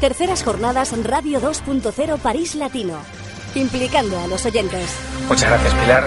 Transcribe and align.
Terceras 0.00 0.44
jornadas 0.44 0.92
Radio 1.04 1.40
2.0 1.40 2.18
París 2.18 2.54
Latino. 2.54 2.98
Implicando 3.54 4.18
a 4.20 4.26
los 4.26 4.44
oyentes. 4.44 4.94
Muchas 5.26 5.48
gracias, 5.48 5.72
Pilar. 5.72 6.06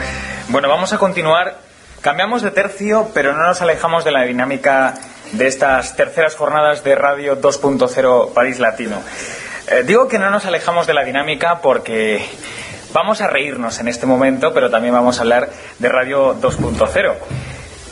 Bueno, 0.50 0.70
vamos 0.70 0.94
a 0.94 1.00
continuar. 1.00 1.58
Cambiamos 2.00 2.44
de 2.44 2.52
tercio, 2.52 3.10
pero 3.16 3.34
no 3.34 3.48
nos 3.48 3.64
alejamos 3.64 4.06
de 4.06 4.12
la 4.12 4.22
dinámica 4.26 4.94
de 5.32 5.48
estas 5.48 5.96
terceras 5.96 6.36
jornadas 6.36 6.84
de 6.84 6.94
Radio 6.94 7.42
2.0 7.42 8.32
París 8.32 8.60
Latino. 8.60 9.02
Eh, 9.68 9.84
digo 9.88 10.08
que 10.08 10.20
no 10.20 10.30
nos 10.30 10.46
alejamos 10.46 10.86
de 10.86 10.94
la 10.94 11.04
dinámica 11.04 11.60
porque 11.60 12.24
vamos 12.94 13.22
a 13.22 13.28
reírnos 13.28 13.80
en 13.80 13.88
este 13.88 14.06
momento, 14.06 14.54
pero 14.54 14.70
también 14.70 14.94
vamos 14.94 15.18
a 15.18 15.22
hablar 15.22 15.50
de 15.80 15.90
Radio 15.90 16.40
2.0. 16.40 17.16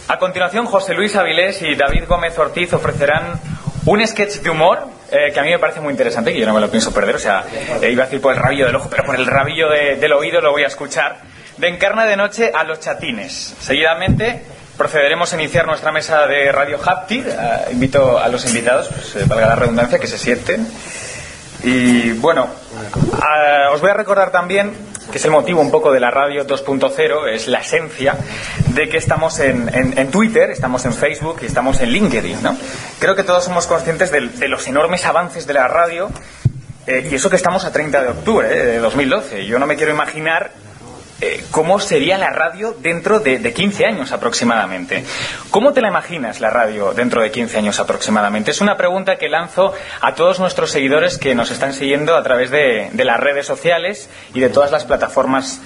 A 0.09 0.19
continuación, 0.19 0.67
José 0.67 0.93
Luis 0.93 1.15
Avilés 1.15 1.63
y 1.63 1.73
David 1.73 2.03
Gómez 2.07 2.37
Ortiz 2.37 2.71
ofrecerán 2.73 3.41
un 3.85 4.05
sketch 4.05 4.41
de 4.41 4.51
humor 4.51 4.96
eh, 5.11 5.31
que 5.33 5.39
a 5.39 5.43
mí 5.43 5.49
me 5.49 5.59
parece 5.59 5.79
muy 5.79 5.91
interesante, 5.91 6.33
que 6.33 6.39
yo 6.39 6.45
no 6.45 6.53
me 6.53 6.61
lo 6.61 6.69
pienso 6.69 6.93
perder. 6.93 7.15
O 7.15 7.19
sea, 7.19 7.45
eh, 7.81 7.89
iba 7.91 8.03
a 8.03 8.05
decir 8.05 8.21
por 8.21 8.33
el 8.33 8.39
rabillo 8.39 8.65
del 8.65 8.75
ojo, 8.75 8.89
pero 8.89 9.03
por 9.03 9.15
el 9.15 9.25
rabillo 9.25 9.69
del 9.69 10.13
oído 10.13 10.41
lo 10.41 10.51
voy 10.51 10.63
a 10.63 10.67
escuchar. 10.67 11.17
De 11.57 11.67
Encarna 11.67 12.05
de 12.05 12.15
Noche 12.15 12.51
a 12.53 12.63
los 12.63 12.79
Chatines. 12.79 13.55
Seguidamente 13.59 14.43
procederemos 14.77 15.31
a 15.33 15.35
iniciar 15.35 15.65
nuestra 15.65 15.91
mesa 15.91 16.27
de 16.27 16.51
Radio 16.51 16.79
Hapti. 16.83 17.23
Eh, 17.25 17.71
invito 17.71 18.19
a 18.19 18.27
los 18.27 18.45
invitados, 18.45 18.89
pues, 18.89 19.27
valga 19.27 19.47
la 19.47 19.55
redundancia, 19.55 19.97
que 19.97 20.07
se 20.07 20.17
sienten. 20.17 20.67
Y 21.63 22.11
bueno, 22.11 22.47
os 23.71 23.81
voy 23.81 23.89
a 23.89 23.93
recordar 23.95 24.29
también 24.29 24.73
que 25.11 25.17
es 25.17 25.25
el 25.25 25.31
motivo 25.31 25.61
un 25.61 25.71
poco 25.71 25.91
de 25.91 25.99
la 25.99 26.11
radio 26.11 26.45
2.0, 26.45 27.29
es 27.29 27.47
la 27.47 27.59
esencia 27.59 28.15
de 28.73 28.89
que 28.89 28.97
estamos 28.97 29.39
en, 29.39 29.69
en, 29.73 30.11
Twitter, 30.11 30.49
estamos 30.51 30.85
en 30.85 30.93
Facebook 30.93 31.39
y 31.41 31.45
estamos 31.45 31.81
en 31.81 31.89
LinkedIn. 31.89 32.43
¿no? 32.43 32.57
Creo 32.99 33.15
que 33.15 33.23
todos 33.23 33.43
somos 33.43 33.67
conscientes 33.67 34.11
de, 34.11 34.27
de 34.27 34.47
los 34.47 34.67
enormes 34.67 35.05
avances 35.05 35.47
de 35.47 35.53
la 35.53 35.67
radio 35.67 36.09
eh, 36.87 37.05
y 37.11 37.15
eso 37.15 37.29
que 37.29 37.35
estamos 37.35 37.65
a 37.65 37.71
30 37.71 38.01
de 38.01 38.07
octubre 38.09 38.47
eh, 38.49 38.65
de 38.65 38.79
2012. 38.79 39.45
Yo 39.45 39.59
no 39.59 39.67
me 39.67 39.75
quiero 39.75 39.91
imaginar 39.91 40.51
eh, 41.19 41.43
¿cómo 41.49 41.79
sería 41.79 42.17
la 42.17 42.29
radio 42.29 42.75
dentro 42.79 43.19
de, 43.19 43.39
de, 43.39 43.53
15 43.53 43.85
años 43.85 44.11
aproximadamente? 44.11 45.03
¿Cómo 45.49 45.73
te 45.73 45.81
la 45.81 45.87
imaginas 45.87 46.39
la 46.39 46.51
radio 46.51 46.93
dentro 46.93 47.23
de 47.23 47.31
15 47.31 47.57
años 47.57 47.79
aproximadamente? 47.79 48.51
Es 48.51 48.61
una 48.61 48.77
pregunta 48.77 49.17
que 49.17 49.27
lanzo 49.27 49.73
a 50.01 50.13
todos 50.13 50.39
nuestros 50.39 50.69
seguidores 50.69 51.17
que 51.17 51.33
nos 51.33 51.49
están 51.49 51.73
siguiendo 51.73 52.15
a 52.15 52.21
través 52.21 52.51
de, 52.51 52.91
las 52.93 53.19
redes 53.19 53.47
sociales 53.47 54.09
y 54.33 54.41
de 54.41 54.49
todas 54.49 54.71
las 54.71 54.85
plataformas 54.85 55.59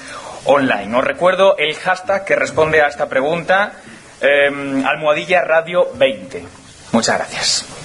online. 0.46 0.96
Os 0.96 1.04
recuerdo 1.04 1.58
el 1.58 1.76
hashtag 1.76 2.24
que 2.24 2.36
responde 2.36 2.82
a 2.82 2.88
esta 2.88 3.10
pregunta, 3.10 3.74
eh, 4.22 4.84
almohadilla 4.86 5.44
radio 5.44 5.90
20. 5.96 6.46
Muchas 6.94 7.18
gracias. 7.18 7.81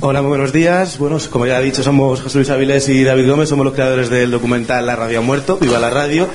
Hola, 0.00 0.22
muy 0.22 0.30
buenos 0.30 0.52
días. 0.52 0.98
Bueno, 0.98 1.18
como 1.30 1.46
ya 1.46 1.60
he 1.60 1.62
dicho, 1.62 1.84
somos 1.84 2.20
José 2.20 2.38
Luis 2.38 2.50
Avilés 2.50 2.88
y 2.88 3.04
David 3.04 3.30
Gómez, 3.30 3.48
somos 3.48 3.64
los 3.64 3.74
creadores 3.74 4.10
del 4.10 4.32
documental 4.32 4.84
La 4.84 4.96
Radio 4.96 5.20
ha 5.20 5.22
muerto, 5.22 5.56
Viva 5.56 5.78
la 5.78 5.88
Radio. 5.88 6.28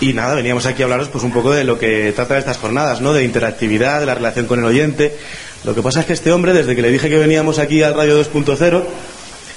Y 0.00 0.14
nada, 0.14 0.34
veníamos 0.34 0.64
aquí 0.64 0.82
a 0.82 0.86
hablaros 0.86 1.08
pues 1.08 1.22
un 1.22 1.30
poco 1.30 1.52
de 1.52 1.64
lo 1.64 1.78
que 1.78 2.12
trata 2.12 2.38
estas 2.38 2.56
jornadas, 2.56 3.02
¿no? 3.02 3.12
De 3.12 3.22
interactividad, 3.22 4.00
de 4.00 4.06
la 4.06 4.14
relación 4.14 4.46
con 4.46 4.58
el 4.58 4.64
oyente. 4.64 5.14
Lo 5.64 5.74
que 5.74 5.82
pasa 5.82 6.00
es 6.00 6.06
que 6.06 6.14
este 6.14 6.32
hombre, 6.32 6.54
desde 6.54 6.74
que 6.74 6.80
le 6.80 6.90
dije 6.90 7.10
que 7.10 7.18
veníamos 7.18 7.58
aquí 7.58 7.82
al 7.82 7.94
Radio 7.94 8.18
2.0, 8.24 8.82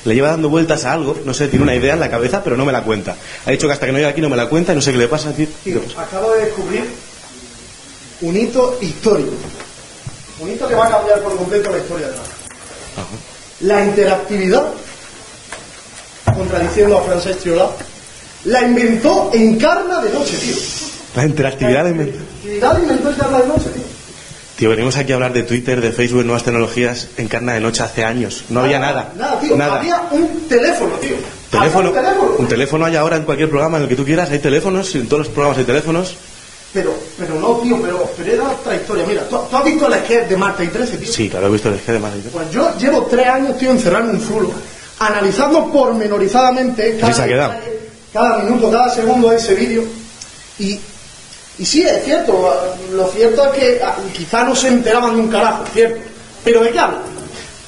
le 0.04 0.14
lleva 0.14 0.30
dando 0.30 0.50
vueltas 0.50 0.84
a 0.84 0.92
algo, 0.92 1.18
no 1.24 1.34
sé, 1.34 1.48
tiene 1.48 1.64
una 1.64 1.76
idea 1.76 1.94
en 1.94 2.02
la 2.02 2.10
cabeza, 2.10 2.44
pero 2.44 2.58
no 2.58 2.66
me 2.66 2.74
la 2.74 2.84
cuenta. 2.84 3.16
Ha 3.46 3.52
dicho 3.52 3.68
que 3.68 3.74
hasta 3.74 3.86
que 3.86 3.94
no 3.94 3.98
llegue 3.98 4.10
aquí 4.10 4.22
no 4.22 4.30
me 4.30 4.38
la 4.38 4.48
cuenta 4.48 4.74
y 4.74 4.76
no 4.76 4.82
sé 4.82 4.92
qué 4.92 4.98
le 4.98 5.08
pasa. 5.08 5.32
Tío. 5.32 5.48
Tío, 5.64 5.82
acabo 5.98 6.34
de 6.34 6.46
descubrir 6.46 6.86
un 8.22 8.36
hito 8.36 8.78
histórico. 8.82 9.32
Un 10.42 10.52
hito 10.52 10.68
que 10.68 10.76
va 10.76 10.88
a 10.88 10.92
cambiar 10.92 11.22
por 11.22 11.38
completo 11.38 11.72
la 11.72 11.78
historia 11.78 12.08
de 12.08 12.16
la 12.18 12.22
la 13.62 13.84
interactividad, 13.84 14.66
contradiciendo 16.36 16.98
a 16.98 17.02
Francesc 17.02 17.40
Triola, 17.40 17.70
la 18.46 18.64
inventó 18.64 19.32
Encarna 19.34 20.02
de 20.02 20.12
noche, 20.12 20.38
tío. 20.38 20.56
La 21.16 21.26
interactividad 21.26 21.84
la 21.84 21.90
inventó. 21.90 22.18
interactividad 22.44 22.82
inventó 22.82 23.10
Encarna 23.10 23.40
de 23.40 23.48
noche, 23.48 23.70
tío. 23.74 23.84
Tío, 24.58 24.70
venimos 24.72 24.98
aquí 24.98 25.12
a 25.12 25.16
hablar 25.16 25.34
de 25.34 25.44
Twitter, 25.44 25.82
de 25.82 25.92
Facebook, 25.92 26.26
nuevas 26.26 26.44
tecnologías, 26.44 27.10
Encarna 27.18 27.54
de 27.54 27.60
noche 27.60 27.84
hace 27.84 28.04
años. 28.04 28.46
No 28.50 28.62
había 28.62 28.80
nada. 28.80 29.14
Nada, 29.16 29.40
tío. 29.40 29.56
Nada. 29.56 29.80
Había 29.80 30.02
un 30.12 30.48
teléfono, 30.48 30.96
tío. 30.96 31.16
Teléfono, 31.52 31.90
un 31.90 31.96
teléfono. 31.96 32.36
un 32.40 32.48
teléfono 32.48 32.86
hay 32.86 32.96
ahora 32.96 33.18
en 33.18 33.24
cualquier 33.24 33.50
programa 33.50 33.78
en 33.78 33.84
el 33.84 33.90
que 33.90 33.96
tú 33.96 34.04
quieras, 34.04 34.32
hay 34.32 34.40
teléfonos, 34.40 34.94
en 34.96 35.08
todos 35.08 35.26
los 35.26 35.30
programas 35.30 35.60
hay 35.60 35.64
teléfonos. 35.64 36.18
Pero, 36.74 36.94
pero 37.18 37.36
no, 37.36 37.58
tío, 37.58 37.82
pero, 37.82 38.12
pero 38.16 38.34
era 38.34 38.50
otra 38.50 38.76
historia. 38.76 39.06
Mira, 39.08 39.28
¿tú, 39.28 39.38
tú 39.50 39.58
has 39.58 39.64
visto 39.64 39.88
el 39.88 39.94
sketch 40.04 40.28
de 40.28 40.38
Marta 40.38 40.64
y 40.64 40.68
13, 40.68 40.98
tío? 40.98 41.12
Sí, 41.12 41.30
claro, 41.30 41.48
he 41.48 41.52
visto 41.52 41.70
el 41.70 41.76
G 41.84 41.94
de 41.94 42.00
Madrid. 42.00 42.22
Pues 42.32 42.52
yo 42.52 42.76
llevo 42.78 43.04
tres 43.04 43.28
años, 43.28 43.58
tío, 43.58 43.72
encerrado 43.72 44.10
en 44.10 44.18
un 44.18 44.22
zulo, 44.22 44.52
analizando 45.00 45.72
pormenorizadamente 45.72 47.00
ha 47.02 47.26
quedado. 47.26 47.54
cada 48.14 48.40
minuto, 48.40 48.70
cada 48.70 48.90
segundo 48.90 49.30
de 49.30 49.38
ese 49.38 49.56
vídeo. 49.56 49.84
Y, 50.60 50.80
y 51.60 51.66
sí, 51.66 51.84
es 51.84 52.04
cierto, 52.04 52.54
lo 52.92 53.08
cierto 53.08 53.46
es 53.46 53.52
que 53.52 53.82
ah, 53.84 53.96
quizá 54.14 54.44
no 54.44 54.56
se 54.56 54.68
enteraban 54.68 55.16
de 55.16 55.22
un 55.22 55.30
carajo, 55.30 55.64
¿cierto? 55.74 56.00
Pero 56.44 56.64
¿de 56.64 56.72
qué 56.72 56.80
hablo? 56.80 57.00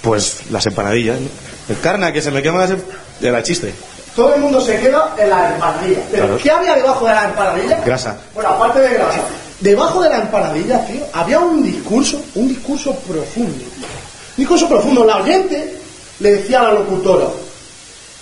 Pues 0.02 0.38
las 0.52 0.66
empanadillas, 0.66 1.20
¿no? 1.20 1.28
El 1.70 1.80
carna 1.80 2.12
que 2.12 2.22
se 2.22 2.32
me 2.32 2.42
quema 2.42 2.68
de 2.68 3.32
la 3.32 3.44
chiste. 3.44 3.74
Todo 4.20 4.36
el 4.36 4.42
mundo 4.42 4.60
se 4.60 4.78
queda 4.82 5.16
en 5.18 5.30
la 5.30 5.54
empanadilla. 5.54 6.00
Pero 6.12 6.24
Claro. 6.26 6.40
¿qué 6.44 6.52
había 6.52 6.76
debajo 6.76 7.06
de 7.08 7.14
la 7.14 7.24
empanadilla? 7.24 7.82
Grasa. 7.86 8.18
Bueno, 8.36 8.50
aparte 8.50 8.80
de 8.82 8.94
grasa. 8.96 9.22
Debajo 9.62 10.02
de 10.04 10.10
la 10.10 10.18
empanadilla, 10.18 10.86
tío, 10.86 11.06
había 11.14 11.40
un 11.40 11.64
discurso, 11.64 12.22
un 12.36 12.50
discurso 12.50 12.94
profundo, 12.96 13.54
tío. 13.78 13.88
Un 13.88 14.36
discurso 14.36 14.68
profundo. 14.68 15.06
La 15.06 15.18
oyente 15.18 15.74
le 16.20 16.32
decía 16.34 16.60
a 16.60 16.64
la 16.64 16.72
locutora, 16.74 17.28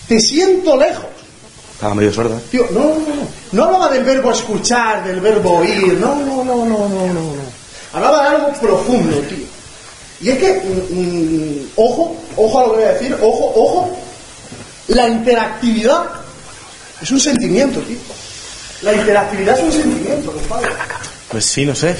te 0.06 0.20
siento 0.20 0.76
lejos. 0.76 1.06
Estaba 1.74 1.94
medio 1.96 2.12
sorda. 2.12 2.36
Tío, 2.48 2.64
no, 2.70 2.78
no, 2.80 2.90
no. 2.90 3.28
No 3.50 3.64
hablaba 3.64 3.88
del 3.88 4.04
verbo 4.04 4.30
escuchar, 4.30 5.02
del 5.04 5.20
verbo 5.20 5.58
oír. 5.58 5.94
No, 5.94 6.14
no, 6.14 6.44
no, 6.44 6.64
no, 6.64 6.88
no, 6.88 7.06
no. 7.08 7.12
no. 7.12 7.42
Hablaba 7.92 8.22
de 8.22 8.36
algo 8.36 8.52
profundo, 8.60 9.16
tío. 9.22 9.46
Y 10.20 10.30
es 10.30 10.38
que, 10.38 10.52
mm, 10.54 10.94
mm, 11.00 11.68
ojo, 11.74 12.14
ojo 12.36 12.58
a 12.58 12.62
lo 12.66 12.70
que 12.72 12.76
voy 12.78 12.84
a 12.88 12.92
decir, 12.92 13.16
ojo, 13.20 13.52
ojo, 13.56 13.90
la 14.88 15.08
interactividad 15.08 16.04
es 17.00 17.10
un 17.10 17.20
sentimiento, 17.20 17.80
tío. 17.80 17.98
La 18.82 18.92
interactividad 18.94 19.58
es 19.58 19.64
un 19.64 19.72
sentimiento, 19.72 20.32
compadre. 20.32 20.70
Pues 21.30 21.44
sí, 21.44 21.66
no 21.66 21.74
sé. 21.74 21.94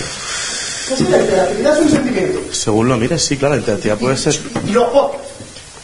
¿Qué 0.89 0.95
es 0.95 1.01
la 1.01 1.19
interactividad? 1.19 1.79
Es 1.79 1.85
un 1.85 1.91
sentimiento. 1.91 2.41
Según 2.53 2.89
lo 2.89 2.97
mires, 2.97 3.23
sí, 3.23 3.37
claro, 3.37 3.55
la 3.55 3.61
interactividad 3.61 3.99
puede 3.99 4.17
ser. 4.17 4.39
Y 4.67 4.71
los 4.71 4.89
podcasts. 4.91 5.28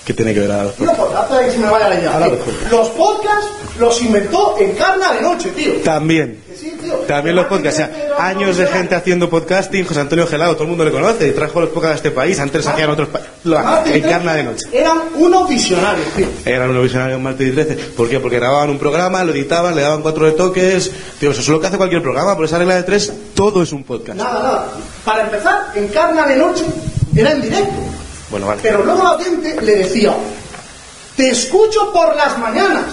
¿Qué 0.04 0.12
tiene 0.12 0.34
que 0.34 0.40
ver 0.40 0.52
ahora? 0.52 0.64
Los 0.64 0.74
podcasts, 0.96 1.16
antes 1.16 1.38
de 1.38 1.44
que 1.46 1.50
se 1.52 1.58
me 1.58 1.70
vaya 1.70 1.88
la 1.88 1.94
idea. 1.98 2.18
Tío. 2.18 2.36
los 2.70 2.88
podcasts. 2.90 3.46
Los 3.80 4.02
inventó 4.02 4.56
Encarna 4.60 5.12
de 5.14 5.22
noche, 5.22 5.50
tío. 5.50 5.72
También. 5.82 6.38
Sí, 6.56 6.76
tío. 6.80 6.92
También 7.08 7.34
los 7.34 7.46
podcasts. 7.46 7.80
O 7.80 7.86
sea, 7.86 8.16
años 8.24 8.56
de 8.56 8.66
gente 8.68 8.94
haciendo 8.94 9.28
podcasting. 9.28 9.84
José 9.84 9.98
Antonio 10.00 10.26
Gelado, 10.28 10.52
todo 10.54 10.64
el 10.64 10.68
mundo 10.68 10.84
le 10.84 10.92
conoce. 10.92 11.32
Trajo 11.32 11.60
los 11.60 11.70
podcasts 11.70 11.94
a 11.94 11.96
este 11.96 12.10
país. 12.12 12.38
Antes 12.38 12.64
hacían 12.66 12.90
otros. 12.90 13.08
pa- 13.08 13.20
lo- 13.44 13.58
Martes 13.58 13.96
y 13.96 13.98
Encarna 13.98 14.34
de 14.34 14.44
noche. 14.44 14.66
Eran 14.72 14.98
unos 15.16 15.48
visionarios, 15.48 16.06
tío. 16.14 16.26
Eran 16.44 16.70
unos 16.70 16.82
visionarios 16.84 17.20
martes 17.20 17.48
y 17.48 17.50
13. 17.52 17.74
¿Por 17.96 18.08
qué? 18.08 18.20
Porque 18.20 18.36
grababan 18.36 18.70
un 18.70 18.78
programa, 18.78 19.24
lo 19.24 19.32
editaban, 19.32 19.74
le 19.74 19.82
daban 19.82 20.02
cuatro 20.02 20.26
retoques. 20.26 20.92
Tío, 21.18 21.30
eso 21.32 21.40
es 21.40 21.48
lo 21.48 21.60
que 21.60 21.66
hace 21.66 21.76
cualquier 21.78 22.02
programa. 22.02 22.36
Por 22.36 22.44
esa 22.44 22.58
regla 22.58 22.76
de 22.76 22.82
tres, 22.84 23.12
todo 23.34 23.62
es 23.62 23.72
un 23.72 23.82
podcast. 23.82 24.18
Nada, 24.18 24.40
nada. 24.42 24.68
Para 25.04 25.22
empezar, 25.24 25.72
Encarna 25.74 26.26
de 26.28 26.36
noche 26.36 26.64
era 27.16 27.32
en 27.32 27.42
directo. 27.42 27.72
Bueno, 28.34 28.48
vale. 28.48 28.62
Pero 28.64 28.82
luego 28.82 29.00
la 29.04 29.22
gente 29.22 29.60
le 29.62 29.76
decía, 29.76 30.12
te 31.16 31.30
escucho 31.30 31.92
por 31.92 32.16
las 32.16 32.36
mañanas. 32.36 32.86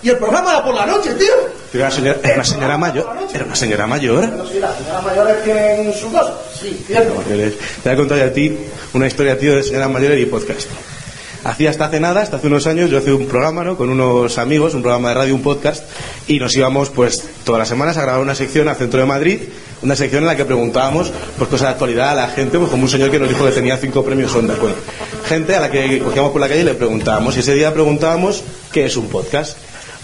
Y 0.00 0.10
el 0.10 0.16
programa 0.16 0.52
era 0.52 0.64
por 0.64 0.76
la 0.76 0.86
noche, 0.86 1.12
tío. 1.14 1.34
Era 1.74 1.86
una 1.86 1.90
señora, 1.90 2.18
era 2.22 2.34
una 2.34 2.44
señora 2.44 2.78
mayor. 2.78 3.16
Era 3.34 3.44
una 3.46 3.56
señora 3.56 3.86
mayor. 3.88 4.28
Bueno, 4.28 4.46
sí, 4.46 4.60
las 4.60 4.76
señoras 4.76 5.02
mayores 5.02 5.42
tienen 5.42 5.92
su 5.92 6.12
cosa. 6.12 6.34
Sí, 6.54 6.84
cierto. 6.86 7.20
Te 7.26 7.34
voy 7.34 7.92
a 7.92 7.96
contar 7.96 8.20
a 8.20 8.32
ti 8.32 8.56
una 8.94 9.08
historia, 9.08 9.36
tío, 9.36 9.56
de 9.56 9.64
señoras 9.64 9.90
mayores 9.90 10.20
y 10.20 10.26
podcast. 10.26 10.68
Hacía 11.42 11.70
hasta 11.70 11.86
hace 11.86 12.00
nada, 12.00 12.20
hasta 12.20 12.36
hace 12.36 12.48
unos 12.48 12.66
años, 12.66 12.90
yo 12.90 12.98
hacía 12.98 13.14
un 13.14 13.26
programa, 13.26 13.64
¿no? 13.64 13.76
Con 13.76 13.88
unos 13.88 14.36
amigos, 14.36 14.74
un 14.74 14.82
programa 14.82 15.08
de 15.08 15.14
radio, 15.14 15.34
un 15.34 15.42
podcast, 15.42 15.84
y 16.26 16.38
nos 16.38 16.54
íbamos, 16.54 16.90
pues, 16.90 17.24
todas 17.44 17.58
las 17.58 17.68
semanas 17.68 17.96
a 17.96 18.02
grabar 18.02 18.20
una 18.20 18.34
sección 18.34 18.68
al 18.68 18.76
centro 18.76 19.00
de 19.00 19.06
Madrid, 19.06 19.40
una 19.82 19.96
sección 19.96 20.22
en 20.22 20.26
la 20.26 20.36
que 20.36 20.44
preguntábamos, 20.44 21.10
pues, 21.38 21.48
cosas 21.48 21.68
de 21.68 21.72
actualidad 21.72 22.10
a 22.10 22.14
la 22.14 22.28
gente, 22.28 22.58
pues, 22.58 22.70
como 22.70 22.82
un 22.82 22.90
señor 22.90 23.10
que 23.10 23.18
nos 23.18 23.28
dijo 23.28 23.44
que 23.44 23.52
tenía 23.52 23.78
cinco 23.78 24.04
premios 24.04 24.34
Ondas. 24.34 24.58
Bueno, 24.58 24.76
gente 25.26 25.56
a 25.56 25.60
la 25.60 25.70
que 25.70 26.00
cogíamos 26.00 26.32
por 26.32 26.40
la 26.40 26.48
calle 26.48 26.60
y 26.60 26.64
le 26.64 26.74
preguntábamos. 26.74 27.36
Y 27.36 27.40
ese 27.40 27.54
día 27.54 27.72
preguntábamos 27.72 28.42
qué 28.70 28.84
es 28.84 28.96
un 28.98 29.08
podcast. 29.08 29.56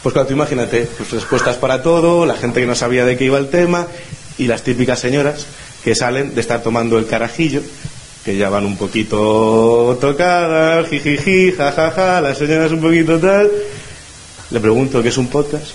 Pues 0.03 0.13
claro, 0.13 0.29
tú 0.29 0.35
imagínate, 0.35 0.89
pues 0.97 1.11
respuestas 1.11 1.57
para 1.57 1.83
todo, 1.83 2.25
la 2.25 2.35
gente 2.35 2.61
que 2.61 2.67
no 2.67 2.75
sabía 2.75 3.05
de 3.05 3.17
qué 3.19 3.25
iba 3.25 3.39
el 3.39 3.49
tema 3.49 3.87
y 4.39 4.47
las 4.47 4.63
típicas 4.63 5.01
señoras 5.01 5.47
que 5.85 5.95
salen 5.95 6.35
de 6.35 6.41
estar 6.41 6.63
tomando 6.63 6.99
el 6.99 7.07
carajillo, 7.07 7.61
que 8.27 8.37
ya 8.37 8.51
van 8.51 8.67
un 8.67 8.77
poquito 8.77 9.97
tocadas, 10.01 10.89
jijiji, 10.89 11.53
jajaja, 11.53 12.21
las 12.21 12.37
señoras 12.37 12.73
un 12.73 12.81
poquito 12.81 13.21
tal. 13.21 13.49
Le 14.51 14.59
pregunto 14.59 15.01
qué 15.01 15.11
es 15.11 15.17
un 15.17 15.29
podcast. 15.29 15.67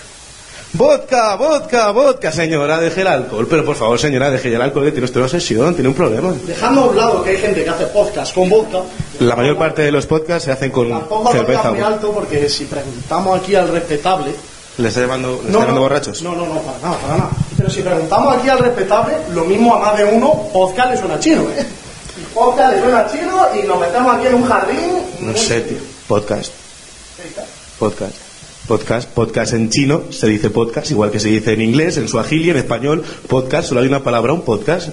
Vodka, 0.73 1.35
vodka, 1.35 1.91
vodka, 1.91 2.29
señora, 2.29 2.81
deje 2.81 3.01
el 3.01 3.07
alcohol. 3.07 3.47
Pero 3.49 3.63
por 3.63 3.77
favor, 3.77 3.97
señora, 3.97 4.29
deje 4.29 4.53
el 4.53 4.61
alcohol, 4.61 4.83
que 4.83 4.91
tiene 4.91 5.05
usted 5.05 5.21
una 5.21 5.29
sesión, 5.29 5.73
tiene 5.75 5.87
un 5.87 5.95
problema. 5.95 6.33
Dejando 6.45 6.81
a 6.81 6.85
un 6.87 6.97
lado 6.97 7.23
que 7.23 7.29
hay 7.29 7.37
gente 7.37 7.63
que 7.63 7.69
hace 7.69 7.85
podcast 7.85 8.35
con 8.35 8.49
vodka. 8.49 8.79
La 9.21 9.37
mayor 9.37 9.57
parte 9.57 9.83
de 9.83 9.91
los 9.93 10.05
podcasts 10.05 10.43
se 10.43 10.51
hacen 10.51 10.71
con 10.71 10.89
Tampoco 10.89 11.31
cerveza. 11.31 11.71
muy 11.71 11.79
alto 11.79 12.11
porque 12.11 12.49
si 12.49 12.65
preguntamos 12.65 13.39
aquí 13.39 13.55
al 13.55 13.69
respetable. 13.69 14.31
¿Le 14.77 14.89
está 14.89 14.99
llamando, 14.99 15.41
está 15.45 15.57
llamando 15.59 15.81
borrachos? 15.81 16.21
No, 16.21 16.35
no, 16.35 16.45
no, 16.47 16.61
para 16.61 16.79
nada, 16.79 16.97
para 16.97 17.17
nada. 17.17 17.29
Pero 17.55 17.69
si 17.69 17.81
preguntamos 17.81 18.35
aquí 18.35 18.49
al 18.49 18.59
respetable, 18.59 19.13
lo 19.33 19.45
mismo 19.45 19.73
a 19.75 19.79
más 19.79 19.97
de 19.97 20.03
uno, 20.03 20.49
podcast 20.51 20.91
le 20.91 20.97
suena 20.97 21.17
chino, 21.17 21.43
¿eh? 21.57 21.65
Podcast 22.33 22.73
le 22.75 22.81
suena 22.81 23.07
chino 23.11 23.47
y 23.61 23.67
nos 23.67 23.79
metemos 23.79 24.15
aquí 24.15 24.27
en 24.27 24.35
un 24.35 24.45
jardín. 24.45 24.91
No 25.19 25.35
sé, 25.37 25.61
tío. 25.61 25.77
Podcast. 26.07 26.51
Podcast. 27.79 28.15
Podcast. 28.67 29.09
Podcast 29.09 29.53
en 29.53 29.69
chino 29.69 30.03
se 30.11 30.27
dice 30.27 30.49
podcast, 30.49 30.89
igual 30.91 31.11
que 31.11 31.19
se 31.19 31.27
dice 31.27 31.53
en 31.53 31.61
inglés, 31.61 31.97
en 31.97 32.07
suajili, 32.07 32.51
en 32.51 32.57
español. 32.57 33.03
Podcast, 33.27 33.69
solo 33.69 33.81
hay 33.81 33.87
una 33.87 34.03
palabra, 34.03 34.33
un 34.33 34.41
podcast. 34.43 34.89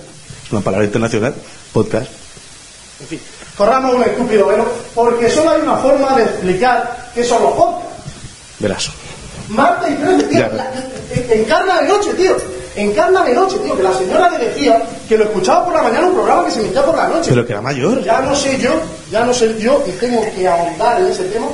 Una 0.51 0.61
palabra 0.63 0.87
internacional. 0.87 1.35
Podcast. 1.73 2.11
En 3.01 3.07
fin, 3.07 3.21
corramos 3.57 3.95
un 3.95 4.03
estúpido 4.03 4.47
velo, 4.47 4.65
porque 4.95 5.31
solo 5.31 5.51
hay 5.51 5.61
una 5.63 5.77
forma 5.77 6.17
de 6.17 6.25
explicar 6.25 7.11
qué 7.15 7.23
son 7.23 7.43
los 7.43 7.53
podcasts. 7.53 7.89
Verás. 8.59 8.91
Marta 9.49 9.89
y 9.89 9.95
Trece, 9.95 10.23
tío, 10.25 10.39
Ya. 10.41 10.49
la- 10.49 10.73
en- 11.15 11.41
encarna 11.41 11.81
de 11.83 11.89
noche, 11.89 12.13
tío. 12.15 12.37
Encarna 12.77 13.25
de 13.25 13.35
noche, 13.35 13.59
tío. 13.59 13.77
Que 13.77 13.83
la 13.83 13.93
señora 13.93 14.31
le 14.31 14.47
decía 14.47 14.83
que 15.09 15.17
lo 15.17 15.25
escuchaba 15.25 15.65
por 15.65 15.75
la 15.75 15.83
mañana 15.83 16.09
un 16.09 16.15
programa 16.15 16.45
que 16.45 16.51
se 16.51 16.61
emitía 16.61 16.85
por 16.85 16.97
la 16.97 17.09
noche. 17.09 17.31
Pero 17.31 17.47
que 17.47 17.53
era 17.53 17.63
mayor. 17.63 18.03
Ya 18.03 18.21
no 18.21 18.35
sé 18.35 18.59
yo, 18.59 18.71
ya 19.11 19.25
no 19.25 19.33
sé 19.33 19.59
yo, 19.59 19.83
y 19.87 19.91
tengo 19.93 20.25
que 20.35 20.47
ahondar 20.47 21.01
en 21.01 21.07
ese 21.09 21.25
tema, 21.25 21.47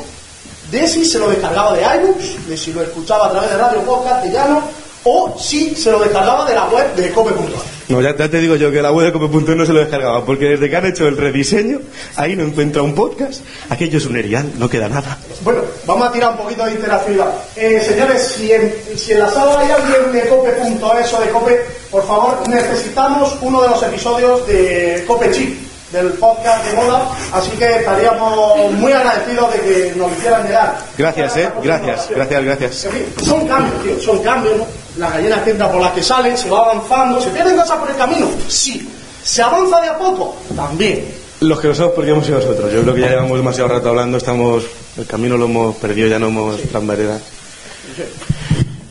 de 0.70 0.88
si 0.88 1.04
se 1.04 1.18
lo 1.18 1.28
descargaba 1.30 1.74
de 1.74 1.82
iBooks, 1.82 2.48
de 2.48 2.56
si 2.56 2.72
lo 2.72 2.82
escuchaba 2.82 3.26
a 3.26 3.30
través 3.30 3.50
de 3.50 3.56
Radio 3.56 3.80
Podcast 3.80 4.14
castellano, 4.14 4.62
o 5.04 5.36
si 5.38 5.74
se 5.74 5.90
lo 5.90 6.00
descargaba 6.00 6.46
de 6.46 6.54
la 6.54 6.66
web 6.68 6.94
de 6.94 7.10
cope.es. 7.10 7.74
No, 7.88 8.00
ya, 8.00 8.16
ya 8.16 8.30
te 8.30 8.40
digo 8.40 8.56
yo 8.56 8.72
que 8.72 8.80
la 8.80 8.92
web 8.92 9.06
de 9.06 9.12
Cope.es 9.12 9.56
no 9.56 9.66
se 9.66 9.72
lo 9.72 9.80
descargaba, 9.80 10.24
porque 10.24 10.46
desde 10.50 10.70
que 10.70 10.76
han 10.76 10.86
hecho 10.86 11.06
el 11.06 11.18
rediseño, 11.18 11.80
ahí 12.16 12.34
no 12.34 12.44
encuentra 12.44 12.82
un 12.82 12.94
podcast. 12.94 13.42
Aquello 13.68 13.98
es 13.98 14.06
un 14.06 14.16
erial, 14.16 14.52
no 14.58 14.70
queda 14.70 14.88
nada. 14.88 15.18
Bueno, 15.42 15.60
vamos 15.86 16.08
a 16.08 16.12
tirar 16.12 16.30
un 16.30 16.38
poquito 16.38 16.64
de 16.64 16.72
interactividad. 16.72 17.34
Eh, 17.54 17.82
señores, 17.86 18.22
si 18.36 18.50
en, 18.52 18.74
si 18.96 19.12
en 19.12 19.18
la 19.18 19.28
sala 19.28 19.60
hay 19.60 19.70
alguien 19.70 20.12
de 20.12 20.28
cope.es 20.28 21.12
o 21.12 21.20
de 21.20 21.28
cope, 21.28 21.60
por 21.90 22.06
favor, 22.06 22.48
necesitamos 22.48 23.36
uno 23.42 23.62
de 23.62 23.68
los 23.68 23.82
episodios 23.82 24.46
de 24.46 25.04
Cope 25.06 25.30
Chip, 25.30 25.58
del 25.94 26.12
podcast 26.14 26.66
de 26.66 26.72
moda, 26.74 27.08
así 27.32 27.50
que 27.52 27.76
estaríamos 27.76 28.72
muy 28.72 28.92
agradecidos 28.92 29.52
de 29.52 29.60
que 29.60 29.92
nos 29.96 30.10
hicieran 30.12 30.44
llegar. 30.44 30.76
Gracias, 30.98 31.36
eh. 31.36 31.48
Gracias, 31.62 32.10
gracias, 32.10 32.44
gracias. 32.44 32.84
En 32.86 32.92
fin, 32.92 33.06
son 33.24 33.46
cambios, 33.46 33.82
tío, 33.82 34.00
son 34.00 34.18
cambios, 34.22 34.56
¿no? 34.56 34.66
Las 34.98 35.12
gallinas 35.14 35.42
que 35.42 35.50
entran 35.50 35.70
por 35.70 35.80
las 35.80 35.92
que 35.92 36.02
salen, 36.02 36.36
se 36.36 36.50
va 36.50 36.62
avanzando, 36.62 37.20
se 37.20 37.30
pierden 37.30 37.56
cosas 37.56 37.78
por 37.78 37.88
el 37.88 37.96
camino, 37.96 38.28
sí. 38.48 38.88
¿Se 39.22 39.40
avanza 39.40 39.80
de 39.80 39.88
a 39.88 39.96
poco? 39.96 40.36
También. 40.54 41.14
Los 41.40 41.60
que 41.60 41.68
lo 41.68 41.74
sabemos 41.74 41.94
porque 41.94 42.10
hemos 42.10 42.26
sido 42.26 42.38
nosotros. 42.40 42.72
Yo 42.72 42.82
creo 42.82 42.94
que 42.94 43.00
ya 43.00 43.08
llevamos 43.10 43.38
demasiado 43.38 43.68
rato 43.68 43.88
hablando, 43.88 44.18
estamos. 44.18 44.64
El 44.96 45.06
camino 45.06 45.36
lo 45.36 45.46
hemos 45.46 45.76
perdido, 45.76 46.08
ya 46.08 46.18
no 46.18 46.26
hemos 46.26 46.60
plan 46.60 46.86
vereda. 46.86 47.18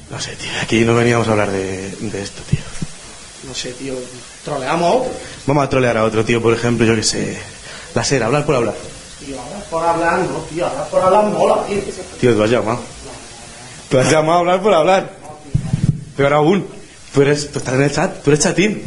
No 0.10 0.20
sé, 0.20 0.36
tío. 0.36 0.50
Aquí 0.62 0.82
no 0.86 0.96
veníamos 0.96 1.28
a 1.28 1.32
hablar 1.32 1.52
de, 1.52 1.90
de 2.00 2.22
esto, 2.22 2.42
tío. 2.50 2.60
No 3.54 3.60
sé, 3.60 3.72
tío, 3.74 3.94
troleamos 4.44 4.82
a 4.82 4.94
otro. 4.96 5.12
Vamos 5.46 5.64
a 5.64 5.70
trolear 5.70 5.96
a 5.98 6.06
otro, 6.06 6.26
tío, 6.26 6.42
por 6.42 6.56
ejemplo, 6.56 6.88
yo 6.88 6.96
que 6.96 7.04
sé. 7.04 7.38
La 7.94 8.04
sera, 8.04 8.26
hablar 8.26 8.48
por 8.48 8.56
hablar. 8.56 8.74
Tío, 9.24 9.40
hablar 9.40 9.64
por 9.70 9.86
hablar, 9.86 10.20
no, 10.22 10.40
tío, 10.50 10.66
hablar 10.66 10.88
por 10.90 11.02
hablar 11.04 11.26
mola, 11.26 11.64
tío. 11.68 11.78
Tío, 12.20 12.36
tú 12.36 12.42
has 12.42 12.50
llamado. 12.50 12.80
Tú 13.90 14.00
has 14.00 14.10
llamado 14.10 14.38
a 14.38 14.40
hablar 14.40 14.62
por 14.64 14.74
hablar. 14.74 15.12
Peor 16.18 16.34
aún, 16.34 16.66
tú 17.14 17.22
eres. 17.22 17.52
Tú 17.52 17.60
estás 17.60 17.76
en 17.76 17.84
el 17.84 17.92
chat, 17.92 18.24
tú 18.24 18.32
eres 18.32 18.44
chatín. 18.44 18.82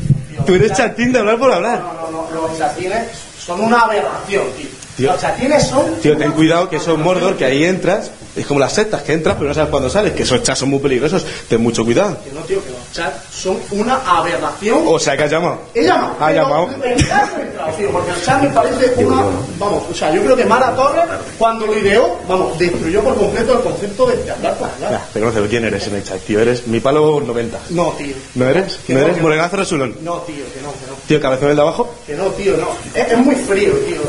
Tú 0.44 0.54
eres 0.54 0.72
chatín 0.72 1.12
de 1.12 1.20
hablar 1.20 1.38
por 1.38 1.52
hablar. 1.52 1.78
No, 1.78 2.10
no, 2.10 2.28
no, 2.28 2.48
los 2.48 2.58
chatines 2.58 3.06
son 3.38 3.60
una 3.60 3.82
aberración, 3.82 4.46
tío. 4.56 4.66
Tío. 4.96 5.12
Los 5.12 5.20
chatines 5.20 5.66
son... 5.66 5.96
Tío, 6.00 6.16
ten 6.16 6.32
cuidado 6.32 6.68
que 6.70 6.80
son 6.80 7.02
Mordor, 7.02 7.36
que 7.36 7.44
ahí 7.44 7.64
entras. 7.64 8.10
Es 8.34 8.46
como 8.46 8.60
las 8.60 8.72
sectas, 8.72 9.02
que 9.02 9.14
entras 9.14 9.36
pero 9.36 9.48
no 9.48 9.54
sabes 9.54 9.70
cuándo 9.70 9.88
sales. 9.88 10.12
Que 10.12 10.22
esos 10.22 10.42
chats 10.42 10.58
son 10.58 10.68
muy 10.68 10.78
peligrosos. 10.78 11.24
Ten 11.48 11.62
mucho 11.62 11.84
cuidado. 11.84 12.18
Que 12.22 12.32
no, 12.32 12.40
tío, 12.42 12.62
que 12.62 12.70
los 12.70 12.92
chats 12.92 13.34
son 13.34 13.58
una 13.70 13.96
aberración. 14.06 14.82
O 14.86 14.98
sea, 14.98 15.16
que 15.16 15.24
has 15.24 15.30
llamado. 15.30 15.60
He 15.74 15.84
llamado. 15.84 16.16
Ha 16.20 16.26
pero 16.28 16.42
llamado. 16.42 16.68
El 16.84 17.08
chat 17.08 17.32
no 17.32 17.38
he 17.38 17.46
entrado, 17.46 17.72
tío, 17.72 17.90
porque 17.90 18.10
el 18.10 18.22
chat 18.22 18.42
me 18.42 18.48
parece 18.50 19.04
una... 19.04 19.22
Vamos, 19.58 19.84
o 19.90 19.94
sea, 19.94 20.14
yo 20.14 20.22
creo 20.22 20.36
que 20.36 20.44
Mara 20.44 20.74
Torres, 20.74 21.04
cuando 21.38 21.66
lo 21.66 21.78
ideó, 21.78 22.18
vamos, 22.28 22.58
destruyó 22.58 23.02
por 23.02 23.16
completo 23.16 23.54
el 23.54 23.60
concepto 23.60 24.06
de 24.06 24.30
hablar 24.30 24.54
por 24.58 24.68
hablar. 24.68 24.90
Ya, 24.92 25.06
te 25.12 25.20
conozco. 25.20 25.46
¿Quién 25.48 25.64
eres 25.64 25.86
en 25.86 25.94
el 25.94 26.04
chat, 26.04 26.20
tío? 26.20 26.40
Eres 26.40 26.66
mi 26.66 26.80
palo 26.80 27.20
90. 27.20 27.58
No, 27.70 27.92
tío. 27.92 28.14
¿No 28.34 28.48
eres? 28.48 28.78
¿No 28.88 28.98
no, 28.98 29.06
eres 29.06 29.22
morenazo 29.22 29.56
resulón? 29.56 29.96
No, 30.02 30.18
tío, 30.20 30.44
que 30.52 30.60
no, 30.60 30.72
que 30.72 30.90
no. 30.90 30.96
Tío, 31.06 31.20
cabezón 31.20 31.48
del 31.48 31.56
de 31.56 31.62
abajo. 31.62 31.94
Que 32.06 32.14
no, 32.14 32.24
tío, 32.26 32.56
no. 32.56 32.68
Es, 32.94 33.12
es 33.12 33.18
muy 33.18 33.34
frío, 33.34 33.72
tío. 33.72 34.00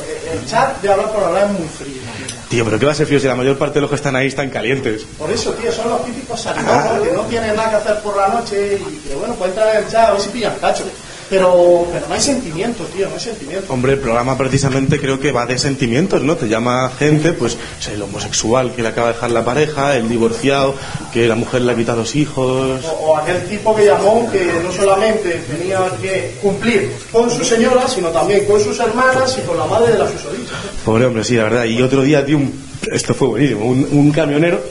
Chat 0.45 0.81
de 0.81 0.89
hablar 0.89 1.11
por 1.11 1.23
hablar 1.23 1.45
es 1.45 1.59
muy 1.59 1.67
frío, 1.67 2.01
tío. 2.49 2.65
Pero 2.65 2.79
¿qué 2.79 2.85
va 2.85 2.91
a 2.91 2.95
ser 2.95 3.07
frío 3.07 3.19
si 3.19 3.27
la 3.27 3.35
mayor 3.35 3.57
parte 3.57 3.75
de 3.75 3.81
los 3.81 3.89
que 3.89 3.95
están 3.95 4.15
ahí 4.15 4.27
están 4.27 4.49
calientes? 4.49 5.05
Por 5.17 5.31
eso, 5.31 5.51
tío, 5.51 5.71
son 5.71 5.89
los 5.89 6.05
típicos 6.05 6.39
salidos 6.39 7.03
que 7.03 7.11
no 7.11 7.21
tienen 7.23 7.55
nada 7.55 7.69
que 7.71 7.75
hacer 7.77 7.99
por 8.01 8.15
la 8.17 8.27
noche 8.29 8.79
y 8.79 8.97
que, 8.97 9.15
bueno, 9.15 9.35
pueden 9.35 9.53
entrar 9.53 9.75
en 9.75 9.83
el 9.83 9.91
chat 9.91 10.09
a 10.09 10.11
ver 10.11 10.21
si 10.21 10.29
pillan 10.29 10.55
cacho. 10.59 10.83
Pero, 11.29 11.85
pero 11.91 12.07
no 12.07 12.13
hay 12.13 12.21
sentimiento, 12.21 12.83
tío, 12.85 13.07
no 13.09 13.15
hay 13.15 13.19
sentimiento. 13.19 13.73
Hombre, 13.73 13.93
el 13.93 13.99
programa 13.99 14.37
precisamente 14.37 14.97
creo 14.99 15.19
que 15.19 15.31
va 15.33 15.45
de 15.45 15.57
sentimientos, 15.57 16.21
¿no? 16.23 16.37
Te 16.37 16.47
llama 16.47 16.89
gente, 16.97 17.33
pues, 17.33 17.57
el 17.91 18.01
homosexual 18.01 18.73
que 18.73 18.81
le 18.81 18.87
acaba 18.89 19.07
de 19.07 19.13
dejar 19.15 19.31
la 19.31 19.43
pareja, 19.43 19.97
el 19.97 20.07
divorciado, 20.07 20.73
que 21.11 21.27
la 21.27 21.35
mujer 21.35 21.63
le 21.63 21.73
ha 21.73 21.75
quitado 21.75 21.99
los 21.99 22.15
hijos. 22.15 22.81
O, 22.85 22.91
o 23.07 23.17
aquel 23.17 23.43
tipo 23.45 23.75
que 23.75 23.85
llamó 23.85 24.29
que 24.31 24.45
no 24.63 24.71
solamente 24.71 25.41
tenía 25.49 25.79
que 26.01 26.35
cumplir 26.41 26.93
con 27.11 27.29
su 27.29 27.43
señora, 27.43 27.87
sino 27.89 28.07
también 28.09 28.45
con 28.45 28.61
sus 28.61 28.79
hermanas 28.79 29.37
y 29.37 29.45
con 29.45 29.57
la 29.57 29.65
madre 29.65 29.91
de 29.93 29.99
la 29.99 30.07
susodicha. 30.09 30.53
Pobre 30.85 31.05
hombre, 31.07 31.23
sí, 31.25 31.35
la 31.35 31.43
verdad. 31.43 31.65
Y 31.65 31.81
otro 31.81 32.03
día, 32.03 32.25
tío, 32.25 32.37
un- 32.37 32.53
esto 32.91 33.13
fue 33.13 33.27
buenísimo, 33.27 33.65
un, 33.65 33.85
un 33.91 34.11
camionero 34.11 34.61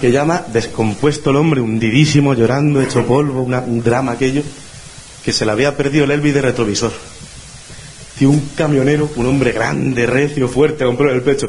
que 0.00 0.10
llama 0.10 0.42
descompuesto 0.52 1.30
el 1.30 1.36
hombre, 1.36 1.60
hundidísimo, 1.60 2.32
llorando, 2.32 2.80
hecho 2.80 3.04
polvo, 3.04 3.42
una- 3.42 3.60
un 3.60 3.82
drama 3.82 4.12
aquello, 4.12 4.42
que 5.24 5.32
se 5.32 5.44
le 5.44 5.52
había 5.52 5.76
perdido 5.76 6.04
el 6.04 6.10
Elvis 6.10 6.34
de 6.34 6.42
retrovisor. 6.42 6.92
Tío, 8.18 8.30
un 8.30 8.50
camionero, 8.56 9.10
un 9.16 9.26
hombre 9.26 9.52
grande, 9.52 10.06
recio, 10.06 10.48
fuerte, 10.48 10.84
con 10.84 10.96
pelo 10.96 11.10
en 11.10 11.16
el 11.16 11.22
pecho. 11.22 11.48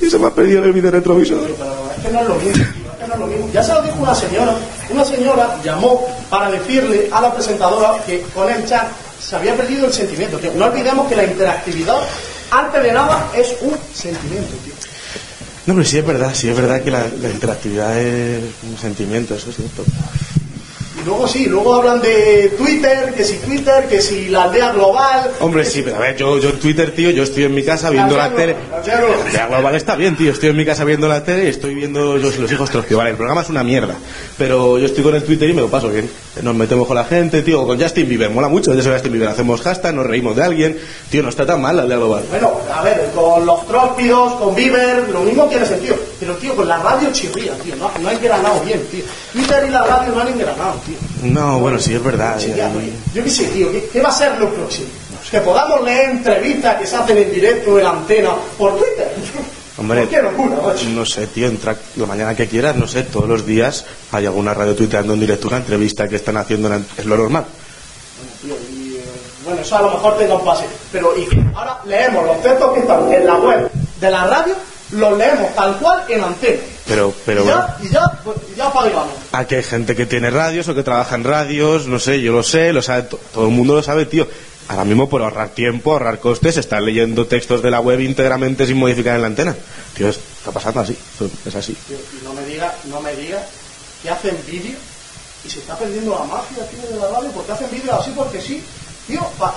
Y 0.00 0.10
se 0.10 0.18
me 0.18 0.26
ha 0.26 0.34
perdido 0.34 0.62
el 0.62 0.66
Elvis 0.70 0.82
de 0.82 0.90
retrovisor. 0.90 1.50
Es 1.50 2.02
que 2.04 2.12
no 2.12 2.20
es 2.20 2.28
lo 2.28 2.34
mismo, 2.34 2.64
es 2.64 2.98
que 3.00 3.08
no 3.08 3.14
es 3.14 3.20
lo 3.20 3.26
mismo. 3.26 3.50
Ya 3.52 3.62
se 3.62 3.72
lo 3.72 3.82
dijo 3.82 3.96
una 4.00 4.14
señora, 4.14 4.54
una 4.90 5.04
señora 5.04 5.60
llamó 5.64 6.06
para 6.28 6.50
decirle 6.50 7.08
a 7.10 7.20
la 7.20 7.34
presentadora 7.34 8.02
que 8.04 8.22
con 8.34 8.50
el 8.50 8.66
chat 8.66 8.88
se 9.20 9.36
había 9.36 9.56
perdido 9.56 9.86
el 9.86 9.92
sentimiento, 9.92 10.38
tío. 10.38 10.52
No 10.56 10.66
olvidemos 10.66 11.08
que 11.08 11.16
la 11.16 11.24
interactividad, 11.24 11.98
antes 12.50 12.82
de 12.82 12.92
nada, 12.92 13.30
es 13.34 13.54
un 13.62 13.76
sentimiento, 13.94 14.54
tío. 14.64 14.74
No, 15.66 15.74
pero 15.74 15.84
sí 15.84 15.98
es 15.98 16.06
verdad, 16.06 16.34
sí 16.34 16.48
es 16.48 16.56
verdad 16.56 16.82
que 16.82 16.90
la, 16.90 17.06
la 17.20 17.28
interactividad 17.28 17.98
es 17.98 18.42
un 18.62 18.78
sentimiento, 18.78 19.34
eso 19.34 19.50
es 19.50 19.56
cierto. 19.56 19.84
Y 21.00 21.04
luego 21.04 21.28
sí, 21.28 21.46
luego 21.46 21.74
hablan 21.76 22.00
de 22.00 22.52
Twitter, 22.56 23.14
que 23.14 23.24
si 23.24 23.36
Twitter, 23.38 23.86
que 23.88 24.00
si 24.00 24.28
la 24.28 24.44
aldea 24.44 24.72
global. 24.72 25.30
Hombre, 25.40 25.64
sí, 25.64 25.82
pero 25.82 25.96
a 25.96 26.00
ver, 26.00 26.16
yo, 26.16 26.38
yo 26.38 26.50
en 26.50 26.58
Twitter, 26.58 26.90
tío, 26.92 27.10
yo 27.10 27.22
estoy 27.22 27.44
en 27.44 27.54
mi 27.54 27.64
casa 27.64 27.90
viendo 27.90 28.16
la 28.16 28.34
tele. 28.34 28.56
La 28.70 28.78
aldea 28.78 28.98
global. 29.00 29.18
La 29.32 29.46
global 29.46 29.74
está 29.76 29.96
bien, 29.96 30.16
tío. 30.16 30.32
Estoy 30.32 30.50
en 30.50 30.56
mi 30.56 30.64
casa 30.64 30.84
viendo 30.84 31.06
la 31.08 31.22
tele 31.22 31.44
y 31.44 31.48
estoy 31.48 31.74
viendo 31.74 32.16
los, 32.16 32.38
los 32.38 32.50
hijos 32.50 32.70
Trotsky. 32.70 32.94
Vale, 32.94 33.10
el 33.10 33.16
programa 33.16 33.42
es 33.42 33.48
una 33.48 33.62
mierda. 33.62 33.94
Pero 34.36 34.78
yo 34.78 34.86
estoy 34.86 35.04
con 35.04 35.14
el 35.14 35.22
Twitter 35.22 35.48
y 35.48 35.52
me 35.52 35.60
lo 35.60 35.68
paso 35.68 35.88
bien. 35.88 36.10
Nos 36.42 36.54
metemos 36.54 36.86
con 36.86 36.96
la 36.96 37.04
gente, 37.04 37.42
tío, 37.42 37.66
con 37.66 37.80
Justin 37.80 38.08
Bieber. 38.08 38.30
Mola 38.30 38.48
mucho, 38.48 38.74
yo 38.74 38.82
soy 38.82 38.92
Justin 38.92 39.12
Bieber. 39.12 39.28
Hacemos 39.28 39.60
hashtag, 39.60 39.94
nos 39.94 40.06
reímos 40.06 40.34
de 40.36 40.42
alguien. 40.42 40.78
Tío, 41.10 41.22
no 41.22 41.28
está 41.28 41.46
tan 41.46 41.60
mal 41.60 41.76
la 41.76 41.82
aldea 41.82 41.96
global. 41.96 42.24
Bueno, 42.30 42.60
a 42.74 42.82
ver, 42.82 43.10
con 43.14 43.46
los 43.46 43.66
tróspidos, 43.66 44.34
con 44.34 44.54
Bieber, 44.54 45.08
lo 45.10 45.20
mismo 45.20 45.46
tiene 45.46 45.64
sentido. 45.64 45.96
Pero, 46.20 46.34
tío, 46.36 46.56
con 46.56 46.66
la 46.66 46.78
radio 46.78 47.12
chirría, 47.12 47.52
tío. 47.58 47.76
No, 47.76 47.90
no 48.00 48.08
ha 48.08 48.12
engranado 48.12 48.60
bien, 48.64 48.84
tío. 48.90 49.04
Twitter 49.32 49.64
y 49.68 49.70
la 49.70 49.84
radio 49.84 50.14
no 50.14 50.20
han 50.20 50.28
engranado, 50.28 50.80
tío. 50.84 50.96
No, 51.22 51.60
bueno, 51.60 51.78
sí, 51.78 51.94
es 51.94 52.02
verdad. 52.02 52.36
Sí, 52.38 52.50
eh, 52.50 52.54
ya, 52.56 52.68
oye, 52.76 52.92
Yo 53.14 53.22
qué 53.24 53.30
sé, 53.30 53.44
tío, 53.48 53.70
¿qué, 53.70 53.88
qué 53.92 54.00
va 54.00 54.08
a 54.08 54.12
ser 54.12 54.38
lo 54.38 54.52
próximo? 54.52 54.88
Que 55.30 55.40
podamos 55.40 55.82
leer 55.84 56.10
entrevistas 56.10 56.76
que 56.80 56.86
se 56.86 56.96
hacen 56.96 57.18
en 57.18 57.30
directo 57.30 57.78
en 57.78 57.86
antena 57.86 58.30
por 58.56 58.76
Twitter. 58.78 59.14
Hombre, 59.76 60.08
Qué 60.08 60.20
locura, 60.20 60.56
no 60.92 61.06
sé, 61.06 61.28
tío, 61.28 61.46
entra 61.46 61.76
la 61.96 62.06
mañana 62.06 62.34
que 62.34 62.48
quieras, 62.48 62.74
no 62.74 62.88
sé, 62.88 63.04
todos 63.04 63.28
los 63.28 63.46
días 63.46 63.84
hay 64.10 64.26
alguna 64.26 64.52
radio 64.52 64.74
tuiteando 64.74 65.14
en 65.14 65.20
directo 65.20 65.46
una 65.46 65.58
entrevista 65.58 66.08
que 66.08 66.16
están 66.16 66.36
haciendo, 66.36 66.72
en 66.74 66.84
es 66.96 67.06
lo 67.06 67.16
normal. 67.16 67.44
Tío, 68.42 68.56
y, 68.72 68.96
eh, 68.96 69.04
Bueno, 69.44 69.60
eso 69.60 69.76
a 69.76 69.82
lo 69.82 69.90
mejor 69.92 70.18
tenga 70.18 70.34
un 70.34 70.44
pase. 70.44 70.64
Pero 70.90 71.16
y 71.16 71.28
ahora 71.54 71.78
leemos 71.86 72.26
los 72.26 72.42
textos 72.42 72.72
que 72.72 72.80
están 72.80 73.12
en 73.12 73.26
la 73.26 73.36
web 73.36 73.70
de 74.00 74.10
la 74.10 74.26
radio, 74.26 74.54
los 74.92 75.18
leemos 75.18 75.54
tal 75.54 75.76
cual 75.78 76.04
en 76.08 76.22
antena. 76.24 76.62
Pero, 76.86 77.12
pero 77.26 77.44
y 77.44 77.46
ya, 77.46 77.76
y 77.82 77.88
ya, 77.90 78.00
pues, 78.24 78.36
y 78.52 78.56
ya 78.56 78.66
apagamos. 78.68 79.12
Aquí 79.32 79.54
hay 79.56 79.62
gente 79.62 79.94
que 79.94 80.06
tiene 80.06 80.30
radios 80.30 80.66
o 80.68 80.74
que 80.74 80.82
trabaja 80.82 81.14
en 81.16 81.24
radios, 81.24 81.86
no 81.86 81.98
sé, 81.98 82.20
yo 82.20 82.32
lo 82.32 82.42
sé, 82.42 82.72
lo 82.72 82.80
sabe, 82.82 83.02
to- 83.02 83.20
todo 83.32 83.44
el 83.46 83.50
mundo 83.52 83.74
lo 83.74 83.82
sabe, 83.82 84.06
tío. 84.06 84.26
Ahora 84.68 84.84
mismo 84.84 85.08
por 85.08 85.22
ahorrar 85.22 85.50
tiempo, 85.50 85.92
ahorrar 85.92 86.18
costes, 86.18 86.56
están 86.58 86.84
leyendo 86.84 87.26
textos 87.26 87.62
de 87.62 87.70
la 87.70 87.80
web 87.80 88.00
íntegramente 88.00 88.66
sin 88.66 88.76
modificar 88.76 89.14
en 89.16 89.22
la 89.22 89.26
antena. 89.28 89.54
Tío, 89.94 90.08
es- 90.08 90.18
está 90.38 90.50
pasando 90.50 90.80
así, 90.80 90.96
es 91.46 91.54
así. 91.54 91.74
Tío, 91.86 91.96
no 92.24 92.32
me 92.34 92.44
diga, 92.44 92.74
no 92.84 93.00
me 93.00 93.14
diga 93.14 93.42
que 94.02 94.10
hacen 94.10 94.36
vídeo 94.46 94.76
y 95.44 95.48
se 95.50 95.60
está 95.60 95.76
perdiendo 95.78 96.12
la 96.18 96.24
magia, 96.24 96.66
tío, 96.70 96.82
de 96.90 96.96
la 97.00 97.08
radio, 97.08 97.30
porque 97.32 97.52
hacen 97.52 97.70
vídeos 97.70 97.98
así 98.00 98.12
porque 98.16 98.40
sí, 98.40 98.62
tío, 99.06 99.20
pa- 99.38 99.54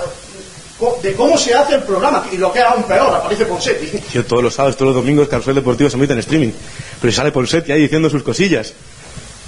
de 1.04 1.14
cómo 1.14 1.38
se 1.38 1.54
hace 1.54 1.76
el 1.76 1.84
programa, 1.84 2.26
y 2.32 2.38
lo 2.38 2.52
que 2.52 2.60
es 2.60 2.66
aún 2.66 2.84
peor, 2.84 3.14
aparece 3.16 3.46
Ponsetti. 3.46 3.98
Tío, 4.12 4.26
todos 4.28 4.44
los 4.44 4.54
sábados, 4.54 4.76
todos 4.78 4.94
los 4.94 5.04
domingos, 5.04 5.28
Carrusel 5.28 5.56
Deportivo 5.56 5.90
se 5.90 5.98
emite 5.98 6.14
en 6.14 6.20
streaming. 6.20 6.52
Pero 7.00 7.14
sale 7.14 7.32
Ponsetti 7.32 7.72
ahí 7.72 7.82
diciendo 7.82 8.10
sus 8.10 8.24
cosillas. 8.24 8.74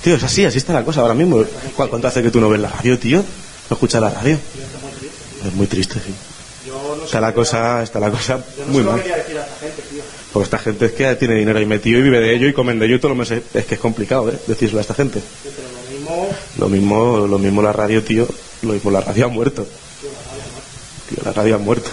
Tío, 0.04 0.16
es 0.16 0.24
así, 0.24 0.44
así 0.46 0.58
está 0.58 0.74
la 0.74 0.84
cosa 0.84 1.02
ahora 1.02 1.13
mismo. 1.13 1.44
¿Cu- 1.75 1.88
¿Cuánto 1.88 2.08
hace 2.08 2.22
que 2.22 2.30
tú 2.32 2.40
no 2.42 2.50
ves 2.50 2.60
la 2.62 2.70
radio, 2.70 2.98
tío? 3.00 3.20
¿No 3.70 3.74
escuchas 3.75 4.02
la 4.02 4.10
radio? 4.10 4.38
Es 5.48 5.54
muy 5.54 5.68
triste, 5.68 5.96
sí. 5.96 6.13
Yo 6.68 6.98
Está 7.06 7.20
la 7.22 7.34
cosa, 7.34 7.84
está 7.84 8.00
la 8.00 8.10
cosa 8.10 8.40
yo 8.58 8.66
muy 8.68 8.84
lo 8.84 8.92
mal. 8.92 9.00
decir 9.04 9.13
a 9.38 9.42
esta 9.44 9.56
gente, 9.60 9.82
tío. 9.92 10.02
Porque 10.32 10.44
esta 10.46 10.58
gente 10.58 10.86
es 10.88 10.92
que 10.94 11.16
tiene 11.16 11.36
dinero 11.36 11.60
ahí 11.60 11.66
metido 11.66 12.00
y 12.00 12.04
vive 12.04 12.20
de 12.20 12.34
ello 12.36 12.48
y 12.48 12.54
comen 12.54 12.80
de 12.80 12.86
ello 12.86 12.96
y 12.96 13.00
todos 13.00 13.16
los 13.18 13.30
meses. 13.30 13.44
Es 13.54 13.66
que 13.66 13.75
es 13.75 13.80
complicado, 13.82 14.30
¿eh? 14.30 14.38
Decírselo 14.48 14.80
a 14.80 14.82
esta 14.82 14.94
gente. 14.94 15.22
Lo 16.58 16.66
Lo 16.66 16.70
mismo, 16.70 17.28
lo 17.28 17.40
mismo 17.40 17.62
la 17.62 17.72
radio, 17.74 18.04
tío. 18.04 18.28
Lo 18.62 18.74
mismo 18.74 18.92
la 18.92 19.02
radio 19.02 19.25
ha 19.25 19.30
muerto. 19.30 19.66
Tío, 21.13 21.24
la 21.25 21.32
radio 21.32 21.55
ha 21.55 21.60
muerto. 21.60 21.91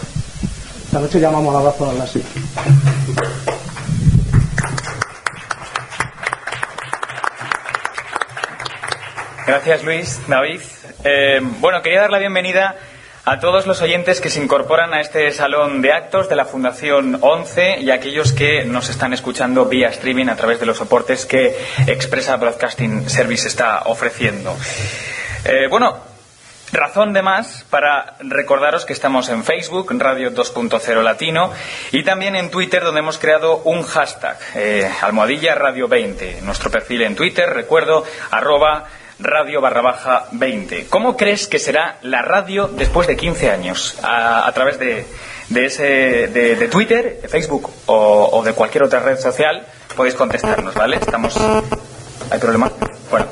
esta 0.84 0.98
noche 0.98 1.20
llamamos 1.20 1.54
a 1.54 1.58
la 1.58 1.70
razón 1.70 1.90
a 1.90 1.92
las 1.92 2.10
sí. 2.10 2.22
Gracias 9.46 9.84
Luis, 9.84 10.20
David. 10.26 10.60
Eh, 11.04 11.40
bueno, 11.60 11.82
quería 11.82 12.00
dar 12.00 12.10
la 12.10 12.18
bienvenida 12.18 12.76
a 13.26 13.40
todos 13.40 13.66
los 13.66 13.82
oyentes 13.82 14.22
que 14.22 14.30
se 14.30 14.42
incorporan 14.42 14.94
a 14.94 15.02
este 15.02 15.30
salón 15.32 15.82
de 15.82 15.92
actos 15.92 16.30
de 16.30 16.36
la 16.36 16.46
Fundación 16.46 17.18
11 17.20 17.80
y 17.80 17.90
a 17.90 17.94
aquellos 17.94 18.32
que 18.32 18.64
nos 18.64 18.88
están 18.88 19.12
escuchando 19.12 19.66
vía 19.66 19.88
streaming 19.88 20.28
a 20.28 20.36
través 20.36 20.60
de 20.60 20.66
los 20.66 20.78
soportes 20.78 21.26
que 21.26 21.54
Expresa 21.86 22.36
Broadcasting 22.36 23.10
Service 23.10 23.48
está 23.48 23.82
ofreciendo. 23.82 24.56
Eh, 25.44 25.66
bueno, 25.68 26.09
Razón 26.72 27.12
de 27.12 27.22
más 27.22 27.64
para 27.68 28.14
recordaros 28.20 28.84
que 28.84 28.92
estamos 28.92 29.28
en 29.28 29.42
Facebook, 29.42 29.92
Radio 29.98 30.32
2.0 30.32 31.02
Latino, 31.02 31.50
y 31.90 32.04
también 32.04 32.36
en 32.36 32.48
Twitter, 32.48 32.84
donde 32.84 33.00
hemos 33.00 33.18
creado 33.18 33.58
un 33.64 33.82
hashtag, 33.82 34.38
eh, 34.54 34.88
almohadilla 35.00 35.56
Radio 35.56 35.88
20. 35.88 36.42
Nuestro 36.42 36.70
perfil 36.70 37.02
en 37.02 37.16
Twitter, 37.16 37.50
recuerdo, 37.50 38.04
arroba 38.30 38.84
radio 39.18 39.60
barra 39.60 39.82
baja 39.82 40.26
20. 40.30 40.86
¿Cómo 40.88 41.16
crees 41.16 41.48
que 41.48 41.58
será 41.58 41.98
la 42.02 42.22
radio 42.22 42.68
después 42.68 43.08
de 43.08 43.16
15 43.16 43.50
años? 43.50 43.98
A, 44.04 44.50
través 44.54 44.78
de, 44.78 45.06
de 45.48 45.64
ese, 45.66 45.84
de, 46.28 46.54
de 46.54 46.68
Twitter, 46.68 47.20
de 47.20 47.28
Facebook 47.28 47.68
o, 47.86 48.30
o 48.32 48.42
de 48.44 48.52
cualquier 48.52 48.84
otra 48.84 49.00
red 49.00 49.18
social, 49.18 49.66
podéis 49.96 50.14
contestarnos, 50.14 50.74
¿vale? 50.74 50.96
Estamos... 50.96 51.36
¿Hay 52.30 52.38
problema? 52.38 52.70
Bueno. 53.10 53.26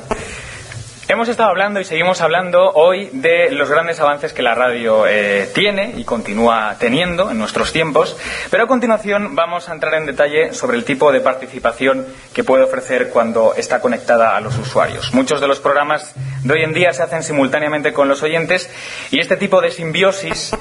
Hemos 1.11 1.27
estado 1.27 1.49
hablando 1.49 1.79
y 1.79 1.85
seguimos 1.85 2.21
hablando 2.21 2.69
hoy 2.75 3.09
de 3.11 3.49
los 3.49 3.67
grandes 3.67 3.99
avances 3.99 4.31
que 4.31 4.43
la 4.43 4.53
radio 4.53 5.07
eh, 5.07 5.49
tiene 5.55 5.95
y 5.97 6.03
continúa 6.03 6.75
teniendo 6.77 7.31
en 7.31 7.39
nuestros 7.39 7.73
tiempos, 7.73 8.15
pero 8.51 8.65
a 8.65 8.67
continuación 8.67 9.35
vamos 9.35 9.69
a 9.69 9.73
entrar 9.73 9.95
en 9.95 10.05
detalle 10.05 10.53
sobre 10.53 10.77
el 10.77 10.85
tipo 10.85 11.11
de 11.11 11.19
participación 11.21 12.05
que 12.31 12.43
puede 12.43 12.63
ofrecer 12.63 13.09
cuando 13.09 13.55
está 13.55 13.81
conectada 13.81 14.37
a 14.37 14.39
los 14.39 14.55
usuarios. 14.59 15.11
Muchos 15.11 15.41
de 15.41 15.47
los 15.47 15.59
programas 15.59 16.13
de 16.43 16.53
hoy 16.53 16.61
en 16.61 16.73
día 16.73 16.93
se 16.93 17.01
hacen 17.01 17.23
simultáneamente 17.23 17.91
con 17.91 18.07
los 18.07 18.21
oyentes 18.21 18.69
y 19.09 19.19
este 19.19 19.35
tipo 19.35 19.61
de 19.61 19.71
simbiosis 19.71 20.55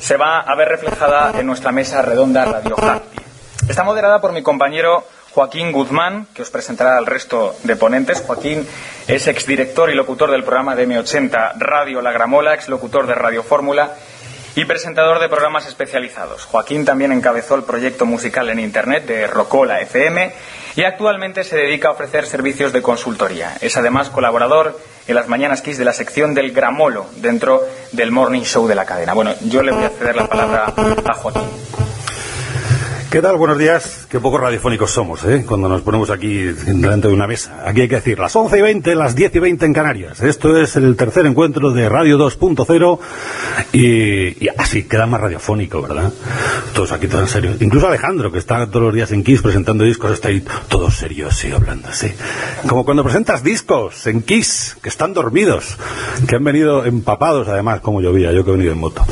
se 0.00 0.16
va 0.18 0.40
a 0.40 0.54
ver 0.54 0.68
reflejada 0.68 1.32
en 1.40 1.46
nuestra 1.46 1.72
mesa 1.72 2.02
redonda 2.02 2.44
Radio 2.44 2.76
Happy. 2.78 3.18
Está 3.66 3.84
moderada 3.84 4.20
por 4.20 4.32
mi 4.32 4.42
compañero 4.42 5.06
Joaquín 5.34 5.72
Guzmán, 5.72 6.26
que 6.34 6.42
os 6.42 6.50
presentará 6.50 6.96
al 6.98 7.06
resto 7.06 7.54
de 7.62 7.76
ponentes. 7.76 8.20
Joaquín 8.20 8.66
es 9.06 9.26
exdirector 9.28 9.90
y 9.90 9.94
locutor 9.94 10.30
del 10.30 10.44
programa 10.44 10.74
de 10.74 10.88
M80 10.88 11.54
Radio 11.58 12.02
La 12.02 12.12
Gramola, 12.12 12.54
exlocutor 12.54 13.06
de 13.06 13.14
Radio 13.14 13.42
Fórmula 13.42 13.94
y 14.54 14.64
presentador 14.64 15.20
de 15.20 15.28
programas 15.28 15.68
especializados. 15.68 16.44
Joaquín 16.44 16.84
también 16.84 17.12
encabezó 17.12 17.54
el 17.54 17.62
proyecto 17.62 18.06
musical 18.06 18.50
en 18.50 18.58
Internet 18.58 19.06
de 19.06 19.26
Rocola 19.28 19.80
FM 19.80 20.32
y 20.74 20.82
actualmente 20.82 21.44
se 21.44 21.56
dedica 21.56 21.88
a 21.88 21.92
ofrecer 21.92 22.26
servicios 22.26 22.72
de 22.72 22.82
consultoría. 22.82 23.56
Es 23.60 23.76
además 23.76 24.10
colaborador 24.10 24.76
en 25.06 25.14
las 25.14 25.28
Mañanas 25.28 25.62
Kiss 25.62 25.78
de 25.78 25.84
la 25.84 25.92
sección 25.92 26.34
del 26.34 26.52
Gramolo 26.52 27.06
dentro 27.16 27.62
del 27.92 28.10
Morning 28.10 28.42
Show 28.42 28.66
de 28.66 28.74
la 28.74 28.84
cadena. 28.84 29.14
Bueno, 29.14 29.32
yo 29.42 29.62
le 29.62 29.70
voy 29.70 29.84
a 29.84 29.90
ceder 29.90 30.16
la 30.16 30.26
palabra 30.26 30.72
a 31.06 31.14
Joaquín. 31.14 31.48
¿Qué 33.10 33.22
tal? 33.22 33.36
Buenos 33.36 33.56
días. 33.56 34.06
Qué 34.10 34.20
poco 34.20 34.36
radiofónicos 34.36 34.90
somos, 34.90 35.24
¿eh? 35.24 35.42
Cuando 35.48 35.66
nos 35.66 35.80
ponemos 35.80 36.10
aquí 36.10 36.42
delante 36.42 37.08
de 37.08 37.14
una 37.14 37.26
mesa. 37.26 37.62
Aquí 37.64 37.80
hay 37.80 37.88
que 37.88 37.94
decir 37.94 38.18
las 38.18 38.36
11 38.36 38.58
y 38.58 38.60
20, 38.60 38.94
las 38.94 39.14
10 39.14 39.34
y 39.34 39.38
20 39.38 39.64
en 39.64 39.72
Canarias. 39.72 40.20
Esto 40.20 40.60
es 40.60 40.76
el 40.76 40.94
tercer 40.94 41.24
encuentro 41.24 41.70
de 41.70 41.88
Radio 41.88 42.18
2.0 42.18 42.98
y, 43.72 44.44
y 44.44 44.48
así 44.58 44.82
queda 44.82 45.06
más 45.06 45.22
radiofónico, 45.22 45.80
¿verdad? 45.80 46.12
Todos 46.74 46.92
aquí 46.92 47.06
todos 47.06 47.22
en 47.22 47.28
serio. 47.28 47.54
Incluso 47.60 47.88
Alejandro, 47.88 48.30
que 48.30 48.40
está 48.40 48.66
todos 48.66 48.82
los 48.82 48.94
días 48.94 49.10
en 49.10 49.24
Kiss 49.24 49.40
presentando 49.40 49.84
discos, 49.84 50.12
está 50.12 50.28
ahí 50.28 50.44
todos 50.68 50.94
serios, 50.94 51.34
sí, 51.34 51.50
hablando 51.50 51.88
así. 51.88 52.12
Como 52.68 52.84
cuando 52.84 53.04
presentas 53.04 53.42
discos 53.42 54.06
en 54.06 54.20
Kiss, 54.20 54.76
que 54.82 54.90
están 54.90 55.14
dormidos, 55.14 55.78
que 56.28 56.36
han 56.36 56.44
venido 56.44 56.84
empapados 56.84 57.48
además, 57.48 57.80
como 57.80 58.02
llovía, 58.02 58.32
yo 58.32 58.44
que 58.44 58.50
he 58.50 58.54
venido 58.54 58.72
en 58.72 58.78
moto. 58.78 59.02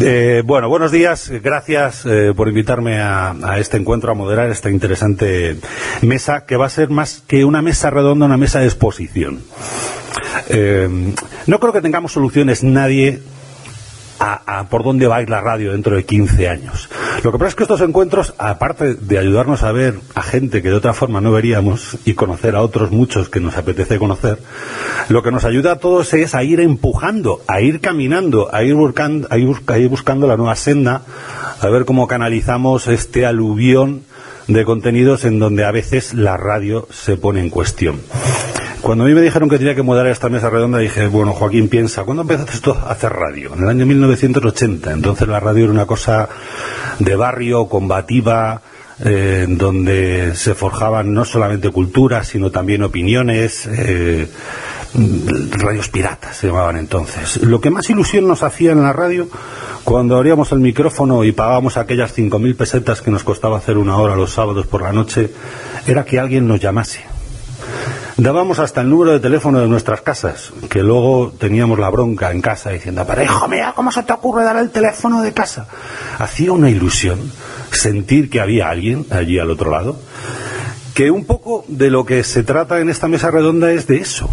Eh, 0.00 0.42
bueno, 0.44 0.68
buenos 0.68 0.92
días, 0.92 1.28
gracias 1.42 2.06
eh, 2.06 2.32
por 2.36 2.46
invitarme 2.46 3.00
a, 3.00 3.56
este 3.58 3.78
encuentro, 3.78 4.12
a 4.12 4.14
moderar 4.14 4.48
esta 4.48 4.70
interesante 4.70 5.56
mesa, 6.02 6.46
que 6.46 6.56
va 6.56 6.66
a 6.66 6.70
ser 6.70 6.88
más 6.88 7.24
que 7.26 7.44
una 7.44 7.62
mesa 7.62 7.90
redonda, 7.90 8.26
una 8.26 8.36
mesa 8.36 8.60
de 8.60 8.66
exposición. 8.66 9.42
Eh, 10.50 10.88
no 11.46 11.58
creo 11.58 11.72
que 11.72 11.80
tengamos 11.80 12.12
soluciones 12.12 12.62
nadie 12.62 13.20
a, 14.20 14.66
por 14.68 14.82
dónde 14.84 15.06
va 15.06 15.16
a 15.16 15.22
ir 15.22 15.30
la 15.30 15.40
radio 15.40 15.72
dentro 15.72 15.94
de 15.96 16.04
15 16.04 16.48
años. 16.48 16.88
Lo 17.22 17.30
que 17.32 17.38
pasa 17.38 17.50
es 17.50 17.54
que 17.54 17.62
estos 17.62 17.80
encuentros, 17.80 18.34
aparte 18.38 18.94
de 18.94 19.18
ayudarnos 19.18 19.62
a 19.62 19.72
ver 19.72 19.94
a 20.14 20.22
gente 20.22 20.60
que 20.62 20.68
de 20.70 20.74
otra 20.74 20.92
forma 20.92 21.20
no 21.20 21.30
veríamos 21.32 21.96
y 22.04 22.14
conocer 22.14 22.56
a 22.56 22.62
otros 22.62 22.90
muchos 22.90 23.28
que 23.28 23.40
nos 23.40 23.56
apetece 23.56 23.98
conocer, 23.98 24.38
lo 25.08 25.22
que 25.22 25.30
nos 25.30 25.44
ayuda 25.44 25.72
a 25.72 25.76
todos 25.76 26.12
es 26.14 26.34
a 26.34 26.42
ir 26.42 26.60
empujando, 26.60 27.40
a 27.46 27.60
ir 27.60 27.80
caminando, 27.80 28.52
a 28.54 28.62
ir 28.64 28.74
buscando, 28.74 29.28
a 29.30 29.38
ir, 29.38 29.46
busca- 29.46 29.74
a 29.74 29.78
ir 29.78 29.88
buscando 29.88 30.26
la 30.26 30.36
nueva 30.36 30.56
senda, 30.56 31.02
a 31.60 31.68
ver 31.68 31.84
cómo 31.84 32.06
canalizamos 32.08 32.88
este 32.88 33.24
aluvión 33.26 34.02
de 34.48 34.64
contenidos 34.64 35.24
en 35.24 35.38
donde 35.38 35.64
a 35.64 35.70
veces 35.70 36.14
la 36.14 36.36
radio 36.36 36.88
se 36.90 37.16
pone 37.16 37.40
en 37.40 37.50
cuestión. 37.50 38.00
Cuando 38.88 39.04
a 39.04 39.06
mí 39.06 39.12
me 39.12 39.20
dijeron 39.20 39.50
que 39.50 39.58
tenía 39.58 39.74
que 39.74 39.82
moderar 39.82 40.10
esta 40.10 40.30
mesa 40.30 40.48
redonda, 40.48 40.78
dije, 40.78 41.08
bueno, 41.08 41.34
Joaquín, 41.34 41.68
piensa, 41.68 42.04
¿cuándo 42.04 42.22
empezaste 42.22 42.54
esto 42.54 42.72
a 42.72 42.92
hacer 42.92 43.12
radio? 43.12 43.52
En 43.52 43.64
el 43.64 43.68
año 43.68 43.84
1980. 43.84 44.92
Entonces 44.92 45.28
la 45.28 45.38
radio 45.40 45.64
era 45.64 45.74
una 45.74 45.84
cosa 45.84 46.26
de 46.98 47.14
barrio, 47.14 47.68
combativa, 47.68 48.62
eh, 49.04 49.44
donde 49.46 50.34
se 50.34 50.54
forjaban 50.54 51.12
no 51.12 51.26
solamente 51.26 51.68
culturas, 51.68 52.28
sino 52.28 52.50
también 52.50 52.82
opiniones, 52.82 53.68
eh, 53.70 54.26
radios 55.50 55.90
piratas 55.90 56.38
se 56.38 56.46
llamaban 56.46 56.78
entonces. 56.78 57.42
Lo 57.42 57.60
que 57.60 57.68
más 57.68 57.90
ilusión 57.90 58.26
nos 58.26 58.42
hacía 58.42 58.72
en 58.72 58.80
la 58.80 58.94
radio, 58.94 59.28
cuando 59.84 60.16
abríamos 60.16 60.50
el 60.52 60.60
micrófono 60.60 61.24
y 61.24 61.32
pagábamos 61.32 61.76
aquellas 61.76 62.16
5.000 62.16 62.56
pesetas 62.56 63.02
que 63.02 63.10
nos 63.10 63.22
costaba 63.22 63.58
hacer 63.58 63.76
una 63.76 63.98
hora 63.98 64.16
los 64.16 64.32
sábados 64.32 64.66
por 64.66 64.80
la 64.80 64.94
noche, 64.94 65.30
era 65.86 66.06
que 66.06 66.18
alguien 66.18 66.48
nos 66.48 66.58
llamase. 66.58 67.18
Dábamos 68.18 68.58
hasta 68.58 68.80
el 68.80 68.90
número 68.90 69.12
de 69.12 69.20
teléfono 69.20 69.60
de 69.60 69.68
nuestras 69.68 70.00
casas, 70.00 70.52
que 70.68 70.82
luego 70.82 71.32
teníamos 71.38 71.78
la 71.78 71.88
bronca 71.88 72.32
en 72.32 72.40
casa 72.40 72.70
diciendo, 72.70 73.04
pero 73.06 73.22
hijo 73.22 73.46
mío, 73.46 73.66
¿cómo 73.76 73.92
se 73.92 74.02
te 74.02 74.12
ocurre 74.12 74.42
dar 74.42 74.56
el 74.56 74.70
teléfono 74.70 75.22
de 75.22 75.32
casa? 75.32 75.68
Hacía 76.18 76.50
una 76.50 76.68
ilusión 76.68 77.30
sentir 77.70 78.28
que 78.28 78.40
había 78.40 78.70
alguien 78.70 79.06
allí 79.10 79.38
al 79.38 79.52
otro 79.52 79.70
lado, 79.70 80.00
que 80.94 81.12
un 81.12 81.26
poco 81.26 81.64
de 81.68 81.90
lo 81.90 82.04
que 82.04 82.24
se 82.24 82.42
trata 82.42 82.80
en 82.80 82.90
esta 82.90 83.06
mesa 83.06 83.30
redonda 83.30 83.70
es 83.70 83.86
de 83.86 83.98
eso, 83.98 84.28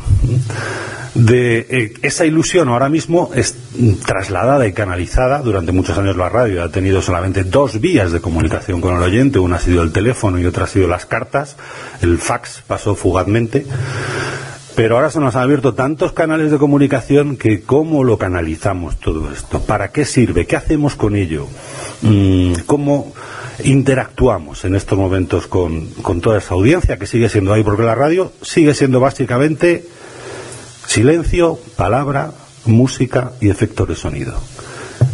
de 1.15 1.65
eh, 1.69 1.93
esa 2.01 2.25
ilusión 2.25 2.67
ahora 2.67 2.89
mismo 2.89 3.31
es 3.33 3.55
mm, 3.77 3.93
trasladada 4.05 4.67
y 4.67 4.73
canalizada. 4.73 5.39
Durante 5.39 5.71
muchos 5.71 5.97
años 5.97 6.17
la 6.17 6.29
radio 6.29 6.61
ha 6.61 6.69
tenido 6.69 7.01
solamente 7.01 7.43
dos 7.43 7.79
vías 7.79 8.11
de 8.11 8.19
comunicación 8.19 8.81
con 8.81 8.95
el 8.95 9.01
oyente. 9.01 9.39
Una 9.39 9.55
ha 9.55 9.59
sido 9.59 9.81
el 9.81 9.93
teléfono 9.93 10.37
y 10.37 10.45
otra 10.45 10.65
ha 10.65 10.67
sido 10.67 10.87
las 10.87 11.05
cartas. 11.05 11.55
El 12.01 12.19
fax 12.19 12.63
pasó 12.67 12.95
fugazmente. 12.95 13.65
Pero 14.75 14.97
ahora 14.97 15.09
se 15.09 15.21
nos 15.21 15.37
han 15.37 15.43
abierto 15.43 15.73
tantos 15.73 16.11
canales 16.11 16.51
de 16.51 16.57
comunicación 16.57 17.37
que 17.37 17.61
cómo 17.61 18.03
lo 18.03 18.17
canalizamos 18.17 18.99
todo 18.99 19.31
esto, 19.31 19.61
para 19.61 19.93
qué 19.93 20.03
sirve, 20.03 20.45
qué 20.45 20.57
hacemos 20.57 20.95
con 20.95 21.15
ello, 21.15 21.47
mm, 22.01 22.55
cómo 22.65 23.13
interactuamos 23.63 24.65
en 24.65 24.75
estos 24.75 24.97
momentos 24.97 25.47
con, 25.47 25.85
con 26.01 26.19
toda 26.19 26.39
esa 26.39 26.55
audiencia 26.55 26.97
que 26.97 27.07
sigue 27.07 27.29
siendo 27.29 27.53
ahí, 27.53 27.63
porque 27.63 27.83
la 27.83 27.95
radio 27.95 28.33
sigue 28.41 28.73
siendo 28.73 28.99
básicamente 28.99 29.85
silencio, 30.87 31.59
palabra, 31.75 32.31
música 32.65 33.31
y 33.41 33.49
efectos 33.49 33.87
de 33.87 33.95
sonido. 33.95 34.39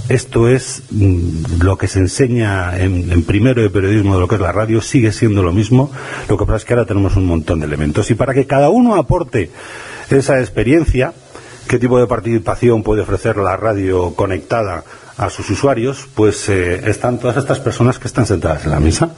Esto 0.10 0.50
es 0.50 0.84
mm, 0.92 1.62
lo 1.62 1.78
que 1.78 1.88
se 1.88 2.00
enseña 2.00 2.78
en, 2.78 3.24
primero 3.24 3.62
de 3.62 3.70
periodismo 3.70 4.16
de 4.16 4.20
lo 4.20 4.28
que 4.28 4.36
es 4.36 4.42
la 4.42 4.52
radio, 4.52 4.82
sigue 4.82 5.12
siendo 5.12 5.42
lo 5.42 5.54
mismo, 5.54 5.92
lo 6.28 6.38
que 6.38 6.46
pasa 6.46 6.58
es 6.58 6.66
que 6.66 6.74
ahora 6.74 6.86
tenemos 6.86 7.16
un 7.16 7.26
montón 7.26 7.60
de 7.60 7.66
elementos. 7.66 8.12
Y 8.12 8.16
para 8.16 8.34
que 8.34 8.46
cada 8.46 8.70
uno 8.70 8.96
aporte 8.96 9.52
esa 10.10 10.40
experiencia, 10.40 11.14
qué 11.68 11.80
tipo 11.80 12.00
de 12.00 12.08
participación 12.08 12.84
puede 12.84 13.04
ofrecer 13.04 13.38
la 13.38 13.56
radio 13.56 14.14
conectada 14.14 14.84
a 15.18 15.30
sus 15.30 15.50
usuarios, 15.50 16.08
pues 16.14 16.50
eh, 16.50 16.90
están 16.90 17.18
todas 17.20 17.38
estas 17.38 17.60
personas 17.60 18.00
que 18.00 18.08
están 18.08 18.26
sentadas 18.26 18.66
en 18.66 18.72
la 18.72 18.80
mesa. 18.80 19.12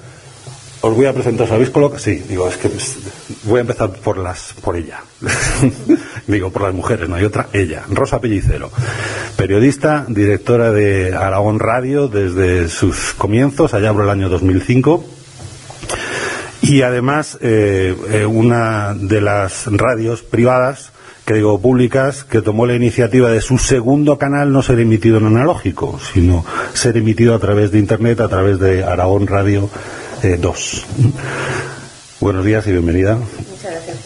Os 0.85 0.93
voy 0.93 1.05
a 1.05 1.13
presentar, 1.13 1.47
¿sabéis 1.47 1.69
colocado? 1.69 1.97
Sí, 1.97 2.21
digo, 2.27 2.45
es 2.45 2.57
que 2.57 2.69
voy 3.43 3.59
a 3.59 3.61
empezar 3.61 3.89
por 3.89 4.17
las, 4.17 4.53
por 4.61 4.75
ella. 4.75 4.99
digo, 6.27 6.49
por 6.49 6.63
las 6.63 6.73
mujeres, 6.73 7.07
no 7.07 7.15
hay 7.15 7.23
otra, 7.23 7.47
ella, 7.53 7.83
Rosa 7.89 8.19
Pellicero. 8.19 8.69
Periodista, 9.37 10.05
directora 10.09 10.71
de 10.71 11.15
Aragón 11.15 11.59
Radio 11.59 12.09
desde 12.09 12.67
sus 12.67 13.13
comienzos, 13.13 13.73
allá 13.73 13.93
por 13.93 14.03
el 14.03 14.09
año 14.09 14.27
2005. 14.27 15.05
Y 16.63 16.81
además, 16.81 17.37
eh, 17.39 17.95
eh, 18.11 18.25
una 18.25 18.93
de 18.93 19.21
las 19.21 19.67
radios 19.67 20.21
privadas 20.21 20.91
que 21.25 21.35
digo 21.35 21.61
públicas, 21.61 22.25
que 22.25 22.41
tomó 22.41 22.65
la 22.65 22.75
iniciativa 22.75 23.29
de 23.29 23.39
su 23.39 23.57
segundo 23.57 24.17
canal 24.17 24.51
no 24.51 24.61
ser 24.61 24.81
emitido 24.81 25.19
en 25.19 25.27
analógico, 25.27 25.97
sino 26.11 26.43
ser 26.73 26.97
emitido 26.97 27.33
a 27.35 27.39
través 27.39 27.71
de 27.71 27.79
Internet, 27.79 28.19
a 28.19 28.27
través 28.27 28.59
de 28.59 28.83
Aragón 28.83 29.27
Radio 29.27 29.69
2. 30.23 30.85
Buenos 32.21 32.45
días 32.45 32.65
y 32.67 32.71
bienvenida. 32.71 33.15
Muchas 33.15 33.71
gracias 33.71 33.97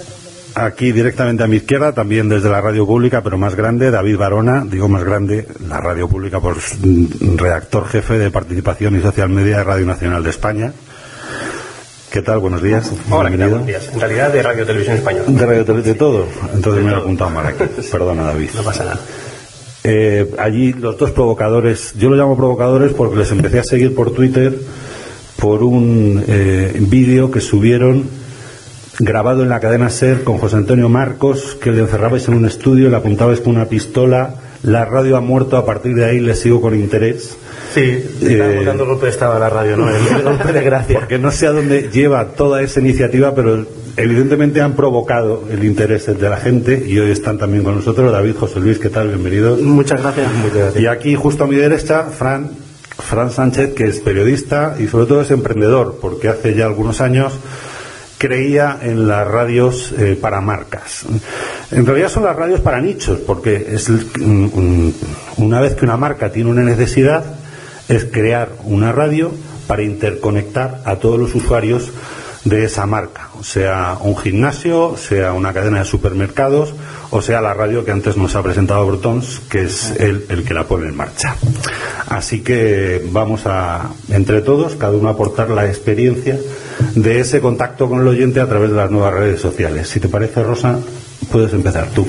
Aquí 0.56 0.92
directamente 0.92 1.44
a 1.44 1.48
mi 1.48 1.58
izquierda, 1.58 1.94
también 1.94 2.28
desde 2.30 2.50
la 2.50 2.60
radio 2.60 2.88
pública, 2.88 3.22
pero 3.22 3.38
más 3.38 3.54
grande, 3.54 3.92
David 3.92 4.18
Barona, 4.18 4.66
digo 4.68 4.90
más 4.90 5.04
grande, 5.04 5.48
la 5.70 5.80
radio 5.80 6.10
pública 6.10 6.40
por 6.40 6.58
redactor 7.36 7.88
jefe 7.88 8.18
de 8.18 8.32
participación 8.32 8.98
y 8.98 9.02
social 9.02 9.30
media 9.30 9.58
de 9.58 9.64
Radio 9.64 9.86
Nacional 9.86 10.24
de 10.24 10.32
España. 10.32 10.74
¿Qué 12.12 12.24
tal? 12.24 12.40
Buenos 12.40 12.64
días. 12.64 12.92
Hola, 13.12 13.30
¿qué 13.30 13.38
Buenos 13.38 13.68
días. 13.68 13.88
En 13.94 14.00
realidad 14.00 14.34
de 14.34 14.42
Radio 14.42 14.66
Televisión 14.66 14.98
Española. 14.98 15.26
De 15.28 15.46
Radio 15.46 15.66
Televisión, 15.66 15.94
de 15.94 16.00
todo. 16.00 16.28
Entonces 16.52 16.84
me 16.84 16.92
he 16.92 16.96
apuntado 16.96 17.30
mal 17.30 17.46
aquí. 17.46 17.64
Perdona, 17.92 18.24
David. 18.24 18.50
No 18.56 18.64
pasa 18.64 18.84
nada. 18.84 19.00
Eh, 19.84 20.34
allí 20.40 20.74
los 20.74 20.98
dos 20.98 21.12
provocadores, 21.12 21.94
yo 22.00 22.10
los 22.10 22.18
llamo 22.18 22.36
provocadores 22.36 22.94
porque 22.94 23.18
les 23.18 23.32
empecé 23.32 23.60
a 23.60 23.64
seguir 23.64 23.94
por 23.94 24.12
Twitter 24.12 24.58
por 25.40 25.64
un 25.64 26.24
eh, 26.28 26.76
vídeo 26.80 27.32
que 27.32 27.40
subieron 27.40 28.06
grabado 29.00 29.44
en 29.44 29.50
la 29.50 29.60
cadena 29.60 29.90
SER 29.90 30.24
con 30.24 30.38
José 30.38 30.56
Antonio 30.56 30.90
Marcos, 30.90 31.58
que 31.62 31.72
le 31.72 31.82
encerrabais 31.82 32.28
en 32.28 32.34
un 32.34 32.46
estudio, 32.46 32.90
le 32.90 32.98
apuntabais 32.98 33.40
con 33.40 33.56
una 33.56 33.66
pistola, 33.66 34.36
la 34.64 34.86
radio 34.86 35.18
ha 35.18 35.22
muerto, 35.22 35.58
a 35.58 35.66
partir 35.66 35.94
de 35.96 36.06
ahí 36.06 36.20
le 36.20 36.36
sigo 36.36 36.62
con 36.62 36.74
interés. 36.74 37.38
Sí, 37.74 37.82
eh, 38.24 38.64
dando 38.66 38.88
golpe 38.88 39.06
de 39.06 39.12
estado 39.12 39.34
a 39.34 39.40
la 39.40 39.50
radio, 39.50 39.78
¿no? 39.78 39.88
El, 39.90 40.24
golpe 40.24 40.52
de 40.52 40.64
gracia. 40.64 41.00
Porque 41.00 41.20
no 41.20 41.32
sé 41.32 41.46
a 41.46 41.52
dónde 41.52 41.90
lleva 41.94 42.30
toda 42.30 42.64
esa 42.64 42.80
iniciativa, 42.80 43.36
pero 43.36 43.68
evidentemente 43.98 44.62
han 44.62 44.74
provocado 44.74 45.44
el 45.52 45.64
interés 45.64 46.08
de 46.08 46.30
la 46.30 46.38
gente 46.38 46.84
y 46.88 46.98
hoy 46.98 47.12
están 47.12 47.38
también 47.38 47.64
con 47.64 47.76
nosotros. 47.76 48.12
David, 48.12 48.36
José 48.40 48.60
Luis, 48.60 48.80
¿qué 48.80 48.90
tal? 48.90 49.10
Bienvenidos. 49.10 49.62
Muchas 49.62 50.02
gracias. 50.02 50.34
Muchas 50.34 50.58
gracias. 50.58 50.84
Y 50.84 50.88
aquí, 50.88 51.14
justo 51.14 51.44
a 51.44 51.48
mi 51.48 51.56
derecha, 51.56 52.06
Fran, 52.06 52.50
Fran 52.98 53.32
Sánchez, 53.32 53.74
que 53.74 53.86
es 53.86 54.00
periodista 54.00 54.76
y 54.80 54.88
sobre 54.88 55.06
todo 55.06 55.22
es 55.22 55.32
emprendedor, 55.32 56.00
porque 56.02 56.30
hace 56.30 56.56
ya 56.56 56.66
algunos 56.66 57.02
años 57.02 57.34
creía 58.18 58.80
en 58.82 59.08
las 59.08 59.28
radios 59.28 59.94
eh, 59.98 60.18
para 60.20 60.42
marcas. 60.42 61.06
En 61.72 61.86
realidad 61.86 62.10
son 62.10 62.24
las 62.24 62.36
radios 62.36 62.62
para 62.62 62.82
nichos, 62.82 63.20
porque 63.20 63.68
es 63.70 63.90
una 65.38 65.62
vez 65.62 65.76
que 65.76 65.86
una 65.86 65.98
marca 65.98 66.32
tiene 66.32 66.50
una 66.50 66.64
necesidad, 66.64 67.24
es 67.88 68.06
crear 68.06 68.50
una 68.64 68.92
radio 68.92 69.32
para 69.68 69.84
interconectar 69.84 70.82
a 70.86 70.96
todos 70.96 71.20
los 71.20 71.36
usuarios 71.36 71.92
de 72.46 72.64
esa 72.64 72.86
marca, 72.86 73.30
sea 73.42 73.98
un 74.02 74.18
gimnasio, 74.18 74.96
sea 74.98 75.34
una 75.34 75.54
cadena 75.54 75.80
de 75.80 75.86
supermercados 75.86 76.74
o 77.12 77.22
sea 77.22 77.42
la 77.42 77.54
radio 77.54 77.86
que 77.86 77.92
antes 77.92 78.18
nos 78.18 78.36
ha 78.36 78.44
presentado 78.44 78.86
Brotons, 78.86 79.42
que 79.50 79.64
es 79.64 79.94
el, 80.00 80.26
el 80.30 80.44
que 80.44 80.54
la 80.54 80.66
pone 80.66 80.88
en 80.88 80.96
marcha. 80.96 81.36
Así 82.08 82.42
que 82.42 83.06
vamos 83.12 83.42
a, 83.46 83.90
entre 84.10 84.42
todos, 84.42 84.76
cada 84.76 84.94
uno 84.94 85.10
aportar 85.10 85.50
la 85.50 85.66
experiencia 85.66 86.40
de 86.96 87.20
ese 87.20 87.42
contacto 87.42 87.90
con 87.90 88.02
el 88.02 88.08
oyente 88.08 88.40
a 88.40 88.48
través 88.48 88.70
de 88.70 88.78
las 88.78 88.92
nuevas 88.92 89.14
redes 89.14 89.42
sociales. 89.42 89.90
Si 89.90 90.00
te 90.00 90.08
parece, 90.08 90.44
Rosa, 90.44 90.80
puedes 91.32 91.54
empezar 91.54 91.88
tú. 91.90 92.08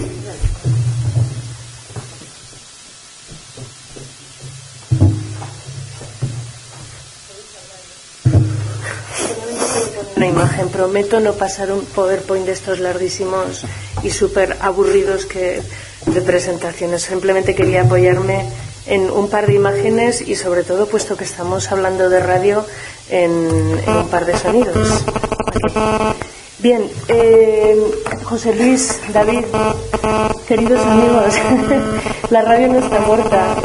una 10.18 10.26
imagen. 10.26 10.68
Prometo 10.68 11.20
no 11.20 11.32
pasar 11.34 11.70
un 11.70 11.84
PowerPoint 11.84 12.44
de 12.44 12.52
estos 12.52 12.80
larguísimos 12.80 13.64
y 14.02 14.10
súper 14.10 14.56
aburridos 14.60 15.26
que 15.26 15.60
de 16.06 16.20
presentaciones. 16.22 17.02
Simplemente 17.02 17.54
quería 17.54 17.82
apoyarme 17.82 18.44
en 18.86 19.10
un 19.10 19.28
par 19.28 19.46
de 19.46 19.54
imágenes 19.54 20.22
y 20.26 20.34
sobre 20.34 20.64
todo, 20.64 20.86
puesto 20.86 21.16
que 21.16 21.24
estamos 21.24 21.70
hablando 21.70 22.08
de 22.08 22.20
radio, 22.20 22.64
en, 23.10 23.30
un 23.30 24.08
par 24.10 24.24
de 24.26 24.36
sonidos. 24.36 25.04
Bien, 26.60 26.82
eh, 27.06 27.76
José 28.24 28.52
Luis, 28.52 28.98
David, 29.12 29.44
queridos 30.48 30.84
amigos, 30.84 31.34
la 32.30 32.42
radio 32.42 32.66
no 32.66 32.78
está 32.80 32.98
muerta. 33.00 33.56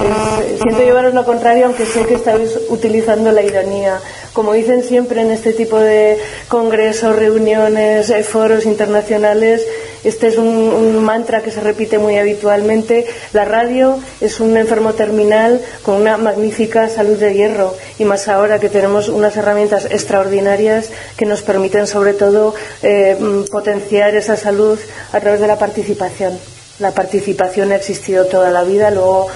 siento 0.62 0.84
llevaros 0.84 1.13
lo 1.13 1.26
contrario, 1.26 1.65
aunque 1.65 1.88
sé 1.88 2.06
que 2.06 2.13
estáis 2.13 2.52
utilizando 2.69 3.32
la 3.32 3.41
ironía. 3.41 4.00
Como 4.32 4.54
dicen 4.54 4.84
siempre 4.84 5.22
en 5.22 5.32
este 5.32 5.54
tipo 5.54 5.80
de 5.80 6.19
congresos, 6.48 7.15
reuniones, 7.15 8.12
eh, 8.12 8.24
foros 8.24 8.65
internacionales, 8.65 9.65
este 10.04 10.28
es 10.28 10.38
un, 10.38 11.04
mantra 11.04 11.42
que 11.42 11.52
se 11.52 11.62
repite 11.62 11.98
muy 11.98 12.18
habitualmente. 12.18 13.06
La 13.34 13.46
radio 13.46 14.00
es 14.22 14.39
un 14.39 14.58
enfermo 14.58 14.94
terminal 14.94 15.62
con 15.84 15.96
una 15.96 16.18
magnífica 16.18 16.89
salud 16.89 17.18
de 17.18 17.34
hierro 17.34 17.76
y 18.00 18.06
más 18.06 18.28
ahora 18.28 18.60
que 18.60 18.70
tenemos 18.70 19.10
unas 19.10 19.36
herramientas 19.38 19.86
extraordinarias 19.86 20.89
que 21.18 21.26
nos 21.26 21.42
permiten 21.42 21.88
sobre 21.88 22.13
todo 22.13 22.54
eh, 22.82 23.18
potenciar 23.52 24.16
esa 24.16 24.38
salud 24.38 24.80
a 25.12 25.20
través 25.20 25.39
de 25.39 25.48
la 25.48 25.58
participación. 25.58 26.38
La 26.80 26.92
participación 26.92 27.72
ha 27.72 27.76
existido 27.76 28.26
toda 28.26 28.50
la 28.50 28.63
vida, 28.63 28.92
luego 28.92 29.28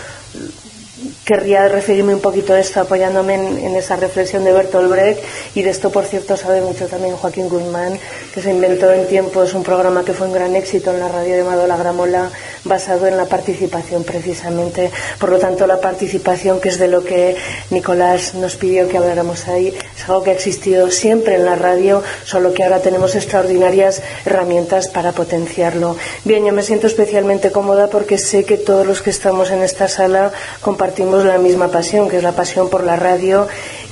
querría 1.26 1.68
referirme 1.68 2.16
un 2.16 2.22
poquito 2.22 2.54
a 2.54 2.60
esto 2.60 2.82
apoyándome 2.82 3.36
en, 3.36 3.76
esa 3.76 3.96
reflexión 3.96 4.44
de 4.44 4.54
Bertolt 4.54 4.90
Brecht 4.90 5.22
y 5.54 5.62
de 5.62 5.70
esto 5.70 5.92
por 5.92 6.06
cierto 6.06 6.36
sabe 6.38 6.62
mucho 6.62 6.88
también 6.88 7.16
Joaquín 7.16 7.50
Guzmán 7.50 8.00
que 8.34 8.42
se 8.42 8.50
inventó 8.50 8.92
en 8.92 9.08
tiempos 9.08 9.54
un 9.54 9.64
programa 9.64 10.04
que 10.04 10.14
fue 10.14 10.28
un 10.28 10.34
gran 10.34 10.56
éxito 10.56 10.92
en 10.92 11.00
la 11.00 11.08
radio 11.08 11.38
llamado 11.38 11.68
La 11.68 11.78
Gramola 11.78 12.32
basado 12.64 13.08
en 13.08 13.18
la 13.18 13.26
participación 13.26 14.04
precisamente. 14.04 14.92
Por 15.20 15.30
lo 15.30 15.38
tanto 15.38 15.68
la 15.68 15.80
participación 15.80 16.60
que 16.60 16.70
es 16.70 16.80
de 16.80 16.88
lo 16.88 17.04
que 17.04 17.36
Nicolás 17.70 18.34
nos 18.34 18.56
pidió 18.56 18.88
que 18.88 18.98
habláramos 18.98 19.48
ahí 19.48 19.68
es 19.68 20.10
algo 20.10 20.24
que 20.24 20.32
ha 20.32 20.34
existido 20.34 20.90
siempre 20.90 21.36
en 21.36 21.46
la 21.46 21.56
radio 21.56 22.02
solo 22.24 22.54
que 22.54 22.64
ahora 22.64 22.80
tenemos 22.80 23.16
extraordinarias 23.16 24.02
herramientas 24.26 24.88
para 24.88 25.12
potenciarlo. 25.12 25.98
Bien 26.24 26.46
yo 26.46 26.54
me 26.54 26.64
siento 26.64 26.88
especialmente 26.88 27.52
cómoda 27.52 27.88
porque 27.88 28.18
sé 28.18 28.46
que 28.46 28.58
todos 28.58 28.88
los 28.88 29.02
que 29.02 29.12
estamos 29.12 29.52
en 29.52 29.62
esta 29.62 29.88
sala 29.88 30.32
compartimos 30.62 30.87
la 31.24 31.38
misma 31.38 31.68
pasión, 31.70 32.10
que 32.10 32.18
es 32.18 32.24
la 32.24 32.34
pasión 32.34 32.70
por 32.70 32.84
la 32.84 32.96
radio, 32.96 33.48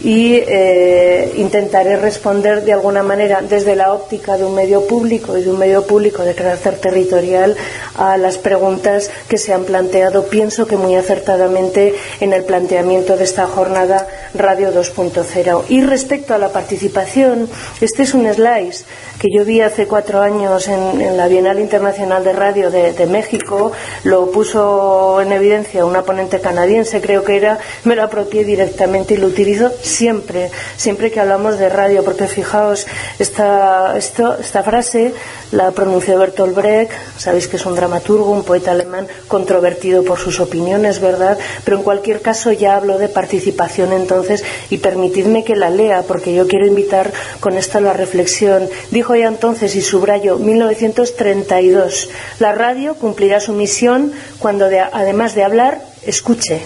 y 0.05 0.35
eh, 0.35 1.33
intentaré 1.35 1.97
responder 1.97 2.63
de 2.63 2.73
alguna 2.73 3.01
manera 3.01 3.41
desde 3.41 3.75
la 3.75 3.91
óptica 3.91 4.37
de 4.37 4.45
un 4.45 4.53
medio 4.53 4.85
público 4.85 5.35
y 5.35 5.41
de 5.41 5.49
un 5.49 5.57
medio 5.57 5.87
público 5.87 6.21
de 6.21 6.35
carácter 6.35 6.75
territorial 6.75 7.57
a 7.95 8.15
las 8.15 8.37
preguntas 8.37 9.09
que 9.27 9.39
se 9.39 9.51
han 9.51 9.63
planteado, 9.63 10.27
pienso 10.27 10.67
que 10.67 10.77
muy 10.77 10.95
acertadamente 10.95 11.95
en 12.19 12.33
el 12.33 12.43
planteamiento 12.43 13.17
de 13.17 13.23
esta 13.23 13.47
jornada 13.47 14.07
Radio 14.35 14.71
2.0. 14.71 15.63
Y 15.69 15.81
respecto 15.81 16.35
a 16.35 16.37
la 16.37 16.49
participación, 16.49 17.49
este 17.81 18.03
es 18.03 18.13
un 18.13 18.31
slice 18.31 18.85
que 19.19 19.29
yo 19.35 19.43
vi 19.43 19.61
hace 19.61 19.87
cuatro 19.87 20.21
años 20.21 20.67
en, 20.67 21.17
la 21.17 21.27
Bienal 21.27 21.59
Internacional 21.59 22.23
de 22.23 22.33
Radio 22.33 22.69
de, 22.69 22.93
de 22.93 23.05
México, 23.07 23.71
lo 24.03 24.29
puso 24.29 25.19
en 25.21 25.31
evidencia 25.31 25.83
una 25.83 26.03
ponente 26.03 26.41
canadiense, 26.41 27.01
creo 27.01 27.23
que 27.23 27.37
era, 27.37 27.57
me 27.85 27.95
lo 27.95 28.03
apropié 28.03 28.43
directamente 28.43 29.15
y 29.15 29.17
lo 29.17 29.27
utilizo 29.27 29.71
siempre, 29.95 30.51
siempre 30.77 31.11
que 31.11 31.19
hablamos 31.19 31.57
de 31.57 31.69
radio, 31.69 32.03
porque 32.03 32.27
fijaos, 32.27 32.85
esta, 33.19 33.97
esto, 33.97 34.37
esta 34.39 34.63
frase 34.63 35.13
la 35.51 35.71
pronunció 35.71 36.19
Bertolt 36.19 36.55
Brecht, 36.55 36.91
sabéis 37.17 37.47
que 37.47 37.55
es 37.57 37.65
un 37.65 37.75
dramaturgo, 37.75 38.31
un 38.31 38.43
poeta 38.43 38.71
alemán 38.71 39.07
controvertido 39.27 40.03
por 40.03 40.19
sus 40.19 40.39
opiniones, 40.39 40.99
¿verdad? 40.99 41.37
Pero 41.63 41.77
en 41.77 41.83
cualquier 41.83 42.21
caso 42.21 42.51
ya 42.51 42.75
hablo 42.75 42.97
de 42.97 43.07
participación 43.09 43.93
entonces 43.93 44.43
y 44.69 44.77
permitidme 44.77 45.43
que 45.43 45.55
la 45.55 45.69
lea 45.69 46.03
porque 46.03 46.33
yo 46.33 46.47
quiero 46.47 46.67
invitar 46.67 47.11
con 47.39 47.57
esto 47.57 47.77
a 47.77 47.81
la 47.81 47.93
reflexión. 47.93 48.69
Dijo 48.91 49.15
ya 49.15 49.27
entonces, 49.27 49.75
y 49.75 49.81
subrayo, 49.81 50.37
1932, 50.37 52.09
la 52.39 52.51
radio 52.51 52.95
cumplirá 52.95 53.39
su 53.39 53.53
misión 53.53 54.11
cuando 54.39 54.65
además 54.91 55.35
de 55.35 55.43
hablar, 55.43 55.81
escuche. 56.05 56.61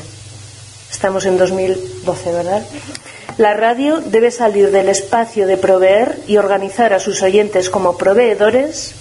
Estamos 0.92 1.26
en 1.26 1.38
2012, 1.38 2.32
¿verdad? 2.32 2.64
La 3.40 3.54
radio 3.54 4.02
debe 4.02 4.32
salir 4.32 4.70
del 4.70 4.90
espacio 4.90 5.48
de 5.48 5.56
proveer 5.56 6.20
y 6.28 6.36
organizar 6.36 6.92
a 6.92 7.00
sus 7.00 7.22
oyentes 7.22 7.70
como 7.70 7.98
proveedores 7.98 8.94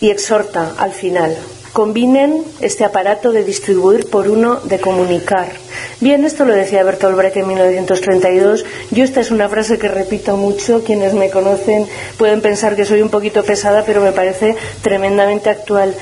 y 0.00 0.08
exhorta 0.08 0.72
al 0.78 0.92
final, 0.92 1.36
combinen 1.74 2.42
este 2.62 2.82
aparato 2.82 3.30
de 3.30 3.44
distribuir 3.44 4.08
por 4.08 4.30
uno 4.30 4.56
de 4.56 4.80
comunicar. 4.80 5.52
Bien, 6.00 6.24
esto 6.24 6.46
lo 6.46 6.54
decía 6.54 6.82
Bertolt 6.82 7.14
Brecht 7.14 7.36
en 7.36 7.46
1932. 7.46 8.64
Yo 8.90 9.04
esta 9.04 9.20
es 9.20 9.30
una 9.30 9.50
frase 9.50 9.78
que 9.78 9.88
repito 9.88 10.38
mucho. 10.38 10.82
Quienes 10.82 11.12
me 11.12 11.28
conocen 11.28 11.86
pueden 12.16 12.40
pensar 12.40 12.74
que 12.74 12.86
soy 12.86 13.02
un 13.02 13.10
poquito 13.10 13.44
pesada, 13.44 13.84
pero 13.84 14.00
me 14.00 14.12
parece 14.12 14.56
tremendamente 14.80 15.50
actual. 15.50 15.94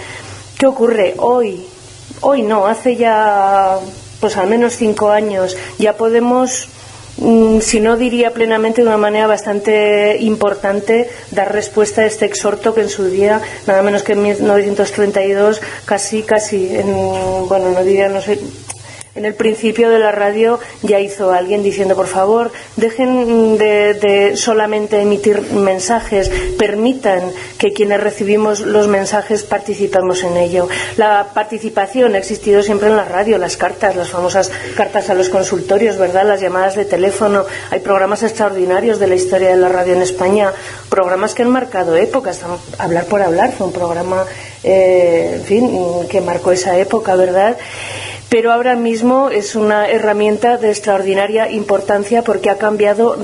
¿Qué 0.57 0.69
ocurre 0.69 1.17
hoy? 1.19 1.67
Hoy 2.21 2.43
no, 2.43 2.69
hace 2.69 2.95
ya 2.95 3.81
pues 4.23 4.37
al 4.37 4.47
menos 4.47 4.77
cinco 4.77 5.11
años, 5.11 5.57
ya 5.81 5.95
podemos 5.97 6.69
mm, 7.19 7.59
si 7.59 7.81
no 7.81 7.97
diría 7.97 8.33
plenamente 8.33 8.83
de 8.83 8.87
una 8.87 8.97
manera 8.97 9.27
bastante 9.27 10.17
importante 10.21 11.11
dar 11.33 11.53
respuesta 11.53 12.03
a 12.03 12.07
este 12.07 12.25
exhorto 12.25 12.73
que 12.73 12.83
en 12.83 12.89
su 12.89 13.07
día 13.07 13.41
nada 13.67 13.83
menos 13.83 14.05
que 14.05 14.13
en 14.13 14.23
1932 14.23 15.61
casi 15.85 16.23
casi 16.23 16.73
en, 16.77 16.95
bueno 17.49 17.71
no 17.71 17.83
diría 17.83 18.09
no 18.09 18.23
sé 18.23 18.39
en 19.15 19.27
el 19.27 19.35
principio 19.35 19.91
de 19.91 19.99
la 19.99 20.11
radio 20.11 20.59
ya 20.83 20.99
hizo 20.99 21.33
alguien 21.33 21.63
diciendo, 21.63 21.95
por 21.95 22.07
favor, 22.07 22.51
dejen 22.77 23.59
de, 23.59 24.33
solamente 24.37 25.01
emitir 25.01 25.43
mensajes, 25.53 26.31
permitan 26.59 27.31
que 27.59 27.73
quienes 27.73 28.01
recibimos 28.01 28.61
los 28.61 28.89
mensajes 28.89 29.43
participemos 29.43 30.25
en 30.25 30.37
ello. 30.39 30.69
La 30.97 31.29
participación 31.35 32.15
ha 32.15 32.19
existido 32.19 32.63
siempre 32.63 32.89
en 32.89 32.97
la 32.97 33.05
radio, 33.05 33.37
las 33.37 33.57
cartas, 33.57 33.97
las 33.97 34.09
famosas 34.09 34.51
cartas 34.77 35.11
a 35.11 35.15
los 35.15 35.29
consultorios, 35.29 35.99
¿verdad? 35.99 36.27
Las 36.27 36.41
llamadas 36.41 36.75
de 36.75 36.87
teléfono. 36.87 37.45
Hay 37.71 37.81
programas 37.81 38.23
extraordinarios 38.23 38.99
de 38.99 39.09
la 39.09 39.15
historia 39.15 39.51
de 39.51 39.57
la 39.57 39.69
radio 39.69 39.93
en 39.93 40.03
España, 40.03 40.53
programas 40.89 41.35
que 41.35 41.43
han 41.43 41.51
marcado 41.51 41.97
épocas. 41.97 42.41
Hablar 42.79 43.05
por 43.05 43.21
hablar 43.21 43.53
fue 43.53 43.67
un 43.67 43.73
programa, 43.75 44.25
eh, 44.65 45.35
en 45.37 45.45
fin, 45.45 46.09
que 46.09 46.23
marcó 46.23 46.53
esa 46.53 46.79
época, 46.79 47.15
¿verdad? 47.15 47.59
Pero 48.33 48.51
ahora 48.51 48.77
mismo 48.77 49.29
es 49.29 49.57
una 49.57 49.91
herramienta 49.91 50.57
de 50.57 50.71
extraordinaria 50.71 51.51
importancia 51.51 52.23
porque 52.23 52.49
ha 52.49 52.57
cambiado 52.57 53.19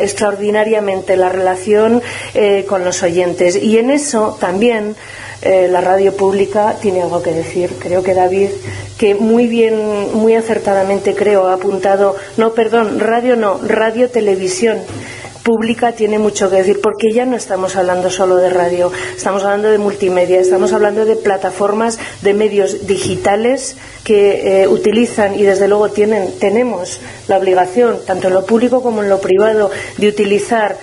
extraordinariamente 0.00 1.18
la 1.18 1.28
relación 1.28 2.00
eh, 2.32 2.64
con 2.66 2.82
los 2.82 3.02
oyentes. 3.02 3.56
Y 3.62 3.76
en 3.76 3.90
eso 3.90 4.38
también 4.40 4.96
eh, 5.42 5.68
la 5.70 5.82
radio 5.82 6.16
pública 6.16 6.76
tiene 6.80 7.02
algo 7.02 7.22
que 7.22 7.32
decir. 7.32 7.72
Creo 7.78 8.02
que 8.02 8.14
David, 8.14 8.48
que 8.96 9.14
muy 9.14 9.48
bien, 9.48 10.14
muy 10.14 10.34
acertadamente 10.34 11.14
creo, 11.14 11.48
ha 11.48 11.52
apuntado, 11.52 12.16
no, 12.38 12.54
perdón, 12.54 13.00
radio 13.00 13.36
no, 13.36 13.60
radio 13.62 14.08
televisión 14.08 14.78
pública 15.44 15.92
tiene 15.92 16.18
mucho 16.18 16.50
que 16.50 16.56
decir, 16.56 16.80
porque 16.80 17.12
ya 17.12 17.26
no 17.26 17.36
estamos 17.36 17.76
hablando 17.76 18.10
solo 18.10 18.36
de 18.36 18.48
radio, 18.48 18.90
estamos 19.14 19.44
hablando 19.44 19.70
de 19.70 19.78
multimedia, 19.78 20.40
estamos 20.40 20.72
hablando 20.72 21.04
de 21.04 21.16
plataformas 21.16 21.98
de 22.22 22.34
medios 22.34 22.86
digitales 22.86 23.76
que 24.02 24.62
eh, 24.62 24.68
utilizan 24.68 25.38
y 25.38 25.42
desde 25.42 25.68
luego 25.68 25.90
tienen, 25.90 26.38
tenemos 26.40 26.98
la 27.28 27.36
obligación, 27.36 27.98
tanto 28.06 28.28
en 28.28 28.34
lo 28.34 28.46
público 28.46 28.82
como 28.82 29.02
en 29.02 29.10
lo 29.10 29.20
privado, 29.20 29.70
de 29.98 30.08
utilizar 30.08 30.78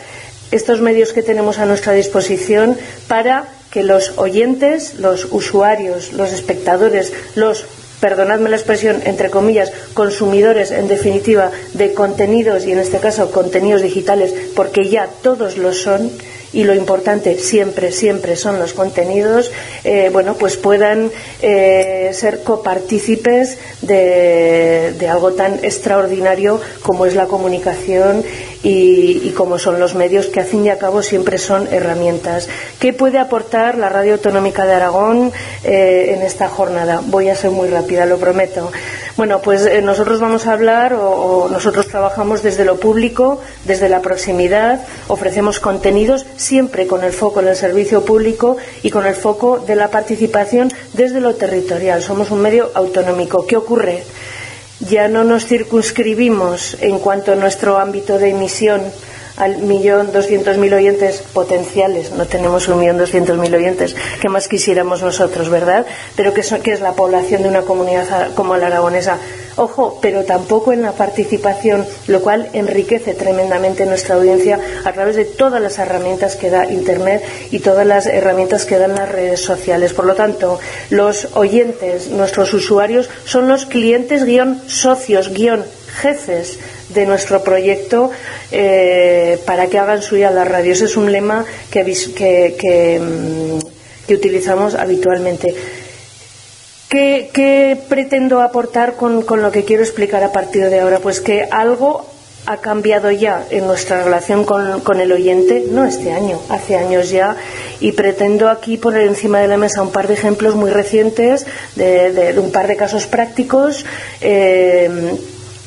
estos 0.52 0.80
medios 0.80 1.12
que 1.12 1.24
tenemos 1.24 1.58
a 1.58 1.66
nuestra 1.66 1.94
disposición 1.94 2.78
para 3.08 3.48
que 3.72 3.84
los 3.84 4.14
oyentes, 4.18 5.00
los 5.00 5.28
usuarios, 5.32 6.14
los 6.14 6.32
espectadores, 6.34 7.14
los 7.36 7.66
perdonadme 8.02 8.50
la 8.50 8.58
expresión, 8.58 9.02
entre 9.06 9.30
comillas, 9.30 9.72
consumidores, 9.94 10.72
en 10.72 10.90
definitiva, 10.90 11.52
de 11.74 11.94
contenidos 11.94 12.66
y 12.66 12.74
en 12.74 12.80
este 12.80 12.98
caso 12.98 13.32
contenidos 13.32 13.82
digitales, 13.82 14.34
porque 14.56 14.90
ya 14.90 15.08
todos 15.08 15.58
lo 15.58 15.72
son, 15.72 16.12
y 16.54 16.64
lo 16.64 16.74
importante 16.74 17.38
siempre, 17.38 17.92
siempre 17.92 18.36
son 18.36 18.60
los 18.60 18.74
contenidos, 18.74 19.52
eh, 19.84 20.10
bueno, 20.12 20.36
pues 20.36 20.58
puedan 20.58 21.12
eh, 21.42 22.12
ser 22.14 22.44
copartícipes 22.44 23.58
de, 23.82 24.94
de, 24.98 25.08
algo 25.08 25.34
tan 25.34 25.64
extraordinario 25.64 26.60
como 26.82 27.06
es 27.06 27.16
la 27.16 27.26
comunicación 27.26 28.24
y, 28.64 29.32
como 29.32 29.58
son 29.58 29.80
los 29.80 29.96
medios 29.96 30.28
que, 30.28 30.40
a 30.40 30.46
fin 30.46 30.66
y 30.66 30.70
a 30.70 30.78
cabo, 30.78 31.02
siempre 31.02 31.38
son 31.38 31.68
herramientas. 31.72 32.48
¿Qué 32.80 32.94
puede 32.94 33.18
aportar 33.18 33.78
la 33.78 33.90
Radio 33.90 34.14
Autonómica 34.14 34.66
de 34.66 34.74
Aragón 34.74 35.32
eh, 35.64 36.14
en 36.16 36.22
esta 36.22 36.48
jornada? 36.48 37.02
Voy 37.04 37.30
a 37.30 37.36
ser 37.36 37.52
muy 37.52 37.70
rápida, 37.70 38.06
lo 38.06 38.18
prometo. 38.18 38.72
Bueno, 39.18 39.42
pues 39.42 39.68
nosotros 39.84 40.20
vamos 40.20 40.48
a 40.48 40.54
hablar 40.54 40.94
o, 40.94 41.10
o 41.10 41.50
nosotros 41.50 41.88
trabajamos 41.88 42.44
desde 42.44 42.66
lo 42.66 42.80
público, 42.80 43.42
desde 43.66 43.90
la 43.90 44.02
proximidad, 44.02 44.86
ofrecemos 45.08 45.60
contenidos 45.60 46.26
siempre 46.42 46.88
con 46.88 47.04
el 47.04 47.14
foco 47.14 47.40
en 47.40 47.48
el 47.48 47.56
servicio 47.56 48.04
público 48.04 48.58
y 48.84 48.90
con 48.90 49.06
el 49.06 49.16
foco 49.16 49.60
de 49.60 49.76
la 49.76 49.90
participación 49.90 50.72
desde 50.94 51.22
lo 51.22 51.36
territorial. 51.36 52.02
Somos 52.02 52.32
un 52.32 52.42
medio 52.42 52.72
autonómico. 52.74 53.46
¿Qué 53.46 53.56
ocurre? 53.56 54.04
Ya 54.80 55.08
no 55.08 55.24
nos 55.24 55.46
circunscribimos 55.46 56.78
en 56.82 56.98
cuanto 56.98 57.32
a 57.32 57.36
nuestro 57.36 57.78
ámbito 57.78 58.18
de 58.18 58.30
emisión 58.30 58.82
al 59.38 59.58
millón 59.58 60.12
doscientos 60.12 60.58
mil 60.58 60.74
oyentes 60.74 61.24
potenciales. 61.34 62.12
No 62.12 62.26
tenemos 62.26 62.68
un 62.68 62.80
millón 62.80 62.98
doscientos 62.98 63.38
mil 63.38 63.54
oyentes, 63.54 63.96
que 64.22 64.30
más 64.30 64.48
quisiéramos 64.48 65.02
nosotros, 65.02 65.50
¿verdad? 65.50 65.86
Pero 66.16 66.34
que, 66.34 66.42
que 66.64 66.72
es 66.72 66.82
la 66.82 66.94
población 66.94 67.44
de 67.44 67.50
una 67.50 67.62
comunidad 67.62 68.34
como 68.36 68.58
la 68.58 68.68
aragonesa. 68.68 69.18
Ojo, 69.58 70.00
pero 70.02 70.24
tampoco 70.24 70.72
en 70.72 70.82
la 70.82 70.94
participación, 70.94 71.86
lo 72.08 72.22
cual 72.22 72.50
enriquece 72.54 73.14
tremendamente 73.14 73.86
nuestra 73.86 74.16
audiencia 74.16 74.60
a 74.86 74.94
través 74.94 75.18
de 75.18 75.26
todas 75.26 75.62
las 75.62 75.78
herramientas 75.78 76.38
que 76.38 76.50
da 76.50 76.72
Internet 76.72 77.22
y 77.52 77.60
todas 77.60 77.86
las 77.86 78.06
herramientas 78.06 78.66
que 78.66 78.78
dan 78.78 78.96
las 78.96 79.12
redes 79.12 79.42
sociales. 79.42 79.94
Por 79.94 80.06
lo 80.06 80.16
tanto, 80.16 80.60
los 80.90 81.28
oyentes, 81.34 82.08
nuestros 82.08 82.54
usuarios, 82.54 83.10
son 83.26 83.50
los 83.50 83.66
clientes 83.66 84.24
guion 84.24 84.62
socios 84.68 85.30
guion 85.34 85.66
jefes 86.02 86.58
de 86.94 87.06
nuestro 87.06 87.44
proyecto 87.44 88.12
eh, 88.52 89.40
para 89.46 89.68
que 89.68 89.80
hagan 89.80 90.02
suya 90.02 90.32
la 90.32 90.44
radio. 90.44 90.74
Ese 90.74 90.86
es 90.86 90.98
un 90.98 91.12
lema 91.12 91.46
que, 91.70 93.00
mm, 93.00 94.14
utilizamos 94.14 94.76
habitualmente. 94.76 95.56
¿Qué, 96.90 97.78
pretendo 97.88 98.42
aportar 98.42 98.96
con, 98.96 99.24
lo 99.26 99.52
que 99.52 99.64
quiero 99.64 99.82
explicar 99.84 100.24
a 100.24 100.34
partir 100.34 100.70
de 100.70 100.82
ahora? 100.82 101.00
Pues 101.00 101.22
que 101.22 101.48
algo 101.50 102.06
ha 102.46 102.58
cambiado 102.58 103.12
ya 103.12 103.46
en 103.50 103.68
nuestra 103.68 104.04
relación 104.04 104.44
con, 104.44 105.00
el 105.00 105.12
oyente, 105.14 105.64
no 105.72 105.86
este 105.86 106.12
año, 106.12 106.42
hace 106.50 106.76
años 106.76 107.10
ya, 107.10 107.38
y 107.80 107.94
pretendo 107.94 108.50
aquí 108.50 108.76
poner 108.76 109.04
encima 109.04 109.40
de 109.40 109.48
la 109.48 109.56
mesa 109.56 109.82
un 109.82 109.92
par 109.92 110.10
de 110.10 110.16
ejemplos 110.16 110.56
muy 110.56 110.72
recientes 110.72 111.46
de, 111.78 112.12
de, 112.12 112.38
un 112.40 112.52
par 112.52 112.68
de 112.68 112.76
casos 112.76 113.08
prácticos. 113.08 113.86
Eh, 114.20 115.18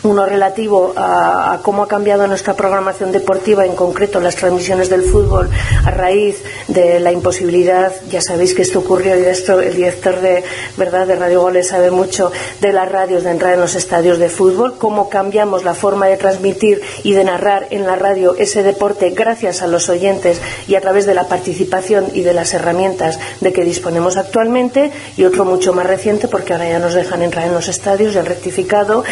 uno 0.04 0.26
relativo 0.26 0.92
a, 0.96 1.60
cómo 1.62 1.82
ha 1.82 1.88
cambiado 1.88 2.26
nuestra 2.26 2.54
programación 2.54 3.10
deportiva, 3.10 3.66
en 3.66 3.74
concreto 3.74 4.20
las 4.20 4.36
transmisiones 4.36 4.90
del 4.90 5.02
fútbol, 5.02 5.50
a 5.84 5.90
raíz 5.90 6.42
de 6.68 7.00
la 7.00 7.10
imposibilidad, 7.10 7.92
ya 8.10 8.20
sabéis 8.20 8.54
que 8.54 8.62
esto 8.62 8.80
ocurrió 8.80 9.18
y 9.18 9.24
esto 9.24 9.60
el 9.60 9.74
director 9.74 10.20
de, 10.20 10.44
¿verdad? 10.76 11.06
de 11.06 11.16
Radio 11.16 11.40
Goles 11.40 11.68
sabe 11.68 11.90
mucho, 11.90 12.30
de 12.60 12.72
las 12.72 12.90
radios 12.90 13.24
de 13.24 13.30
entrar 13.30 13.54
en 13.54 13.60
los 13.60 13.74
estadios 13.74 14.18
de 14.18 14.28
fútbol, 14.28 14.76
cómo 14.78 15.08
cambiamos 15.08 15.64
la 15.64 15.74
forma 15.74 16.06
de 16.06 16.16
transmitir 16.16 16.82
y 17.02 17.12
de 17.12 17.24
narrar 17.24 17.66
en 17.70 17.86
la 17.86 17.96
radio 17.96 18.34
ese 18.36 18.62
deporte 18.62 19.10
gracias 19.10 19.62
a 19.62 19.66
los 19.66 19.88
oyentes 19.88 20.40
y 20.68 20.74
a 20.74 20.80
través 20.80 21.06
de 21.06 21.14
la 21.14 21.28
participación 21.28 22.06
y 22.12 22.20
de 22.20 22.34
las 22.34 22.52
herramientas 22.52 23.18
de 23.40 23.52
que 23.52 23.64
disponemos 23.64 24.16
actualmente, 24.16 24.92
y 25.16 25.24
otro 25.24 25.44
mucho 25.44 25.72
más 25.72 25.86
reciente, 25.86 26.28
porque 26.28 26.52
ahora 26.52 26.68
ya 26.68 26.78
nos 26.78 26.94
dejan 26.94 27.22
entrar 27.22 27.46
en 27.46 27.54
los 27.54 27.68
estadios, 27.68 28.16
el 28.16 28.26
rectificado, 28.26 29.04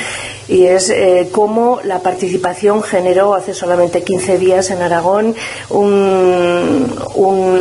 y 0.49 0.67
es 0.67 0.91
eh, 0.91 1.29
cómo 1.33 1.81
la 1.85 2.01
participación 2.01 2.83
generó 2.83 3.35
hace 3.35 3.55
solamente 3.55 4.03
15 4.03 4.39
días 4.39 4.71
en 4.71 4.83
Aragón 4.83 5.35
un, 5.71 6.73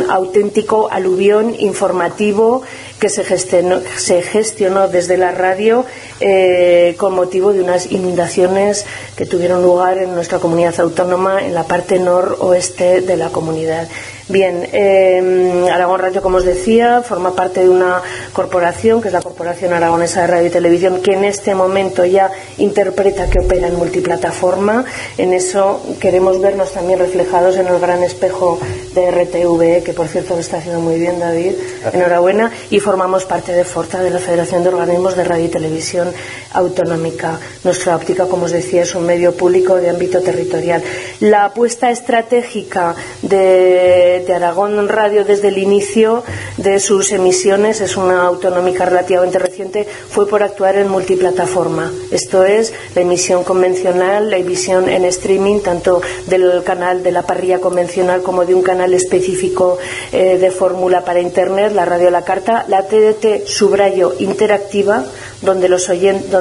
auténtico 0.08 0.88
aluvión 0.90 1.54
informativo 1.58 2.62
que 3.02 3.08
se 3.08 3.24
gestionó, 3.24 3.80
se 3.96 4.22
gestionó 4.22 4.86
desde 4.86 5.16
la 5.16 5.32
radio 5.32 5.84
eh, 6.20 6.94
con 6.98 7.14
motivo 7.14 7.52
de 7.52 7.60
unas 7.60 7.90
inundaciones 7.90 8.86
que 9.16 9.26
tuvieron 9.26 9.60
lugar 9.60 9.98
en 9.98 10.14
nuestra 10.14 10.38
comunidad 10.38 10.78
autónoma 10.78 11.44
en 11.44 11.52
la 11.52 11.64
parte 11.64 11.98
noroeste 11.98 13.00
de 13.00 13.16
la 13.16 13.30
comunidad. 13.30 13.88
Bien, 14.28 14.66
eh, 14.72 15.68
Aragón 15.70 16.00
Radio, 16.00 16.22
como 16.22 16.36
os 16.36 16.44
decía, 16.44 17.02
forma 17.02 17.34
parte 17.34 17.60
de 17.60 17.68
una 17.68 18.00
corporación, 18.32 19.02
que 19.02 19.08
es 19.08 19.14
la 19.14 19.20
Corporación 19.20 19.72
Aragonesa 19.72 20.22
de 20.22 20.26
Radio 20.28 20.46
y 20.46 20.50
Televisión, 20.50 21.02
que 21.02 21.14
en 21.14 21.24
este 21.24 21.56
momento 21.56 22.04
ya 22.04 22.30
interpreta 22.56 23.28
que 23.28 23.40
opera 23.40 23.66
en 23.66 23.76
multiplataforma. 23.76 24.84
En 25.18 25.32
eso 25.32 25.82
queremos 26.00 26.40
vernos 26.40 26.72
también 26.72 27.00
reflejados 27.00 27.56
en 27.56 27.66
el 27.66 27.80
gran 27.80 28.04
espejo 28.04 28.60
de 28.94 29.10
RTV, 29.10 29.82
que 29.82 29.92
por 29.92 30.06
cierto 30.06 30.34
lo 30.34 30.40
está 30.40 30.58
haciendo 30.58 30.80
muy 30.80 31.00
bien, 31.00 31.18
David. 31.18 31.54
Enhorabuena. 31.92 32.52
Y 32.70 32.78
formamos 32.92 33.24
parte 33.24 33.52
de 33.52 33.64
FORTA, 33.64 34.02
de 34.02 34.10
la 34.10 34.18
Federación 34.18 34.62
de 34.62 34.68
Organismos 34.68 35.16
de 35.16 35.24
Radio 35.24 35.46
y 35.46 35.48
Televisión 35.48 36.12
Autonómica. 36.52 37.40
Nuestra 37.64 37.96
óptica, 37.96 38.26
como 38.26 38.44
os 38.44 38.52
decía, 38.52 38.82
es 38.82 38.94
un 38.94 39.06
medio 39.06 39.34
público 39.34 39.76
de 39.76 39.88
ámbito 39.88 40.20
territorial. 40.20 40.82
La 41.20 41.46
apuesta 41.46 41.90
estratégica 41.90 42.94
de 43.22 44.30
Aragón 44.36 44.90
Radio 44.90 45.24
desde 45.24 45.48
el 45.48 45.56
inicio 45.56 46.22
de 46.58 46.80
sus 46.80 47.12
emisiones, 47.12 47.80
es 47.80 47.96
una 47.96 48.26
autonómica 48.26 48.84
relativamente 48.84 49.38
reciente, 49.38 49.86
fue 49.86 50.28
por 50.28 50.42
actuar 50.42 50.76
en 50.76 50.88
multiplataforma. 50.88 51.90
Esto 52.10 52.44
es 52.44 52.74
la 52.94 53.00
emisión 53.00 53.42
convencional, 53.42 54.28
la 54.28 54.36
emisión 54.36 54.90
en 54.90 55.06
streaming, 55.06 55.60
tanto 55.60 56.02
del 56.26 56.62
canal 56.62 57.02
de 57.02 57.12
la 57.12 57.22
parrilla 57.22 57.58
convencional 57.58 58.20
como 58.20 58.44
de 58.44 58.54
un 58.54 58.62
canal 58.62 58.92
específico 58.92 59.78
eh, 60.12 60.36
de 60.36 60.50
fórmula 60.50 61.06
para 61.06 61.20
Internet, 61.20 61.72
la 61.72 61.86
radio 61.86 62.10
la 62.10 62.22
carta, 62.22 62.66
TDT 62.86 63.46
subrayo 63.46 64.14
interactiva, 64.18 65.04
donde 65.40 65.68
los, 65.68 65.86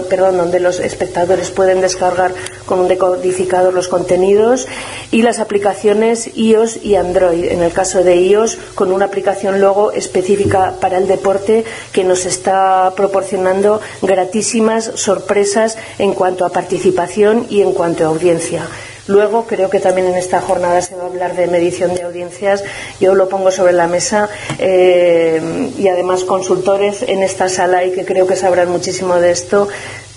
perdón, 0.10 0.38
donde 0.38 0.60
los 0.60 0.80
espectadores 0.80 1.52
pueden 1.52 1.82
descargar 1.82 2.34
con 2.66 2.80
un 2.80 2.88
decodificador 2.88 3.74
los 3.74 3.88
contenidos, 3.88 4.68
y 5.12 5.22
las 5.24 5.40
aplicaciones 5.40 6.36
iOS 6.36 6.84
y 6.84 6.96
Android. 6.96 7.46
En 7.46 7.62
el 7.62 7.72
caso 7.72 8.04
de 8.04 8.16
iOS, 8.16 8.58
con 8.76 8.92
una 8.92 9.06
aplicación 9.06 9.60
luego 9.60 9.92
específica 9.92 10.76
para 10.80 10.98
el 10.98 11.08
deporte 11.08 11.66
que 11.92 12.04
nos 12.04 12.26
está 12.26 12.94
proporcionando 12.96 13.82
gratísimas 14.02 14.92
sorpresas 14.96 15.78
en 15.98 16.14
cuanto 16.14 16.46
a 16.46 16.52
participación 16.52 17.48
y 17.50 17.62
en 17.62 17.74
cuanto 17.74 18.04
a 18.04 18.08
audiencia. 18.08 18.68
Luego, 19.08 19.46
creo 19.48 19.70
que 19.70 19.80
también 19.80 20.08
en 20.08 20.16
esta 20.16 20.42
jornada 20.42 20.82
se 20.82 20.96
va 20.96 21.04
a 21.04 21.08
hablar 21.08 21.36
de 21.36 21.48
medición 21.48 21.96
de 21.96 22.04
audiencias. 22.04 22.64
Yo 23.00 23.16
lo 23.16 23.30
pongo 23.30 23.52
sobre 23.52 23.74
la 23.74 23.88
mesa 23.88 24.30
eh, 24.60 25.72
y 25.78 25.88
además 25.88 26.24
consultores 26.24 27.04
en 27.04 27.24
esta 27.24 27.50
sala 27.50 27.84
y 27.84 27.92
que 27.92 28.06
creo 28.06 28.28
que 28.28 28.36
sabrán 28.36 28.70
muchísimo 28.70 29.16
de 29.16 29.32
esto, 29.32 29.68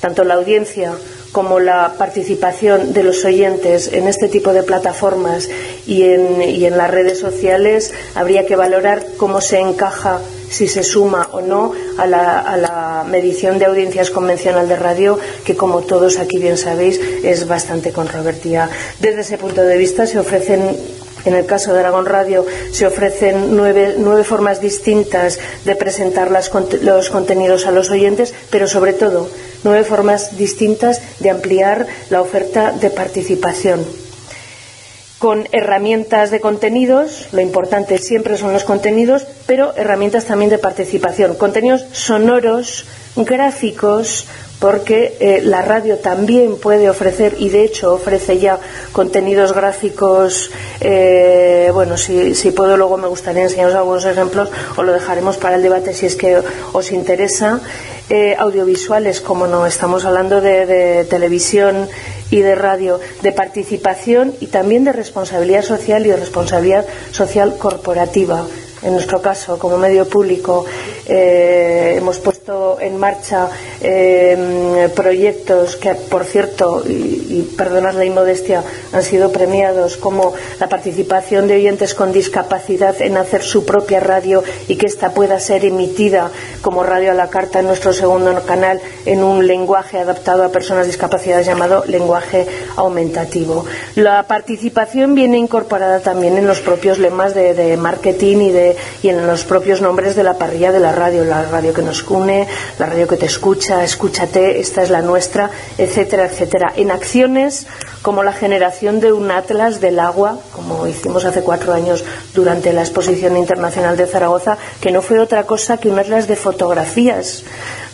tanto 0.01 0.25
la 0.25 0.35
audiencia 0.35 0.92
como 1.33 1.59
la 1.59 1.94
participación 1.99 2.92
de 2.92 3.03
los 3.03 3.25
oyentes 3.25 3.92
en 3.92 4.07
este 4.07 4.29
tipo 4.29 4.53
de 4.53 4.62
plataformas 4.62 5.49
y 5.85 6.05
en, 6.05 6.40
y 6.40 6.64
en 6.64 6.79
las 6.79 6.90
redes 6.90 7.18
sociales, 7.18 7.92
habría 8.14 8.47
que 8.47 8.55
valorar 8.55 9.05
cómo 9.16 9.40
se 9.40 9.59
encaja 9.59 10.20
si 10.54 10.68
se 10.68 10.84
suma 10.84 11.28
o 11.32 11.40
no 11.40 11.72
a 11.98 12.06
la, 12.06 12.38
a 12.38 12.56
la, 12.56 13.04
medición 13.10 13.58
de 13.58 13.66
audiencias 13.66 14.10
convencional 14.10 14.68
de 14.68 14.76
radio, 14.76 15.18
que 15.44 15.56
como 15.56 15.82
todos 15.82 16.18
aquí 16.18 16.38
bien 16.38 16.56
sabéis 16.56 17.00
es 17.22 17.46
bastante 17.46 17.92
controvertida. 17.92 18.70
Desde 19.00 19.20
ese 19.20 19.36
punto 19.36 19.62
de 19.62 19.76
vista 19.76 20.06
se 20.06 20.18
ofrecen 20.18 20.76
en 21.24 21.34
el 21.34 21.46
caso 21.46 21.72
de 21.72 21.80
Aragón 21.80 22.06
Radio 22.06 22.44
se 22.70 22.86
ofrecen 22.86 23.56
nueve, 23.56 23.94
nueve 23.98 24.24
formas 24.24 24.60
distintas 24.60 25.38
de 25.64 25.74
presentar 25.74 26.30
los 26.30 27.10
contenidos 27.10 27.66
a 27.66 27.70
los 27.70 27.90
oyentes, 27.90 28.34
pero 28.50 28.68
sobre 28.68 28.92
todo 28.92 29.28
nueve 29.64 29.84
formas 29.84 30.36
distintas 30.36 31.00
de 31.20 31.30
ampliar 31.30 31.86
la 32.10 32.20
oferta 32.20 32.72
de 32.72 32.90
participación 32.90 33.84
con 35.24 35.48
herramientas 35.52 36.30
de 36.30 36.38
contenidos, 36.38 37.28
lo 37.32 37.40
importante 37.40 37.96
siempre 37.96 38.36
son 38.36 38.52
los 38.52 38.64
contenidos, 38.64 39.26
pero 39.46 39.74
herramientas 39.76 40.24
también 40.24 40.50
de 40.50 40.59
participación, 40.59 41.35
contenidos 41.35 41.85
sonoros, 41.92 42.87
gráficos, 43.16 44.26
porque 44.64 45.16
eh, 45.20 45.42
la 45.42 45.62
radio 45.62 45.98
también 45.98 46.57
puede 46.57 46.88
ofrecer 46.88 47.35
y 47.38 47.50
de 47.50 47.64
hecho 47.64 47.92
ofrece 47.92 48.38
ya 48.38 48.59
contenidos 48.92 49.52
gráficos 49.52 50.50
eh, 50.80 51.70
bueno 51.74 51.96
si, 51.96 52.35
si, 52.35 52.50
puedo 52.50 52.76
luego 52.76 52.96
me 52.96 53.09
gustaría 53.09 53.42
enseñaros 53.42 53.74
algunos 53.74 54.04
ejemplos 54.07 54.48
o 54.76 54.83
lo 54.83 54.92
dejaremos 54.92 55.37
para 55.37 55.57
el 55.57 55.62
debate 55.62 55.92
si 55.92 56.07
es 56.07 56.16
que 56.16 56.40
os 56.72 56.92
interesa. 56.92 57.61
Eh, 58.11 58.37
audiovisuales 58.38 59.22
como 59.22 59.46
no 59.46 59.64
estamos 59.64 60.04
hablando 60.04 60.42
de 60.42 61.07
televisión 61.09 61.88
y 62.30 62.40
de 62.40 62.54
radio 62.54 63.00
de 63.22 63.33
participación 63.33 64.35
y 64.40 64.48
también 64.48 64.85
de 64.85 64.92
responsabilidad 64.92 65.62
social 65.62 66.04
y 66.04 66.11
de 66.11 66.16
responsabilidad 66.16 66.85
social 67.12 67.57
corporativa 67.57 68.44
en 68.85 68.92
nuestro 68.92 69.20
caso, 69.23 69.59
como 69.59 69.79
medio 69.79 70.07
público, 70.07 70.66
eh, 71.07 71.94
hemos 71.97 72.18
puesto 72.18 72.79
en 72.81 72.99
marcha 72.99 73.49
eh, 73.81 74.88
proyectos 74.94 75.77
que, 75.77 75.94
por 75.94 76.25
cierto, 76.25 76.83
y, 76.87 77.42
perdonad 77.57 77.94
la 77.94 78.05
inmodestia, 78.05 78.62
han 78.92 79.03
sido 79.03 79.33
premiados, 79.33 79.97
como 79.97 80.35
la 80.61 80.68
participación 80.68 81.47
de 81.47 81.55
oyentes 81.55 81.94
con 81.94 82.12
discapacidad 82.12 83.01
en 83.01 83.16
hacer 83.16 83.42
su 83.42 83.64
propia 83.64 84.01
radio 84.01 84.42
y 84.68 84.77
que 84.77 84.87
ésta 84.87 85.14
pueda 85.14 85.40
ser 85.40 85.64
emitida 85.64 86.31
como 86.61 86.83
radio 86.83 87.12
a 87.12 87.14
la 87.14 87.29
carta 87.29 87.61
en 87.61 87.66
nuestro 87.66 87.92
segundo 87.92 88.38
canal 88.44 88.81
en 89.07 89.23
un 89.23 89.47
lenguaje 89.47 89.99
adaptado 89.99 90.44
a 90.44 90.51
personas 90.51 90.87
discapacitadas 90.87 91.47
llamado 91.47 91.85
lenguaje 91.87 92.47
aumentativo. 92.77 93.64
La 93.94 94.23
participación 94.25 95.14
viene 95.14 95.38
incorporada 95.38 96.01
también 96.01 96.37
en 96.37 96.47
los 96.47 96.61
propios 96.61 96.99
lemas 96.99 97.35
de 97.35 97.77
marketing 97.77 98.38
y 98.38 98.51
de 98.51 98.73
y 99.02 99.08
en 99.08 99.26
los 99.26 99.44
propios 99.44 99.80
nombres 99.80 100.16
de 100.16 100.22
la 100.22 100.34
parrilla 100.34 100.72
de 100.72 100.80
la 100.80 100.92
radio, 100.92 101.24
la 101.24 101.44
radio 101.44 101.72
que 101.72 101.82
nos 101.82 102.02
une, 102.02 102.46
la 102.78 102.87
radio 102.87 103.08
que 103.08 103.16
te 103.16 103.26
escucha, 103.26 103.84
escúchate, 103.84 104.60
esta 104.60 104.82
es 104.82 104.90
la 104.90 105.02
nuestra, 105.02 105.50
etcétera, 105.78 106.26
etcétera. 106.26 106.72
En 106.76 106.90
acciones 106.90 107.66
como 108.02 108.22
la 108.22 108.32
generación 108.32 109.00
de 109.00 109.12
un 109.12 109.30
atlas 109.30 109.80
del 109.80 109.98
agua, 109.98 110.38
como 110.52 110.87
hicimos 110.87 111.24
hace 111.24 111.42
cuatro 111.42 111.72
años 111.72 112.04
durante 112.34 112.72
la 112.72 112.82
exposición 112.82 113.37
internacional 113.37 113.96
de 113.96 114.06
Zaragoza, 114.06 114.58
que 114.80 114.92
no 114.92 115.00
fue 115.02 115.18
otra 115.18 115.44
cosa 115.44 115.78
que 115.78 115.88
un 115.88 115.98
atlas 115.98 116.28
de 116.28 116.37
fotografías 116.37 117.44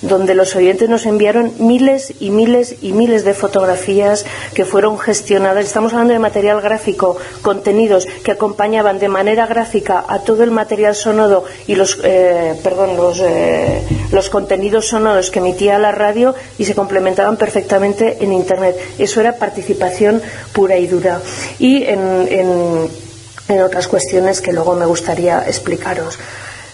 donde 0.03 0.35
los 0.35 0.57
oyentes 0.57 0.89
nos 0.89 1.07
enviaron 1.07 1.53
miles 1.59 2.15
y 2.21 2.31
miles 2.31 2.77
y 2.81 2.93
miles 2.93 3.25
de 3.25 3.35
fotografías 3.35 4.25
que 4.55 4.65
fueron 4.65 4.99
gestionadas. 4.99 5.67
Estamos 5.67 5.93
hablando 5.93 6.13
de 6.13 6.19
material 6.19 6.61
gráfico, 6.61 7.17
contenidos 7.43 8.07
que 8.25 8.33
acompañaban 8.33 8.99
de 8.99 9.09
manera 9.09 9.47
gráfica 9.47 10.05
a 10.09 10.21
todo 10.21 10.43
el 10.43 10.51
material 10.51 10.95
sonoro 10.95 11.45
y 11.67 11.75
los, 11.75 11.99
eh, 12.03 12.59
perdón, 12.63 12.97
los, 12.97 13.21
eh, 13.21 13.83
los 14.13 14.31
contenidos 14.31 14.89
sonoros 14.89 15.31
que 15.31 15.41
emitía 15.41 15.79
la 15.79 15.93
radio 15.93 16.35
y 16.59 16.65
se 16.65 16.75
complementaban 16.75 17.37
perfectamente 17.37 18.19
en 18.21 18.33
Internet. 18.33 18.77
Eso 18.99 19.21
era 19.21 19.37
participación 19.37 20.23
pura 20.53 20.77
y 20.77 20.87
dura. 20.87 21.21
Y 21.59 21.85
en, 21.85 22.89
en 23.49 23.63
otras 23.63 23.89
cuestiones 23.89 24.41
que 24.41 24.53
luego 24.53 24.75
me 24.75 24.87
gustaría 24.87 25.45
explicaros. 25.47 26.19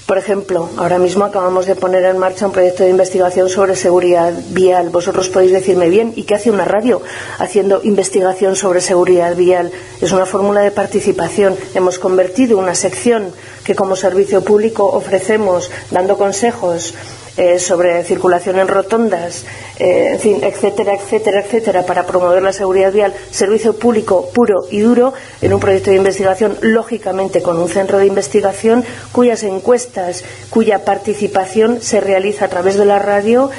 Por 0.06 0.18
ejemplo, 0.18 0.70
ahora 0.76 1.00
mismo 1.00 1.24
acabamos 1.24 1.66
de 1.66 1.74
poner 1.74 2.04
en 2.04 2.16
marcha 2.16 2.46
un 2.46 2.52
proyecto 2.52 2.84
de 2.84 2.90
investigación 2.90 3.48
sobre 3.48 3.74
seguridad 3.74 4.32
vial. 4.50 4.90
Vosotros 4.90 5.28
podéis 5.28 5.50
decirme 5.50 5.88
bien, 5.88 6.12
¿y 6.14 6.22
qué 6.22 6.36
hace 6.36 6.52
una 6.52 6.64
radio 6.64 7.02
haciendo 7.40 7.80
investigación 7.82 8.54
sobre 8.54 8.80
seguridad 8.80 9.34
vial? 9.34 9.72
Es 10.00 10.12
una 10.12 10.24
fórmula 10.24 10.60
de 10.60 10.70
participación. 10.70 11.56
Hemos 11.74 11.98
convertido 11.98 12.56
una 12.56 12.76
sección 12.76 13.32
que 13.64 13.74
como 13.74 13.96
servicio 13.96 14.42
público 14.42 14.86
ofrecemos 14.86 15.72
dando 15.90 16.16
consejos 16.16 16.94
eh, 17.36 17.58
sobre 17.58 18.02
circulación 18.04 18.58
en 18.58 18.68
rotondas, 18.68 19.44
eh, 19.78 20.12
en 20.12 20.20
fin, 20.20 20.38
etcétera, 20.42 20.94
etcétera, 20.94 21.40
etcétera, 21.40 21.84
para 21.84 22.06
promover 22.06 22.42
la 22.42 22.52
seguridad 22.52 22.92
vial, 22.92 23.12
servicio 23.30 23.76
público 23.76 24.30
puro 24.32 24.64
y 24.70 24.80
duro, 24.80 25.12
en 25.42 25.52
un 25.52 25.60
proyecto 25.60 25.90
de 25.90 25.96
investigación, 25.96 26.56
lógicamente 26.62 27.42
con 27.42 27.58
un 27.58 27.68
centro 27.68 27.98
de 27.98 28.06
investigación 28.06 28.84
cuyas 29.12 29.42
encuestas, 29.42 30.24
cuya 30.48 30.84
participación 30.84 31.82
se 31.82 32.00
realiza 32.00 32.46
a 32.46 32.48
través 32.48 32.76
de 32.76 32.86
la 32.86 32.98
radio. 32.98 33.50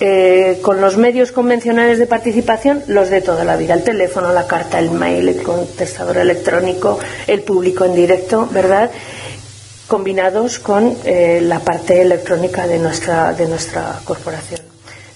Eh, 0.00 0.58
con 0.60 0.80
los 0.80 0.96
medios 0.96 1.30
convencionales 1.30 2.00
de 2.00 2.06
participación, 2.06 2.82
los 2.88 3.10
de 3.10 3.22
toda 3.22 3.44
la 3.44 3.56
vida, 3.56 3.74
el 3.74 3.84
teléfono, 3.84 4.32
la 4.32 4.48
carta, 4.48 4.80
el 4.80 4.90
mail, 4.90 5.28
el 5.28 5.42
contestador 5.42 6.18
electrónico, 6.18 6.98
el 7.28 7.42
público 7.42 7.84
en 7.84 7.94
directo, 7.94 8.48
¿verdad? 8.50 8.90
Combinados 9.86 10.58
con 10.58 10.96
eh, 11.04 11.40
la 11.42 11.60
parte 11.60 12.00
electrónica 12.00 12.66
de 12.66 12.78
nuestra, 12.78 13.32
de 13.32 13.46
nuestra 13.46 14.00
corporación. 14.04 14.60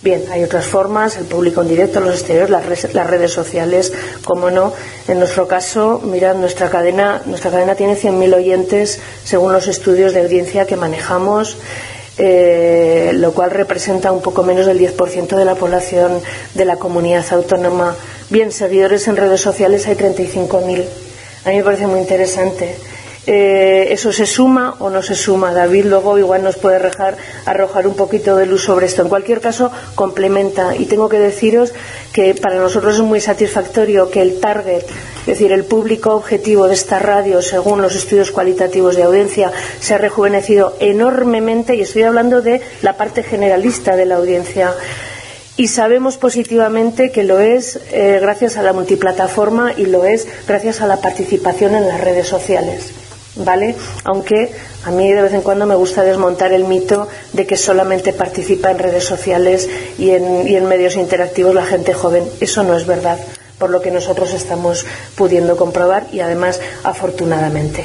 Bien, 0.01 0.25
hay 0.31 0.45
otras 0.45 0.67
formas, 0.67 1.17
el 1.17 1.25
público 1.25 1.61
en 1.63 1.69
directo, 1.69 1.99
los 1.99 2.15
exteriores, 2.15 2.51
las, 2.51 2.95
las 2.95 3.07
redes 3.07 3.33
sociales, 3.33 3.93
como 4.25 4.49
no. 4.51 4.73
En 5.09 5.19
nuestro 5.19 5.49
caso, 5.49 6.01
mirad, 6.05 6.37
nuestra 6.37 6.71
cadena, 6.71 7.21
nuestra 7.27 7.51
cadena 7.51 7.75
tiene 7.75 7.97
100.000 7.97 8.35
oyentes 8.37 9.01
según 9.25 9.53
los 9.53 9.67
estudios 9.67 10.15
de 10.15 10.21
audiencia 10.21 10.67
que 10.67 10.77
manejamos. 10.77 11.57
eh, 12.19 13.13
lo 13.15 13.33
cual 13.33 13.53
representa 13.53 14.11
un 14.11 14.21
poco 14.21 14.43
menos 14.43 14.67
del 14.67 14.79
10% 14.81 15.37
de 15.37 15.45
la 15.45 15.55
población 15.55 16.21
de 16.55 16.65
la 16.65 16.77
comunidad 16.77 17.25
autónoma. 17.31 17.95
Bien, 18.29 18.51
seguidores 18.51 19.07
en 19.09 19.17
redes 19.17 19.41
sociales 19.41 19.87
hay 19.87 19.95
35.000. 19.95 20.85
A 21.45 21.51
mí 21.51 21.57
me 21.57 21.65
parece 21.65 21.87
muy 21.87 22.01
interesante. 22.01 22.77
Eh, 23.31 23.93
¿Eso 23.93 24.11
se 24.11 24.25
suma 24.25 24.77
o 24.79 24.89
no 24.89 25.03
se 25.03 25.15
suma? 25.15 25.53
David 25.53 25.85
luego 25.85 26.17
igual 26.17 26.43
nos 26.43 26.57
puede 26.57 26.77
arrojar 27.45 27.87
un 27.87 27.95
poquito 27.95 28.37
de 28.37 28.47
luz 28.47 28.65
sobre 28.65 28.87
esto. 28.87 29.03
En 29.03 29.11
cualquier 29.11 29.43
caso, 29.43 29.71
complementa. 29.95 30.75
Y 30.75 30.87
tengo 30.87 31.11
que 31.11 31.19
deciros 31.19 31.75
que 32.15 32.35
para 32.35 32.57
nosotros 32.57 32.95
es 32.95 33.03
muy 33.03 33.21
satisfactorio 33.21 34.11
que 34.11 34.23
el 34.23 34.41
target, 34.41 34.83
es 35.21 35.27
decir, 35.27 35.53
el 35.53 35.67
público 35.67 36.15
objetivo 36.15 36.69
de 36.69 36.75
esta 36.75 37.01
radio, 37.01 37.43
según 37.43 37.83
los 37.83 37.95
estudios 37.97 38.31
cualitativos 38.31 38.97
de 38.97 39.03
audiencia, 39.03 39.53
se 39.79 39.93
ha 39.93 39.99
rejuvenecido 39.99 40.75
enormemente. 40.81 41.75
Y 41.75 41.83
estoy 41.83 42.05
hablando 42.05 42.41
de 42.41 42.63
la 42.81 42.97
parte 42.97 43.23
generalista 43.23 43.95
de 43.95 44.07
la 44.07 44.15
audiencia 44.15 44.73
y 45.59 45.69
sabemos 45.69 46.17
positivamente 46.17 47.11
que 47.11 47.25
lo 47.25 47.41
es 47.41 47.79
eh, 47.93 48.21
gracias 48.23 48.57
a 48.57 48.63
la 48.63 48.73
multiplataforma 48.73 49.75
y 49.77 49.85
lo 49.85 50.07
es 50.07 50.27
gracias 50.47 50.81
a 50.81 50.87
la 50.87 51.03
participación 51.03 51.75
en 51.75 51.87
las 51.89 52.01
redes 52.01 52.27
sociales. 52.27 52.98
¿Vale? 53.39 53.75
Aunque 54.05 54.51
a 54.85 54.91
mí 54.91 55.13
de 55.13 55.23
vez 55.23 55.33
en 55.33 55.43
cuando 55.43 55.67
me 55.67 55.75
gusta 55.75 56.03
desmontar 56.03 56.53
el 56.53 56.65
mito 56.65 57.09
de 57.33 57.47
que 57.47 57.57
solamente 57.57 58.13
participa 58.13 58.71
en 58.71 58.79
redes 58.79 59.05
sociales 59.05 59.69
y 59.99 60.11
en, 60.11 60.67
medios 60.67 60.97
interactivos 60.97 61.55
la 61.55 61.65
gente 61.65 61.95
joven. 61.95 62.25
Eso 62.41 62.63
no 62.63 62.77
es 62.77 62.87
verdad, 62.87 63.19
por 63.59 63.71
lo 63.71 63.81
que 63.81 63.91
nosotros 63.91 64.35
estamos 64.35 64.85
pudiendo 65.15 65.57
comprobar 65.57 66.07
y 66.13 66.21
además 66.21 66.61
afortunadamente. 66.85 67.85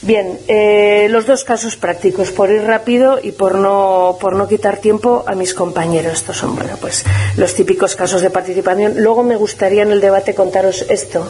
Bien, 0.00 0.38
eh, 0.46 1.08
los 1.10 1.26
dos 1.26 1.42
casos 1.42 1.74
prácticos, 1.74 2.30
por 2.30 2.50
ir 2.50 2.62
rápido 2.62 3.18
y 3.20 3.32
por 3.32 3.56
no, 3.56 4.16
por 4.20 4.36
no 4.36 4.46
quitar 4.46 4.76
tiempo 4.76 5.24
a 5.26 5.34
mis 5.34 5.54
compañeros. 5.54 6.12
Estos 6.12 6.36
son, 6.36 6.54
bueno, 6.54 6.76
pues 6.80 7.04
los 7.36 7.52
típicos 7.54 7.96
casos 7.96 8.22
de 8.22 8.30
participación. 8.30 9.02
Luego 9.02 9.24
me 9.24 9.34
gustaría 9.34 9.82
en 9.82 9.90
el 9.90 10.00
debate 10.00 10.36
contaros 10.36 10.86
esto, 10.88 11.28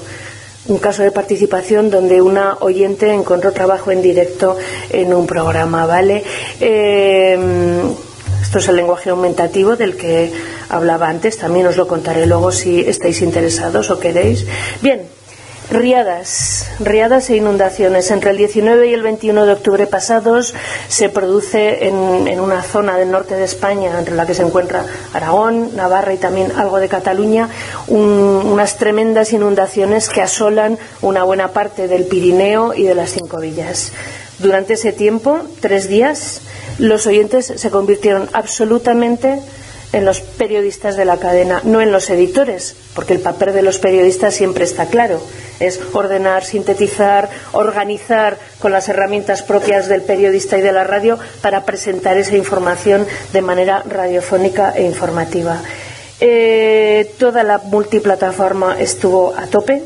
un 0.69 0.79
caso 0.79 1.03
de 1.03 1.11
participación 1.11 1.91
donde 1.91 2.23
una 2.23 2.59
oyente 2.61 3.13
encontró 3.13 3.53
trabajo 3.53 3.91
en 3.91 4.03
directo 4.03 4.57
en 4.91 5.13
un 5.15 5.27
programa, 5.27 5.87
¿vale? 5.87 6.23
Em, 6.61 7.91
esto 8.43 8.59
es 8.59 8.69
el 8.69 8.77
lenguaje 8.77 9.11
aumentativo 9.11 9.77
del 9.77 9.97
que 9.97 10.33
hablaba 10.69 11.09
antes, 11.09 11.39
también 11.39 11.67
os 11.67 11.77
lo 11.77 11.87
contaré 11.89 12.27
luego 12.27 12.53
si 12.53 12.81
estáis 12.81 13.21
interesados 13.23 13.91
o 13.91 13.99
queréis. 13.99 14.47
Bien, 14.81 15.03
Riadas, 15.71 16.67
riadas 16.81 17.29
e 17.29 17.37
inundaciones. 17.37 18.11
Entre 18.11 18.31
el 18.31 18.39
19 18.39 18.89
y 18.89 18.95
el 18.95 19.03
21 19.03 19.45
de 19.45 19.53
octubre 19.53 19.87
pasados 19.87 20.55
se 20.89 21.11
produce 21.11 21.87
en, 21.89 22.41
una 22.41 22.63
zona 22.63 22.97
del 22.97 23.11
norte 23.11 23.35
de 23.35 23.45
España, 23.45 23.99
entre 23.99 24.15
la 24.15 24.25
que 24.25 24.33
se 24.33 24.43
encuentra 24.43 24.87
Aragón, 25.13 25.77
Navarra 25.77 26.15
y 26.15 26.17
también 26.17 26.53
algo 26.57 26.79
de 26.79 26.89
Cataluña, 26.89 27.51
unas 27.89 28.79
tremendas 28.79 29.35
inundaciones 29.35 30.09
que 30.09 30.23
asolan 30.23 30.79
una 31.03 31.25
buena 31.25 31.49
parte 31.49 31.87
del 31.87 32.05
Pirineo 32.05 32.73
y 32.73 32.85
de 32.85 32.95
las 32.95 33.11
Cinco 33.11 33.39
Villas. 33.39 33.93
Durante 34.39 34.75
ese 34.75 34.93
tiempo, 34.93 35.41
tres 35.61 35.89
días, 35.89 36.41
los 36.79 37.07
oyentes 37.07 37.53
se 37.57 37.71
convirtieron 37.71 38.31
absolutamente 38.33 39.41
en 39.93 40.05
los 40.05 40.21
periodistas 40.21 40.97
de 40.97 41.05
la 41.05 41.19
cadena, 41.19 41.63
no 41.65 41.81
en 41.81 41.93
los 41.93 42.11
editores, 42.11 42.77
porque 42.95 43.15
el 43.15 43.21
papel 43.21 43.55
de 43.55 43.63
los 43.63 43.79
periodistas 43.79 44.35
siempre 44.35 44.65
está 44.65 44.87
claro. 44.87 45.21
Es 45.61 45.81
ordenar, 45.93 46.45
sintetizar, 46.45 47.29
organizar 47.53 48.39
con 48.59 48.71
las 48.71 48.89
herramientas 48.89 49.43
propias 49.43 49.89
del 49.89 50.03
periodista 50.03 50.59
y 50.59 50.61
de 50.61 50.73
la 50.73 50.85
radio 50.85 51.19
para 51.41 51.65
presentar 51.65 52.17
esa 52.17 52.37
información 52.37 53.07
de 53.33 53.43
manera 53.43 53.83
radiofónica 53.89 54.73
e 54.77 54.83
informativa. 54.83 55.61
Eh, 56.21 57.15
toda 57.19 57.43
la 57.43 57.59
multiplataforma 57.59 58.79
estuvo 58.79 59.35
a 59.37 59.47
tope 59.47 59.83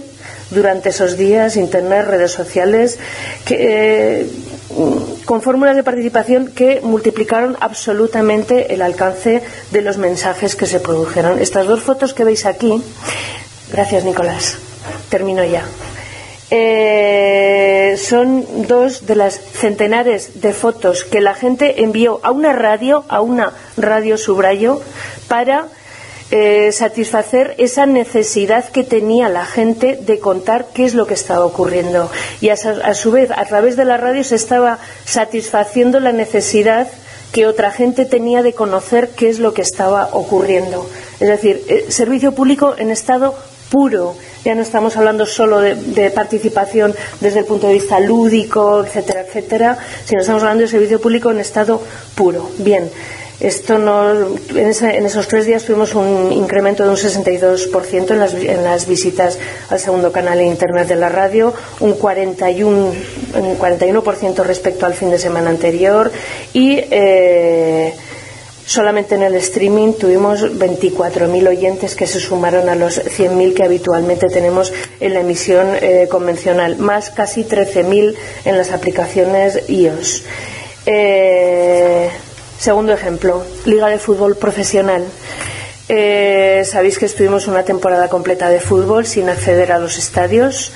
durante 0.51 0.91
esos 0.91 1.17
días, 1.17 1.57
internet, 1.57 2.07
redes 2.07 2.33
sociales, 2.33 2.99
eh, 3.51 4.27
con 5.25 5.43
fórmulas 5.43 5.77
de 5.77 5.83
participación 5.83 6.49
que 6.49 6.81
multiplicaron 6.83 7.57
absolutamente 7.61 8.75
el 8.75 8.83
alcance 8.83 9.43
de 9.71 9.83
los 9.83 9.99
mensajes 9.99 10.57
que 10.57 10.67
se 10.67 10.81
produjeron. 10.81 11.39
Estas 11.39 11.67
dos 11.67 11.83
fotos 11.83 12.15
que 12.15 12.25
veis 12.25 12.47
aquí, 12.47 12.83
gracias 13.71 14.05
Nicolás, 14.05 14.59
termino 15.09 15.45
ya. 15.45 15.65
Eh, 16.55 17.97
son 17.97 18.67
dos 18.69 19.07
de 19.07 19.17
las 19.17 19.41
centenares 19.41 20.43
de 20.43 20.53
fotos 20.53 21.05
que 21.05 21.23
la 21.23 21.35
gente 21.35 21.83
envió 21.83 22.21
a 22.23 22.31
una 22.31 22.53
radio, 22.53 23.05
a 23.09 23.23
una 23.23 23.53
radio 23.79 24.19
subrayo, 24.19 24.83
para 25.29 25.69
eh, 26.35 26.73
satisfacer 26.73 27.55
esa 27.59 27.85
necesidad 27.85 28.65
que 28.65 28.85
tenía 28.85 29.29
la 29.29 29.45
gente 29.45 29.99
de 30.01 30.19
contar 30.19 30.69
qué 30.73 30.87
es 30.87 30.95
lo 30.95 31.07
que 31.07 31.13
estaba 31.13 31.45
ocurriendo. 31.45 32.11
Y 32.41 32.49
a, 32.49 32.57
su 32.57 33.11
vez, 33.11 33.31
a 33.31 33.45
través 33.45 33.77
de 33.77 33.85
la 33.85 33.99
radio 33.99 34.25
se 34.25 34.37
estaba 34.37 34.79
satisfaciendo 35.05 36.01
la 36.01 36.13
necesidad 36.13 36.89
que 37.33 37.47
otra 37.47 37.71
gente 37.71 38.07
tenía 38.07 38.43
de 38.43 38.55
conocer 38.55 39.11
qué 39.11 39.29
es 39.29 39.41
lo 39.41 39.53
que 39.53 39.61
estaba 39.61 40.09
ocurriendo. 40.13 40.89
Es 41.21 41.29
decir, 41.29 41.65
eh, 41.69 41.85
servicio 41.91 42.33
público 42.33 42.77
en 42.79 42.91
estado 42.91 43.35
puro. 43.71 44.17
Ya 44.43 44.55
no 44.55 44.63
estamos 44.63 44.97
hablando 44.97 45.27
solo 45.27 45.61
de, 45.61 45.75
de, 45.75 46.11
participación 46.11 46.95
desde 47.21 47.41
el 47.41 47.45
punto 47.45 47.67
de 47.67 47.75
vista 47.75 48.01
lúdico, 48.01 48.83
etcétera, 48.83 49.21
etcétera, 49.21 49.79
sino 50.07 50.23
estamos 50.23 50.43
hablando 50.43 50.63
de 50.63 50.69
servicio 50.69 50.99
público 50.99 51.31
en 51.31 51.41
estado 51.41 51.83
puro. 52.15 52.49
Bien. 52.57 52.91
Esto 53.41 53.75
en, 53.75 55.07
esos 55.07 55.27
tres 55.27 55.47
días 55.47 55.65
tuvimos 55.65 55.95
un 55.95 56.33
incremento 56.33 56.85
de 56.85 56.91
un 56.91 56.97
62% 56.97 58.11
en 58.11 58.19
las, 58.19 58.35
en 58.35 58.63
las 58.63 58.87
visitas 58.87 59.39
al 59.69 59.81
segundo 59.81 60.13
canal 60.13 60.39
de 60.39 60.45
Internet 60.45 60.89
de 60.89 60.97
la 60.97 61.09
radio, 61.09 61.53
un 61.81 61.99
41%, 61.99 62.93
un 63.35 63.55
41 63.57 64.03
respecto 64.45 64.87
al 64.87 64.95
fin 64.95 65.11
de 65.11 65.19
semana 65.19 65.51
anterior 65.51 66.13
y 66.53 66.79
eh, 66.91 67.95
solamente 68.65 69.17
en 69.17 69.23
el 69.23 69.35
streaming 69.37 69.95
tuvimos 69.95 70.43
24.000 70.43 71.49
oyentes 71.49 71.95
que 71.97 72.07
se 72.07 72.21
sumaron 72.21 72.69
a 72.69 72.75
los 72.75 73.05
100.000 73.05 73.55
que 73.55 73.65
habitualmente 73.65 74.29
tenemos 74.29 74.73
en 75.01 75.15
la 75.15 75.21
emisión 75.21 75.69
eh, 75.81 76.07
convencional, 76.11 76.77
más 76.77 77.11
casi 77.11 77.45
13.000 77.45 78.15
en 78.45 78.57
las 78.57 78.71
aplicaciones 78.71 79.69
iOS. 79.69 80.23
Eh, 80.87 82.09
Segundo 82.63 82.93
ejemplo, 82.93 83.43
Liga 83.65 83.89
de 83.89 83.99
Fútbol 83.99 84.37
Profesional. 84.37 85.05
Eh, 85.89 86.63
sabéis 86.65 86.97
que 86.97 87.07
estuvimos 87.07 87.49
una 87.49 87.65
temporada 87.65 88.09
completa 88.09 88.51
de 88.51 88.61
fútbol 88.61 89.05
sin 89.05 89.29
acceder 89.29 89.73
a 89.73 89.81
los 89.81 89.99
estadios. 89.99 90.71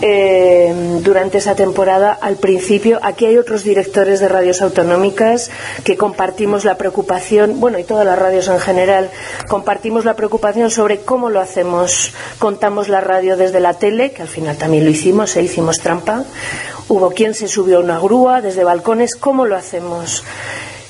Eh, 0.00 0.72
durante 1.02 1.36
esa 1.36 1.54
temporada, 1.54 2.16
al 2.18 2.36
principio, 2.36 2.98
aquí 3.02 3.26
hay 3.26 3.36
otros 3.36 3.62
directores 3.62 4.20
de 4.20 4.28
radios 4.28 4.62
autonómicas 4.62 5.50
que 5.84 5.98
compartimos 5.98 6.64
la 6.64 6.78
preocupación, 6.78 7.60
bueno, 7.60 7.78
y 7.78 7.84
todas 7.84 8.06
las 8.06 8.18
radios 8.18 8.48
en 8.48 8.58
general, 8.58 9.10
compartimos 9.48 10.06
la 10.06 10.16
preocupación 10.16 10.70
sobre 10.70 11.00
cómo 11.00 11.28
lo 11.28 11.40
hacemos. 11.40 12.14
Contamos 12.38 12.88
la 12.88 13.02
radio 13.02 13.36
desde 13.36 13.60
la 13.60 13.74
tele, 13.74 14.12
que 14.12 14.22
al 14.22 14.28
final 14.28 14.56
también 14.56 14.86
lo 14.86 14.90
hicimos, 14.90 15.36
e 15.36 15.42
hicimos 15.42 15.80
trampa. 15.80 16.24
Hubo 16.88 17.10
quien 17.10 17.34
se 17.34 17.48
subió 17.48 17.76
a 17.76 17.80
una 17.80 17.98
grúa 17.98 18.40
desde 18.40 18.64
balcones, 18.64 19.14
¿cómo 19.14 19.44
lo 19.44 19.56
hacemos? 19.56 20.24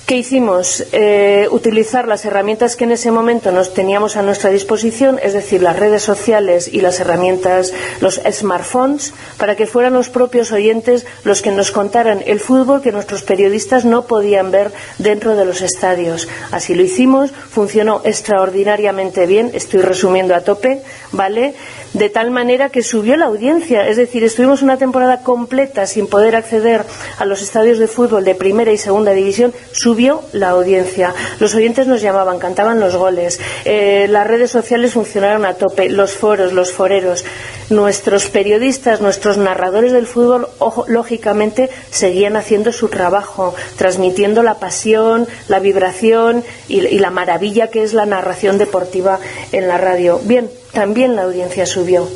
¿Qué 0.08 0.16
hicimos? 0.16 0.86
Eh, 0.92 1.48
utilizar 1.50 2.08
las 2.08 2.24
herramientas 2.24 2.76
que 2.76 2.84
en 2.84 2.92
ese 2.92 3.10
momento 3.10 3.52
nos 3.52 3.74
teníamos 3.74 4.16
a 4.16 4.22
nuestra 4.22 4.48
disposición, 4.48 5.20
es 5.22 5.34
decir, 5.34 5.62
las 5.62 5.78
redes 5.78 6.02
sociales 6.02 6.66
y 6.72 6.80
las 6.80 6.98
herramientas, 6.98 7.74
los 8.00 8.18
smartphones, 8.30 9.12
para 9.36 9.54
que 9.54 9.66
fueran 9.66 9.92
los 9.92 10.08
propios 10.08 10.50
oyentes 10.50 11.04
los 11.24 11.42
que 11.42 11.50
nos 11.50 11.72
contaran 11.72 12.22
el 12.24 12.40
fútbol 12.40 12.80
que 12.80 12.90
nuestros 12.90 13.22
periodistas 13.22 13.84
no 13.84 14.06
podían 14.06 14.50
ver 14.50 14.72
dentro 14.96 15.36
de 15.36 15.44
los 15.44 15.60
estadios. 15.60 16.26
Así 16.52 16.74
lo 16.74 16.82
hicimos, 16.82 17.30
funcionó 17.30 18.00
extraordinariamente 18.02 19.26
bien, 19.26 19.50
estoy 19.52 19.82
resumiendo 19.82 20.34
a 20.34 20.40
tope, 20.40 20.80
¿vale? 21.12 21.54
De 21.92 22.08
tal 22.08 22.30
manera 22.30 22.70
que 22.70 22.82
subió 22.82 23.16
la 23.16 23.26
audiencia, 23.26 23.86
es 23.86 23.98
decir, 23.98 24.24
estuvimos 24.24 24.62
una 24.62 24.78
temporada 24.78 25.22
completa 25.22 25.86
sin 25.86 26.06
poder 26.06 26.34
acceder 26.34 26.84
a 27.18 27.26
los 27.26 27.42
estadios 27.42 27.78
de 27.78 27.88
fútbol 27.88 28.24
de 28.24 28.34
primera 28.34 28.72
y 28.72 28.78
segunda 28.78 29.12
división, 29.12 29.52
vio 29.98 30.22
la 30.32 30.50
audiencia. 30.50 31.12
Los 31.40 31.54
oyentes 31.54 31.86
nos 31.86 32.00
llamaban, 32.00 32.38
cantaban 32.38 32.80
los 32.80 32.96
goles. 32.96 33.38
Eh, 33.66 34.06
las 34.08 34.26
redes 34.26 34.50
sociales 34.50 34.94
funcionaron 34.94 35.44
a 35.44 35.54
tope, 35.54 35.90
los 35.90 36.12
foros, 36.12 36.54
los 36.54 36.72
foreros. 36.72 37.26
Nuestros 37.68 38.28
periodistas, 38.28 39.02
nuestros 39.02 39.36
narradores 39.36 39.92
del 39.92 40.06
fútbol, 40.06 40.48
lógicamente, 40.86 41.68
seguían 41.90 42.36
haciendo 42.36 42.72
su 42.72 42.88
trabajo, 42.88 43.54
transmitiendo 43.76 44.42
la 44.42 44.54
pasión, 44.54 45.26
la 45.48 45.58
vibración 45.58 46.44
y, 46.68 46.86
y 46.86 46.98
la 46.98 47.10
maravilla 47.10 47.66
que 47.66 47.82
es 47.82 47.92
la 47.92 48.06
narración 48.06 48.56
deportiva 48.56 49.18
en 49.52 49.68
la 49.68 49.76
radio. 49.76 50.20
Bien, 50.22 50.48
también 50.72 51.16
la 51.16 51.24
audiencia 51.24 51.66
subió 51.66 52.08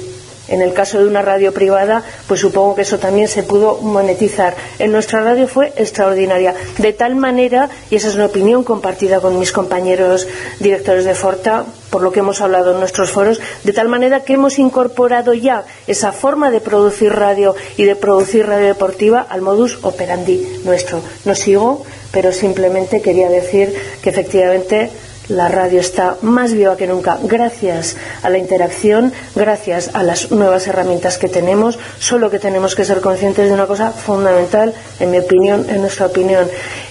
En 0.49 0.61
el 0.61 0.74
caso 0.74 0.99
de 0.99 1.07
una 1.07 1.22
radio 1.22 1.53
privada, 1.53 2.03
pues 2.26 2.40
supongo 2.40 2.74
que 2.74 2.82
eso 2.82 2.99
también 2.99 3.28
se 3.28 3.43
pudo 3.43 3.78
monetizar. 3.78 4.57
En 4.78 4.93
nuestra 4.93 5.22
radio 5.22 5.47
fue 5.47 5.72
extraordinaria, 5.76 6.55
de 6.78 6.93
tal 6.93 7.14
manera, 7.14 7.70
y 7.90 7.97
esa 7.97 8.09
es 8.09 8.16
una 8.16 8.26
opinión 8.26 8.64
compartida 8.64 9.20
con 9.20 9.38
mis 9.38 9.53
compañeros 9.53 10.26
directores 10.59 11.05
de 11.05 11.14
Forta, 11.14 11.64
por 11.90 12.03
lo 12.03 12.11
que 12.11 12.20
hemos 12.20 12.40
hablado 12.40 12.72
en 12.72 12.80
nuestros 12.80 13.11
foros, 13.11 13.40
de 13.62 13.72
tal 13.72 13.88
manera 13.88 14.24
que 14.24 14.34
hemos 14.34 14.59
incorporado 14.59 15.34
ya 15.34 15.64
esa 15.86 16.11
forma 16.11 16.51
de 16.51 16.61
producir 16.61 17.12
radio 17.12 17.55
y 17.76 17.84
de 17.84 17.97
producir 17.97 18.47
radio 18.47 18.66
deportiva 18.66 19.26
al 19.28 19.43
modus 19.43 19.78
operandi 19.82 20.61
nuestro. 20.64 21.03
No 21.24 21.34
sigo, 21.34 21.84
pero 22.11 22.32
simplemente 22.32 23.01
quería 23.01 23.28
decir 23.28 23.74
que 24.03 24.11
efectivamente 24.11 24.90
la 25.29 25.49
radio 25.49 25.81
está 25.81 26.16
más 26.23 26.53
viva 26.53 26.77
que 26.77 26.87
nunca 26.87 27.18
gracias 27.23 27.97
a 28.23 28.31
la 28.31 28.39
interacción, 28.39 29.12
gracias 29.35 29.91
a 29.95 30.03
las 30.03 30.31
nuevas 30.31 30.66
herramientas 30.66 31.18
que 31.18 31.29
tenemos, 31.29 31.79
solo 31.99 32.31
que 32.31 32.39
tenemos 32.39 32.75
que 32.75 32.85
ser 32.85 33.01
conscientes 33.01 33.47
de 33.47 33.55
una 33.55 33.66
cosa 33.66 33.93
fundamental, 33.93 34.75
en 35.01 35.11
mi 35.11 35.18
opinión, 35.18 35.66
en 35.68 35.81
nuestra 35.81 36.07
opinión. 36.07 36.49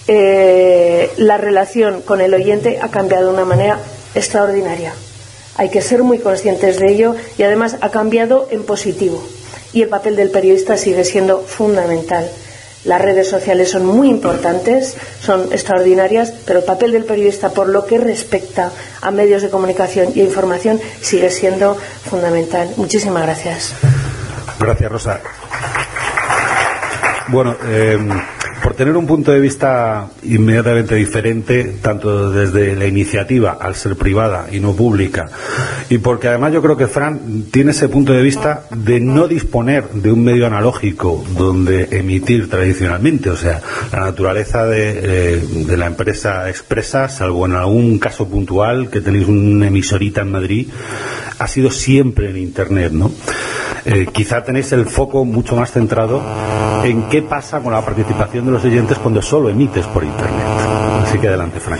Eh, 0.07 1.11
la 1.17 1.37
relación 1.37 2.01
con 2.01 2.21
el 2.21 2.33
oyente 2.33 2.79
ha 2.81 2.89
cambiado 2.89 3.27
de 3.27 3.33
una 3.33 3.45
manera 3.45 3.79
extraordinaria. 4.15 4.93
Hay 5.57 5.69
que 5.69 5.81
ser 5.81 6.03
muy 6.03 6.19
conscientes 6.19 6.79
de 6.79 6.91
ello 6.91 7.15
y 7.37 7.43
además 7.43 7.77
ha 7.81 7.91
cambiado 7.91 8.47
en 8.51 8.63
positivo. 8.63 9.21
Y 9.73 9.81
el 9.81 9.89
papel 9.89 10.15
del 10.15 10.31
periodista 10.31 10.77
sigue 10.77 11.03
siendo 11.03 11.39
fundamental. 11.41 12.29
Las 12.83 13.01
redes 13.01 13.29
sociales 13.29 13.69
son 13.69 13.85
muy 13.85 14.09
importantes, 14.09 14.97
son 15.19 15.51
extraordinarias, 15.51 16.33
pero 16.45 16.59
el 16.59 16.65
papel 16.65 16.91
del 16.93 17.05
periodista, 17.05 17.49
por 17.49 17.69
lo 17.69 17.85
que 17.85 17.99
respecta 17.99 18.71
a 19.01 19.11
medios 19.11 19.43
de 19.43 19.49
comunicación 19.49 20.09
y 20.15 20.21
información, 20.21 20.79
sigue 20.99 21.29
siendo 21.29 21.75
fundamental. 21.75 22.71
Muchísimas 22.77 23.23
gracias. 23.23 23.73
Gracias, 24.59 24.91
Rosa. 24.91 25.21
Bueno, 27.27 27.55
eh, 27.65 27.99
por 28.61 28.73
tener 28.75 28.95
un 28.95 29.07
punto 29.07 29.31
de 29.31 29.39
vista 29.39 30.07
inmediatamente 30.23 30.95
diferente, 30.95 31.75
tanto 31.81 32.31
desde 32.31 32.75
la 32.75 32.85
iniciativa, 32.85 33.57
al 33.59 33.75
ser 33.75 33.95
privada 33.95 34.47
y 34.51 34.59
no 34.59 34.75
pública, 34.75 35.29
y 35.89 35.97
porque 35.97 36.27
además 36.27 36.53
yo 36.53 36.61
creo 36.61 36.77
que 36.77 36.87
Fran 36.87 37.45
tiene 37.51 37.71
ese 37.71 37.89
punto 37.89 38.13
de 38.13 38.21
vista 38.21 38.63
de 38.71 38.99
no 38.99 39.27
disponer 39.27 39.89
de 39.89 40.11
un 40.11 40.23
medio 40.23 40.47
analógico 40.47 41.23
donde 41.35 41.87
emitir 41.91 42.49
tradicionalmente, 42.49 43.29
o 43.29 43.37
sea, 43.37 43.61
la 43.91 43.99
naturaleza 43.99 44.65
de, 44.65 44.99
eh, 45.03 45.77
la 45.77 45.87
empresa 45.87 46.49
expresa, 46.49 47.09
salvo 47.09 47.45
en 47.45 47.53
algún 47.53 47.99
caso 47.99 48.27
puntual 48.27 48.89
que 48.89 49.01
tenéis 49.01 49.27
una 49.27 49.67
emisorita 49.67 50.21
en 50.21 50.31
Madrid, 50.31 50.67
ha 51.39 51.47
sido 51.47 51.71
siempre 51.71 52.29
en 52.29 52.37
Internet, 52.37 52.91
¿no? 52.91 53.11
Eh, 53.85 54.07
quizá 54.11 54.43
tenéis 54.43 54.71
el 54.73 54.85
foco 54.85 55.25
mucho 55.25 55.55
más 55.55 55.71
centrado 55.71 56.21
en 56.83 57.09
qué 57.09 57.21
pasa 57.21 57.59
con 57.59 57.73
la 57.73 57.81
participación 57.81 58.45
de 58.45 58.51
los 58.51 58.63
oyentes 58.63 58.97
cuando 58.99 59.21
solo 59.21 59.49
emites 59.49 59.85
por 59.87 60.03
Internet. 60.03 60.45
Así 61.03 61.17
que 61.17 61.27
adelante, 61.27 61.59
Frank. 61.59 61.79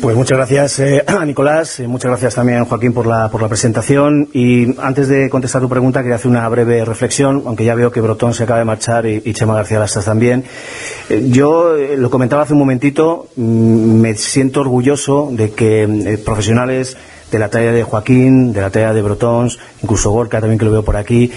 Pues 0.00 0.16
muchas 0.16 0.38
gracias 0.38 0.78
eh, 0.80 1.04
a 1.06 1.24
Nicolás, 1.26 1.80
eh, 1.80 1.88
muchas 1.88 2.10
gracias 2.10 2.34
también 2.34 2.64
Joaquín 2.64 2.92
por 2.92 3.06
la, 3.06 3.30
por 3.30 3.42
la 3.42 3.48
presentación 3.48 4.28
y 4.32 4.78
antes 4.80 5.08
de 5.08 5.28
contestar 5.28 5.60
tu 5.60 5.68
pregunta 5.68 6.00
quería 6.00 6.16
hacer 6.16 6.30
una 6.30 6.48
breve 6.48 6.84
reflexión, 6.84 7.42
aunque 7.46 7.64
ya 7.64 7.74
veo 7.74 7.90
que 7.90 8.00
Brotón 8.00 8.32
se 8.32 8.44
acaba 8.44 8.58
de 8.58 8.64
marchar 8.64 9.06
y, 9.06 9.22
y 9.24 9.34
Chema 9.34 9.54
García 9.54 9.78
Lastas 9.78 10.04
también. 10.04 10.44
Eh, 11.10 11.26
yo 11.30 11.76
eh, 11.76 11.96
lo 11.96 12.08
comentaba 12.08 12.42
hace 12.42 12.52
un 12.52 12.60
momentito, 12.60 13.28
mm, 13.36 14.00
me 14.00 14.14
siento 14.14 14.60
orgulloso 14.60 15.28
de 15.32 15.50
que 15.50 15.82
eh, 15.82 16.18
profesionales 16.18 16.96
de 17.30 17.38
la 17.38 17.48
talla 17.48 17.72
de 17.72 17.82
Joaquín, 17.82 18.52
de 18.52 18.60
la 18.60 18.70
talla 18.70 18.92
de 18.92 19.02
Brotons, 19.02 19.58
incluso 19.82 20.10
Gorka 20.10 20.40
también 20.40 20.58
que 20.58 20.64
lo 20.64 20.72
veo 20.72 20.84
por 20.84 20.96
aquí, 20.96 21.30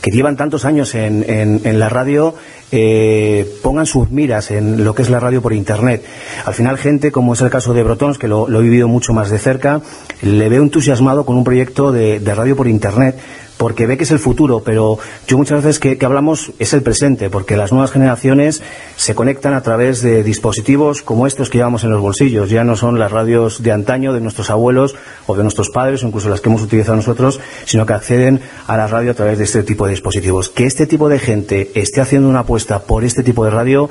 que 0.00 0.10
llevan 0.10 0.36
tantos 0.36 0.64
años 0.64 0.94
en, 0.94 1.24
en- 1.28 1.60
en 1.64 1.78
la 1.78 1.88
radio, 1.88 2.34
eh, 2.72 3.48
pongan 3.62 3.86
sus 3.86 4.10
miras 4.10 4.50
en 4.50 4.84
lo 4.84 4.94
que 4.94 5.02
es 5.02 5.10
la 5.10 5.20
radio 5.20 5.42
por 5.42 5.52
Internet. 5.52 6.04
Al 6.44 6.54
final, 6.54 6.78
gente, 6.78 7.12
como 7.12 7.34
es 7.34 7.40
el 7.40 7.50
caso 7.50 7.74
de 7.74 7.82
Brotons, 7.82 8.18
que 8.18 8.28
lo, 8.28 8.48
he 8.48 8.62
vivido 8.62 8.88
mucho 8.88 9.12
más 9.12 9.30
de 9.30 9.38
cerca, 9.38 9.80
le 10.22 10.48
veo 10.48 10.62
entusiasmado 10.62 11.24
con 11.24 11.36
un 11.36 11.44
proyecto 11.44 11.92
de, 11.92 12.20
de 12.20 12.34
radio 12.34 12.56
por 12.56 12.68
Internet 12.68 13.16
porque 13.60 13.86
ve 13.86 13.98
que 13.98 14.04
es 14.04 14.10
el 14.10 14.18
futuro, 14.18 14.62
pero 14.64 14.98
yo 15.28 15.36
muchas 15.36 15.62
veces 15.62 15.78
que, 15.78 15.98
que 15.98 16.06
hablamos 16.06 16.50
es 16.58 16.72
el 16.72 16.82
presente, 16.82 17.28
porque 17.28 17.58
las 17.58 17.72
nuevas 17.72 17.90
generaciones 17.90 18.62
se 18.96 19.14
conectan 19.14 19.52
a 19.52 19.62
través 19.62 20.00
de 20.00 20.22
dispositivos 20.22 21.02
como 21.02 21.26
estos 21.26 21.50
que 21.50 21.58
llevamos 21.58 21.84
en 21.84 21.90
los 21.90 22.00
bolsillos. 22.00 22.48
Ya 22.48 22.64
no 22.64 22.74
son 22.74 22.98
las 22.98 23.12
radios 23.12 23.62
de 23.62 23.70
antaño 23.70 24.14
de 24.14 24.22
nuestros 24.22 24.48
abuelos 24.48 24.94
o 25.26 25.36
de 25.36 25.42
nuestros 25.42 25.68
padres 25.68 26.02
o 26.02 26.06
incluso 26.06 26.30
las 26.30 26.40
que 26.40 26.48
hemos 26.48 26.62
utilizado 26.62 26.96
nosotros, 26.96 27.38
sino 27.66 27.84
que 27.84 27.92
acceden 27.92 28.40
a 28.66 28.78
la 28.78 28.86
radio 28.86 29.10
a 29.10 29.14
través 29.14 29.36
de 29.36 29.44
este 29.44 29.62
tipo 29.62 29.84
de 29.84 29.90
dispositivos. 29.90 30.48
Que 30.48 30.64
este 30.64 30.86
tipo 30.86 31.10
de 31.10 31.18
gente 31.18 31.70
esté 31.74 32.00
haciendo 32.00 32.30
una 32.30 32.40
apuesta 32.40 32.59
por 32.66 33.04
este 33.04 33.22
tipo 33.22 33.44
de 33.44 33.50
radio 33.50 33.90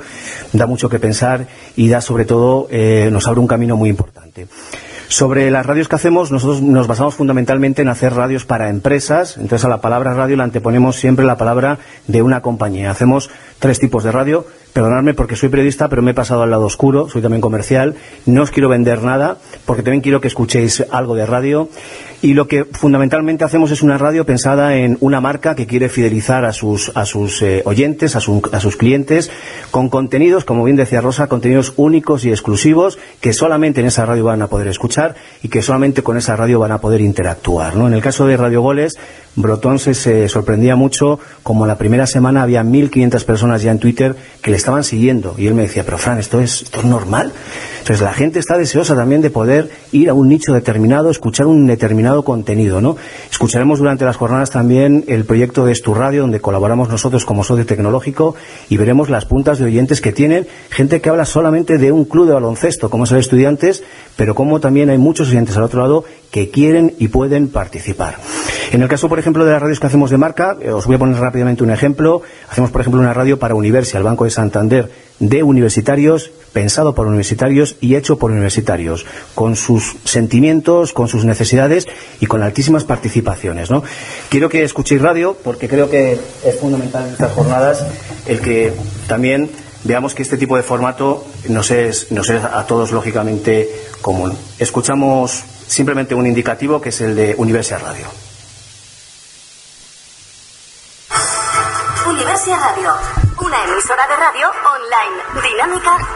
da 0.52 0.66
mucho 0.66 0.88
que 0.88 0.98
pensar 0.98 1.46
y 1.76 1.88
da 1.88 2.00
sobre 2.00 2.24
todo 2.24 2.68
eh, 2.70 3.08
nos 3.12 3.26
abre 3.26 3.40
un 3.40 3.46
camino 3.46 3.76
muy 3.76 3.88
importante. 3.88 4.46
Sobre 5.10 5.50
las 5.50 5.66
radios 5.66 5.88
que 5.88 5.96
hacemos, 5.96 6.30
nosotros 6.30 6.62
nos 6.62 6.86
basamos 6.86 7.16
fundamentalmente 7.16 7.82
en 7.82 7.88
hacer 7.88 8.14
radios 8.14 8.44
para 8.44 8.68
empresas. 8.68 9.38
Entonces, 9.38 9.64
a 9.64 9.68
la 9.68 9.80
palabra 9.80 10.14
radio 10.14 10.36
le 10.36 10.44
anteponemos 10.44 11.00
siempre 11.00 11.26
la 11.26 11.36
palabra 11.36 11.80
de 12.06 12.22
una 12.22 12.42
compañía. 12.42 12.92
Hacemos 12.92 13.28
tres 13.58 13.80
tipos 13.80 14.04
de 14.04 14.12
radio. 14.12 14.46
Perdonadme 14.72 15.14
porque 15.14 15.36
soy 15.36 15.48
periodista, 15.48 15.88
pero 15.88 16.02
me 16.02 16.12
he 16.12 16.14
pasado 16.14 16.42
al 16.42 16.50
lado 16.50 16.64
oscuro. 16.64 17.08
Soy 17.08 17.22
también 17.22 17.40
comercial. 17.40 17.94
No 18.26 18.42
os 18.42 18.50
quiero 18.50 18.68
vender 18.68 19.02
nada, 19.02 19.36
porque 19.66 19.82
también 19.82 20.00
quiero 20.02 20.20
que 20.20 20.28
escuchéis 20.28 20.84
algo 20.90 21.14
de 21.16 21.26
radio. 21.26 21.68
Y 22.22 22.34
lo 22.34 22.46
que 22.46 22.66
fundamentalmente 22.66 23.44
hacemos 23.44 23.70
es 23.70 23.80
una 23.82 23.96
radio 23.96 24.26
pensada 24.26 24.76
en 24.76 24.98
una 25.00 25.22
marca 25.22 25.54
que 25.54 25.66
quiere 25.66 25.88
fidelizar 25.88 26.44
a 26.44 26.52
sus, 26.52 26.92
a 26.94 27.06
sus 27.06 27.40
eh, 27.40 27.62
oyentes, 27.64 28.14
a, 28.14 28.20
su- 28.20 28.42
a 28.52 28.60
sus 28.60 28.76
clientes, 28.76 29.30
con 29.70 29.88
contenidos, 29.88 30.44
como 30.44 30.62
bien 30.64 30.76
decía 30.76 31.00
Rosa, 31.00 31.28
contenidos 31.28 31.72
únicos 31.76 32.26
y 32.26 32.30
exclusivos 32.30 32.98
que 33.22 33.32
solamente 33.32 33.80
en 33.80 33.86
esa 33.86 34.04
radio 34.04 34.24
van 34.24 34.42
a 34.42 34.48
poder 34.48 34.68
escuchar 34.68 35.14
y 35.42 35.48
que 35.48 35.62
solamente 35.62 36.02
con 36.02 36.18
esa 36.18 36.36
radio 36.36 36.58
van 36.60 36.72
a 36.72 36.78
poder 36.82 37.00
interactuar. 37.00 37.74
¿no? 37.76 37.86
En 37.86 37.94
el 37.94 38.02
caso 38.02 38.26
de 38.26 38.36
Radio 38.36 38.60
Goles, 38.60 38.98
Brotón 39.36 39.78
se, 39.78 39.94
se 39.94 40.28
sorprendía 40.28 40.76
mucho 40.76 41.20
como 41.42 41.66
la 41.66 41.78
primera 41.78 42.06
semana 42.06 42.42
había 42.42 42.62
1.500 42.62 43.24
personas 43.24 43.62
ya 43.62 43.70
en 43.70 43.78
Twitter 43.78 44.14
que 44.42 44.50
le 44.50 44.56
estaban 44.60 44.84
siguiendo. 44.84 45.34
Y 45.36 45.46
él 45.46 45.54
me 45.54 45.62
decía, 45.62 45.84
pero 45.84 45.98
Fran, 45.98 46.18
¿esto 46.18 46.40
es, 46.40 46.62
esto 46.62 46.78
es 46.78 46.84
normal? 46.84 47.32
Entonces 47.80 48.00
la 48.00 48.12
gente 48.12 48.38
está 48.38 48.56
deseosa 48.56 48.94
también 48.94 49.20
de 49.20 49.30
poder 49.30 49.70
ir 49.92 50.08
a 50.10 50.14
un 50.14 50.28
nicho 50.28 50.52
determinado, 50.52 51.10
escuchar 51.10 51.46
un 51.46 51.66
determinado 51.66 52.22
contenido, 52.24 52.80
¿no? 52.80 52.96
Escucharemos 53.30 53.78
durante 53.78 54.04
las 54.04 54.16
jornadas 54.16 54.50
también 54.50 55.04
el 55.08 55.24
proyecto 55.24 55.64
de 55.64 55.72
Estu 55.72 55.94
Radio, 55.94 56.22
donde 56.22 56.40
colaboramos 56.40 56.88
nosotros 56.88 57.24
como 57.24 57.42
socio 57.42 57.66
tecnológico 57.66 58.34
y 58.68 58.76
veremos 58.76 59.10
las 59.10 59.24
puntas 59.24 59.58
de 59.58 59.64
oyentes 59.64 60.00
que 60.00 60.12
tienen 60.12 60.46
gente 60.70 61.00
que 61.00 61.08
habla 61.08 61.24
solamente 61.24 61.78
de 61.78 61.90
un 61.90 62.04
club 62.04 62.26
de 62.26 62.34
baloncesto, 62.34 62.90
como 62.90 63.06
son 63.06 63.18
estudiantes, 63.18 63.82
pero 64.16 64.34
como 64.34 64.60
también 64.60 64.90
hay 64.90 64.98
muchos 64.98 65.28
oyentes 65.30 65.56
al 65.56 65.64
otro 65.64 65.80
lado 65.80 66.04
que 66.30 66.50
quieren 66.50 66.94
y 66.98 67.08
pueden 67.08 67.48
participar. 67.48 68.16
En 68.72 68.82
el 68.82 68.88
caso, 68.88 69.08
por 69.08 69.18
ejemplo, 69.18 69.44
de 69.44 69.52
las 69.52 69.60
radios 69.60 69.80
que 69.80 69.86
hacemos 69.86 70.10
de 70.10 70.16
marca, 70.16 70.56
eh, 70.60 70.70
os 70.70 70.86
voy 70.86 70.96
a 70.96 70.98
poner 70.98 71.16
rápidamente 71.18 71.64
un 71.64 71.70
ejemplo. 71.70 72.22
Hacemos, 72.48 72.70
por 72.70 72.82
ejemplo, 72.82 73.00
una 73.00 73.12
radio 73.12 73.38
para 73.38 73.54
Universia, 73.54 73.98
el 73.98 74.04
Banco 74.04 74.24
de 74.24 74.30
Santander, 74.30 74.90
de 75.18 75.42
universitarios, 75.42 76.30
pensado 76.52 76.94
por 76.94 77.06
universitarios 77.06 77.76
y 77.80 77.96
hecho 77.96 78.18
por 78.18 78.30
universitarios, 78.30 79.06
con 79.34 79.56
sus 79.56 79.96
sentimientos, 80.04 80.92
con 80.92 81.08
sus 81.08 81.24
necesidades 81.24 81.86
y 82.20 82.26
con 82.26 82.42
altísimas 82.42 82.84
participaciones. 82.84 83.70
¿no? 83.70 83.82
Quiero 84.28 84.48
que 84.48 84.64
escuchéis 84.64 85.02
radio, 85.02 85.36
porque 85.42 85.68
creo 85.68 85.88
que 85.88 86.18
es 86.44 86.56
fundamental 86.58 87.06
en 87.06 87.12
estas 87.12 87.32
jornadas 87.32 87.86
el 88.26 88.40
que 88.40 88.72
también 89.06 89.50
veamos 89.84 90.14
que 90.14 90.22
este 90.22 90.36
tipo 90.36 90.56
de 90.56 90.62
formato 90.62 91.24
nos 91.48 91.70
es, 91.70 92.10
nos 92.12 92.28
es 92.30 92.42
a 92.44 92.66
todos 92.66 92.92
lógicamente 92.92 93.68
común. 94.00 94.36
Escuchamos 94.58 95.42
simplemente 95.66 96.14
un 96.14 96.26
indicativo 96.26 96.80
que 96.80 96.90
es 96.90 97.00
el 97.00 97.16
de 97.16 97.34
Universia 97.38 97.78
Radio. 97.78 98.06
Universia 102.08 102.56
Radio, 102.56 102.90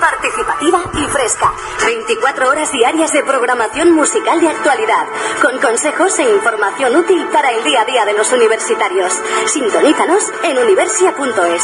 participativa 0.01 0.91
y 0.95 1.07
fresca. 1.09 1.53
24 1.85 2.49
horas 2.49 2.73
diarias 2.73 3.13
de 3.13 3.23
programación 3.23 3.93
musical 3.93 4.41
de 4.41 4.49
actualidad, 4.49 5.07
con 5.43 5.59
consejos 5.61 6.19
e 6.19 6.31
información 6.31 6.97
útil 6.97 7.27
para 7.29 7.51
el 7.51 7.63
día 7.65 7.83
a 7.83 7.85
día 7.85 8.05
de 8.07 8.15
los 8.15 8.33
universitarios. 8.33 9.13
Sintonízanos 9.53 10.33
en 10.45 10.59
universia.es. 10.59 11.63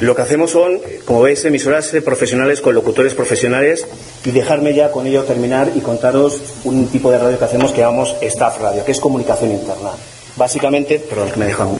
Lo 0.00 0.14
que 0.14 0.22
hacemos 0.22 0.52
son, 0.52 0.80
como 1.04 1.22
veis, 1.22 1.44
emisoras 1.44 1.90
profesionales 2.04 2.60
con 2.60 2.74
locutores 2.74 3.14
profesionales 3.14 3.84
y 4.24 4.30
dejarme 4.30 4.74
ya 4.74 4.92
con 4.92 5.06
ello 5.08 5.24
terminar 5.24 5.72
y 5.74 5.80
contaros 5.80 6.40
un 6.62 6.86
tipo 6.86 7.10
de 7.10 7.18
radio 7.18 7.38
que 7.38 7.44
hacemos 7.44 7.72
que 7.72 7.80
llamamos 7.80 8.14
staff 8.20 8.60
radio, 8.60 8.84
que 8.84 8.92
es 8.92 9.00
comunicación 9.00 9.50
interna. 9.50 9.90
Básicamente, 10.36 11.00
perdón, 11.00 11.32
me 11.36 11.46
he 11.46 11.48
dejado. 11.48 11.77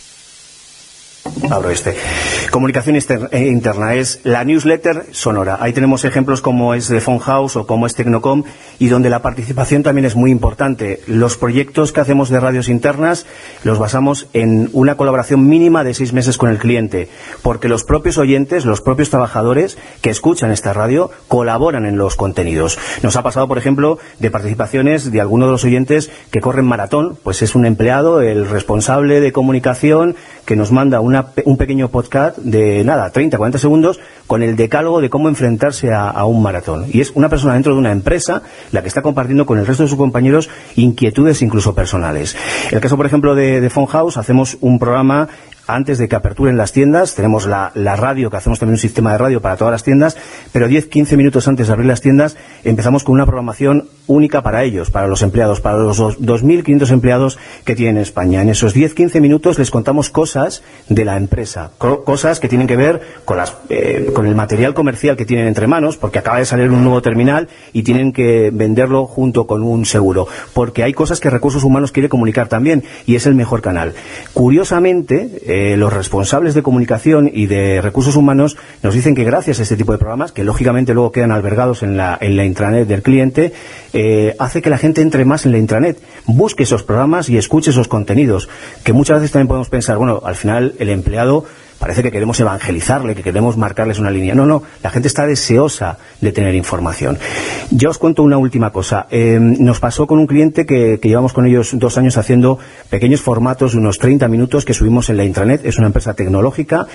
Abro 1.50 1.70
este. 1.70 1.94
Comunicación 2.50 2.96
eh, 2.96 3.46
interna 3.46 3.94
es 3.94 4.20
la 4.24 4.44
newsletter 4.44 5.06
sonora. 5.12 5.58
Ahí 5.60 5.72
tenemos 5.72 6.04
ejemplos 6.04 6.40
como 6.40 6.74
es 6.74 6.88
de 6.88 7.00
Phone 7.00 7.18
House 7.18 7.56
o 7.56 7.66
como 7.66 7.86
es 7.86 7.94
Tecnocom 7.94 8.44
y 8.78 8.88
donde 8.88 9.10
la 9.10 9.22
participación 9.22 9.82
también 9.82 10.04
es 10.04 10.16
muy 10.16 10.30
importante. 10.30 11.00
Los 11.06 11.36
proyectos 11.36 11.92
que 11.92 12.00
hacemos 12.00 12.28
de 12.28 12.40
radios 12.40 12.68
internas 12.68 13.26
los 13.64 13.78
basamos 13.78 14.28
en 14.32 14.70
una 14.72 14.96
colaboración 14.96 15.48
mínima 15.48 15.84
de 15.84 15.94
seis 15.94 16.12
meses 16.12 16.38
con 16.38 16.50
el 16.50 16.58
cliente, 16.58 17.08
porque 17.42 17.68
los 17.68 17.84
propios 17.84 18.18
oyentes, 18.18 18.64
los 18.64 18.80
propios 18.80 19.10
trabajadores 19.10 19.78
que 20.00 20.10
escuchan 20.10 20.50
esta 20.50 20.72
radio 20.72 21.10
colaboran 21.28 21.86
en 21.86 21.98
los 21.98 22.16
contenidos. 22.16 22.78
Nos 23.02 23.16
ha 23.16 23.22
pasado, 23.22 23.48
por 23.48 23.58
ejemplo, 23.58 23.98
de 24.18 24.30
participaciones 24.30 25.10
de 25.10 25.20
algunos 25.20 25.48
de 25.48 25.52
los 25.52 25.64
oyentes 25.64 26.10
que 26.30 26.40
corren 26.40 26.66
maratón, 26.66 27.18
pues 27.22 27.42
es 27.42 27.54
un 27.54 27.66
empleado, 27.66 28.20
el 28.20 28.48
responsable 28.48 29.20
de 29.20 29.32
comunicación, 29.32 30.16
que 30.48 30.56
nos 30.56 30.72
manda 30.72 31.02
un 31.02 31.56
pequeño 31.58 31.90
podcast 31.90 32.38
de 32.38 32.82
nada, 32.82 33.10
30, 33.10 33.36
40 33.36 33.58
segundos, 33.58 34.00
con 34.26 34.42
el 34.42 34.56
decálogo 34.56 35.02
de 35.02 35.10
cómo 35.10 35.28
enfrentarse 35.28 35.92
a, 35.92 36.24
un 36.24 36.42
maratón. 36.42 36.86
Y 36.90 37.02
es 37.02 37.10
una 37.14 37.28
persona 37.28 37.52
dentro 37.52 37.74
de 37.74 37.78
una 37.78 37.92
empresa 37.92 38.40
la 38.72 38.80
que 38.80 38.88
está 38.88 39.02
compartiendo 39.02 39.44
con 39.44 39.58
el 39.58 39.66
resto 39.66 39.82
de 39.82 39.90
sus 39.90 39.98
compañeros 39.98 40.48
inquietudes 40.74 41.42
incluso 41.42 41.74
personales. 41.74 42.34
El 42.70 42.80
caso, 42.80 42.96
por 42.96 43.04
ejemplo, 43.04 43.34
de, 43.34 43.60
de 43.60 43.68
House, 43.68 44.16
hacemos 44.16 44.56
un 44.62 44.78
programa 44.78 45.28
antes 45.68 45.98
de 45.98 46.08
que 46.08 46.16
aperturen 46.16 46.56
las 46.56 46.72
tiendas. 46.72 47.14
Tenemos 47.14 47.46
la, 47.46 47.70
radio, 47.74 48.30
que 48.30 48.36
hacemos 48.36 48.58
también 48.58 48.74
un 48.74 48.78
sistema 48.78 49.12
de 49.12 49.18
radio 49.18 49.40
para 49.40 49.56
todas 49.56 49.70
las 49.70 49.84
tiendas, 49.84 50.16
pero 50.50 50.66
10-15 50.66 51.16
minutos 51.16 51.46
antes 51.46 51.68
de 51.68 51.72
abrir 51.72 51.86
las 51.86 52.00
tiendas 52.00 52.36
empezamos 52.64 53.04
con 53.04 53.14
una 53.14 53.26
programación 53.26 53.88
única 54.06 54.42
para 54.42 54.64
ellos, 54.64 54.90
para 54.90 55.06
los 55.06 55.22
empleados, 55.22 55.60
para 55.60 55.76
los 55.76 56.00
2.500 56.00 56.90
empleados 56.90 57.38
que 57.64 57.76
tienen 57.76 57.96
en 57.96 58.02
España. 58.02 58.42
En 58.42 58.48
esos 58.48 58.74
10-15 58.74 59.20
minutos 59.20 59.58
les 59.58 59.70
contamos 59.70 60.08
cosas 60.08 60.62
de 60.88 61.04
la 61.04 61.16
empresa, 61.16 61.70
cosas 61.78 62.40
que 62.40 62.48
tienen 62.48 62.66
que 62.66 62.76
ver 62.76 63.02
con, 63.26 63.36
las, 63.36 63.54
eh, 63.68 64.10
con 64.14 64.26
el 64.26 64.34
material 64.34 64.72
comercial 64.72 65.16
que 65.16 65.26
tienen 65.26 65.46
entre 65.46 65.66
manos, 65.66 65.98
porque 65.98 66.18
acaba 66.18 66.38
de 66.38 66.46
salir 66.46 66.70
un 66.70 66.82
nuevo 66.82 67.02
terminal 67.02 67.48
y 67.74 67.82
tienen 67.82 68.12
que 68.12 68.50
venderlo 68.50 69.06
junto 69.06 69.46
con 69.46 69.62
un 69.62 69.84
seguro, 69.84 70.26
porque 70.54 70.82
hay 70.82 70.94
cosas 70.94 71.20
que 71.20 71.28
Recursos 71.28 71.62
Humanos 71.62 71.92
quiere 71.92 72.08
comunicar 72.08 72.48
también 72.48 72.84
y 73.04 73.16
es 73.16 73.26
el 73.26 73.34
mejor 73.34 73.60
canal. 73.60 73.92
Curiosamente, 74.32 75.30
eh, 75.46 75.57
los 75.76 75.92
responsables 75.92 76.54
de 76.54 76.62
comunicación 76.62 77.30
y 77.32 77.46
de 77.46 77.80
recursos 77.80 78.16
humanos 78.16 78.56
nos 78.82 78.94
dicen 78.94 79.14
que 79.14 79.24
gracias 79.24 79.58
a 79.58 79.62
este 79.62 79.76
tipo 79.76 79.92
de 79.92 79.98
programas, 79.98 80.32
que 80.32 80.44
lógicamente 80.44 80.94
luego 80.94 81.12
quedan 81.12 81.32
albergados 81.32 81.82
en 81.82 81.96
la, 81.96 82.16
en 82.20 82.36
la 82.36 82.44
intranet 82.44 82.86
del 82.86 83.02
cliente, 83.02 83.52
eh, 83.92 84.34
hace 84.38 84.62
que 84.62 84.70
la 84.70 84.78
gente 84.78 85.00
entre 85.00 85.24
más 85.24 85.46
en 85.46 85.52
la 85.52 85.58
intranet, 85.58 85.98
busque 86.26 86.64
esos 86.64 86.82
programas 86.82 87.28
y 87.28 87.36
escuche 87.36 87.70
esos 87.70 87.88
contenidos, 87.88 88.48
que 88.84 88.92
muchas 88.92 89.18
veces 89.20 89.32
también 89.32 89.48
podemos 89.48 89.68
pensar, 89.68 89.96
bueno, 89.96 90.22
al 90.24 90.36
final 90.36 90.74
el 90.78 90.88
empleado 90.88 91.44
parece 91.78 92.02
que 92.02 92.10
queremos 92.10 92.38
evangelizarle, 92.40 93.14
que 93.14 93.22
queremos 93.22 93.56
marcarles 93.56 93.98
una 93.98 94.10
línea. 94.10 94.34
No, 94.34 94.46
no, 94.46 94.62
la 94.82 94.90
gente 94.90 95.08
está 95.08 95.26
deseosa 95.26 95.98
de 96.20 96.32
tener 96.32 96.54
información. 96.54 97.18
Yo 97.70 97.90
os 97.90 97.98
cuento 97.98 98.22
una 98.22 98.36
última 98.36 98.70
cosa. 98.70 99.06
Eh, 99.10 99.38
nos 99.40 99.80
pasó 99.80 100.06
con 100.06 100.18
un 100.18 100.26
cliente 100.26 100.66
que, 100.66 100.98
llevamos 101.02 101.32
con 101.32 101.46
ellos 101.46 101.70
dos 101.74 101.96
años 101.96 102.16
haciendo 102.16 102.58
pequeños 102.90 103.20
formatos 103.20 103.72
de 103.72 103.78
unos 103.78 103.98
30 103.98 104.28
minutos 104.28 104.64
que 104.64 104.74
subimos 104.74 105.08
en 105.10 105.16
la 105.16 105.24
intranet. 105.24 105.64
Es 105.64 105.78
una 105.78 105.86
empresa 105.86 106.14
tecnológica 106.14 106.86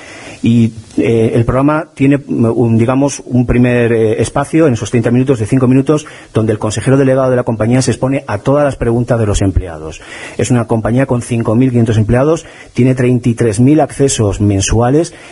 y 0.41 0.73
eh, 0.97 1.31
el 1.33 1.45
programa 1.45 1.87
tiene, 1.93 2.17
un, 2.27 2.77
digamos, 2.77 3.21
un 3.25 3.45
primer 3.45 3.91
eh, 3.93 4.21
espacio 4.21 4.67
en 4.67 4.73
esos 4.73 4.91
30 4.91 5.11
minutos 5.11 5.39
de 5.39 5.45
5 5.45 5.67
minutos 5.67 6.05
donde 6.33 6.51
el 6.51 6.59
consejero 6.59 6.97
delegado 6.97 7.29
de 7.29 7.35
la 7.35 7.43
compañía 7.43 7.81
se 7.81 7.91
expone 7.91 8.23
a 8.27 8.39
todas 8.39 8.65
las 8.65 8.75
preguntas 8.75 9.19
de 9.19 9.25
los 9.25 9.41
empleados. 9.41 10.01
Es 10.37 10.51
una 10.51 10.65
compañía 10.65 11.05
con 11.05 11.21
5.500 11.21 11.97
empleados, 11.97 12.45
tiene 12.73 12.95
33.000 12.95 13.81
accesos 13.81 14.41
mensuales 14.41 14.72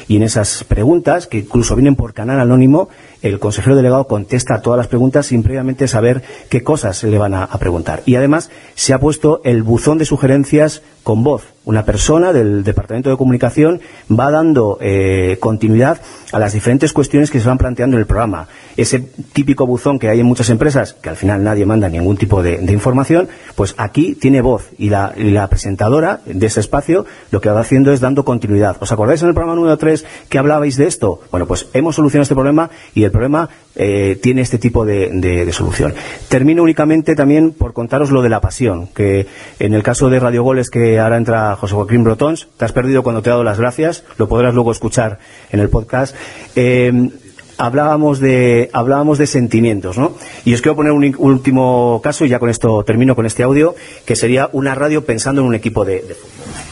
y 0.07 0.17
en 0.17 0.23
esas 0.23 0.63
preguntas, 0.63 1.27
que 1.27 1.39
incluso 1.39 1.75
vienen 1.75 1.95
por 1.95 2.13
canal 2.13 2.39
anónimo, 2.39 2.89
el 3.21 3.39
consejero 3.39 3.75
delegado 3.75 4.07
contesta 4.07 4.55
a 4.55 4.61
todas 4.61 4.77
las 4.77 4.87
preguntas 4.87 5.27
sin 5.27 5.43
previamente 5.43 5.87
saber 5.87 6.23
qué 6.49 6.63
cosas 6.63 7.03
le 7.03 7.17
van 7.17 7.33
a, 7.33 7.47
preguntar. 7.59 8.01
Y 8.05 8.15
además 8.15 8.49
se 8.75 8.93
ha 8.93 8.99
puesto 8.99 9.41
el 9.43 9.63
buzón 9.63 9.97
de 9.97 10.05
sugerencias 10.05 10.81
con 11.03 11.23
voz. 11.23 11.43
Una 11.63 11.85
persona 11.85 12.33
del 12.33 12.63
Departamento 12.63 13.11
de 13.11 13.17
Comunicación 13.17 13.81
va 14.11 14.31
dando 14.31 14.79
eh, 14.81 15.37
continuidad 15.39 16.01
a 16.31 16.39
las 16.39 16.53
diferentes 16.53 16.91
cuestiones 16.91 17.29
que 17.29 17.39
se 17.39 17.47
van 17.47 17.59
planteando 17.59 17.97
en 17.97 18.01
el 18.01 18.07
programa. 18.07 18.47
Ese 18.77 18.99
típico 18.99 19.67
buzón 19.67 19.99
que 19.99 20.09
hay 20.09 20.19
en 20.19 20.25
muchas 20.25 20.49
empresas, 20.49 20.93
que 20.93 21.09
al 21.09 21.17
final 21.17 21.43
nadie 21.43 21.67
manda 21.67 21.87
ningún 21.87 22.17
tipo 22.17 22.41
de, 22.41 22.59
información, 22.71 23.29
pues 23.55 23.75
aquí 23.77 24.15
tiene 24.15 24.41
voz 24.41 24.69
y 24.79 24.89
la, 24.89 25.47
presentadora 25.49 26.21
de 26.25 26.47
ese 26.47 26.61
espacio 26.61 27.05
lo 27.29 27.41
que 27.41 27.49
va 27.49 27.59
haciendo 27.59 27.91
es 27.91 27.99
dando 27.99 28.25
continuidad. 28.25 28.77
¿Os 28.79 28.91
acordáis 28.91 29.21
en 29.21 29.27
el 29.27 29.35
programa 29.35 29.55
número 29.55 29.77
3 29.77 30.05
que 30.29 30.39
hablabais 30.39 30.77
de 30.77 30.87
esto? 30.87 31.19
Bueno, 31.29 31.45
pues 31.45 31.67
hemos 31.73 31.95
solucionado 31.95 32.23
este 32.23 32.35
problema 32.35 32.71
y 32.95 33.03
el 33.03 33.10
problema 33.11 33.49
eh, 33.75 34.17
tiene 34.21 34.41
este 34.41 34.57
tipo 34.57 34.85
de, 34.85 35.49
solución. 35.51 35.93
Termino 36.29 36.63
únicamente 36.63 37.15
también 37.15 37.51
por 37.51 37.73
contaros 37.73 38.11
lo 38.11 38.21
de 38.21 38.29
la 38.29 38.41
pasión, 38.41 38.87
que 38.87 39.27
en 39.59 39.73
el 39.73 39.83
caso 39.83 40.09
de 40.09 40.19
Radio 40.19 40.43
Goles, 40.43 40.69
que 40.69 40.99
ahora 40.99 41.17
entra 41.17 41.55
José 41.55 41.75
Joaquín 41.75 42.03
Brotons, 42.03 42.47
te 42.57 42.65
has 42.65 42.71
perdido 42.73 43.03
cuando 43.03 43.21
te 43.21 43.29
he 43.29 43.31
dado 43.31 43.43
las 43.43 43.59
gracias, 43.59 44.03
lo 44.17 44.27
podrás 44.27 44.53
luego 44.53 44.71
escuchar 44.71 45.19
en 45.51 45.59
el 45.59 45.69
podcast. 45.69 46.15
Eh, 46.55 47.09
hablábamos 47.57 48.19
de 48.19 48.69
de 48.71 49.27
sentimientos, 49.27 49.97
¿no? 49.97 50.15
Y 50.45 50.53
os 50.53 50.61
quiero 50.61 50.75
poner 50.75 50.91
un, 50.91 51.15
último 51.17 52.01
caso 52.03 52.25
y 52.25 52.29
ya 52.29 52.39
con 52.39 52.49
esto 52.49 52.83
termino 52.83 53.15
con 53.15 53.25
este 53.25 53.43
audio, 53.43 53.75
que 54.05 54.15
sería 54.15 54.49
una 54.51 54.73
radio 54.73 55.05
pensando 55.05 55.41
en 55.41 55.47
un 55.47 55.55
equipo 55.55 55.85
de, 55.85 56.01
de 56.01 56.15
fútbol. 56.15 56.71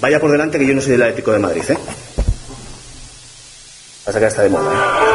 Vaya 0.00 0.20
por 0.20 0.30
delante 0.30 0.58
que 0.58 0.66
yo 0.66 0.74
no 0.74 0.82
soy 0.82 0.92
del 0.92 1.02
Atlético 1.02 1.32
de 1.32 1.38
Madrid, 1.38 1.62
¿eh? 1.70 1.78
Pasa 4.04 4.20
que 4.20 4.26
está 4.26 4.42
de 4.42 4.50
moda, 4.50 4.70
¿eh? 4.70 5.13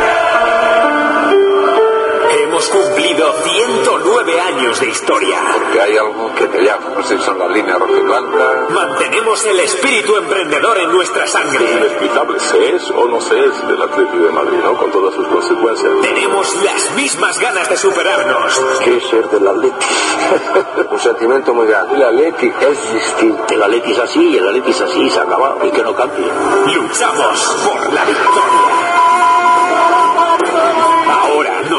Historia. 4.99 5.37
Porque 5.53 5.81
hay 5.81 5.97
algo 5.97 6.33
que 6.35 6.47
te 6.47 6.61
llama, 6.61 6.89
no 6.95 7.03
sé 7.03 7.17
si 7.17 7.23
son 7.23 7.39
las 7.39 7.49
líneas 7.51 7.79
roja 7.79 7.93
y 7.93 8.01
blanca. 8.01 8.67
Mantenemos 8.69 9.45
el 9.45 9.59
espíritu 9.61 10.17
emprendedor 10.17 10.77
en 10.79 10.91
nuestra 10.91 11.25
sangre. 11.27 11.63
Es 11.63 11.71
inexplicable, 11.77 12.39
se 12.39 12.75
es 12.75 12.91
o 12.91 13.07
no 13.07 13.21
se 13.21 13.45
es 13.45 13.67
del 13.67 13.81
Atlético 13.81 14.23
de 14.23 14.31
Madrid, 14.31 14.57
¿no? 14.63 14.77
Con 14.77 14.91
todas 14.91 15.13
sus 15.15 15.27
consecuencias. 15.27 15.91
Tenemos 16.01 16.63
las 16.63 16.91
mismas 16.95 17.39
ganas 17.39 17.69
de 17.69 17.77
superarnos. 17.77 18.61
¿Qué 18.83 18.97
es 18.97 19.07
ser 19.07 19.29
del 19.29 19.47
Atlético? 19.47 20.89
Un 20.91 20.99
sentimiento 20.99 21.53
muy 21.53 21.67
grande. 21.67 21.95
El 21.95 22.03
Atlético 22.03 22.67
es 22.67 22.93
distinto. 22.93 23.53
El 23.53 23.63
Atlético 23.63 23.93
es 23.93 23.99
así 23.99 24.23
y 24.23 24.37
el 24.37 24.47
Atlético 24.47 24.71
es 24.71 24.81
así, 24.81 25.09
se 25.09 25.19
ha 25.19 25.23
acabado. 25.23 25.65
Y 25.65 25.71
que 25.71 25.83
no 25.83 25.95
cambie. 25.95 26.27
Luchamos 26.73 27.55
por 27.65 27.93
la 27.93 28.03
victoria. 28.05 28.98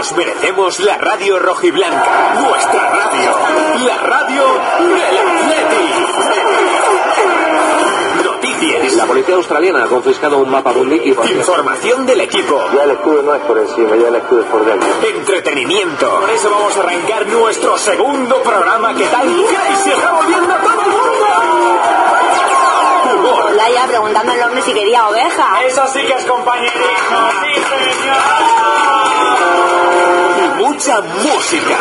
Nos 0.01 0.13
merecemos 0.13 0.81
la 0.81 0.97
radio 0.97 1.39
rojiblanca, 1.39 2.35
nuestra 2.41 2.89
radio, 2.89 3.37
la 3.87 3.99
radio 3.99 4.45
del 4.79 5.19
Atleti. 5.29 5.93
Noticias. 8.25 8.95
La 8.95 9.05
policía 9.05 9.35
australiana 9.35 9.85
ha 9.85 9.89
confiscado 9.89 10.39
un 10.39 10.51
mapa 10.51 10.73
de 10.73 10.81
un. 10.81 10.91
Información 10.95 12.07
del 12.07 12.23
equipo. 12.23 12.65
Ya 12.75 12.85
el 12.85 12.93
escudo 12.93 13.23
no 13.25 13.35
es 13.35 13.43
por 13.43 13.59
encima, 13.59 13.95
ya 13.97 14.09
el 14.09 14.17
escudo 14.17 14.41
es 14.41 14.47
por 14.47 14.65
dentro. 14.65 14.89
Entretenimiento. 15.07 16.21
Por 16.21 16.31
eso 16.31 16.51
vamos 16.51 16.75
a 16.79 16.81
arrancar 16.81 17.27
nuestro 17.27 17.77
segundo 17.77 18.43
programa. 18.43 18.95
¿Qué 18.95 19.05
tal? 19.05 19.29
¡Y 19.29 19.45
se 19.83 19.93
está 19.93 20.13
volviendo 20.15 20.55
todo 20.55 20.81
el 20.81 20.93
mundo! 20.93 21.27
Humor. 23.17 23.55
ya 23.75 23.87
preguntando 23.87 24.33
al 24.33 24.43
hombre 24.45 24.63
si 24.63 24.73
quería 24.73 25.07
oveja. 25.11 25.63
Eso 25.63 25.87
sí 25.89 26.01
que 26.07 26.15
es 26.15 26.25
compañerismo. 26.25 27.19
¡Sí, 27.43 27.53
señor! 27.53 28.60
Mucha 30.81 31.01
música. 31.03 31.79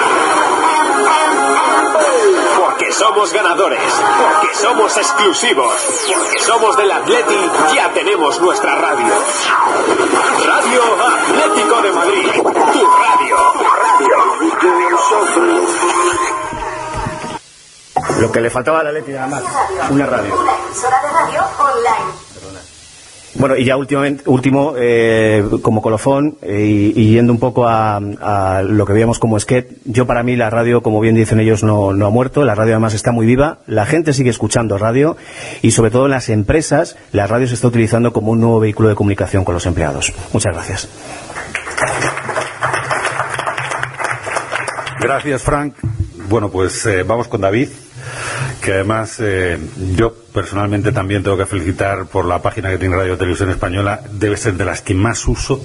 Porque 2.57 2.91
somos 2.91 3.31
ganadores, 3.31 3.79
porque 4.19 4.55
somos 4.55 4.97
exclusivos, 4.97 5.73
porque 6.13 6.39
somos 6.41 6.75
del 6.75 6.91
Atleti, 6.91 7.49
ya 7.75 7.93
tenemos 7.93 8.41
nuestra 8.41 8.75
radio. 8.75 9.13
Radio 10.45 10.81
Atlético 11.05 11.81
de 11.81 11.91
Madrid, 11.93 12.27
tu 12.33 12.85
radio. 12.85 13.37
Lo 18.19 18.31
que 18.33 18.41
le 18.41 18.49
faltaba 18.49 18.81
a 18.81 18.83
la 18.83 18.89
Atleti 18.89 19.11
nada 19.13 19.27
más, 19.27 19.43
una 19.91 20.05
radio. 20.05 20.35
Una 20.35 20.55
emisora 20.55 21.01
de 21.01 21.09
radio 21.09 21.43
online 21.57 22.28
bueno, 23.39 23.55
y 23.55 23.63
ya 23.63 23.77
últimamente, 23.77 24.23
último, 24.25 24.73
eh, 24.77 25.43
como 25.61 25.81
colofón, 25.81 26.37
eh, 26.41 26.91
y, 26.95 27.11
yendo 27.13 27.31
un 27.31 27.39
poco 27.39 27.67
a, 27.67 27.99
lo 28.63 28.85
que 28.85 28.93
veíamos 28.93 29.17
como 29.17 29.39
sketch, 29.39 29.67
yo 29.85 30.05
para 30.05 30.23
mí 30.23 30.35
la 30.35 30.49
radio, 30.49 30.83
como 30.83 30.99
bien 30.99 31.15
dicen 31.15 31.39
ellos, 31.39 31.63
no, 31.63 31.93
no 31.93 32.05
ha 32.05 32.09
muerto, 32.09 32.43
la 32.43 32.53
radio 32.53 32.73
además 32.73 32.93
está 32.93 33.13
muy 33.13 33.25
viva, 33.25 33.59
la 33.65 33.85
gente 33.85 34.11
sigue 34.11 34.29
escuchando 34.29 34.77
radio, 34.77 35.15
y 35.61 35.71
sobre 35.71 35.89
todo 35.89 36.05
en 36.05 36.11
las 36.11 36.27
empresas, 36.27 36.97
la 37.13 37.27
radio 37.27 37.47
se 37.47 37.53
está 37.53 37.67
utilizando 37.67 38.11
como 38.11 38.33
un 38.33 38.41
nuevo 38.41 38.59
vehículo 38.59 38.89
de 38.89 38.95
comunicación 38.95 39.45
con 39.45 39.53
los 39.53 39.65
empleados. 39.65 40.13
Muchas 40.33 40.53
gracias. 40.53 40.89
Gracias, 44.99 45.41
Frank. 45.41 45.75
Bueno, 46.27 46.49
pues 46.49 46.85
eh, 46.85 47.03
vamos 47.03 47.29
con 47.29 47.39
David 47.39 47.69
que 48.69 48.75
además 48.75 49.17
eh, 49.19 49.57
yo 49.95 50.13
personalmente 50.31 50.91
también 50.91 51.23
tengo 51.23 51.35
que 51.35 51.47
felicitar 51.47 52.05
por 52.05 52.25
la 52.25 52.39
página 52.39 52.69
que 52.69 52.77
tiene 52.77 52.95
Radio 52.95 53.17
Televisión 53.17 53.49
Española, 53.49 54.01
debe 54.11 54.37
ser 54.37 54.53
de 54.53 54.65
las 54.65 54.81
que 54.81 54.93
más 54.93 55.27
uso 55.27 55.59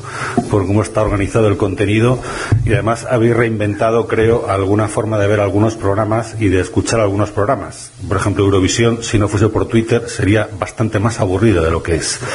por 0.51 0.67
cómo 0.67 0.81
está 0.81 1.03
organizado 1.03 1.49
el 1.49 1.59
contenido 1.59 2.19
y 2.65 2.73
además 2.73 3.07
habéis 3.09 3.37
reinventado, 3.37 4.07
creo, 4.07 4.49
alguna 4.49 4.89
forma 4.89 5.19
de 5.19 5.29
ver 5.29 5.41
algunos 5.41 5.75
programas 5.77 6.37
y 6.41 6.49
de 6.49 6.61
escuchar 6.61 7.01
algunos 7.01 7.31
programas. 7.31 7.93
Por 8.09 8.17
ejemplo, 8.17 8.45
Eurovisión, 8.45 9.03
si 9.03 9.19
no 9.19 9.29
fuese 9.29 9.49
por 9.49 9.69
Twitter, 9.69 10.09
sería 10.09 10.49
bastante 10.59 10.99
más 10.99 11.21
aburrido 11.21 11.63
de 11.63 11.71
lo 11.71 11.83
que 11.83 11.97
es. 11.97 12.19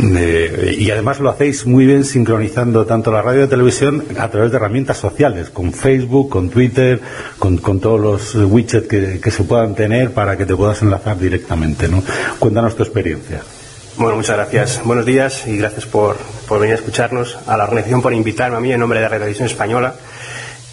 Eh, 0.00 0.76
y 0.78 0.90
además 0.92 1.18
lo 1.18 1.28
hacéis 1.28 1.66
muy 1.66 1.84
bien 1.84 2.04
sincronizando 2.04 2.86
tanto 2.86 3.10
la 3.10 3.20
radio 3.20 3.40
y 3.40 3.42
la 3.42 3.48
televisión 3.48 4.04
a 4.16 4.28
través 4.28 4.52
de 4.52 4.56
herramientas 4.56 4.96
sociales, 4.96 5.50
con 5.50 5.72
Facebook, 5.72 6.28
con 6.28 6.50
Twitter, 6.50 7.00
con, 7.38 7.58
todos 7.58 8.00
los 8.00 8.34
widgets 8.36 8.86
que, 8.86 9.20
que 9.20 9.30
se 9.32 9.42
puedan 9.42 9.74
tener 9.74 9.87
para 10.14 10.36
que 10.36 10.46
te 10.46 10.54
puedas 10.54 10.82
enlazar 10.82 11.18
directamente. 11.18 11.88
¿no? 11.88 12.02
Cuéntanos 12.38 12.76
tu 12.76 12.82
experiencia. 12.82 13.42
Bueno, 13.96 14.16
muchas 14.16 14.36
gracias. 14.36 14.80
Buenos 14.84 15.04
días 15.04 15.44
y 15.46 15.56
gracias 15.56 15.86
por, 15.86 16.16
por, 16.46 16.60
venir 16.60 16.76
a 16.76 16.78
escucharnos, 16.78 17.36
a 17.46 17.56
la 17.56 17.64
organización 17.64 18.00
por 18.00 18.12
invitarme 18.12 18.56
a 18.56 18.60
mí 18.60 18.72
en 18.72 18.78
nombre 18.78 19.00
de 19.00 19.06
la 19.06 19.10
Televisión 19.10 19.46
Española. 19.46 19.94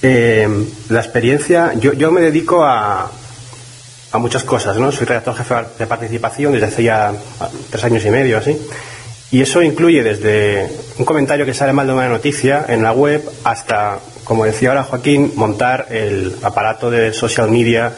Eh, 0.02 0.48
la 0.90 1.00
experiencia, 1.00 1.74
yo, 1.74 1.94
yo 1.94 2.12
me 2.12 2.22
dedico 2.22 2.64
a, 2.64 3.10
a, 4.12 4.18
muchas 4.20 4.44
cosas, 4.44 4.78
¿no? 4.78 4.92
Soy 4.92 5.08
redactor 5.08 5.36
jefe 5.36 5.56
de 5.80 5.88
participación 5.88 6.54
desde 6.54 6.68
hace 6.68 6.84
ya 6.84 7.14
tres 7.72 7.84
años 7.84 8.06
y 8.06 8.12
medio, 8.12 8.38
así. 8.38 8.56
Y 9.32 9.42
eso 9.42 9.62
incluye 9.64 10.04
desde 10.04 10.70
un 11.00 11.06
comentario 11.06 11.46
que 11.46 11.54
sale 11.56 11.74
mal 11.74 11.88
de 11.88 11.94
una 11.94 12.08
noticia 12.08 12.66
en 12.68 12.84
la 12.84 12.92
web 12.92 13.28
hasta, 13.44 13.98
como 14.24 14.46
decía 14.46 14.70
ahora 14.70 14.84
Joaquín, 14.84 15.34
montar 15.36 15.88
el 15.90 16.36
aparato 16.44 16.92
de 16.92 17.12
social 17.12 17.50
media 17.50 17.92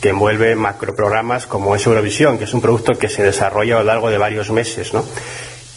que 0.00 0.10
envuelve 0.10 0.54
macroprogramas 0.54 1.46
como 1.46 1.74
es 1.76 1.86
Eurovisión, 1.86 2.38
que 2.38 2.44
es 2.44 2.54
un 2.54 2.60
producto 2.60 2.98
que 2.98 3.08
se 3.08 3.22
desarrolla 3.22 3.76
a 3.76 3.78
lo 3.80 3.84
largo 3.84 4.10
de 4.10 4.18
varios 4.18 4.50
meses, 4.50 4.94
¿no? 4.94 5.04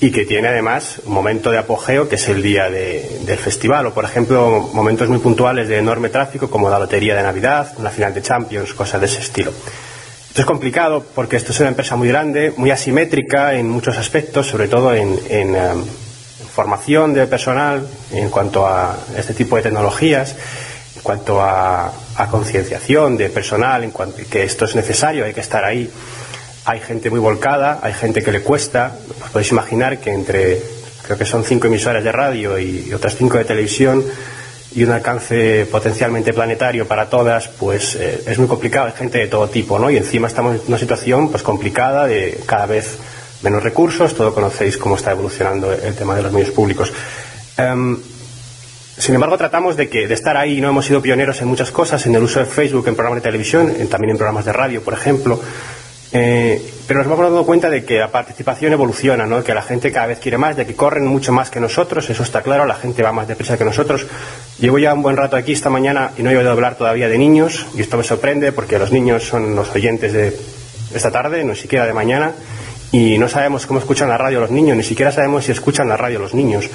y 0.03 0.11
que 0.11 0.25
tiene 0.25 0.49
además 0.49 0.99
un 1.05 1.13
momento 1.13 1.49
de 1.49 1.57
apogeo 1.57 2.09
que 2.09 2.15
es 2.15 2.27
el 2.27 2.41
día 2.41 2.69
del 2.69 3.37
festival 3.37 3.85
o 3.85 3.93
por 3.93 4.03
ejemplo 4.03 4.69
momentos 4.73 5.07
muy 5.07 5.19
puntuales 5.19 5.69
de 5.69 5.77
enorme 5.77 6.09
tráfico 6.09 6.49
como 6.49 6.69
la 6.69 6.77
lotería 6.77 7.15
de 7.15 7.23
Navidad, 7.23 7.73
una 7.77 7.89
final 7.89 8.13
de 8.13 8.21
Champions, 8.21 8.73
cosas 8.73 8.99
de 8.99 9.07
ese 9.07 9.21
estilo. 9.21 9.53
Esto 10.27 10.41
es 10.41 10.45
complicado 10.45 11.05
porque 11.15 11.37
esto 11.37 11.53
es 11.53 11.59
una 11.61 11.69
empresa 11.69 11.95
muy 11.95 12.09
grande, 12.09 12.53
muy 12.57 12.69
asimétrica 12.69 13.53
en 13.53 13.69
muchos 13.69 13.97
aspectos, 13.97 14.47
sobre 14.47 14.67
todo 14.67 14.93
en, 14.93 15.17
en 15.29 15.55
um, 15.55 15.85
formación 16.53 17.13
de 17.13 17.25
personal 17.27 17.87
en 18.11 18.29
cuanto 18.29 18.67
a 18.67 18.97
este 19.15 19.33
tipo 19.33 19.55
de 19.55 19.61
tecnologías 19.61 20.35
en 20.97 21.01
cuanto 21.01 21.39
a, 21.39 21.93
concienciación 22.29 23.17
de 23.17 23.29
personal, 23.29 23.83
en 23.83 23.91
cuanto 23.91 24.17
que 24.29 24.43
esto 24.43 24.65
es 24.65 24.75
necesario, 24.75 25.25
hay 25.25 25.33
que 25.33 25.41
estar 25.41 25.63
ahí. 25.63 25.89
Hay 26.65 26.79
gente 26.79 27.09
muy 27.09 27.19
volcada, 27.19 27.79
hay 27.81 27.93
gente 27.93 28.23
que 28.23 28.31
le 28.31 28.41
cuesta. 28.41 28.95
Os 29.23 29.29
podéis 29.31 29.51
imaginar 29.51 29.97
que 29.99 30.11
entre, 30.11 30.61
creo 31.05 31.17
que 31.17 31.25
son 31.25 31.43
cinco 31.43 31.67
emisoras 31.67 32.03
de 32.03 32.11
radio 32.11 32.57
y, 32.57 32.93
otras 32.93 33.15
cinco 33.15 33.37
de 33.37 33.45
televisión, 33.45 34.03
y 34.75 34.83
un 34.83 34.91
alcance 34.91 35.67
potencialmente 35.69 36.33
planetario 36.33 36.87
para 36.87 37.09
todas, 37.09 37.47
pues 37.47 37.95
eh, 37.95 38.23
es 38.25 38.39
muy 38.39 38.47
complicado, 38.47 38.87
hay 38.87 38.93
gente 38.93 39.19
de 39.19 39.27
todo 39.27 39.47
tipo, 39.47 39.77
¿no? 39.77 39.91
Y 39.91 39.97
encima 39.97 40.27
estamos 40.27 40.55
en 40.55 40.61
una 40.67 40.79
situación 40.79 41.29
pues 41.29 41.43
complicada 41.43 42.07
de 42.07 42.41
cada 42.47 42.65
vez 42.65 42.97
menos 43.43 43.61
recursos, 43.61 44.15
todo 44.15 44.33
conocéis 44.33 44.77
cómo 44.77 44.95
está 44.95 45.11
evolucionando 45.11 45.71
el 45.71 45.93
tema 45.93 46.15
de 46.15 46.23
los 46.23 46.31
medios 46.31 46.49
públicos. 46.51 46.91
Em, 47.57 47.97
sin 48.97 49.15
embargo, 49.15 49.37
tratamos 49.37 49.75
de, 49.75 49.89
que, 49.89 50.07
de 50.07 50.13
estar 50.13 50.37
ahí. 50.37 50.61
No 50.61 50.69
hemos 50.69 50.85
sido 50.85 51.01
pioneros 51.01 51.41
en 51.41 51.47
muchas 51.47 51.71
cosas, 51.71 52.05
en 52.05 52.15
el 52.15 52.23
uso 52.23 52.39
de 52.39 52.45
Facebook, 52.45 52.87
en 52.87 52.95
programas 52.95 53.23
de 53.23 53.29
televisión, 53.29 53.73
también 53.89 54.11
en 54.11 54.17
programas 54.17 54.45
de 54.45 54.53
radio, 54.53 54.81
por 54.81 54.93
ejemplo. 54.93 55.39
Eh, 56.15 56.61
pero 56.87 56.99
nos 56.99 57.07
hemos 57.07 57.19
dado 57.19 57.43
cuenta 57.43 57.71
de 57.71 57.83
que 57.83 57.97
la 57.97 58.09
participación 58.09 58.71
evoluciona, 58.71 59.25
¿no? 59.25 59.43
que 59.43 59.55
la 59.55 59.63
gente 59.63 59.91
cada 59.91 60.05
vez 60.05 60.19
quiere 60.19 60.37
más, 60.37 60.55
de 60.55 60.67
que 60.67 60.75
corren 60.75 61.07
mucho 61.07 61.31
más 61.31 61.49
que 61.49 61.59
nosotros, 61.59 62.07
eso 62.07 62.21
está 62.21 62.43
claro, 62.43 62.67
la 62.67 62.75
gente 62.75 63.01
va 63.01 63.11
más 63.11 63.27
deprisa 63.27 63.57
que 63.57 63.65
nosotros. 63.65 64.05
Llevo 64.59 64.77
ya 64.77 64.93
un 64.93 65.01
buen 65.01 65.17
rato 65.17 65.35
aquí 65.35 65.53
esta 65.53 65.71
mañana 65.71 66.11
y 66.15 66.21
no 66.21 66.29
he 66.29 66.37
oído 66.37 66.51
hablar 66.51 66.75
todavía 66.75 67.09
de 67.09 67.17
niños, 67.17 67.65
y 67.75 67.81
esto 67.81 67.97
me 67.97 68.03
sorprende 68.03 68.51
porque 68.51 68.77
los 68.77 68.91
niños 68.91 69.23
son 69.23 69.55
los 69.55 69.73
oyentes 69.73 70.13
de 70.13 70.37
esta 70.93 71.09
tarde, 71.09 71.43
no 71.43 71.55
siquiera 71.55 71.87
de 71.87 71.93
mañana, 71.93 72.33
y 72.91 73.17
no 73.17 73.27
sabemos 73.27 73.65
cómo 73.65 73.79
escuchan 73.79 74.07
la 74.07 74.17
radio 74.19 74.39
los 74.39 74.51
niños, 74.51 74.77
ni 74.77 74.83
siquiera 74.83 75.11
sabemos 75.11 75.45
si 75.45 75.51
escuchan 75.51 75.89
la 75.89 75.97
radio 75.97 76.19
los 76.19 76.35
niños. 76.35 76.69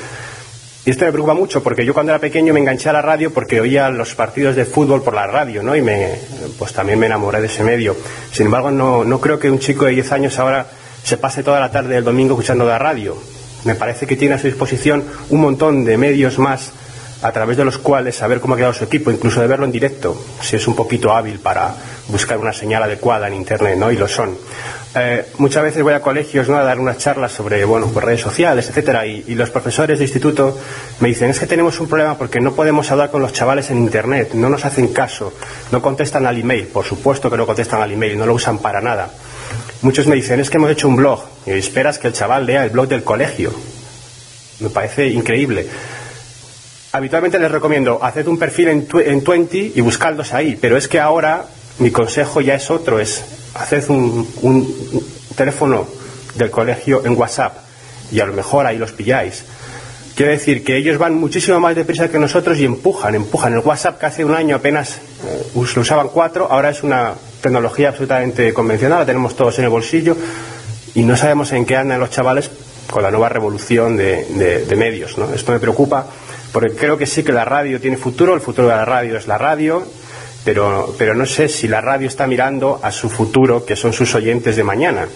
Y 0.89 0.91
esto 0.91 1.05
me 1.05 1.13
preocupa 1.13 1.35
mucho 1.35 1.63
porque 1.63 1.85
yo 1.85 1.93
cuando 1.93 2.13
era 2.13 2.19
pequeño 2.19 2.55
me 2.55 2.61
enganché 2.61 2.89
a 2.89 2.95
la 2.95 3.03
radio 3.03 3.31
porque 3.31 3.61
oía 3.61 3.91
los 3.91 4.15
partidos 4.15 4.57
de 4.57 4.65
fútbol 4.65 5.03
por 5.03 5.13
la 5.13 5.27
radio, 5.27 5.63
¿no? 5.63 5.77
Y 5.77 5.83
me, 5.83 6.15
pues 6.59 6.73
también 6.73 6.99
me 6.99 7.05
enamoré 7.05 7.43
de 7.43 7.47
ese 7.49 7.63
medio. 7.63 7.95
Sin 8.33 8.47
embargo, 8.47 8.71
no, 8.71 9.05
no 9.05 9.21
creo 9.21 9.39
que 9.39 9.51
un 9.51 9.59
chico 9.59 9.85
de 9.85 9.91
10 9.91 10.13
años 10.13 10.39
ahora 10.39 10.67
se 11.03 11.19
pase 11.19 11.43
toda 11.43 11.61
la 11.61 11.71
tarde 11.71 11.97
del 11.97 12.05
domingo 12.05 12.33
escuchando 12.33 12.65
la 12.65 12.79
radio. 12.79 13.19
Me 13.65 13.75
parece 13.75 14.07
que 14.07 14.17
tiene 14.17 14.37
a 14.37 14.39
su 14.39 14.47
disposición 14.47 15.05
un 15.29 15.43
montón 15.43 15.85
de 15.85 15.99
medios 15.99 16.39
más 16.39 16.73
a 17.21 17.33
través 17.33 17.59
de 17.59 17.67
los 17.67 17.77
cuales 17.77 18.17
saber 18.17 18.41
cómo 18.41 18.55
ha 18.55 18.57
quedado 18.57 18.73
su 18.73 18.85
equipo, 18.85 19.11
incluso 19.11 19.43
de 19.43 19.47
verlo 19.47 19.67
en 19.67 19.73
directo, 19.73 20.19
si 20.41 20.57
es 20.57 20.67
un 20.67 20.75
poquito 20.75 21.13
hábil 21.13 21.39
para 21.39 21.75
buscar 22.09 22.39
una 22.39 22.55
señal 22.55 22.83
adecuada 22.83 23.29
en 23.29 23.35
Internet, 23.35 23.77
¿no? 23.77 23.93
Y 23.93 23.97
lo 23.99 24.09
son. 24.09 24.39
Eh, 25.01 25.25
muchas 25.39 25.63
veces 25.63 25.83
voy 25.83 25.93
a 25.93 26.01
colegios 26.01 26.49
¿no? 26.49 26.57
a 26.57 26.63
dar 26.63 26.79
unas 26.79 26.99
charlas 26.99 27.33
sobre 27.33 27.65
bueno, 27.65 27.89
pues 27.93 28.05
redes 28.05 28.21
sociales, 28.21 28.69
etcétera, 28.69 29.07
y, 29.07 29.35
los 29.35 29.51
profesores 29.51 29.99
de 29.99 30.05
instituto 30.05 30.59
me 31.01 31.09
dicen 31.09 31.31
es 31.31 31.39
que 31.39 31.47
tenemos 31.47 31.79
un 31.81 31.89
problema 31.89 32.17
porque 32.17 32.41
no 32.41 32.55
podemos 32.55 32.91
hablar 32.91 33.11
con 33.11 33.23
los 33.23 33.33
chavales 33.33 33.71
en 33.71 33.79
internet, 33.79 34.31
no 34.35 34.49
nos 34.49 34.65
hacen 34.65 34.89
caso, 34.89 35.33
no 35.71 35.83
contestan 35.83 36.27
al 36.27 36.39
email, 36.39 36.67
por 36.67 36.85
supuesto 36.85 37.31
que 37.31 37.37
no 37.37 37.47
contestan 37.47 37.83
al 37.83 37.93
email, 37.93 38.19
no 38.19 38.27
lo 38.27 38.35
usan 38.35 38.59
para 38.59 38.81
nada. 38.81 39.11
Muchos 39.83 40.07
me 40.07 40.17
dicen 40.17 40.41
es 40.41 40.51
que 40.51 40.57
hemos 40.57 40.71
hecho 40.71 40.89
un 40.89 40.97
blog 40.97 41.21
y 41.47 41.53
esperas 41.53 41.99
que 41.99 42.09
el 42.09 42.15
chaval 42.15 42.47
lea 42.47 42.65
el 42.65 42.71
blog 42.71 42.89
del 42.89 43.05
colegio. 43.05 43.53
Me 44.61 44.71
parece 44.71 45.07
increíble. 45.07 45.69
Habitualmente 46.93 47.39
les 47.39 47.51
recomiendo 47.51 48.03
haced 48.03 48.27
un 48.27 48.39
perfil 48.39 48.69
en, 48.69 48.89
en 49.05 49.49
y 49.53 49.81
buscadlos 49.81 50.33
ahí, 50.33 50.59
pero 50.61 50.77
es 50.77 50.89
que 50.89 50.99
ahora 50.99 51.45
mi 51.79 51.91
consejo 51.91 52.41
ya 52.41 52.55
es 52.55 52.71
otro, 52.71 52.99
es 52.99 53.25
haced 53.55 53.89
un, 53.89 54.27
teléfono 55.37 55.87
del 56.35 56.51
colegio 56.51 57.05
en 57.05 57.17
WhatsApp 57.17 57.59
y 58.11 58.21
a 58.21 58.27
lo 58.27 58.33
mejor 58.33 58.67
ahí 58.67 58.79
los 58.79 58.93
pilláis. 58.93 59.45
Quiere 60.17 60.33
decir 60.33 60.65
que 60.65 60.77
ellos 60.77 60.99
van 60.99 61.15
muchísimo 61.15 61.61
más 61.61 61.77
deprisa 61.77 62.11
que 62.11 62.19
nosotros 62.19 62.59
y 62.59 62.65
empujan, 62.65 63.15
empujan. 63.15 63.53
El 63.53 63.61
WhatsApp 63.61 64.01
que 64.01 64.07
hace 64.07 64.25
un 64.25 64.35
año 64.35 64.57
apenas 64.57 64.97
eh, 64.97 65.47
lo 65.55 65.81
usaban 65.81 66.09
cuatro, 66.09 66.49
ahora 66.51 66.71
es 66.71 66.83
una 66.83 67.15
tecnología 67.41 67.91
absolutamente 67.91 68.53
convencional, 68.53 69.01
la 69.01 69.07
tenemos 69.07 69.37
todos 69.37 69.57
en 69.59 69.65
el 69.65 69.71
bolsillo 69.71 70.17
y 70.95 71.05
no 71.05 71.17
sabemos 71.17 71.53
en 71.53 71.65
qué 71.65 71.77
andan 71.77 72.01
los 72.01 72.11
chavales 72.11 72.51
con 72.91 73.05
la 73.05 73.13
nueva 73.13 73.29
revolución 73.29 73.97
de, 73.97 74.65
de 74.67 74.77
medios. 74.77 75.17
¿no? 75.19 75.33
Esto 75.33 75.53
me 75.53 75.61
preocupa 75.61 76.07
porque 76.53 76.75
creo 76.75 76.99
que 76.99 77.07
sí 77.07 77.23
que 77.23 77.33
la 77.33 77.45
radio 77.45 77.81
tiene 77.81 77.97
futuro, 77.97 78.35
el 78.35 78.41
futuro 78.41 78.69
de 78.69 78.75
la 78.75 78.85
radio 78.85 79.17
es 79.17 79.29
la 79.29 79.39
radio 79.39 79.87
pero, 80.45 80.95
pero 80.99 81.15
no 81.15 81.27
sé 81.27 81.49
si 81.49 81.69
la 81.69 81.81
radio 81.81 82.09
está 82.09 82.27
mirando 82.27 82.81
a 82.83 82.91
su 82.91 83.09
futuro, 83.09 83.65
que 83.65 83.77
son 83.77 83.93
sus 83.93 84.15
oyentes 84.15 84.57
de 84.57 84.65
mañana. 84.65 85.07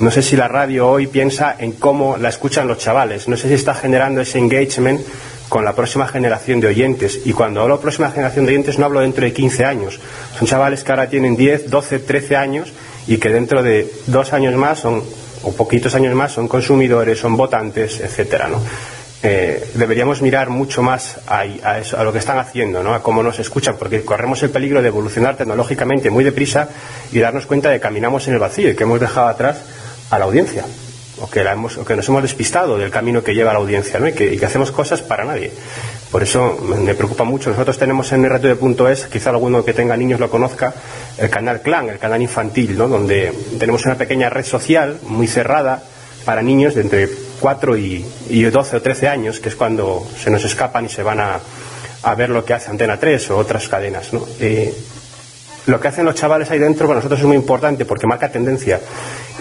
No 0.00 0.10
sé 0.10 0.22
si 0.22 0.34
la 0.34 0.48
radio 0.48 0.88
hoy 0.88 1.06
piensa 1.06 1.54
en 1.58 1.72
cómo 1.72 2.16
la 2.16 2.30
escuchan 2.30 2.66
los 2.66 2.78
chavales. 2.78 3.28
No 3.28 3.36
sé 3.36 3.48
si 3.48 3.54
está 3.54 3.74
generando 3.74 4.22
ese 4.22 4.38
engagement 4.38 5.02
con 5.50 5.64
la 5.64 5.74
próxima 5.74 6.06
generación 6.06 6.60
de 6.60 6.68
oyentes. 6.68 7.20
Y 7.26 7.34
cuando 7.34 7.60
hablo 7.60 7.76
de 7.76 7.82
próxima 7.82 8.10
generación 8.10 8.46
de 8.46 8.52
oyentes 8.52 8.78
no 8.78 8.86
hablo 8.86 9.00
dentro 9.00 9.24
de 9.24 9.34
15 9.34 9.64
años. 9.66 10.00
Son 10.38 10.48
chavales 10.48 10.82
que 10.82 10.92
ahora 10.92 11.10
tienen 11.10 11.36
10, 11.36 11.68
12, 11.68 11.98
13 11.98 12.36
años 12.36 12.72
y 13.06 13.18
que 13.18 13.28
dentro 13.28 13.62
de 13.62 13.92
dos 14.06 14.32
años 14.32 14.54
más 14.54 14.78
son, 14.78 15.02
o 15.42 15.52
poquitos 15.52 15.94
años 15.94 16.14
más, 16.14 16.32
son 16.32 16.48
consumidores, 16.48 17.18
son 17.18 17.36
votantes, 17.36 18.00
etcétera, 18.00 18.48
¿no? 18.48 18.62
Eh, 19.22 19.72
deberíamos 19.74 20.22
mirar 20.22 20.48
mucho 20.48 20.80
más 20.82 21.18
a, 21.26 21.40
a, 21.42 22.04
lo 22.04 22.12
que 22.12 22.18
están 22.18 22.38
haciendo, 22.38 22.82
¿no? 22.82 22.94
a 22.94 23.02
cómo 23.02 23.22
nos 23.22 23.38
escuchan, 23.38 23.76
porque 23.78 24.02
corremos 24.02 24.42
el 24.42 24.48
peligro 24.48 24.80
de 24.80 24.88
evolucionar 24.88 25.36
tecnológicamente 25.36 26.08
muy 26.08 26.24
deprisa 26.24 26.68
y 27.12 27.18
darnos 27.18 27.44
cuenta 27.44 27.68
de 27.68 27.76
que 27.76 27.80
caminamos 27.80 28.26
en 28.28 28.34
el 28.34 28.40
vacío 28.40 28.70
y 28.70 28.74
que 28.74 28.84
hemos 28.84 28.98
dejado 28.98 29.28
atrás 29.28 29.58
a 30.08 30.18
la 30.18 30.24
audiencia, 30.24 30.64
o 31.20 31.28
que, 31.28 31.44
que 31.86 31.96
nos 31.96 32.08
hemos 32.08 32.22
despistado 32.22 32.78
del 32.78 32.90
camino 32.90 33.22
que 33.22 33.34
lleva 33.34 33.52
la 33.52 33.58
audiencia 33.58 34.00
¿no? 34.00 34.08
y, 34.08 34.14
que, 34.14 34.40
hacemos 34.42 34.72
cosas 34.72 35.02
para 35.02 35.24
nadie. 35.24 35.52
Por 36.10 36.22
eso 36.22 36.58
me 36.58 36.94
preocupa 36.94 37.24
mucho. 37.24 37.50
Nosotros 37.50 37.78
tenemos 37.78 38.10
en 38.12 38.24
es 38.24 39.06
quizá 39.06 39.30
alguno 39.30 39.62
que 39.62 39.74
tenga 39.74 39.98
niños 39.98 40.18
lo 40.18 40.30
conozca, 40.30 40.72
el 41.18 41.28
canal 41.28 41.60
Clan, 41.60 41.90
el 41.90 41.98
canal 41.98 42.22
infantil, 42.22 42.78
¿no? 42.78 42.88
donde 42.88 43.34
tenemos 43.58 43.84
una 43.84 43.96
pequeña 43.96 44.30
red 44.30 44.44
social 44.44 44.98
muy 45.02 45.26
cerrada 45.26 45.82
para 46.24 46.40
niños 46.40 46.74
de 46.74 46.80
entre 46.80 47.29
4 47.40 47.76
y, 47.76 48.04
y 48.28 48.42
12 48.44 48.76
o 48.76 48.82
13 48.82 49.08
años, 49.08 49.40
que 49.40 49.48
es 49.48 49.56
cuando 49.56 50.06
se 50.22 50.30
nos 50.30 50.44
escapan 50.44 50.86
y 50.86 50.88
se 50.88 51.02
van 51.02 51.20
a, 51.20 51.40
a 52.02 52.14
ver 52.14 52.30
lo 52.30 52.44
que 52.44 52.54
hace 52.54 52.70
Antena 52.70 52.98
3 52.98 53.30
o 53.30 53.38
otras 53.38 53.68
cadenas. 53.68 54.12
¿no? 54.12 54.26
Eh, 54.38 54.72
lo 55.66 55.80
que 55.80 55.88
hacen 55.88 56.04
los 56.04 56.14
chavales 56.14 56.50
ahí 56.50 56.58
dentro 56.58 56.86
para 56.86 56.98
nosotros 56.98 57.20
es 57.20 57.26
muy 57.26 57.36
importante 57.36 57.84
porque 57.84 58.06
marca 58.06 58.30
tendencia 58.30 58.80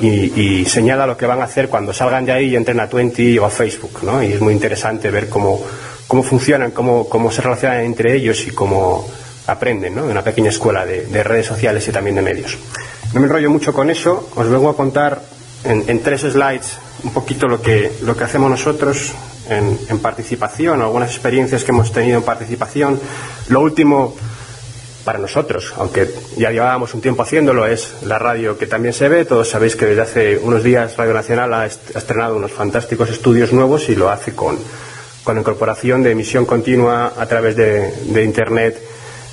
y, 0.02 0.66
señala 0.66 1.06
lo 1.06 1.18
que 1.18 1.26
van 1.26 1.42
a 1.42 1.46
hacer 1.46 1.68
cuando 1.70 1.94
salgan 1.94 2.26
de 2.26 2.32
ahí 2.32 2.50
y 2.50 2.56
entren 2.56 2.80
a 2.80 2.88
Twenty 2.88 3.38
o 3.40 3.46
a 3.46 3.50
Facebook. 3.50 4.00
¿no? 4.04 4.22
Y 4.24 4.34
es 4.34 4.42
muy 4.42 4.54
interesante 4.54 5.10
ver 5.10 5.30
cómo, 5.30 5.62
cómo 6.08 6.24
funcionan, 6.24 6.72
cómo, 6.72 7.08
cómo 7.08 7.32
se 7.32 7.42
relacionan 7.42 7.82
entre 7.82 8.16
ellos 8.16 8.46
y 8.48 8.52
cómo 8.52 9.08
aprenden, 9.48 9.96
¿no? 9.96 10.06
De 10.06 10.12
una 10.12 10.24
pequeña 10.24 10.50
escuela 10.50 10.86
de, 10.86 11.08
de 11.08 11.24
redes 11.24 11.48
sociales 11.48 11.88
y 11.88 11.92
también 11.92 12.16
de 12.16 12.22
medios. 12.22 12.58
No 13.14 13.20
me 13.20 13.26
enrollo 13.26 13.50
mucho 13.50 13.74
con 13.74 13.90
eso, 13.90 14.30
os 14.36 14.48
vengo 14.48 14.70
a 14.70 14.76
contar 14.76 15.22
en, 15.64 15.86
en 15.88 16.04
tres 16.04 16.22
slides 16.22 16.78
un 17.04 17.14
poquito 17.14 17.48
lo 17.48 17.62
que, 17.62 17.92
lo 18.04 18.16
que 18.16 18.24
hacemos 18.24 18.50
nosotros 18.50 19.14
en, 19.50 19.80
en, 19.90 20.00
participación, 20.00 20.82
algunas 20.82 21.10
experiencias 21.12 21.64
que 21.64 21.72
hemos 21.72 21.92
tenido 21.92 22.18
en 22.18 22.24
participación. 22.24 23.00
Lo 23.50 23.62
último 23.62 24.16
para 25.04 25.20
nosotros, 25.20 25.74
aunque 25.78 26.08
ya 26.38 26.52
llevábamos 26.52 26.94
un 26.94 27.02
tiempo 27.02 27.24
haciéndolo, 27.24 27.66
es 27.66 27.94
la 28.04 28.20
radio 28.20 28.58
que 28.58 28.68
también 28.68 28.94
se 28.94 29.10
ve. 29.10 29.26
Todos 29.26 29.50
sabéis 29.50 29.76
que 29.76 29.86
desde 29.86 30.02
hace 30.02 30.38
unos 30.38 30.64
días 30.64 30.98
Radio 30.98 31.14
Nacional 31.14 31.54
ha 31.54 31.66
estrenado 31.66 32.36
unos 32.36 32.52
fantásticos 32.52 33.10
estudios 33.10 33.52
nuevos 33.54 33.90
y 33.90 33.96
lo 33.96 34.10
hace 34.10 34.36
con, 34.36 34.58
con 35.24 35.38
incorporación 35.38 36.04
de 36.04 36.12
emisión 36.12 36.46
continua 36.46 37.14
a 37.18 37.26
través 37.26 37.56
de 37.56 38.24
Internet 38.24 38.80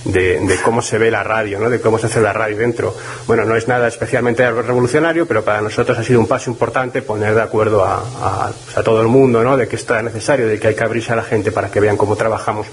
de, 0.07 0.59
cómo 0.63 0.83
se 0.83 0.99
ve 0.99 1.11
la 1.11 1.23
radio, 1.23 1.59
¿no? 1.59 1.69
de 1.69 1.81
cómo 1.81 1.99
se 1.99 2.07
hace 2.07 2.21
la 2.21 2.33
radio 2.33 2.57
dentro. 2.57 2.95
Bueno, 3.27 3.45
no 3.45 3.57
es 3.57 3.69
nada 3.69 3.89
especialmente 3.89 4.49
revolucionario, 4.51 5.27
pero 5.27 5.45
para 5.45 5.61
nosotros 5.61 5.99
ha 5.99 6.05
sido 6.05 6.21
un 6.21 6.27
paso 6.27 6.51
importante 6.51 7.03
poner 7.03 7.35
de 7.35 7.43
acuerdo 7.43 7.85
a, 7.85 8.53
a, 8.75 8.83
todo 8.83 9.01
el 9.01 9.09
mundo 9.09 9.43
¿no? 9.43 9.57
de 9.57 9.67
que 9.67 9.77
esto 9.77 9.97
es 9.97 10.05
necesario, 10.05 10.47
de 10.47 10.59
que 10.59 10.69
hay 10.69 10.75
que 10.75 10.85
abrirse 10.85 11.13
a 11.13 11.17
la 11.17 11.25
gente 11.25 11.53
para 11.53 11.71
que 11.71 11.81
vean 11.81 11.97
cómo 11.97 12.17
trabajamos. 12.17 12.67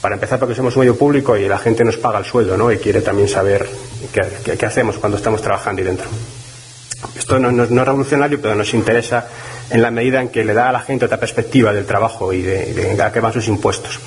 Para 0.00 0.16
empezar, 0.16 0.38
porque 0.40 0.54
somos 0.54 0.74
un 0.74 0.80
medio 0.80 0.96
público 0.96 1.36
y 1.36 1.46
la 1.46 1.58
gente 1.58 1.84
nos 1.84 1.96
paga 1.96 2.18
el 2.18 2.24
sueldo 2.24 2.56
¿no? 2.56 2.72
y 2.72 2.78
quiere 2.78 3.02
también 3.02 3.28
saber 3.28 3.68
qué, 4.12 4.66
hacemos 4.66 4.98
cuando 4.98 5.16
estamos 5.16 5.40
trabajando 5.40 5.80
ahí 5.80 5.86
dentro. 5.86 6.06
Esto 7.16 7.38
no, 7.38 7.50
no, 7.52 7.66
no, 7.66 7.82
es 7.82 7.86
revolucionario, 7.86 8.40
pero 8.40 8.54
nos 8.54 8.74
interesa 8.74 9.28
en 9.70 9.82
la 9.82 9.90
medida 9.90 10.20
en 10.20 10.28
que 10.28 10.44
le 10.44 10.54
da 10.54 10.68
a 10.68 10.72
la 10.72 10.80
gente 10.80 11.04
otra 11.04 11.18
perspectiva 11.18 11.72
del 11.72 11.86
trabajo 11.86 12.32
y 12.32 12.42
de, 12.42 12.74
de 12.74 13.02
a 13.02 13.12
qué 13.12 13.20
van 13.20 13.32
sus 13.32 13.48
impuestos. 13.48 14.00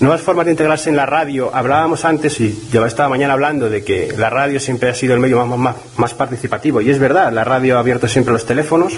Nuevas 0.00 0.22
formas 0.22 0.46
de 0.46 0.50
integrarse 0.50 0.90
en 0.90 0.96
la 0.96 1.06
radio. 1.06 1.54
Hablábamos 1.54 2.04
antes, 2.04 2.40
y 2.40 2.68
yo 2.72 2.84
esta 2.84 3.08
mañana 3.08 3.34
hablando, 3.34 3.70
de 3.70 3.84
que 3.84 4.12
la 4.16 4.28
radio 4.28 4.58
siempre 4.58 4.90
ha 4.90 4.94
sido 4.94 5.14
el 5.14 5.20
medio 5.20 5.46
más, 5.46 5.58
más, 5.58 5.76
más 5.96 6.14
participativo. 6.14 6.80
Y 6.80 6.90
es 6.90 6.98
verdad, 6.98 7.32
la 7.32 7.44
radio 7.44 7.76
ha 7.76 7.80
abierto 7.80 8.08
siempre 8.08 8.32
los 8.32 8.44
teléfonos. 8.44 8.94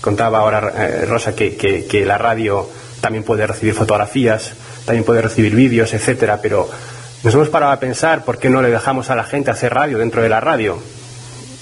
Contaba 0.00 0.40
ahora 0.40 0.72
eh, 0.76 1.06
Rosa 1.06 1.36
que, 1.36 1.56
que, 1.56 1.86
que, 1.86 2.04
la 2.04 2.18
radio 2.18 2.68
también 3.00 3.22
puede 3.22 3.46
recibir 3.46 3.74
fotografías, 3.74 4.54
también 4.84 5.04
puede 5.04 5.22
recibir 5.22 5.54
vídeos, 5.54 5.94
etcétera. 5.94 6.40
Pero 6.42 6.68
nos 7.22 7.32
hemos 7.32 7.48
parado 7.48 7.70
a 7.70 7.78
pensar 7.78 8.24
por 8.24 8.38
qué 8.38 8.50
no 8.50 8.60
le 8.60 8.70
dejamos 8.70 9.10
a 9.10 9.16
la 9.16 9.22
gente 9.22 9.52
hacer 9.52 9.72
radio 9.72 9.98
dentro 9.98 10.20
de 10.20 10.28
la 10.28 10.40
radio. 10.40 10.78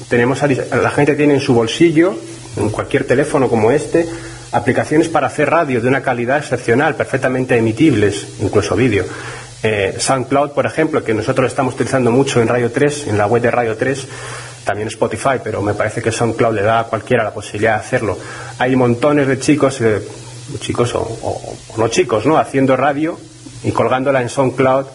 Tenemos 0.08 0.42
a, 0.42 0.46
la 0.46 0.90
gente 0.90 1.14
tiene 1.14 1.34
en 1.34 1.40
su 1.40 1.52
bolsillo, 1.52 2.14
en 2.56 2.70
cualquier 2.70 3.04
teléfono 3.04 3.48
como 3.48 3.70
este, 3.70 4.08
aplicaciones 4.52 5.08
para 5.08 5.26
hacer 5.26 5.50
radio 5.50 5.80
de 5.80 5.88
una 5.88 6.02
calidad 6.02 6.38
excepcional, 6.38 6.94
perfectamente 6.94 7.56
emitibles, 7.56 8.26
incluso 8.40 8.76
vídeo. 8.76 9.04
Eh, 9.62 9.94
SoundCloud, 9.98 10.50
por 10.50 10.66
ejemplo, 10.66 11.02
que 11.02 11.14
nosotros 11.14 11.48
estamos 11.48 11.74
utilizando 11.74 12.10
mucho 12.10 12.40
en 12.42 12.48
Radio 12.48 12.70
3, 12.70 13.08
en 13.08 13.18
la 13.18 13.26
web 13.26 13.42
de 13.42 13.50
Radio 13.50 13.76
3, 13.76 14.06
también 14.64 14.88
Spotify, 14.88 15.40
pero 15.42 15.62
me 15.62 15.74
parece 15.74 16.02
que 16.02 16.12
SoundCloud 16.12 16.54
le 16.54 16.62
da 16.62 16.80
a 16.80 16.84
cualquiera 16.84 17.24
la 17.24 17.32
posibilidad 17.32 17.74
de 17.74 17.80
hacerlo. 17.80 18.18
Hay 18.58 18.76
montones 18.76 19.26
de 19.26 19.38
chicos, 19.38 19.80
eh, 19.80 20.02
chicos 20.58 20.94
o, 20.94 21.00
o, 21.00 21.56
o, 21.68 21.78
no 21.78 21.88
chicos, 21.88 22.26
¿no? 22.26 22.38
Haciendo 22.38 22.76
radio 22.76 23.18
y 23.64 23.70
colgándola 23.70 24.20
en 24.20 24.28
SoundCloud 24.28 24.86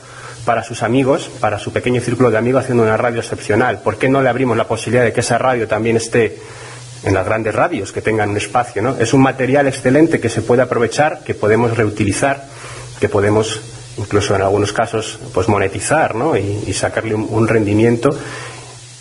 para 0.46 0.64
sus 0.64 0.84
amigos, 0.84 1.30
para 1.40 1.60
su 1.60 1.74
pequeño 1.74 2.00
círculo 2.00 2.30
de 2.30 2.38
amigos, 2.38 2.64
haciendo 2.64 2.84
una 2.84 2.96
radio 2.96 3.20
excepcional. 3.20 3.80
¿Por 3.80 3.98
qué 3.98 4.08
no 4.08 4.22
le 4.22 4.30
abrimos 4.30 4.56
la 4.56 4.68
posibilidad 4.68 5.04
de 5.04 5.14
que 5.14 5.22
esa 5.22 5.38
radio 5.38 5.68
también 5.68 5.98
esté 5.98 6.38
en 7.04 7.14
las 7.14 7.26
grandes 7.26 7.54
radios 7.54 7.92
que 7.92 8.02
tengan 8.02 8.30
un 8.30 8.38
espacio. 8.38 8.82
¿no? 8.82 8.96
Es 8.98 9.14
un 9.14 9.22
material 9.22 9.68
excelente 9.68 10.20
que 10.20 10.30
se 10.30 10.42
puede 10.42 10.62
aprovechar, 10.62 11.20
que 11.24 11.34
podemos 11.34 11.76
reutilizar, 11.76 12.46
que 13.00 13.10
podemos 13.10 13.60
incluso 13.98 14.36
en 14.36 14.42
algunos 14.42 14.74
casos 14.74 15.20
pues 15.34 15.48
monetizar 15.48 16.16
¿no? 16.16 16.38
y, 16.38 16.72
sacarle 16.74 17.16
un, 17.16 17.48
rendimiento. 17.48 18.10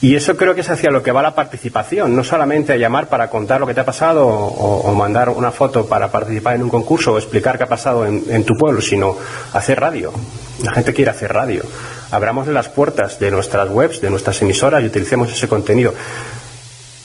Y 0.01 0.15
eso 0.15 0.37
creo 0.37 0.55
que 0.55 0.61
es 0.61 0.69
hacia 0.69 0.91
lo 0.91 1.03
que 1.03 1.11
va 1.11 1.23
la 1.23 1.35
participación, 1.35 2.15
no 2.15 2.23
solamente 2.23 2.73
a 2.73 2.77
llamar 2.77 3.09
para 3.09 3.29
contar 3.31 3.61
lo 3.61 3.67
que 3.67 3.75
te 3.75 3.81
ha 3.81 3.85
pasado 3.85 4.27
o, 4.27 4.81
o 4.81 4.95
mandar 4.95 5.31
una 5.31 5.51
foto 5.51 5.87
para 5.87 6.11
participar 6.11 6.57
en 6.57 6.63
un 6.63 6.69
concurso 6.69 7.15
o 7.15 7.19
explicar 7.19 7.57
qué 7.57 7.65
ha 7.65 7.69
pasado 7.69 8.05
en, 8.05 8.23
en 8.29 8.45
tu 8.45 8.55
pueblo, 8.55 8.81
sino 8.81 9.17
hacer 9.53 9.81
radio. 9.81 10.13
La 10.63 10.73
gente 10.73 10.93
quiere 10.93 11.11
hacer 11.11 11.33
radio. 11.33 11.63
Abramos 12.11 12.47
las 12.49 12.69
puertas 12.69 13.19
de 13.19 13.31
nuestras 13.31 13.69
webs, 13.71 14.01
de 14.01 14.11
nuestras 14.11 14.41
emisoras 14.43 14.83
y 14.83 14.87
utilicemos 14.87 15.33
ese 15.33 15.49
contenido. 15.49 15.95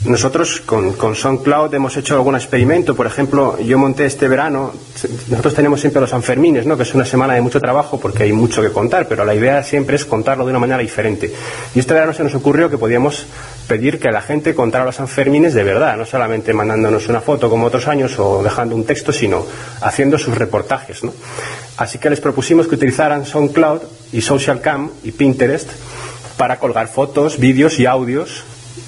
Nosotros 0.06 0.62
con, 0.62 0.93
con, 0.93 1.16
SoundCloud 1.16 1.76
hemos 1.76 1.95
hecho 1.95 2.16
algún 2.16 2.34
experimento. 2.34 2.95
Por 2.95 3.06
ejemplo, 3.06 3.60
yo 3.60 3.78
monté 3.78 4.08
este 4.08 4.28
verano, 4.28 4.74
nosotros 5.30 5.54
tenemos 5.54 5.80
siempre 5.80 6.02
los 6.02 6.10
Sanfermines, 6.10 6.66
¿no? 6.66 6.76
que 6.76 6.82
es 6.84 6.95
una 6.95 7.06
semana 7.06 7.36
de 7.36 7.41
mucho 7.41 7.60
trabajo 7.60 7.99
porque 7.99 8.24
hay 8.24 8.34
mucho 8.34 8.64
que 8.64 8.72
contar, 8.72 9.08
pero 9.08 9.24
la 9.26 9.36
idea 9.36 9.62
siempre 9.62 9.97
es 9.97 10.06
contarlo 10.06 10.43
de 10.43 10.49
una 10.49 10.60
manera 10.60 10.80
diferente. 10.80 11.32
Y 11.76 11.80
este 11.80 11.93
verano 11.93 12.14
se 12.14 12.24
nos 12.24 12.34
ocurrió 12.34 12.68
que 12.68 12.80
podíamos 12.80 13.28
pedir 13.68 13.99
que 13.99 14.10
la 14.12 14.22
gente 14.22 14.56
contara 14.56 14.86
los 14.86 14.95
Sanfermines 14.95 15.54
de 15.54 15.64
verdad, 15.64 15.95
no 15.97 16.06
solamente 16.08 16.52
mandándonos 16.52 17.08
una 17.08 17.22
foto 17.22 17.47
como 17.47 17.68
otros 17.68 17.88
años 17.88 18.18
o 18.18 18.41
dejando 18.41 18.76
un 18.76 18.86
texto, 18.86 19.14
sino 19.14 19.45
haciendo 19.82 20.18
sus 20.18 20.36
reportajes. 20.36 21.04
¿no? 21.04 21.14
Así 21.78 21.99
que 21.99 22.10
les 22.10 22.20
propusimos 22.20 22.68
que 22.68 22.74
utilizaran 22.74 23.24
SoundCloud 23.24 23.82
y 24.14 24.22
SocialCam 24.22 24.89
y 25.04 25.12
Pinterest 25.12 25.70
para 26.38 26.58
colgar 26.58 26.88
fotos, 26.88 27.38
vídeos 27.38 27.80
y 27.80 27.86
audios 27.86 28.45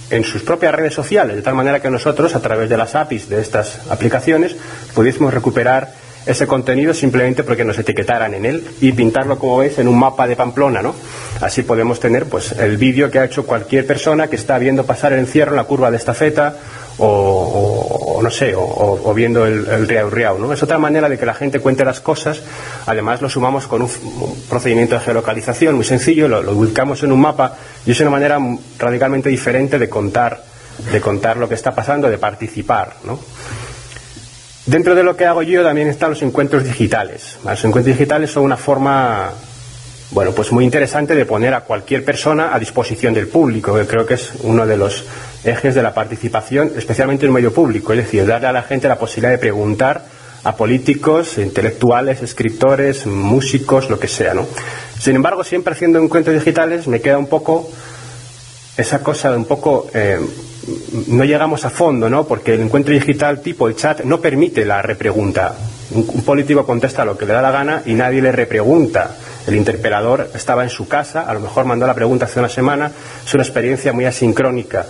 en 0.09 0.23
sus 0.23 0.43
propias 0.43 0.75
redes 0.75 0.93
sociales, 0.93 1.35
de 1.35 1.41
tal 1.41 1.55
manera 1.55 1.81
que 1.81 1.89
nosotros, 1.89 2.35
a 2.35 2.41
través 2.41 2.69
de 2.69 2.77
las 2.77 2.95
APIs 2.95 3.29
de 3.29 3.41
estas 3.41 3.79
aplicaciones, 3.89 4.55
pudiésemos 4.93 5.33
recuperar 5.33 6.03
ese 6.25 6.47
contenido 6.47 6.93
simplemente 6.93 7.43
porque 7.43 7.65
nos 7.65 7.77
etiquetaran 7.77 8.33
en 8.33 8.45
él 8.45 8.63
y 8.79 8.91
pintarlo, 8.93 9.37
como 9.37 9.57
veis, 9.57 9.77
en 9.79 9.87
un 9.87 9.99
mapa 9.99 10.27
de 10.27 10.35
Pamplona, 10.35 10.81
¿no? 10.81 10.95
Así 11.41 11.63
podemos 11.63 11.99
tener, 11.99 12.25
pues, 12.25 12.53
el 12.53 12.77
vídeo 12.77 13.11
que 13.11 13.19
ha 13.19 13.25
hecho 13.25 13.45
cualquier 13.45 13.85
persona 13.85 14.27
que 14.27 14.35
está 14.35 14.57
viendo 14.57 14.85
pasar 14.85 15.13
el 15.13 15.19
encierro 15.19 15.51
en 15.51 15.57
la 15.57 15.65
curva 15.65 15.91
de 15.91 15.97
estafeta 15.97 16.55
o, 16.82 16.82
o, 16.99 18.19
no 18.21 18.29
sé, 18.29 18.55
o, 18.55 18.61
o, 18.61 19.13
viendo 19.13 19.45
el, 19.45 19.67
el 19.67 20.11
riau 20.11 20.37
¿no? 20.37 20.53
Es 20.53 20.61
otra 20.61 20.77
manera 20.77 21.09
de 21.09 21.17
que 21.17 21.25
la 21.25 21.33
gente 21.33 21.59
cuente 21.59 21.83
las 21.83 21.99
cosas. 21.99 22.41
Además, 22.85 23.21
lo 23.21 23.29
sumamos 23.29 23.67
con 23.67 23.81
un, 23.81 23.89
procedimiento 24.49 24.95
de 24.95 25.01
geolocalización 25.01 25.75
muy 25.75 25.85
sencillo, 25.85 26.27
lo, 26.27 26.41
lo, 26.41 26.53
ubicamos 26.53 27.03
en 27.03 27.11
un 27.11 27.21
mapa 27.21 27.55
y 27.85 27.91
es 27.91 27.99
una 28.01 28.11
manera 28.11 28.39
radicalmente 28.77 29.29
diferente 29.29 29.79
de 29.79 29.89
contar, 29.89 30.43
de 30.91 31.01
contar 31.01 31.37
lo 31.37 31.47
que 31.49 31.55
está 31.55 31.73
pasando, 31.73 32.09
de 32.09 32.17
participar, 32.17 32.95
¿no? 33.03 33.19
Dentro 34.65 34.95
de 34.95 35.03
lo 35.03 35.17
que 35.17 35.25
hago 35.25 35.41
yo 35.41 35.61
también 35.61 35.89
están 35.89 36.11
los 36.11 36.21
encuentros 36.21 36.63
digitales. 36.63 37.37
Los 37.43 37.65
encuentros 37.65 37.97
digitales 37.97 38.31
son 38.31 38.43
una 38.43 38.55
forma, 38.55 39.29
bueno, 40.11 40.31
pues 40.31 40.53
muy 40.53 40.63
interesante 40.63 41.15
de 41.15 41.25
poner 41.25 41.53
a 41.53 41.61
cualquier 41.61 42.05
persona 42.05 42.55
a 42.55 42.59
disposición 42.59 43.13
del 43.13 43.27
público, 43.27 43.75
que 43.75 43.85
creo 43.85 44.05
que 44.05 44.13
es 44.13 44.31
uno 44.43 44.65
de 44.65 44.77
los 44.77 45.03
ejes 45.43 45.75
de 45.75 45.83
la 45.83 45.93
participación, 45.93 46.71
especialmente 46.77 47.25
en 47.25 47.29
el 47.29 47.33
medio 47.33 47.53
público, 47.53 47.93
es 47.93 47.99
decir, 47.99 48.25
darle 48.25 48.47
a 48.47 48.51
la 48.51 48.63
gente 48.63 48.87
la 48.87 48.97
posibilidad 48.97 49.31
de 49.31 49.37
preguntar 49.37 50.05
a 50.43 50.55
políticos, 50.55 51.37
intelectuales, 51.37 52.21
escritores, 52.21 53.05
músicos, 53.05 53.89
lo 53.89 53.99
que 53.99 54.07
sea, 54.07 54.33
¿no? 54.33 54.45
Sin 54.99 55.15
embargo, 55.15 55.43
siempre 55.43 55.73
haciendo 55.73 55.99
encuentros 55.99 56.35
digitales 56.35 56.87
me 56.87 57.01
queda 57.01 57.17
un 57.17 57.27
poco 57.27 57.69
esa 58.75 59.03
cosa 59.03 59.31
de 59.31 59.37
un 59.37 59.45
poco 59.45 59.87
eh, 59.93 60.19
no 61.07 61.23
llegamos 61.23 61.65
a 61.65 61.69
fondo, 61.69 62.09
¿no? 62.09 62.25
Porque 62.25 62.53
el 62.55 62.61
encuentro 62.61 62.93
digital 62.93 63.41
tipo 63.41 63.67
el 63.67 63.75
chat 63.75 64.01
no 64.03 64.19
permite 64.19 64.65
la 64.65 64.81
repregunta. 64.81 65.55
Un, 65.91 66.07
un, 66.07 66.23
político 66.23 66.65
contesta 66.65 67.05
lo 67.05 67.17
que 67.17 67.25
le 67.25 67.33
da 67.33 67.41
la 67.41 67.51
gana 67.51 67.83
y 67.85 67.93
nadie 67.93 68.21
le 68.21 68.31
repregunta. 68.31 69.15
El 69.45 69.55
interpelador 69.55 70.29
estaba 70.33 70.63
en 70.63 70.69
su 70.69 70.87
casa, 70.87 71.21
a 71.21 71.33
lo 71.33 71.41
mejor 71.41 71.65
mandó 71.65 71.85
la 71.85 71.93
pregunta 71.93 72.25
hace 72.25 72.39
una 72.39 72.49
semana. 72.49 72.91
Es 73.25 73.33
una 73.33 73.43
experiencia 73.43 73.91
muy 73.91 74.05
asincrónica. 74.05 74.85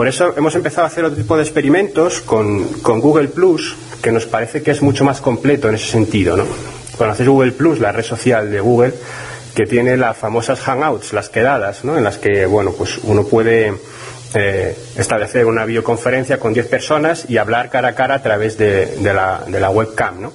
Por 0.00 0.08
eso 0.08 0.32
hemos 0.34 0.54
empezado 0.54 0.84
a 0.84 0.86
hacer 0.86 1.04
otro 1.04 1.18
tipo 1.18 1.36
de 1.36 1.42
experimentos 1.42 2.22
con, 2.22 2.64
con 2.80 3.02
Google 3.02 3.28
Plus, 3.28 3.76
que 4.02 4.10
nos 4.10 4.24
parece 4.24 4.62
que 4.62 4.70
es 4.70 4.80
mucho 4.80 5.04
más 5.04 5.20
completo 5.20 5.68
en 5.68 5.74
ese 5.74 5.88
sentido, 5.88 6.38
¿no? 6.38 6.46
Conoces 6.96 7.28
Google 7.28 7.52
Plus, 7.52 7.80
la 7.80 7.92
red 7.92 8.02
social 8.02 8.50
de 8.50 8.60
Google, 8.60 8.94
que 9.54 9.66
tiene 9.66 9.98
las 9.98 10.16
famosas 10.16 10.58
hangouts, 10.60 11.12
las 11.12 11.28
quedadas, 11.28 11.84
¿no? 11.84 11.98
En 11.98 12.04
las 12.04 12.16
que, 12.16 12.46
bueno, 12.46 12.72
pues 12.72 12.96
uno 13.02 13.24
puede 13.24 13.74
eh, 14.32 14.74
establecer 14.96 15.44
una 15.44 15.66
videoconferencia 15.66 16.40
con 16.40 16.54
10 16.54 16.68
personas 16.68 17.26
y 17.28 17.36
hablar 17.36 17.68
cara 17.68 17.88
a 17.88 17.94
cara 17.94 18.14
a 18.14 18.22
través 18.22 18.56
de, 18.56 18.96
la, 19.02 19.44
de 19.46 19.60
la 19.60 19.68
webcam, 19.68 20.18
¿no? 20.18 20.32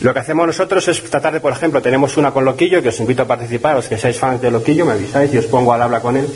Lo 0.00 0.12
que 0.12 0.18
hacemos 0.18 0.44
nosotros 0.44 0.88
es 0.88 1.00
tratar 1.04 1.34
de, 1.34 1.38
por 1.38 1.52
ejemplo, 1.52 1.80
tenemos 1.80 2.16
una 2.16 2.32
con 2.32 2.44
Loquillo, 2.44 2.82
que 2.82 2.88
os 2.88 2.98
invito 2.98 3.22
a 3.22 3.26
participar, 3.26 3.76
los 3.76 3.86
que 3.86 3.96
seáis 3.96 4.18
fans 4.18 4.42
de 4.42 4.50
Loquillo, 4.50 4.84
me 4.84 4.94
avisáis 4.94 5.32
y 5.32 5.38
os 5.38 5.46
pongo 5.46 5.72
al 5.72 5.82
habla 5.82 6.00
con 6.00 6.16
él. 6.16 6.26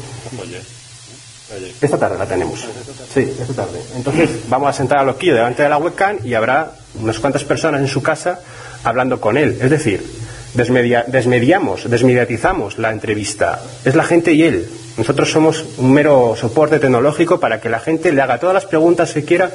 Esta 1.81 1.99
tarde 1.99 2.19
la 2.19 2.27
tenemos. 2.27 2.67
Sí, 3.13 3.21
esta 3.41 3.55
tarde. 3.55 3.81
Entonces 3.97 4.31
vamos 4.49 4.69
a 4.69 4.73
sentar 4.73 4.99
a 4.99 5.05
Loquillo 5.05 5.35
delante 5.35 5.63
de 5.63 5.69
la 5.69 5.79
webcam 5.79 6.19
y 6.25 6.35
habrá 6.35 6.73
unas 7.01 7.19
cuantas 7.19 7.45
personas 7.45 7.81
en 7.81 7.89
su 7.89 8.03
casa 8.03 8.41
hablando 8.85 9.21
con 9.21 9.37
él. 9.37 9.59
Es 9.61 9.71
decir, 9.71 10.05
desmedia, 10.55 11.05
desmediamos, 11.07 11.89
desmediatizamos 11.89 12.79
la 12.79 12.91
entrevista. 12.91 13.61
Es 13.85 13.95
la 13.95 14.05
gente 14.05 14.33
y 14.33 14.43
él. 14.43 14.69
Nosotros 14.97 15.31
somos 15.31 15.65
un 15.79 15.93
mero 15.93 16.35
soporte 16.37 16.79
tecnológico 16.79 17.41
para 17.41 17.61
que 17.61 17.71
la 17.71 17.81
gente 17.81 18.13
le 18.13 18.21
haga 18.21 18.39
todas 18.39 18.55
las 18.55 18.67
preguntas 18.67 19.13
que 19.13 19.25
quiera 19.25 19.51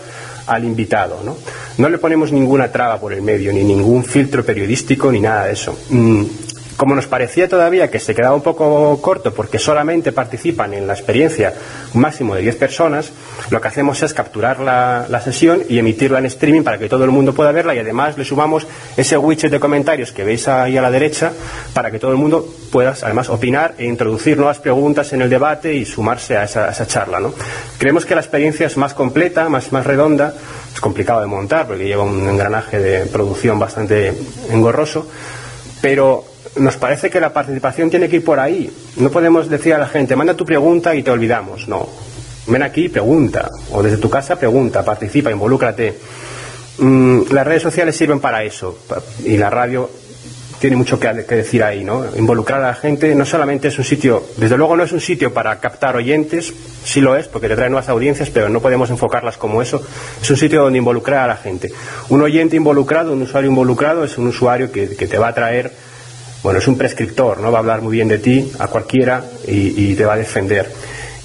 al 0.47 0.63
invitado. 0.63 1.21
¿no? 1.23 1.37
no 1.77 1.89
le 1.89 1.97
ponemos 1.97 2.31
ninguna 2.31 2.71
traba 2.71 2.99
por 2.99 3.13
el 3.13 3.21
medio, 3.21 3.53
ni 3.53 3.63
ningún 3.63 4.03
filtro 4.03 4.43
periodístico, 4.43 5.11
ni 5.11 5.19
nada 5.19 5.45
de 5.45 5.53
eso. 5.53 5.77
Como 6.78 6.93
nos 6.93 7.07
parecía 7.07 7.49
todavía 7.49 7.89
que 7.89 7.99
se 7.99 8.13
quedaba 8.13 8.36
un 8.36 8.43
poco 8.43 9.01
corto 9.01 9.34
porque 9.34 9.57
solamente 9.57 10.11
participan 10.11 10.75
en 10.75 10.86
la 10.86 10.93
experiencia 10.93 11.53
un 11.95 12.01
máximo 12.01 12.36
de 12.36 12.41
10 12.41 12.55
personas, 12.55 13.11
lo 13.49 13.59
que 13.59 13.67
hacemos 13.67 14.03
es 14.03 14.13
capturar 14.13 14.59
la, 14.59 15.07
la, 15.09 15.19
sesión 15.19 15.63
y 15.67 15.80
emitirla 15.80 16.19
en 16.19 16.28
streaming 16.28 16.61
para 16.61 16.78
que 16.78 16.88
todo 16.88 17.03
el 17.03 17.09
mundo 17.09 17.34
pueda 17.34 17.51
verla 17.51 17.73
y 17.73 17.80
además 17.80 18.15
le 18.15 18.25
sumamos 18.25 18.67
ese 18.95 19.17
widget 19.17 19.49
de 19.49 19.59
comentarios 19.59 20.11
que 20.11 20.23
veis 20.23 20.47
ahí 20.47 20.78
a 20.78 20.82
la 20.84 20.91
derecha 20.91 21.34
para 21.73 21.89
que 21.89 21.97
todo 21.97 22.11
el 22.11 22.17
mundo 22.17 22.47
pueda 22.71 22.93
además 23.01 23.30
opinar 23.30 23.73
e 23.80 23.86
introducir 23.86 24.38
nuevas 24.38 24.59
preguntas 24.59 25.11
en 25.13 25.23
el 25.23 25.30
debate 25.32 25.73
y 25.73 25.84
sumarse 25.84 26.38
a 26.38 26.43
esa, 26.43 26.65
a 26.65 26.71
esa 26.71 26.86
charla. 26.86 27.19
¿no? 27.19 27.34
Creemos 27.80 28.05
que 28.05 28.13
la 28.13 28.21
experiencia 28.21 28.67
es 28.67 28.78
más 28.78 28.93
completa, 28.93 29.49
más, 29.49 29.71
más 29.71 29.84
redonda, 29.84 30.36
es 30.71 30.80
complicado 30.80 31.21
de 31.21 31.28
montar 31.28 31.65
porque 31.65 31.86
lleva 31.86 32.03
un 32.03 32.30
engranaje 32.30 32.78
de 32.78 33.05
producción 33.07 33.57
bastante 33.57 34.13
engorroso, 34.51 35.07
pero 35.82 36.36
nos 36.59 36.77
parece 36.77 37.09
que 37.09 37.19
la 37.19 37.33
participación 37.33 37.89
tiene 37.89 38.09
que 38.09 38.17
ir 38.17 38.23
por 38.23 38.39
ahí. 38.39 38.71
No 38.97 39.09
podemos 39.09 39.49
decir 39.49 39.73
a 39.73 39.77
la 39.77 39.87
gente, 39.87 40.15
manda 40.15 40.33
tu 40.33 40.45
pregunta 40.45 40.95
y 40.95 41.03
te 41.03 41.11
olvidamos. 41.11 41.67
No. 41.67 41.87
Ven 42.47 42.63
aquí, 42.63 42.89
pregunta. 42.89 43.49
O 43.71 43.83
desde 43.83 43.97
tu 43.97 44.09
casa, 44.09 44.37
pregunta, 44.37 44.83
participa, 44.83 45.31
involúcrate. 45.31 45.95
Mm, 46.79 47.31
las 47.31 47.45
redes 47.45 47.63
sociales 47.63 47.95
sirven 47.95 48.19
para 48.19 48.43
eso. 48.43 48.79
Y 49.25 49.37
la 49.37 49.49
radio 49.49 49.89
tiene 50.59 50.75
mucho 50.75 50.99
que, 50.99 51.13
decir 51.13 51.63
ahí, 51.63 51.83
¿no? 51.83 52.05
Involucrar 52.15 52.63
a 52.63 52.67
la 52.67 52.73
gente 52.73 53.13
no 53.13 53.25
solamente 53.25 53.67
es 53.67 53.77
un 53.77 53.83
sitio, 53.83 54.23
desde 54.37 54.57
luego 54.57 54.75
no 54.75 54.83
es 54.83 54.91
un 54.91 55.01
sitio 55.01 55.31
para 55.31 55.59
captar 55.59 55.95
oyentes, 55.95 56.51
sí 56.83 56.99
lo 56.99 57.15
es, 57.15 57.27
porque 57.27 57.47
te 57.47 57.55
trae 57.55 57.69
nuevas 57.69 57.89
audiencias, 57.89 58.31
pero 58.31 58.49
no 58.49 58.59
podemos 58.59 58.89
enfocarlas 58.89 59.37
como 59.37 59.61
eso. 59.61 59.85
Es 60.19 60.29
un 60.29 60.37
sitio 60.37 60.63
donde 60.63 60.79
involucrar 60.79 61.19
a 61.19 61.27
la 61.27 61.37
gente. 61.37 61.71
Un 62.09 62.21
oyente 62.21 62.55
involucrado, 62.55 63.13
un 63.13 63.21
usuario 63.21 63.49
involucrado, 63.49 64.03
es 64.03 64.17
un 64.17 64.27
usuario 64.27 64.71
que 64.71 64.87
te 64.87 65.17
va 65.17 65.27
a 65.27 65.33
traer 65.33 65.71
bueno, 66.43 66.59
es 66.59 66.67
un 66.67 66.77
prescriptor, 66.77 67.39
¿no? 67.39 67.51
Va 67.51 67.59
a 67.59 67.61
hablar 67.61 67.81
muy 67.81 67.93
bien 67.93 68.07
de 68.07 68.19
ti 68.19 68.51
a 68.59 68.67
cualquiera 68.67 69.23
y, 69.47 69.95
te 69.95 70.05
va 70.05 70.13
a 70.13 70.17
defender. 70.17 70.69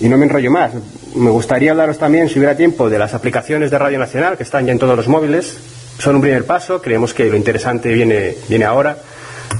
Y 0.00 0.08
no 0.08 0.16
me 0.16 0.24
enrollo 0.24 0.50
más. 0.50 0.72
Me 1.14 1.30
gustaría 1.30 1.70
hablaros 1.70 1.98
también, 1.98 2.28
si 2.28 2.38
hubiera 2.38 2.56
tiempo, 2.56 2.88
de 2.88 2.98
las 2.98 3.14
aplicaciones 3.14 3.70
de 3.70 3.78
Radio 3.78 3.98
Nacional 3.98 4.36
que 4.36 4.42
están 4.42 4.66
ya 4.66 4.72
en 4.72 4.78
todos 4.78 4.96
los 4.96 5.08
móviles. 5.08 5.56
Son 5.98 6.16
un 6.16 6.22
primer 6.22 6.44
paso, 6.44 6.80
creemos 6.80 7.14
que 7.14 7.26
lo 7.26 7.36
interesante 7.36 7.92
viene, 7.92 8.34
viene 8.48 8.64
ahora, 8.64 8.96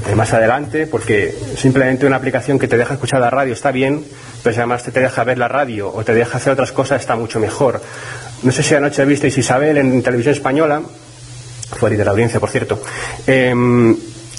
eh, 0.09 0.14
más 0.14 0.32
adelante, 0.32 0.86
porque 0.86 1.34
simplemente 1.57 2.07
una 2.07 2.16
aplicación 2.16 2.59
que 2.59 2.66
te 2.66 2.78
deja 2.78 2.94
escuchar 2.94 3.20
la 3.20 3.30
radio 3.30 3.53
está 3.53 3.70
bien, 3.70 4.05
pero 4.42 4.55
si 4.55 4.59
además 4.59 4.82
te, 4.82 4.90
te 4.90 5.00
deja 5.00 5.22
ver 5.22 5.38
la 5.38 5.48
radio 5.48 5.92
o 5.94 6.03
te 6.03 6.14
deja 6.14 6.38
hacer 6.38 6.55
otras 6.55 6.72
cosas 6.72 7.00
está 7.00 7.14
mucho 7.14 7.38
mejor. 7.38 7.80
No 8.42 8.50
sé 8.50 8.62
si 8.62 8.74
anoche 8.74 9.05
visteis 9.05 9.38
Isabel 9.38 9.76
en 9.76 10.03
televisión 10.03 10.34
española, 10.34 10.82
fuera 11.76 11.96
de 11.96 12.05
la 12.05 12.11
audiencia, 12.11 12.40
por 12.40 12.50
cierto. 12.50 12.82
Eh, 13.26 13.55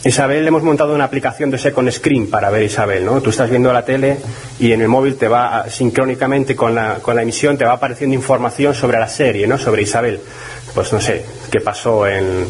Isabel, 0.05 0.45
hemos 0.45 0.63
montado 0.63 0.93
una 0.93 1.05
aplicación 1.05 1.49
de 1.49 1.57
Second 1.57 1.89
Screen 1.89 2.29
para 2.29 2.49
ver 2.49 2.63
Isabel, 2.63 3.05
¿no? 3.05 3.21
Tú 3.21 3.29
estás 3.29 3.49
viendo 3.49 3.71
la 3.71 3.85
tele 3.85 4.17
y 4.59 4.73
en 4.73 4.81
el 4.81 4.89
móvil 4.89 5.15
te 5.15 5.29
va, 5.29 5.69
sincrónicamente 5.69 6.57
con 6.57 6.75
la, 6.75 6.95
con 6.95 7.15
la 7.15 7.21
emisión, 7.21 7.57
te 7.57 7.63
va 7.63 7.73
apareciendo 7.73 8.13
información 8.13 8.73
sobre 8.73 8.99
la 8.99 9.07
serie, 9.07 9.47
¿no? 9.47 9.57
Sobre 9.57 9.83
Isabel. 9.83 10.19
Pues 10.75 10.91
no 10.91 10.99
sé, 10.99 11.23
qué 11.49 11.61
pasó 11.61 12.05
en 12.05 12.45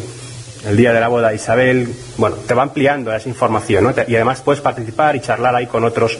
el 0.66 0.76
día 0.76 0.92
de 0.92 0.98
la 0.98 1.06
boda 1.06 1.28
de 1.28 1.36
Isabel. 1.36 1.88
Bueno, 2.16 2.34
te 2.44 2.54
va 2.54 2.64
ampliando 2.64 3.14
esa 3.14 3.28
información, 3.28 3.84
¿no? 3.84 3.94
Y 4.04 4.16
además 4.16 4.40
puedes 4.40 4.60
participar 4.60 5.14
y 5.14 5.20
charlar 5.20 5.54
ahí 5.54 5.68
con 5.68 5.84
otros 5.84 6.18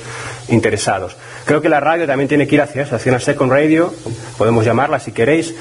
interesados. 0.51 1.16
Creo 1.47 1.61
que 1.61 1.68
la 1.68 1.80
radio 1.80 2.07
también 2.07 2.28
tiene 2.28 2.47
que 2.47 2.55
ir 2.55 2.62
hacia 2.62 2.82
eso, 2.82 2.95
hacia 2.95 3.11
una 3.11 3.18
second 3.18 3.51
radio, 3.51 3.93
podemos 4.39 4.64
llamarla 4.64 5.01
si 5.01 5.11
queréis, 5.11 5.53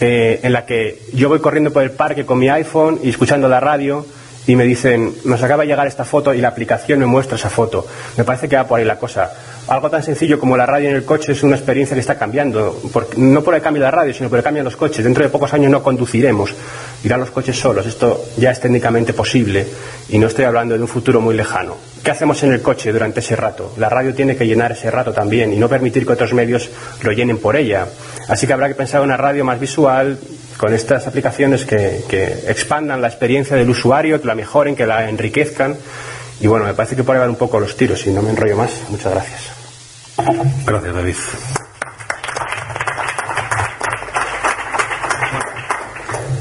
eh, 0.00 0.40
en 0.42 0.52
la 0.52 0.66
que 0.66 1.00
yo 1.12 1.28
voy 1.28 1.38
corriendo 1.38 1.72
por 1.72 1.84
el 1.84 1.92
parque 1.92 2.26
con 2.26 2.36
mi 2.36 2.48
iPhone 2.48 2.98
y 3.00 3.10
escuchando 3.10 3.48
la 3.48 3.60
radio 3.60 4.04
y 4.50 4.56
me 4.56 4.64
dicen, 4.64 5.14
nos 5.26 5.40
acaba 5.44 5.62
de 5.62 5.68
llegar 5.68 5.86
esta 5.86 6.04
foto 6.04 6.34
y 6.34 6.40
la 6.40 6.48
aplicación 6.48 6.98
me 6.98 7.06
muestra 7.06 7.36
esa 7.36 7.48
foto. 7.48 7.86
Me 8.16 8.24
parece 8.24 8.48
que 8.48 8.56
va 8.56 8.66
por 8.66 8.80
ahí 8.80 8.84
la 8.84 8.98
cosa. 8.98 9.30
Algo 9.68 9.88
tan 9.88 10.02
sencillo 10.02 10.40
como 10.40 10.56
la 10.56 10.66
radio 10.66 10.88
en 10.88 10.96
el 10.96 11.04
coche 11.04 11.30
es 11.30 11.44
una 11.44 11.54
experiencia 11.54 11.94
que 11.94 12.00
está 12.00 12.18
cambiando, 12.18 12.82
no 13.16 13.42
por 13.44 13.54
el 13.54 13.62
cambio 13.62 13.80
de 13.80 13.84
la 13.84 13.92
radio, 13.92 14.12
sino 14.12 14.28
por 14.28 14.38
el 14.38 14.42
cambio 14.42 14.62
de 14.62 14.64
los 14.64 14.76
coches. 14.76 15.04
Dentro 15.04 15.22
de 15.22 15.30
pocos 15.30 15.54
años 15.54 15.70
no 15.70 15.84
conduciremos, 15.84 16.52
irán 17.04 17.20
los 17.20 17.30
coches 17.30 17.56
solos. 17.56 17.86
Esto 17.86 18.24
ya 18.38 18.50
es 18.50 18.58
técnicamente 18.58 19.12
posible 19.12 19.64
y 20.08 20.18
no 20.18 20.26
estoy 20.26 20.46
hablando 20.46 20.74
de 20.74 20.80
un 20.82 20.88
futuro 20.88 21.20
muy 21.20 21.36
lejano. 21.36 21.76
¿Qué 22.02 22.10
hacemos 22.10 22.42
en 22.42 22.52
el 22.52 22.60
coche 22.60 22.90
durante 22.90 23.20
ese 23.20 23.36
rato? 23.36 23.74
La 23.76 23.88
radio 23.88 24.12
tiene 24.12 24.34
que 24.34 24.48
llenar 24.48 24.72
ese 24.72 24.90
rato 24.90 25.12
también 25.12 25.52
y 25.52 25.56
no 25.58 25.68
permitir 25.68 26.04
que 26.04 26.14
otros 26.14 26.32
medios 26.32 26.68
lo 27.02 27.12
llenen 27.12 27.38
por 27.38 27.54
ella. 27.54 27.86
Así 28.26 28.48
que 28.48 28.52
habrá 28.52 28.66
que 28.66 28.74
pensar 28.74 29.00
en 29.00 29.04
una 29.04 29.16
radio 29.16 29.44
más 29.44 29.60
visual, 29.60 30.18
con 30.60 30.74
estas 30.74 31.06
aplicaciones 31.06 31.64
que, 31.64 32.02
que, 32.06 32.26
expandan 32.46 33.00
la 33.00 33.08
experiencia 33.08 33.56
del 33.56 33.70
usuario, 33.70 34.20
que 34.20 34.26
la 34.26 34.34
mejoren, 34.34 34.76
que 34.76 34.84
la 34.84 35.08
enriquezcan. 35.08 35.74
Y 36.38 36.48
bueno, 36.48 36.66
me 36.66 36.74
parece 36.74 36.94
que 36.96 37.02
por 37.02 37.16
ahí 37.16 37.20
van 37.20 37.30
un 37.30 37.36
poco 37.36 37.58
los 37.58 37.74
tiros 37.78 38.06
y 38.06 38.10
no 38.10 38.20
me 38.20 38.28
enrollo 38.28 38.58
más. 38.58 38.82
Muchas 38.90 39.10
gracias. 39.10 39.40
Gracias, 40.66 40.94
David. 40.94 41.14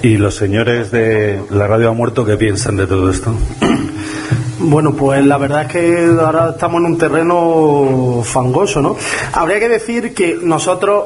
¿Y 0.02 0.18
los 0.18 0.36
señores 0.36 0.92
de 0.92 1.42
la 1.50 1.68
radio 1.68 1.92
ha 1.92 1.94
muerto 1.94 2.26
qué 2.26 2.36
piensan 2.36 2.76
de 2.76 2.88
todo 2.88 3.10
esto? 3.10 3.34
Bueno, 4.60 4.94
pues 4.94 5.26
la 5.26 5.38
verdad 5.38 5.62
es 5.62 5.68
que 5.72 6.16
ahora 6.20 6.50
estamos 6.50 6.82
en 6.82 6.86
un 6.88 6.98
terreno 6.98 8.22
fangoso, 8.26 8.82
¿no? 8.82 8.98
Habría 9.32 9.58
que 9.58 9.70
decir 9.70 10.14
que 10.14 10.38
nosotros 10.42 11.06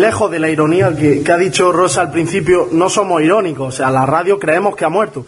lejos 0.00 0.30
de 0.30 0.38
la 0.38 0.48
ironía 0.50 0.94
que, 0.94 1.24
ha 1.30 1.36
dicho 1.36 1.72
Rosa 1.72 2.00
al 2.02 2.10
principio, 2.10 2.68
no 2.72 2.88
somos 2.88 3.22
irónicos, 3.22 3.74
o 3.74 3.76
sea, 3.76 3.90
la 3.90 4.06
radio 4.06 4.38
creemos 4.38 4.76
que 4.76 4.84
ha 4.84 4.88
muerto. 4.88 5.26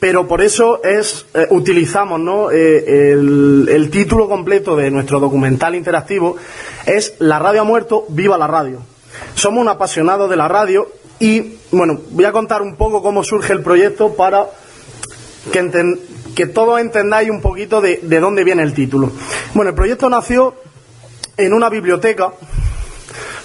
Pero 0.00 0.26
por 0.26 0.42
eso 0.42 0.82
es, 0.82 1.26
eh, 1.34 1.46
utilizamos 1.50 2.20
¿no? 2.20 2.50
Eh, 2.50 3.12
el, 3.12 3.88
título 3.90 4.28
completo 4.28 4.76
de 4.76 4.90
nuestro 4.90 5.20
documental 5.20 5.74
interactivo 5.74 6.36
es 6.84 7.14
La 7.20 7.38
radio 7.38 7.62
ha 7.62 7.64
muerto, 7.64 8.04
viva 8.08 8.36
la 8.36 8.46
radio. 8.46 8.80
Somos 9.34 9.62
un 9.62 9.68
apasionado 9.68 10.28
de 10.28 10.36
la 10.36 10.48
radio 10.48 10.88
y, 11.20 11.58
bueno, 11.70 12.00
voy 12.10 12.24
a 12.24 12.32
contar 12.32 12.60
un 12.60 12.76
poco 12.76 13.02
cómo 13.02 13.22
surge 13.24 13.52
el 13.52 13.62
proyecto 13.62 14.14
para 14.14 14.46
que, 15.52 15.98
que 16.34 16.46
todos 16.46 16.80
entendáis 16.80 17.30
un 17.30 17.40
poquito 17.40 17.80
de, 17.80 18.00
de 18.02 18.20
dónde 18.20 18.44
viene 18.44 18.62
el 18.62 18.74
título. 18.74 19.12
Bueno, 19.54 19.70
el 19.70 19.76
proyecto 19.76 20.10
nació 20.10 20.54
en 21.36 21.52
una 21.52 21.68
biblioteca 21.68 22.32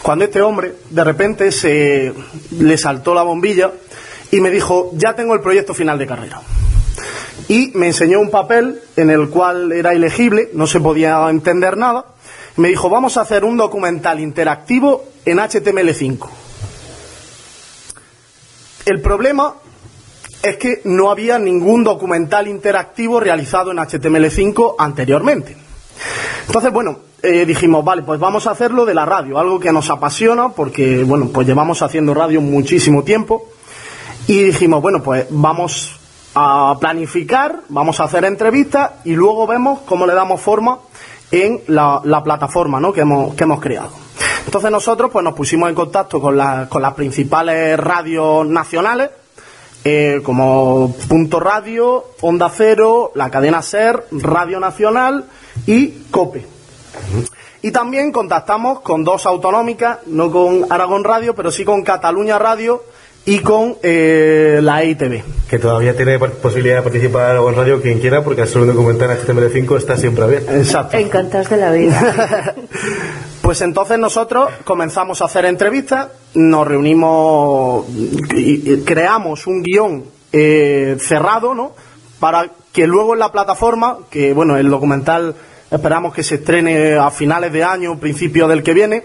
cuando 0.01 0.25
este 0.25 0.41
hombre 0.41 0.75
de 0.89 1.03
repente 1.03 1.51
se 1.51 2.13
le 2.51 2.77
saltó 2.77 3.13
la 3.13 3.23
bombilla 3.23 3.71
y 4.31 4.41
me 4.41 4.49
dijo, 4.49 4.91
ya 4.93 5.15
tengo 5.15 5.33
el 5.33 5.41
proyecto 5.41 5.73
final 5.73 5.97
de 5.97 6.07
carrera. 6.07 6.41
Y 7.47 7.71
me 7.73 7.87
enseñó 7.87 8.19
un 8.19 8.29
papel 8.29 8.79
en 8.95 9.09
el 9.09 9.29
cual 9.29 9.71
era 9.71 9.93
ilegible, 9.93 10.49
no 10.53 10.67
se 10.67 10.79
podía 10.79 11.27
entender 11.29 11.77
nada. 11.77 12.05
Me 12.57 12.67
dijo, 12.67 12.89
vamos 12.89 13.17
a 13.17 13.21
hacer 13.21 13.43
un 13.43 13.57
documental 13.57 14.19
interactivo 14.19 15.05
en 15.25 15.39
HTML5. 15.39 16.27
El 18.85 19.01
problema 19.01 19.55
es 20.43 20.57
que 20.57 20.81
no 20.85 21.09
había 21.09 21.37
ningún 21.39 21.83
documental 21.83 22.47
interactivo 22.47 23.19
realizado 23.19 23.71
en 23.71 23.77
HTML5 23.77 24.75
anteriormente. 24.77 25.68
Entonces, 26.47 26.71
bueno, 26.71 26.99
eh, 27.21 27.45
dijimos, 27.45 27.83
vale, 27.83 28.03
pues 28.03 28.19
vamos 28.19 28.47
a 28.47 28.51
hacerlo 28.51 28.85
de 28.85 28.93
la 28.93 29.05
radio, 29.05 29.39
algo 29.39 29.59
que 29.59 29.71
nos 29.71 29.89
apasiona 29.89 30.49
porque, 30.49 31.03
bueno, 31.03 31.29
pues 31.33 31.47
llevamos 31.47 31.81
haciendo 31.81 32.13
radio 32.13 32.41
muchísimo 32.41 33.03
tiempo 33.03 33.45
y 34.27 34.43
dijimos, 34.43 34.81
bueno, 34.81 35.03
pues 35.03 35.27
vamos 35.29 35.99
a 36.35 36.77
planificar, 36.79 37.61
vamos 37.69 37.99
a 37.99 38.05
hacer 38.05 38.23
entrevistas 38.25 38.91
y 39.03 39.13
luego 39.13 39.47
vemos 39.47 39.79
cómo 39.85 40.05
le 40.05 40.13
damos 40.13 40.39
forma 40.39 40.79
en 41.31 41.61
la, 41.67 42.01
la 42.03 42.23
plataforma 42.23 42.79
¿no? 42.79 42.93
que, 42.93 43.01
hemos, 43.01 43.35
que 43.35 43.43
hemos 43.43 43.59
creado. 43.59 43.91
Entonces 44.45 44.71
nosotros 44.71 45.11
pues 45.11 45.23
nos 45.23 45.33
pusimos 45.33 45.69
en 45.69 45.75
contacto 45.75 46.19
con, 46.19 46.37
la, 46.37 46.67
con 46.69 46.81
las 46.81 46.93
principales 46.93 47.79
radios 47.79 48.47
nacionales, 48.47 49.09
eh, 49.83 50.21
como 50.23 50.93
Punto 51.07 51.39
Radio, 51.39 52.05
Onda 52.21 52.49
Cero, 52.49 53.11
la 53.15 53.29
cadena 53.29 53.61
SER, 53.61 54.05
Radio 54.11 54.59
Nacional 54.59 55.25
y 55.65 55.89
COPE. 56.11 56.45
Y 57.61 57.71
también 57.71 58.11
contactamos 58.11 58.81
con 58.81 59.03
dos 59.03 59.25
autonómicas, 59.25 59.99
no 60.07 60.31
con 60.31 60.65
Aragón 60.71 61.03
Radio, 61.03 61.35
pero 61.35 61.51
sí 61.51 61.65
con 61.65 61.83
Cataluña 61.83 62.39
Radio 62.39 62.83
y 63.25 63.39
con 63.39 63.77
eh, 63.83 64.59
la 64.61 64.83
EITV. 64.83 65.23
Que 65.49 65.59
todavía 65.59 65.95
tiene 65.95 66.17
posibilidad 66.19 66.77
de 66.77 66.81
participar 66.83 67.31
Aragón 67.31 67.55
Radio 67.55 67.81
quien 67.81 67.99
quiera, 67.99 68.23
porque 68.23 68.41
al 68.41 68.47
ser 68.47 68.61
un 68.61 68.67
documental 68.67 69.11
en 69.11 69.17
HTML5 69.17 69.77
está 69.77 69.97
siempre 69.97 70.23
abierto. 70.23 70.51
Exacto. 70.51 70.97
Encantados 70.97 71.49
de 71.49 71.57
la 71.57 71.71
vida. 71.71 72.55
pues 73.41 73.61
entonces 73.61 73.99
nosotros 73.99 74.49
comenzamos 74.63 75.21
a 75.21 75.25
hacer 75.25 75.45
entrevistas, 75.45 76.09
nos 76.33 76.67
reunimos 76.67 77.85
y 77.89 78.77
creamos 78.81 79.47
un 79.47 79.63
guion 79.63 80.05
eh, 80.31 80.97
cerrado, 80.99 81.55
¿no? 81.55 81.73
Para 82.19 82.51
que 82.71 82.85
luego 82.85 83.13
en 83.13 83.19
la 83.19 83.31
plataforma, 83.31 83.97
que 84.09 84.33
bueno, 84.33 84.57
el 84.57 84.69
documental 84.69 85.35
esperamos 85.71 86.13
que 86.13 86.23
se 86.23 86.35
estrene 86.35 86.95
a 86.95 87.09
finales 87.09 87.51
de 87.51 87.63
año, 87.63 87.99
principio 87.99 88.47
del 88.47 88.61
que 88.61 88.73
viene, 88.73 89.03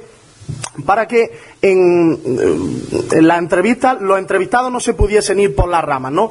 para 0.84 1.06
que 1.06 1.30
en, 1.64 2.20
en, 3.10 3.26
la 3.26 3.38
entrevista 3.38 3.94
los 3.94 4.18
entrevistados 4.18 4.70
no 4.70 4.80
se 4.80 4.92
pudiesen 4.92 5.40
ir 5.40 5.54
por 5.54 5.68
las 5.68 5.82
ramas, 5.82 6.12
¿no? 6.12 6.30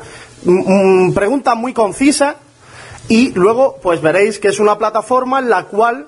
preguntas 1.14 1.56
muy 1.56 1.74
concisas 1.74 2.36
Y 3.10 3.32
luego, 3.32 3.80
pues 3.82 4.02
veréis 4.02 4.40
que 4.40 4.50
es 4.50 4.60
una 4.60 4.78
plataforma 4.78 5.40
en 5.40 5.50
la 5.50 5.66
cual 5.66 6.08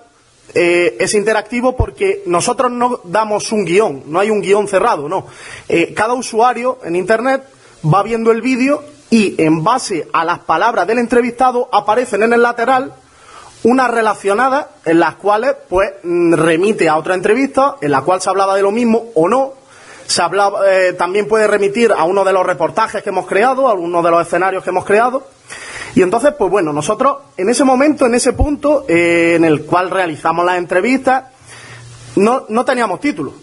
eh, 0.53 0.95
es 0.99 1.13
interactivo 1.13 1.75
porque 1.75 2.23
nosotros 2.27 2.71
no 2.71 3.01
damos 3.03 3.51
un 3.51 3.65
guion, 3.65 4.03
no 4.07 4.19
hay 4.19 4.29
un 4.29 4.41
guion 4.41 4.67
cerrado, 4.67 5.09
no. 5.09 5.25
Eh, 5.67 5.93
cada 5.93 6.13
usuario 6.13 6.79
en 6.83 6.95
Internet 6.95 7.43
va 7.83 8.03
viendo 8.03 8.31
el 8.31 8.41
vídeo 8.41 8.83
y 9.09 9.35
en 9.41 9.63
base 9.63 10.07
a 10.13 10.23
las 10.23 10.39
palabras 10.39 10.87
del 10.87 10.99
entrevistado 10.99 11.67
aparecen 11.71 12.23
en 12.23 12.33
el 12.33 12.41
lateral 12.41 12.93
unas 13.65 13.89
relacionadas 13.89 14.67
en 14.85 14.99
las 14.99 15.15
cuales 15.15 15.55
pues 15.67 15.89
mm, 16.03 16.33
remite 16.33 16.87
a 16.87 16.97
otra 16.97 17.15
entrevista 17.15 17.77
en 17.81 17.89
la 17.89 18.01
cual 18.01 18.21
se 18.21 18.29
hablaba 18.29 18.55
de 18.55 18.61
lo 18.61 18.71
mismo 18.71 19.07
o 19.15 19.27
no. 19.27 19.53
Se 20.05 20.21
hablaba, 20.21 20.59
eh, 20.71 20.93
también 20.93 21.27
puede 21.27 21.47
remitir 21.47 21.91
a 21.91 22.03
uno 22.03 22.23
de 22.23 22.31
los 22.31 22.45
reportajes 22.45 23.01
que 23.01 23.09
hemos 23.09 23.25
creado, 23.25 23.67
a 23.67 23.73
uno 23.73 24.03
de 24.03 24.11
los 24.11 24.21
escenarios 24.21 24.63
que 24.63 24.69
hemos 24.69 24.85
creado. 24.85 25.27
Y 25.95 26.03
entonces, 26.03 26.35
pues 26.37 26.51
bueno, 26.51 26.73
nosotros 26.73 27.17
en 27.37 27.49
ese 27.49 27.63
momento, 27.63 28.05
en 28.05 28.13
ese 28.13 28.33
punto 28.33 28.85
eh, 28.87 29.33
en 29.35 29.43
el 29.43 29.65
cual 29.65 29.89
realizamos 29.89 30.45
las 30.45 30.59
entrevistas, 30.59 31.23
no, 32.17 32.45
no 32.49 32.65
teníamos 32.65 32.99
título. 32.99 33.33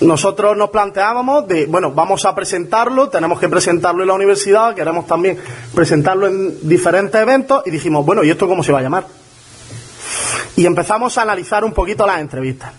Nosotros 0.00 0.56
nos 0.56 0.70
planteábamos 0.70 1.48
de, 1.48 1.66
bueno, 1.66 1.90
vamos 1.90 2.24
a 2.24 2.36
presentarlo, 2.36 3.08
tenemos 3.08 3.40
que 3.40 3.48
presentarlo 3.48 4.02
en 4.02 4.08
la 4.08 4.14
universidad, 4.14 4.76
queremos 4.76 5.08
también 5.08 5.38
presentarlo 5.74 6.28
en 6.28 6.68
diferentes 6.68 7.20
eventos 7.20 7.66
y 7.66 7.70
dijimos, 7.72 8.06
bueno, 8.06 8.22
¿y 8.22 8.30
esto 8.30 8.46
cómo 8.46 8.62
se 8.62 8.70
va 8.70 8.78
a 8.78 8.82
llamar? 8.82 9.25
Y 10.56 10.66
empezamos 10.66 11.16
a 11.18 11.22
analizar 11.22 11.64
un 11.64 11.72
poquito 11.72 12.06
las 12.06 12.20
entrevistas. 12.20 12.72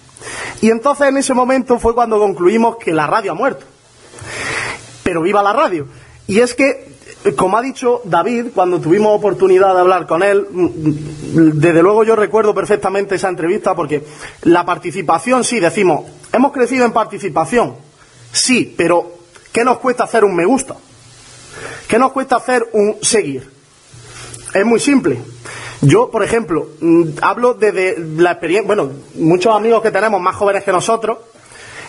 Y 0.62 0.70
entonces 0.70 1.08
en 1.08 1.18
ese 1.18 1.34
momento 1.34 1.80
fue 1.80 1.94
cuando 1.94 2.20
concluimos 2.20 2.78
que 2.78 2.92
la 2.92 3.08
radio 3.08 3.32
ha 3.32 3.36
muerto. 3.36 3.66
Pero 5.04 5.22
viva 5.22 5.44
la 5.44 5.54
radio. 5.54 5.88
Y 6.28 6.40
es 6.40 6.54
que, 6.54 6.88
como 7.36 7.58
ha 7.58 7.62
dicho 7.62 8.02
David, 8.04 8.48
cuando 8.54 8.82
tuvimos 8.82 9.16
oportunidad 9.16 9.74
de 9.74 9.82
hablar 9.82 10.08
con 10.08 10.24
él, 10.24 10.48
desde 10.52 11.82
luego 11.82 12.04
yo 12.04 12.16
recuerdo 12.16 12.54
perfectamente 12.54 13.16
esa 13.16 13.30
entrevista 13.30 13.76
porque 13.76 14.04
la 14.44 14.66
participación, 14.66 15.44
sí, 15.44 15.60
decimos, 15.60 16.06
hemos 16.34 16.52
crecido 16.52 16.86
en 16.86 16.92
participación, 16.92 17.76
sí, 18.32 18.74
pero 18.76 19.14
¿qué 19.52 19.64
nos 19.64 19.78
cuesta 19.78 20.04
hacer 20.04 20.26
un 20.26 20.36
me 20.36 20.46
gusta? 20.46 20.76
¿Qué 21.88 21.98
nos 21.98 22.12
cuesta 22.12 22.36
hacer 22.36 22.68
un 22.74 22.98
seguir? 23.02 23.50
Es 24.54 24.66
muy 24.66 24.80
simple. 24.80 25.20
Yo, 25.82 26.10
por 26.10 26.24
ejemplo, 26.24 26.68
mm, 26.82 27.04
hablo 27.22 27.54
desde 27.54 27.98
la 28.18 28.32
experiencia, 28.32 28.68
bueno, 28.68 28.90
muchos 29.16 29.56
amigos 29.56 29.82
que 29.82 29.92
tenemos 29.92 30.20
más 30.20 30.36
jóvenes 30.36 30.64
que 30.64 30.72
nosotros, 30.72 31.18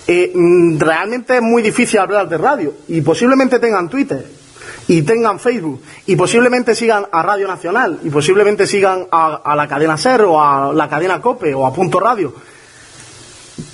eh, 0.06 0.32
mm, 0.34 0.78
realmente 0.78 1.36
es 1.36 1.42
muy 1.42 1.62
difícil 1.62 2.00
hablar 2.00 2.28
de 2.28 2.38
radio 2.38 2.74
y 2.88 3.00
posiblemente 3.00 3.58
tengan 3.58 3.88
Twitter 3.88 4.26
y 4.88 5.02
tengan 5.02 5.38
Facebook 5.38 5.82
y 6.06 6.16
posiblemente 6.16 6.74
sigan 6.74 7.06
a 7.10 7.22
Radio 7.22 7.46
Nacional 7.48 8.00
y 8.02 8.10
posiblemente 8.10 8.66
sigan 8.66 9.06
a, 9.10 9.36
a 9.36 9.56
la 9.56 9.66
cadena 9.66 9.96
SER 9.96 10.22
o 10.22 10.42
a 10.42 10.72
la 10.72 10.88
cadena 10.88 11.20
COPE 11.20 11.54
o 11.54 11.66
a 11.66 11.72
Punto 11.72 12.00
Radio 12.00 12.34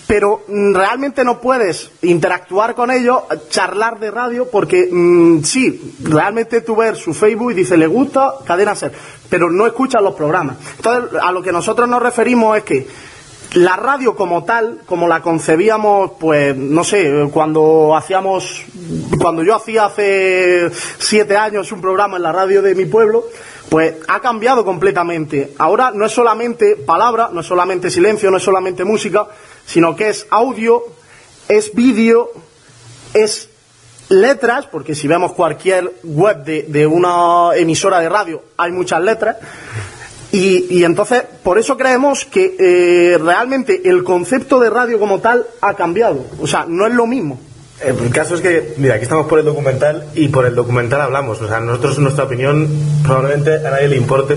pero 0.06 0.42
mm, 0.46 0.74
realmente 0.74 1.24
no 1.24 1.40
puedes 1.40 1.90
interactuar 2.02 2.74
con 2.74 2.90
ellos, 2.90 3.22
charlar 3.48 3.98
de 3.98 4.10
radio, 4.10 4.48
porque 4.50 4.88
mm, 4.90 5.42
sí, 5.42 5.96
realmente 6.02 6.60
tú 6.60 6.76
ves 6.76 6.98
su 6.98 7.14
Facebook 7.14 7.52
y 7.52 7.54
dice 7.54 7.76
le 7.76 7.86
gusta 7.86 8.34
cadena 8.44 8.74
ser, 8.74 8.92
pero 9.28 9.50
no 9.50 9.66
escuchas 9.66 10.02
los 10.02 10.14
programas. 10.14 10.56
Entonces, 10.76 11.18
a 11.20 11.32
lo 11.32 11.42
que 11.42 11.52
nosotros 11.52 11.88
nos 11.88 12.02
referimos 12.02 12.56
es 12.56 12.64
que 12.64 12.86
la 13.54 13.76
radio 13.76 14.16
como 14.16 14.44
tal, 14.44 14.80
como 14.84 15.06
la 15.06 15.22
concebíamos, 15.22 16.12
pues 16.18 16.56
no 16.56 16.82
sé, 16.82 17.28
cuando 17.32 17.94
hacíamos, 17.96 18.62
cuando 19.20 19.44
yo 19.44 19.54
hacía 19.54 19.86
hace 19.86 20.70
siete 20.98 21.36
años 21.36 21.70
un 21.70 21.80
programa 21.80 22.16
en 22.16 22.24
la 22.24 22.32
radio 22.32 22.62
de 22.62 22.74
mi 22.74 22.84
pueblo, 22.84 23.24
pues 23.68 23.94
ha 24.08 24.20
cambiado 24.20 24.64
completamente. 24.64 25.52
Ahora 25.58 25.92
no 25.94 26.04
es 26.04 26.12
solamente 26.12 26.76
palabra, 26.76 27.30
no 27.32 27.40
es 27.40 27.46
solamente 27.46 27.90
silencio, 27.90 28.30
no 28.30 28.38
es 28.38 28.42
solamente 28.42 28.84
música, 28.84 29.28
sino 29.66 29.96
que 29.96 30.08
es 30.08 30.26
audio, 30.30 30.82
es 31.48 31.74
vídeo, 31.74 32.30
es 33.12 33.48
letras, 34.08 34.66
porque 34.66 34.94
si 34.94 35.08
vemos 35.08 35.32
cualquier 35.32 35.92
web 36.02 36.44
de, 36.44 36.86
una 36.86 37.50
emisora 37.56 38.00
de 38.00 38.08
radio 38.08 38.42
hay 38.56 38.72
muchas 38.72 39.00
letras, 39.02 39.36
y, 40.32 40.82
entonces 40.82 41.22
por 41.44 41.58
eso 41.58 41.76
creemos 41.76 42.24
que 42.24 42.56
eh, 42.58 43.18
realmente 43.18 43.88
el 43.88 44.02
concepto 44.02 44.58
de 44.58 44.68
radio 44.68 44.98
como 44.98 45.20
tal 45.20 45.46
ha 45.60 45.74
cambiado, 45.74 46.24
o 46.40 46.46
sea, 46.46 46.66
no 46.68 46.86
es 46.86 46.94
lo 46.94 47.06
mismo. 47.06 47.38
El 47.80 48.10
caso 48.10 48.36
es 48.36 48.40
que, 48.40 48.74
mira, 48.78 48.94
aquí 48.94 49.02
estamos 49.02 49.26
por 49.26 49.40
el 49.40 49.44
documental 49.44 50.06
y 50.14 50.28
por 50.28 50.46
el 50.46 50.54
documental 50.54 51.00
hablamos. 51.00 51.42
O 51.42 51.48
sea, 51.48 51.60
nosotros, 51.60 51.98
nuestra 51.98 52.24
opinión, 52.24 52.68
probablemente 53.02 53.66
a 53.66 53.70
nadie 53.70 53.88
le 53.88 53.96
importe, 53.96 54.36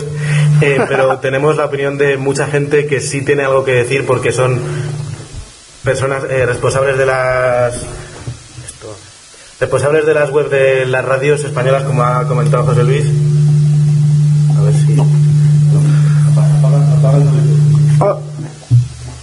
eh, 0.60 0.80
pero 0.88 1.18
tenemos 1.22 1.56
la 1.56 1.66
opinión 1.66 1.98
de 1.98 2.18
mucha 2.18 2.48
gente 2.48 2.88
que 2.88 3.00
sí 3.00 3.24
tiene 3.24 3.44
algo 3.44 3.64
que 3.64 3.74
decir 3.74 4.06
porque 4.06 4.32
son 4.32 4.60
personas 5.88 6.26
eh, 6.30 6.46
responsables 6.46 6.98
de 6.98 7.06
las 7.06 7.82
responsables 9.58 10.06
de 10.06 10.14
las 10.14 10.30
webs 10.32 10.52
de 10.52 10.86
las 10.86 11.06
radios 11.06 11.42
españolas, 11.46 11.84
como 11.84 12.04
ha 12.04 12.28
comentado 12.28 12.66
José 12.66 12.84
Luis. 12.84 13.06
A 14.58 14.62
ver 14.64 14.74
si. 14.74 14.98
Oh. 18.02 18.22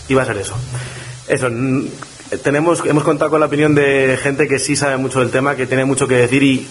Iba 0.09 0.23
a 0.23 0.25
ser 0.25 0.39
eso. 0.39 0.55
Eso. 1.29 1.49
Tenemos, 2.43 2.83
hemos 2.87 3.05
contado 3.05 3.31
con 3.31 3.41
la 3.41 3.47
opinión 3.47 3.75
de 3.75 4.19
gente 4.21 4.49
que 4.49 4.59
sí 4.59 4.75
sabe 4.75 4.97
mucho 4.97 5.21
del 5.21 5.31
tema, 5.31 5.57
que 5.57 5.67
tiene 5.67 5.85
mucho 5.85 6.09
que 6.09 6.17
decir 6.17 6.43
y 6.43 6.67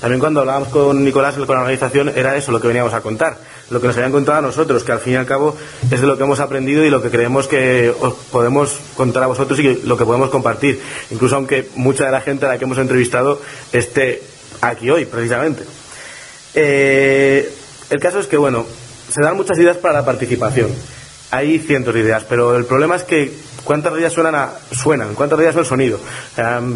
también 0.00 0.20
cuando 0.20 0.40
hablábamos 0.40 0.68
con 0.68 1.04
Nicolás 1.04 1.34
con 1.34 1.48
la 1.48 1.62
organización 1.62 2.12
era 2.14 2.36
eso 2.36 2.52
lo 2.52 2.60
que 2.60 2.68
veníamos 2.68 2.92
a 2.92 3.00
contar, 3.00 3.38
lo 3.70 3.80
que 3.80 3.86
nos 3.86 3.96
habían 3.96 4.12
contado 4.12 4.38
a 4.38 4.42
nosotros, 4.42 4.84
que 4.84 4.92
al 4.92 5.00
fin 5.00 5.14
y 5.14 5.16
al 5.16 5.26
cabo 5.26 5.56
es 5.90 6.00
de 6.00 6.06
lo 6.06 6.16
que 6.16 6.24
hemos 6.24 6.40
aprendido 6.40 6.84
y 6.84 6.90
lo 6.90 7.02
que 7.02 7.10
creemos 7.10 7.48
que 7.48 7.94
os 8.00 8.14
podemos 8.30 8.78
contar 8.96 9.22
a 9.22 9.26
vosotros 9.26 9.58
y 9.58 9.82
lo 9.84 9.96
que 9.96 10.04
podemos 10.04 10.30
compartir, 10.30 10.80
incluso 11.10 11.36
aunque 11.36 11.68
mucha 11.76 12.04
de 12.04 12.12
la 12.12 12.20
gente 12.20 12.44
a 12.44 12.48
la 12.48 12.58
que 12.58 12.64
hemos 12.64 12.78
entrevistado 12.78 13.40
esté 13.72 14.22
aquí 14.60 14.90
hoy, 14.90 15.06
precisamente. 15.06 15.64
Eh, 16.54 17.52
el 17.90 18.00
caso 18.00 18.18
es 18.18 18.26
que, 18.26 18.36
bueno, 18.36 18.66
se 19.08 19.22
dan 19.22 19.36
muchas 19.36 19.58
ideas 19.58 19.76
para 19.76 19.94
la 19.94 20.04
participación. 20.04 20.68
Hay 21.30 21.58
cientos 21.58 21.94
de 21.94 22.00
ideas, 22.00 22.24
pero 22.28 22.56
el 22.56 22.64
problema 22.64 22.96
es 22.96 23.04
que 23.04 23.32
¿Cuántas 23.66 23.92
radios 23.92 24.12
suenan? 24.12 24.36
A, 24.36 24.52
suenan? 24.70 25.14
¿Cuántas 25.16 25.36
radios 25.36 25.56
el 25.56 25.66
sonido? 25.66 25.98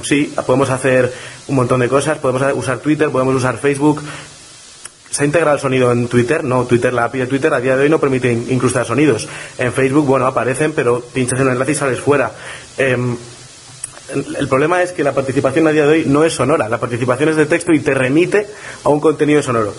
sí, 0.02 0.34
podemos 0.44 0.70
hacer 0.70 1.12
un 1.46 1.54
montón 1.54 1.78
de 1.78 1.88
cosas, 1.88 2.18
podemos 2.18 2.42
usar 2.54 2.78
Twitter, 2.78 3.08
podemos 3.10 3.32
usar 3.36 3.58
Facebook. 3.58 4.02
¿Se 5.08 5.22
ha 5.22 5.26
integrado 5.26 5.54
el 5.54 5.60
sonido 5.60 5.92
en 5.92 6.08
Twitter? 6.08 6.42
No, 6.42 6.64
Twitter, 6.64 6.92
la 6.92 7.04
API 7.04 7.20
de 7.20 7.26
Twitter 7.28 7.54
a 7.54 7.60
día 7.60 7.76
de 7.76 7.84
hoy 7.84 7.88
no 7.88 8.00
permite 8.00 8.32
incrustar 8.32 8.84
sonidos. 8.84 9.28
En 9.56 9.72
Facebook, 9.72 10.04
bueno, 10.04 10.26
aparecen, 10.26 10.72
pero 10.72 11.00
pinchas 11.00 11.38
en 11.38 11.46
el 11.46 11.52
enlace 11.52 11.72
y 11.72 11.74
sales 11.76 12.00
fuera. 12.00 12.32
Em, 12.76 13.16
el 14.38 14.48
problema 14.48 14.82
es 14.82 14.90
que 14.90 15.04
la 15.04 15.12
participación 15.12 15.68
a 15.68 15.70
día 15.70 15.86
de 15.86 15.92
hoy 15.92 16.04
no 16.06 16.24
es 16.24 16.34
sonora, 16.34 16.68
la 16.68 16.78
participación 16.78 17.28
es 17.28 17.36
de 17.36 17.46
texto 17.46 17.72
y 17.72 17.78
te 17.78 17.94
remite 17.94 18.48
a 18.82 18.88
un 18.88 18.98
contenido 18.98 19.40
sonoro. 19.44 19.72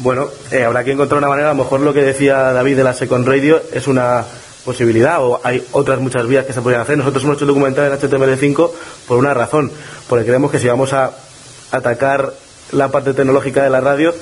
Bueno, 0.00 0.28
eh, 0.50 0.64
habrá 0.64 0.82
que 0.82 0.90
encontrar 0.90 1.18
una 1.18 1.28
manera, 1.28 1.50
a 1.50 1.54
lo 1.54 1.62
mejor 1.62 1.80
lo 1.80 1.94
que 1.94 2.02
decía 2.02 2.52
David 2.52 2.76
de 2.76 2.84
la 2.84 2.94
Second 2.94 3.26
Radio 3.26 3.62
es 3.72 3.86
una 3.86 4.24
posibilidad 4.68 5.24
o 5.24 5.40
hay 5.42 5.66
otras 5.72 5.98
muchas 5.98 6.26
vías 6.26 6.44
que 6.44 6.52
se 6.52 6.60
podrían 6.60 6.82
hacer. 6.82 6.98
Nosotros 6.98 7.24
hemos 7.24 7.36
hecho 7.36 7.46
el 7.46 7.48
documental 7.48 7.90
en 7.90 7.98
HTML5 7.98 8.70
por 9.08 9.16
una 9.16 9.32
razón, 9.32 9.72
porque 10.10 10.26
creemos 10.26 10.50
que 10.50 10.58
si 10.58 10.68
vamos 10.68 10.92
a 10.92 11.12
atacar 11.70 12.34
la 12.72 12.90
parte 12.90 13.14
tecnológica 13.14 13.62
de 13.62 13.70
la 13.70 13.80
radio, 13.80 14.12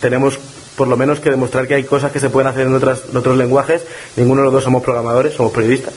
tenemos 0.00 0.38
por 0.76 0.86
lo 0.86 0.96
menos 0.96 1.18
que 1.18 1.30
demostrar 1.30 1.66
que 1.66 1.74
hay 1.74 1.82
cosas 1.82 2.12
que 2.12 2.20
se 2.20 2.30
pueden 2.30 2.46
hacer 2.46 2.68
en, 2.68 2.74
otras, 2.76 3.02
otros 3.12 3.36
lenguajes. 3.36 3.82
Ninguno 4.14 4.42
de 4.42 4.44
los 4.44 4.54
dos 4.54 4.62
somos 4.62 4.84
programadores, 4.84 5.34
somos 5.34 5.50
periodistas. 5.50 5.94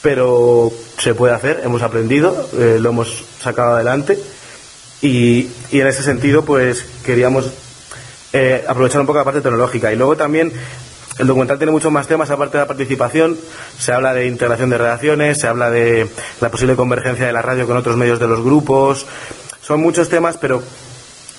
Pero 0.00 0.72
se 0.96 1.12
puede 1.14 1.34
hacer, 1.34 1.60
hemos 1.62 1.82
aprendido, 1.82 2.48
eh, 2.58 2.78
lo 2.80 2.88
hemos 2.88 3.22
sacado 3.38 3.74
adelante. 3.74 4.18
Y, 5.02 5.50
en 5.72 5.86
ese 5.86 6.02
sentido, 6.02 6.42
pues 6.42 6.86
queríamos 7.04 7.50
eh, 8.32 8.64
aprovechar 8.66 9.02
un 9.02 9.06
poco 9.06 9.18
la 9.18 9.24
parte 9.24 9.42
tecnológica. 9.42 9.92
Y 9.92 9.96
luego 9.96 10.16
también 10.16 10.54
el 11.18 11.26
documental 11.26 11.56
tiene 11.56 11.72
muchos 11.72 11.90
más 11.90 12.06
temas 12.06 12.30
aparte 12.30 12.58
de 12.58 12.64
la 12.64 12.68
participación. 12.68 13.38
Se 13.78 13.92
habla 13.92 14.12
de 14.12 14.26
integración 14.26 14.68
de 14.68 14.78
redacciones, 14.78 15.40
se 15.40 15.46
habla 15.46 15.70
de 15.70 16.08
la 16.40 16.50
posible 16.50 16.76
convergencia 16.76 17.26
de 17.26 17.32
la 17.32 17.42
radio 17.42 17.66
con 17.66 17.76
otros 17.76 17.96
medios 17.96 18.20
de 18.20 18.28
los 18.28 18.42
grupos. 18.42 19.06
Son 19.62 19.80
muchos 19.80 20.08
temas, 20.10 20.36
pero 20.36 20.62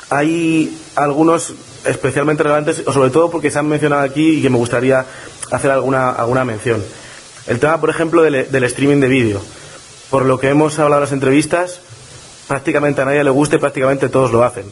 hay 0.09 0.75
algunos 0.95 1.53
especialmente 1.85 2.43
relevantes, 2.43 2.83
sobre 2.91 3.11
todo 3.11 3.29
porque 3.29 3.51
se 3.51 3.59
han 3.59 3.67
mencionado 3.67 4.01
aquí 4.01 4.39
y 4.39 4.41
que 4.41 4.49
me 4.49 4.57
gustaría 4.57 5.05
hacer 5.51 5.69
alguna, 5.69 6.09
alguna 6.09 6.43
mención. 6.43 6.83
El 7.45 7.59
tema, 7.59 7.79
por 7.79 7.89
ejemplo, 7.89 8.23
del, 8.23 8.51
del 8.51 8.63
streaming 8.63 8.99
de 8.99 9.07
vídeo. 9.07 9.41
Por 10.09 10.25
lo 10.25 10.39
que 10.39 10.49
hemos 10.49 10.79
hablado 10.79 11.01
en 11.01 11.05
las 11.05 11.11
entrevistas, 11.11 11.81
prácticamente 12.47 13.01
a 13.01 13.05
nadie 13.05 13.23
le 13.23 13.29
gusta 13.29 13.57
y 13.57 13.59
prácticamente 13.59 14.09
todos 14.09 14.31
lo 14.31 14.43
hacen. 14.43 14.65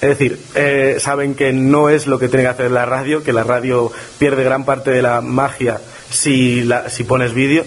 Es 0.00 0.08
decir, 0.10 0.38
eh, 0.54 0.96
saben 1.00 1.34
que 1.34 1.52
no 1.52 1.88
es 1.88 2.06
lo 2.06 2.18
que 2.18 2.28
tiene 2.28 2.44
que 2.44 2.48
hacer 2.50 2.70
la 2.70 2.86
radio, 2.86 3.22
que 3.24 3.32
la 3.32 3.42
radio 3.42 3.90
pierde 4.18 4.44
gran 4.44 4.64
parte 4.64 4.90
de 4.92 5.02
la 5.02 5.20
magia 5.20 5.80
si, 6.10 6.62
la, 6.62 6.88
si 6.88 7.02
pones 7.04 7.34
vídeo. 7.34 7.64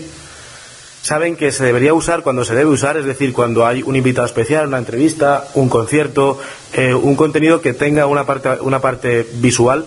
Saben 1.01 1.35
que 1.35 1.51
se 1.51 1.63
debería 1.65 1.93
usar 1.93 2.21
cuando 2.21 2.45
se 2.45 2.53
debe 2.53 2.69
usar, 2.69 2.95
es 2.95 3.05
decir, 3.05 3.33
cuando 3.33 3.65
hay 3.65 3.81
un 3.83 3.95
invitado 3.95 4.25
especial, 4.27 4.67
una 4.67 4.77
entrevista, 4.77 5.47
un 5.55 5.67
concierto, 5.67 6.39
eh, 6.73 6.93
un 6.93 7.15
contenido 7.15 7.59
que 7.59 7.73
tenga 7.73 8.05
una 8.05 8.25
parte, 8.25 8.49
una 8.61 8.79
parte 8.79 9.27
visual. 9.33 9.85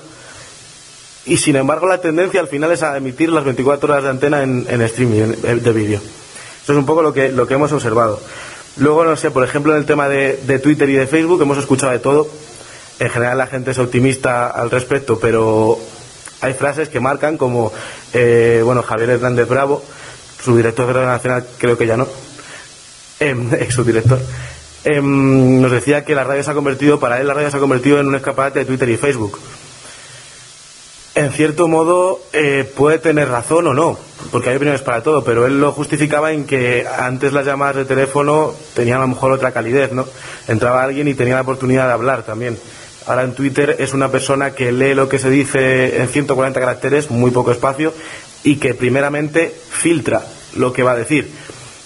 y 1.27 1.39
sin 1.39 1.57
embargo 1.57 1.87
la 1.87 2.03
tendencia 2.03 2.39
al 2.41 2.49
final 2.49 2.71
es 2.73 2.83
a 2.83 2.95
emitir 2.99 3.31
las 3.31 3.45
24 3.45 3.91
horas 3.91 4.05
de 4.05 4.11
antena 4.11 4.43
en, 4.43 4.67
streaming 4.83 5.33
en- 5.43 5.63
de 5.63 5.73
vídeo. 5.73 5.99
Eso 6.63 6.73
es 6.73 6.79
un 6.79 6.85
poco 6.85 7.01
lo 7.01 7.15
que, 7.15 7.31
lo 7.33 7.47
que 7.47 7.55
hemos 7.55 7.73
observado. 7.73 8.21
Luego, 8.77 9.05
no 9.05 9.17
sé, 9.17 9.31
por 9.31 9.45
ejemplo, 9.45 9.73
en 9.73 9.79
el 9.79 9.87
tema 9.87 10.09
de, 10.09 10.59
Twitter 10.63 10.89
y 10.91 10.95
de 10.95 11.07
Facebook 11.07 11.41
hemos 11.43 11.59
escuchado 11.59 11.93
de 11.93 12.01
todo. 12.01 12.29
En 12.99 13.09
general 13.09 13.39
la 13.39 13.47
gente 13.47 13.71
es 13.71 13.79
optimista 13.79 14.49
al 14.49 14.71
respecto, 14.71 15.19
pero 15.19 15.79
hay 16.41 16.55
frases 16.55 16.89
que 16.89 17.01
marcan 17.01 17.37
como, 17.37 17.73
eh, 18.13 18.63
bueno, 18.65 18.83
Javier 18.83 19.11
Hernández 19.11 19.49
Bravo, 19.49 19.85
su 20.43 20.57
director 20.57 20.87
de 20.87 20.93
Radio 20.93 21.09
Nacional, 21.09 21.47
creo 21.59 21.79
que 21.79 21.87
ya 21.87 21.97
no, 21.97 22.07
em, 23.21 23.53
ex 23.61 23.75
subdirector, 23.75 24.21
em, 24.85 25.61
nos 25.61 25.71
decía 25.71 26.05
que 26.05 26.15
la 26.15 26.25
radio 26.25 26.43
se 26.43 26.51
ha 26.51 26.55
convertido, 26.55 27.01
para 27.01 27.21
él 27.21 27.27
la 27.27 27.35
radio 27.35 27.51
se 27.51 27.57
ha 27.57 27.61
convertido 27.61 27.99
en 27.99 28.07
un 28.09 28.15
escaparate 28.15 28.61
de 28.61 28.65
Twitter 28.65 28.89
y 28.89 28.97
Facebook. 28.97 29.39
En 31.17 31.33
cierto 31.33 31.69
modo 31.69 32.21
eh, 32.33 32.71
puede 32.77 32.99
tener 32.99 33.29
razón 33.29 33.69
o 33.69 33.75
no, 33.75 33.99
porque 34.31 34.51
hay 34.51 34.57
opiniones 34.57 34.83
para 34.83 35.03
todo, 35.03 35.25
pero 35.25 35.47
él 35.47 35.61
lo 35.61 35.73
justificaba 35.73 36.33
en 36.33 36.45
que 36.45 36.87
antes 36.87 37.33
las 37.33 37.47
llamadas 37.47 37.77
de 37.77 37.85
teléfono 37.85 38.55
tenían 38.75 38.99
a 38.99 39.03
lo 39.03 39.09
mejor 39.09 39.33
otra 39.33 39.53
calidez, 39.53 39.93
¿no? 39.93 40.07
Entraba 40.49 40.83
alguien 40.83 41.09
y 41.09 41.15
tenía 41.15 41.35
la 41.35 41.43
oportunidad 41.43 41.87
de 41.87 41.93
hablar 41.93 42.23
también. 42.25 42.59
Ahora 43.07 43.25
en 43.25 43.35
Twitter 43.35 43.77
es 43.79 43.93
una 43.93 44.11
persona 44.11 44.53
que 44.53 44.73
lee 44.73 44.95
lo 44.95 45.09
que 45.09 45.19
se 45.19 45.29
dice 45.29 46.01
en 46.01 46.09
140 46.09 46.59
caracteres, 46.59 47.11
muy 47.11 47.31
poco 47.31 47.53
espacio, 47.53 47.93
y 48.43 48.57
que 48.57 48.75
primeramente 48.75 49.55
filtra 49.71 50.23
lo 50.57 50.73
que 50.73 50.83
va 50.83 50.93
a 50.93 50.97
decir. 50.97 51.31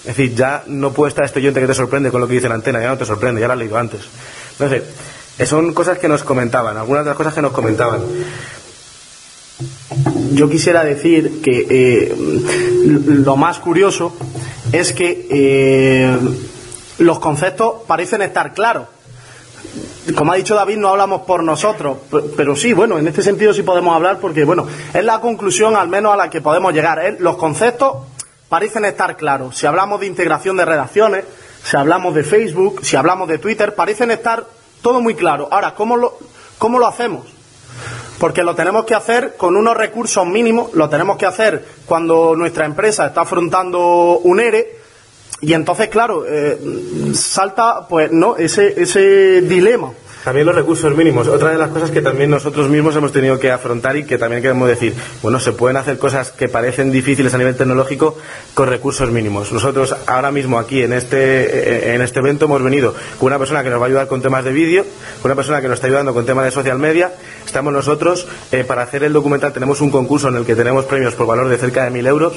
Es 0.01 0.15
decir, 0.15 0.33
ya 0.33 0.63
no 0.67 0.93
puede 0.93 1.09
estar 1.09 1.25
este 1.25 1.39
oyente 1.39 1.59
que 1.59 1.67
te 1.67 1.73
sorprende 1.73 2.09
con 2.09 2.21
lo 2.21 2.27
que 2.27 2.35
dice 2.35 2.47
la 2.47 2.55
antena, 2.55 2.81
ya 2.81 2.87
no 2.87 2.97
te 2.97 3.05
sorprende, 3.05 3.41
ya 3.41 3.47
lo 3.47 3.53
has 3.53 3.59
leído 3.59 3.77
antes. 3.77 4.01
Entonces, 4.53 4.83
eh, 5.37 5.45
son 5.45 5.73
cosas 5.73 5.97
que 5.97 6.07
nos 6.07 6.23
comentaban, 6.23 6.77
algunas 6.77 7.03
de 7.03 7.09
las 7.09 7.17
cosas 7.17 7.33
que 7.33 7.41
nos 7.41 7.51
comentaban. 7.51 8.01
Yo 10.33 10.49
quisiera 10.49 10.83
decir 10.83 11.41
que 11.41 11.65
eh, 11.69 12.15
lo 12.85 13.35
más 13.35 13.59
curioso 13.59 14.13
es 14.71 14.93
que 14.93 15.27
eh, 15.29 16.17
los 16.99 17.19
conceptos 17.19 17.81
parecen 17.87 18.21
estar 18.21 18.53
claros. 18.53 18.87
Como 20.15 20.31
ha 20.31 20.35
dicho 20.35 20.55
David, 20.55 20.77
no 20.77 20.89
hablamos 20.89 21.21
por 21.23 21.43
nosotros, 21.43 21.97
pe- 22.09 22.21
pero 22.35 22.55
sí, 22.55 22.73
bueno, 22.73 22.97
en 22.97 23.07
este 23.07 23.21
sentido 23.21 23.53
sí 23.53 23.61
podemos 23.63 23.95
hablar 23.95 24.19
porque, 24.19 24.43
bueno, 24.43 24.65
es 24.93 25.03
la 25.03 25.19
conclusión 25.19 25.75
al 25.75 25.87
menos 25.89 26.13
a 26.13 26.17
la 26.17 26.29
que 26.29 26.41
podemos 26.41 26.73
llegar. 26.73 26.99
¿eh? 27.05 27.17
Los 27.19 27.35
conceptos 27.37 27.97
parecen 28.47 28.85
estar 28.85 29.17
claros. 29.17 29.57
Si 29.57 29.67
hablamos 29.67 29.99
de 29.99 30.07
integración 30.07 30.57
de 30.57 30.65
redacciones, 30.65 31.25
si 31.63 31.75
hablamos 31.77 32.15
de 32.15 32.23
Facebook, 32.23 32.79
si 32.83 32.95
hablamos 32.95 33.27
de 33.27 33.37
Twitter, 33.37 33.75
parecen 33.75 34.09
estar 34.11 34.45
todo 34.81 35.01
muy 35.01 35.15
claro. 35.15 35.47
Ahora, 35.51 35.75
¿cómo 35.75 35.97
lo, 35.97 36.17
cómo 36.57 36.79
lo 36.79 36.87
hacemos? 36.87 37.25
Porque 38.19 38.43
lo 38.43 38.53
tenemos 38.53 38.85
que 38.85 38.95
hacer 38.95 39.35
con 39.37 39.55
unos 39.55 39.77
recursos 39.77 40.25
mínimos, 40.27 40.73
lo 40.73 40.89
tenemos 40.89 41.17
que 41.17 41.25
hacer 41.25 41.63
cuando 41.85 42.35
nuestra 42.35 42.65
empresa 42.65 43.07
está 43.07 43.21
afrontando 43.21 44.19
un 44.19 44.39
ERE 44.39 44.79
y 45.41 45.53
entonces, 45.53 45.87
claro, 45.87 46.25
eh, 46.27 46.57
salta 47.13 47.87
pues 47.87 48.11
no 48.11 48.35
ese, 48.35 48.81
ese 48.81 49.41
dilema. 49.41 49.93
También 50.23 50.45
los 50.45 50.55
recursos 50.55 50.95
mínimos. 50.95 51.27
Otra 51.27 51.51
de 51.51 51.57
las 51.57 51.69
cosas 51.69 51.91
que 51.91 52.01
también 52.01 52.29
nosotros 52.29 52.69
mismos 52.69 52.95
hemos 52.95 53.13
tenido 53.13 53.39
que 53.39 53.51
afrontar 53.51 53.95
y 53.95 54.05
que 54.05 54.17
también 54.17 54.41
queremos 54.41 54.67
decir, 54.67 54.93
bueno, 55.21 55.39
se 55.39 55.53
pueden 55.53 55.77
hacer 55.77 55.97
cosas 55.97 56.31
que 56.31 56.49
parecen 56.49 56.91
difíciles 56.91 57.33
a 57.33 57.37
nivel 57.37 57.55
tecnológico 57.55 58.17
con 58.53 58.67
recursos 58.67 59.09
mínimos. 59.11 59.51
Nosotros 59.53 59.95
ahora 60.07 60.31
mismo 60.31 60.59
aquí 60.59 60.83
en 60.83 60.93
este, 60.93 61.91
eh, 61.91 61.95
en 61.95 62.01
este 62.01 62.19
evento 62.19 62.45
hemos 62.45 62.61
venido 62.61 62.93
con 63.17 63.27
una 63.27 63.39
persona 63.39 63.63
que 63.63 63.69
nos 63.69 63.79
va 63.79 63.85
a 63.85 63.87
ayudar 63.87 64.07
con 64.07 64.21
temas 64.21 64.43
de 64.43 64.51
vídeo, 64.51 64.85
con 65.21 65.31
una 65.31 65.35
persona 65.35 65.61
que 65.61 65.67
nos 65.69 65.75
está 65.75 65.87
ayudando 65.87 66.13
con 66.13 66.25
temas 66.25 66.45
de 66.45 66.51
social 66.51 66.77
media. 66.77 67.13
Estamos 67.45 67.71
nosotros, 67.71 68.27
eh, 68.51 68.65
para 68.65 68.83
hacer 68.83 69.03
el 69.03 69.13
documental 69.13 69.53
tenemos 69.53 69.79
un 69.79 69.89
concurso 69.89 70.27
en 70.27 70.35
el 70.35 70.45
que 70.45 70.55
tenemos 70.55 70.85
premios 70.85 71.15
por 71.15 71.27
valor 71.27 71.47
de 71.47 71.57
cerca 71.57 71.85
de 71.85 71.91
mil 71.91 72.05
euros. 72.05 72.33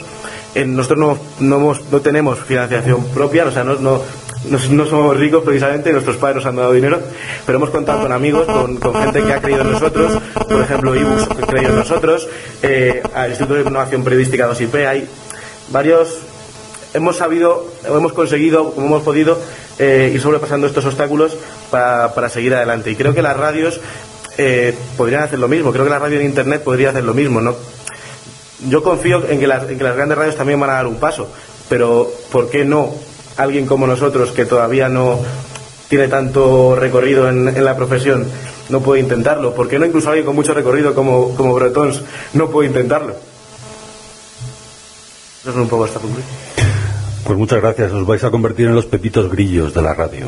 Nosotros 0.55 0.99
no, 0.99 1.19
no, 1.41 1.75
no 1.91 2.01
tenemos 2.01 2.39
financiación 2.39 3.05
propia, 3.15 3.47
o 3.47 3.51
sea, 3.51 3.65
no, 3.65 3.77
no, 3.77 4.03
no, 4.45 4.87
somos 4.87 5.17
ricos 5.17 5.43
precisamente, 5.45 5.93
nuestros 5.93 6.17
padres 6.17 6.37
nos 6.37 6.47
han 6.47 6.57
dado 6.57 6.73
dinero, 6.73 7.01
pero 7.47 7.59
hemos 7.59 7.71
contado 7.71 8.03
con 8.03 8.13
amigos, 8.13 8.47
con, 8.47 8.95
gente 8.95 9.23
que 9.23 9.33
ha 9.33 9.41
creído 9.41 9.63
en 9.63 9.73
nosotros, 9.73 10.21
por 10.35 10.61
ejemplo, 10.61 10.95
Ibus 10.95 11.23
ha 11.31 11.47
creído 11.47 11.71
en 11.71 11.77
nosotros, 11.77 12.29
eh, 12.63 13.03
al 13.15 13.31
Instituto 13.31 13.55
de 13.55 13.63
Innovación 13.63 14.03
Periodística 14.05 14.49
2IP, 14.49 14.87
hay 14.87 15.09
varios, 15.71 16.19
hemos 16.95 17.17
sabido, 17.17 17.67
hemos 17.85 18.13
conseguido, 18.13 18.73
como 18.73 18.87
hemos 18.87 19.03
podido, 19.03 19.39
eh, 19.79 20.11
ir 20.15 20.21
sobrepasando 20.21 20.67
estos 20.67 20.85
obstáculos 20.85 21.37
para, 21.71 22.15
para 22.15 22.29
seguir 22.29 22.55
adelante. 22.55 22.91
Y 22.91 22.97
creo 22.97 23.15
que 23.15 23.23
las 23.23 23.37
radios 23.37 23.81
eh, 24.39 24.75
podrían 24.97 25.23
hacer 25.23 25.39
lo 25.39 25.49
mismo, 25.49 25.73
creo 25.73 25.85
que 25.85 25.91
la 25.91 25.99
radio 25.99 26.19
en 26.21 26.27
Internet 26.27 26.63
podría 26.63 26.91
hacer 26.91 27.05
lo 27.05 27.15
mismo, 27.15 27.41
¿no? 27.41 27.55
Yo 28.69 28.83
confío 28.83 29.29
en 29.29 29.41
que, 29.41 29.47
las, 29.47 29.69
en 29.69 29.77
que 29.77 29.85
las 29.85 29.97
grandes 29.97 30.17
radios 30.17 30.37
también 30.37 30.61
van 30.61 30.71
a 30.71 30.75
dar 30.75 30.87
un 30.87 30.97
paso, 30.97 31.29
pero 31.69 32.11
¿por 32.31 32.49
qué 32.49 32.65
no 32.65 32.95
alguien 33.37 33.67
como 33.67 33.87
nosotros 33.87 34.31
que 34.31 34.45
todavía 34.45 34.89
no 34.89 35.21
tiene 35.89 36.09
tanto 36.09 36.75
recorrido 36.75 37.29
en, 37.29 37.49
en 37.49 37.65
la 37.65 37.77
profesión 37.77 38.27
no 38.69 38.81
puede 38.81 39.01
intentarlo? 39.01 39.55
¿Por 39.55 39.69
qué 39.69 39.79
no 39.79 39.87
incluso 39.87 40.09
alguien 40.09 40.27
con 40.27 40.35
mucho 40.35 40.55
recorrido 40.55 40.95
como, 40.95 41.35
como 41.35 41.55
Bretons 41.55 42.03
no 42.33 42.49
puede 42.51 42.69
intentarlo? 42.69 43.15
Eso 45.43 45.51
es 45.51 45.57
un 45.57 45.69
poco 45.69 45.87
esta. 45.87 46.01
Pues 47.25 47.39
muchas 47.39 47.61
gracias. 47.61 47.93
Os 47.93 48.07
vais 48.07 48.23
a 48.25 48.31
convertir 48.31 48.67
en 48.67 48.75
los 48.75 48.87
pepitos 48.87 49.31
grillos 49.31 49.75
de 49.75 49.83
la 49.83 49.95
radio. 49.95 50.27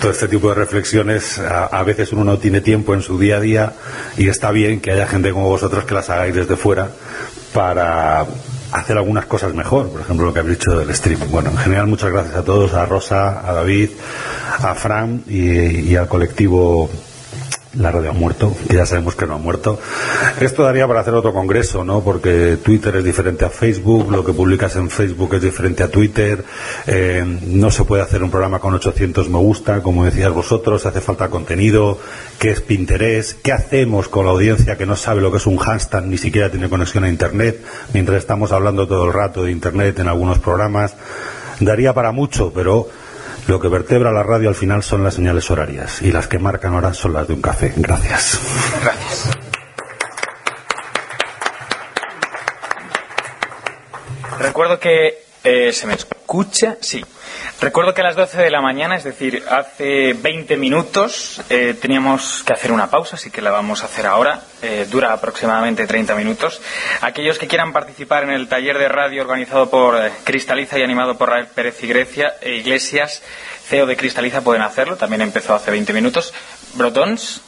Todo 0.00 0.10
este 0.10 0.28
tipo 0.28 0.48
de 0.50 0.54
reflexiones 0.54 1.38
a, 1.38 1.66
a 1.66 1.82
veces 1.82 2.12
uno 2.12 2.24
no 2.24 2.38
tiene 2.38 2.60
tiempo 2.60 2.94
en 2.94 3.02
su 3.02 3.18
día 3.18 3.36
a 3.36 3.40
día 3.40 3.72
y 4.16 4.28
está 4.28 4.50
bien 4.52 4.80
que 4.80 4.92
haya 4.92 5.06
gente 5.06 5.32
como 5.32 5.48
vosotros 5.48 5.84
que 5.84 5.94
las 5.94 6.08
hagáis 6.08 6.34
desde 6.34 6.56
fuera 6.56 6.88
para 7.52 8.26
hacer 8.72 8.96
algunas 8.96 9.26
cosas 9.26 9.54
mejor, 9.54 9.90
por 9.90 10.00
ejemplo 10.00 10.26
lo 10.26 10.32
que 10.32 10.40
habéis 10.40 10.58
dicho 10.58 10.78
del 10.78 10.90
streaming. 10.90 11.26
Bueno, 11.28 11.50
en 11.50 11.56
general 11.56 11.86
muchas 11.86 12.10
gracias 12.10 12.36
a 12.36 12.44
todos, 12.44 12.74
a 12.74 12.86
Rosa, 12.86 13.48
a 13.48 13.52
David, 13.52 13.90
a 14.58 14.74
Fran 14.74 15.24
y, 15.28 15.90
y 15.90 15.96
al 15.96 16.08
colectivo 16.08 16.90
la 17.74 17.92
radio 17.92 18.10
ha 18.10 18.12
muerto, 18.12 18.56
ya 18.68 18.84
sabemos 18.84 19.14
que 19.14 19.26
no 19.26 19.34
ha 19.34 19.38
muerto. 19.38 19.78
Esto 20.40 20.64
daría 20.64 20.88
para 20.88 21.00
hacer 21.00 21.14
otro 21.14 21.32
congreso, 21.32 21.84
¿no? 21.84 22.00
Porque 22.00 22.58
Twitter 22.62 22.96
es 22.96 23.04
diferente 23.04 23.44
a 23.44 23.50
Facebook, 23.50 24.10
lo 24.10 24.24
que 24.24 24.32
publicas 24.32 24.74
en 24.76 24.90
Facebook 24.90 25.34
es 25.34 25.42
diferente 25.42 25.82
a 25.82 25.88
Twitter, 25.88 26.44
eh, 26.86 27.24
no 27.46 27.70
se 27.70 27.84
puede 27.84 28.02
hacer 28.02 28.22
un 28.22 28.30
programa 28.30 28.58
con 28.58 28.74
800 28.74 29.28
me 29.28 29.38
gusta, 29.38 29.82
como 29.82 30.04
decías 30.04 30.32
vosotros, 30.32 30.84
hace 30.86 31.00
falta 31.00 31.28
contenido, 31.28 31.98
qué 32.38 32.50
es 32.50 32.60
Pinterest, 32.60 33.40
qué 33.40 33.52
hacemos 33.52 34.08
con 34.08 34.24
la 34.26 34.32
audiencia 34.32 34.76
que 34.76 34.86
no 34.86 34.96
sabe 34.96 35.20
lo 35.20 35.30
que 35.30 35.36
es 35.36 35.46
un 35.46 35.58
hashtag, 35.58 36.06
ni 36.06 36.18
siquiera 36.18 36.50
tiene 36.50 36.68
conexión 36.68 37.04
a 37.04 37.08
Internet, 37.08 37.64
mientras 37.92 38.18
estamos 38.18 38.50
hablando 38.52 38.88
todo 38.88 39.06
el 39.06 39.12
rato 39.12 39.44
de 39.44 39.52
Internet 39.52 39.98
en 40.00 40.08
algunos 40.08 40.38
programas. 40.38 40.94
Daría 41.60 41.92
para 41.92 42.10
mucho, 42.10 42.52
pero 42.54 42.88
lo 43.50 43.58
que 43.58 43.66
vertebra 43.66 44.12
la 44.12 44.22
radio 44.22 44.48
al 44.48 44.54
final 44.54 44.84
son 44.84 45.02
las 45.02 45.14
señales 45.14 45.50
horarias 45.50 46.02
y 46.02 46.12
las 46.12 46.28
que 46.28 46.38
marcan 46.38 46.72
horas 46.72 46.96
son 46.96 47.14
las 47.14 47.26
de 47.26 47.34
un 47.34 47.42
café. 47.42 47.74
Gracias. 47.76 48.38
Gracias. 48.80 49.28
Recuerdo 54.38 54.78
que 54.78 55.24
eh, 55.42 55.72
se 55.72 55.88
me 55.88 55.94
escucha, 55.94 56.76
sí. 56.80 57.04
Recuerdo 57.60 57.92
que 57.92 58.00
a 58.00 58.04
las 58.04 58.16
12 58.16 58.40
de 58.40 58.50
la 58.50 58.62
mañana, 58.62 58.96
es 58.96 59.04
decir, 59.04 59.44
hace 59.46 60.14
20 60.14 60.56
minutos, 60.56 61.42
eh, 61.50 61.74
teníamos 61.78 62.42
que 62.42 62.54
hacer 62.54 62.72
una 62.72 62.88
pausa, 62.88 63.16
así 63.16 63.30
que 63.30 63.42
la 63.42 63.50
vamos 63.50 63.82
a 63.82 63.84
hacer 63.84 64.06
ahora. 64.06 64.40
Eh, 64.62 64.86
dura 64.90 65.12
aproximadamente 65.12 65.86
30 65.86 66.14
minutos. 66.14 66.62
Aquellos 67.02 67.38
que 67.38 67.48
quieran 67.48 67.74
participar 67.74 68.22
en 68.22 68.30
el 68.30 68.48
taller 68.48 68.78
de 68.78 68.88
radio 68.88 69.20
organizado 69.20 69.68
por 69.68 70.02
eh, 70.02 70.10
Cristaliza 70.24 70.78
y 70.78 70.82
animado 70.82 71.18
por 71.18 71.28
Rael 71.28 71.48
Pérez 71.48 71.82
Iglesia, 71.82 72.36
e 72.40 72.54
Iglesias, 72.54 73.22
CEO 73.66 73.84
de 73.84 73.96
Cristaliza, 73.96 74.40
pueden 74.40 74.62
hacerlo. 74.62 74.96
También 74.96 75.20
empezó 75.20 75.54
hace 75.54 75.70
20 75.70 75.92
minutos. 75.92 76.32
¿Brotons? 76.76 77.42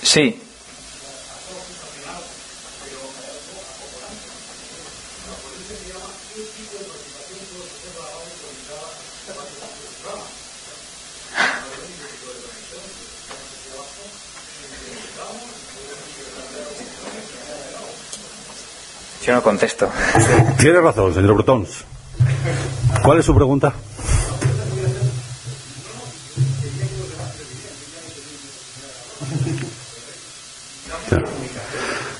Sí. 0.00 0.40
Yo 19.24 19.34
no 19.34 19.42
contesto. 19.42 19.88
Tiene 20.58 20.80
razón, 20.80 21.14
señor 21.14 21.34
Brotons. 21.34 21.84
¿Cuál 23.02 23.20
es 23.20 23.24
su 23.24 23.34
pregunta? 23.34 23.72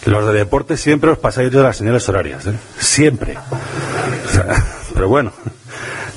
Los 0.05 0.27
de 0.27 0.33
deporte 0.33 0.77
siempre 0.77 1.11
os 1.11 1.19
pasáis 1.19 1.51
de 1.51 1.63
las 1.63 1.77
señales 1.77 2.09
horarias, 2.09 2.47
¿eh? 2.47 2.55
Siempre. 2.79 3.37
O 3.39 4.33
sea, 4.33 4.65
pero 4.95 5.09
bueno. 5.09 5.33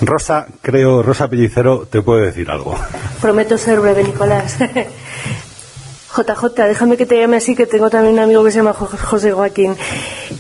Rosa, 0.02 0.48
creo, 0.62 1.02
Rosa 1.02 1.30
Pellicero 1.30 1.88
te 1.90 2.02
puede 2.02 2.26
decir 2.26 2.50
algo. 2.52 2.78
Prometo 3.22 3.58
ser 3.58 3.80
breve, 3.80 4.04
Nicolás. 4.04 4.58
JJ, 6.16 6.68
déjame 6.68 6.98
que 6.98 7.06
te 7.06 7.20
llame 7.20 7.38
así, 7.38 7.56
que 7.56 7.66
tengo 7.66 7.90
también 7.90 8.14
un 8.14 8.22
amigo 8.22 8.44
que 8.44 8.52
se 8.52 8.58
llama 8.58 8.74
José 8.74 9.34
Joaquín. 9.34 9.76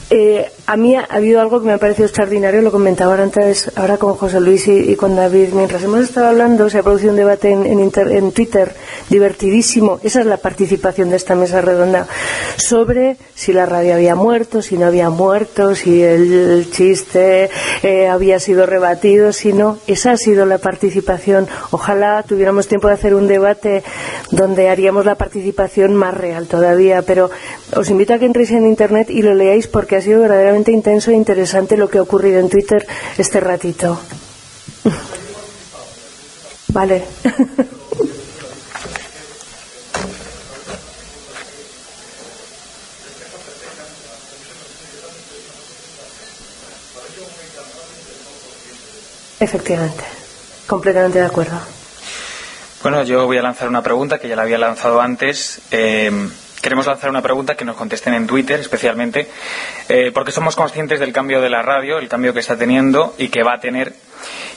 Eh, 0.09 0.51
a 0.67 0.77
mí 0.77 0.95
ha 0.95 1.03
habido 1.03 1.41
algo 1.41 1.59
que 1.59 1.67
me 1.67 1.73
ha 1.73 1.77
parecido 1.77 2.05
extraordinario, 2.05 2.61
lo 2.61 2.71
comentaba 2.71 3.15
antes, 3.15 3.71
ahora 3.75 3.97
con 3.97 4.15
José 4.15 4.39
Luis 4.39 4.67
y, 4.67 4.95
con 4.95 5.15
David. 5.15 5.49
Mientras 5.53 5.83
hemos 5.83 6.01
estado 6.01 6.27
hablando, 6.27 6.69
se 6.69 6.79
ha 6.79 6.83
producido 6.83 7.11
un 7.11 7.17
debate 7.17 7.51
en, 7.51 7.65
en, 7.65 8.31
Twitter 8.31 8.73
divertidísimo, 9.09 9.99
esa 10.03 10.21
es 10.21 10.25
la 10.25 10.37
participación 10.37 11.09
de 11.09 11.17
esta 11.17 11.35
mesa 11.35 11.61
redonda, 11.61 12.07
sobre 12.57 13.17
si 13.35 13.53
la 13.53 13.65
radio 13.65 13.95
había 13.95 14.15
muerto, 14.15 14.61
si 14.61 14.77
no 14.77 14.87
había 14.87 15.09
muerto, 15.09 15.75
si 15.75 16.01
el, 16.01 16.67
chiste 16.71 17.49
eh, 17.83 18.07
había 18.07 18.39
sido 18.39 18.65
rebatido, 18.65 19.33
si 19.33 19.53
no. 19.53 19.77
Esa 19.87 20.13
ha 20.13 20.17
sido 20.17 20.45
la 20.45 20.57
participación. 20.57 21.47
Ojalá 21.71 22.23
tuviéramos 22.23 22.67
tiempo 22.67 22.87
de 22.87 22.95
hacer 22.95 23.13
un 23.13 23.27
debate 23.27 23.83
donde 24.31 24.69
haríamos 24.69 25.05
la 25.05 25.15
participación 25.15 25.95
más 25.95 26.13
real 26.15 26.47
todavía, 26.47 27.01
pero 27.03 27.29
os 27.75 27.89
invito 27.89 28.13
a 28.13 28.19
que 28.19 28.25
entréis 28.25 28.51
en 28.51 28.65
Internet 28.65 29.09
y 29.09 29.21
lo 29.21 29.33
leáis 29.33 29.67
porque 29.67 29.97
ha 29.97 30.01
sido 30.01 30.23
verdaderamente 30.55 30.71
intenso 30.71 31.11
e 31.11 31.15
interesante 31.15 31.75
lo 31.75 31.89
que 31.89 31.97
ha 31.97 32.01
ocurrido 32.01 32.39
en 32.39 32.49
Twitter 32.49 32.85
este 33.17 33.39
ratito. 33.39 33.99
vale. 36.69 37.03
Efectivamente, 49.37 50.03
completamente 50.65 51.19
de 51.19 51.25
acuerdo. 51.25 51.59
Bueno, 52.81 53.03
yo 53.03 53.25
voy 53.25 53.37
a 53.37 53.41
lanzar 53.41 53.67
una 53.67 53.81
pregunta 53.81 54.19
que 54.19 54.29
ya 54.29 54.35
la 54.35 54.43
había 54.43 54.57
lanzado 54.57 55.01
antes. 55.01 55.59
Eh, 55.71 56.29
queremos 56.65 56.87
lanzar 56.87 57.11
una 57.11 57.21
pregunta 57.21 57.53
que 57.53 57.63
nos 57.63 57.75
contesten 57.75 58.15
en 58.15 58.25
Twitter 58.25 58.59
especialmente, 58.59 59.29
eh, 59.87 60.11
porque 60.11 60.31
somos 60.31 60.55
conscientes 60.55 60.99
del 60.99 61.13
cambio 61.13 61.39
de 61.39 61.51
la 61.51 61.61
radio, 61.61 61.99
el 61.99 62.07
cambio 62.07 62.33
que 62.33 62.39
está 62.39 62.57
teniendo 62.57 63.13
y 63.19 63.27
que 63.27 63.43
va 63.43 63.53
a 63.53 63.59
tener. 63.59 63.93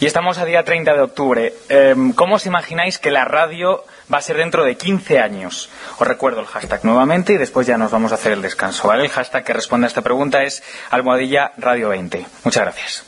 Y 0.01 0.07
estamos 0.07 0.39
a 0.39 0.47
día 0.47 0.65
30 0.65 0.95
de 0.95 1.03
octubre. 1.03 1.53
Eh, 1.69 1.95
¿Cómo 2.15 2.37
os 2.37 2.47
imagináis 2.47 2.97
que 2.97 3.11
la 3.11 3.27
radio 3.27 3.85
va 4.11 4.17
a 4.17 4.23
ser 4.23 4.39
dentro 4.39 4.65
de 4.65 4.79
15 4.79 5.19
años? 5.19 5.69
Os 5.99 6.09
recuerdo 6.09 6.41
el 6.41 6.47
hashtag 6.47 6.83
nuevamente 6.83 7.35
y 7.35 7.37
después 7.37 7.67
ya 7.67 7.77
nos 7.77 7.91
vamos 7.91 8.13
a 8.13 8.15
hacer 8.15 8.33
el 8.33 8.41
descanso. 8.41 8.89
¿vale? 8.89 9.05
El 9.05 9.11
hashtag 9.11 9.45
que 9.45 9.53
responde 9.53 9.85
a 9.85 9.89
esta 9.89 10.01
pregunta 10.01 10.43
es 10.45 10.63
almohadilla 10.89 11.53
radio 11.59 11.91
20. 11.91 12.25
Muchas 12.43 12.63
gracias. 12.63 13.05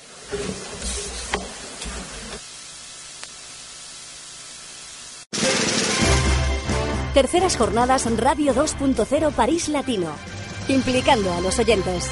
Terceras 7.14 7.56
jornadas 7.56 8.06
Radio 8.18 8.54
2.0 8.54 9.32
París 9.32 9.68
Latino. 9.68 10.10
Implicando 10.68 11.32
a 11.32 11.40
los 11.40 11.58
oyentes. 11.58 12.08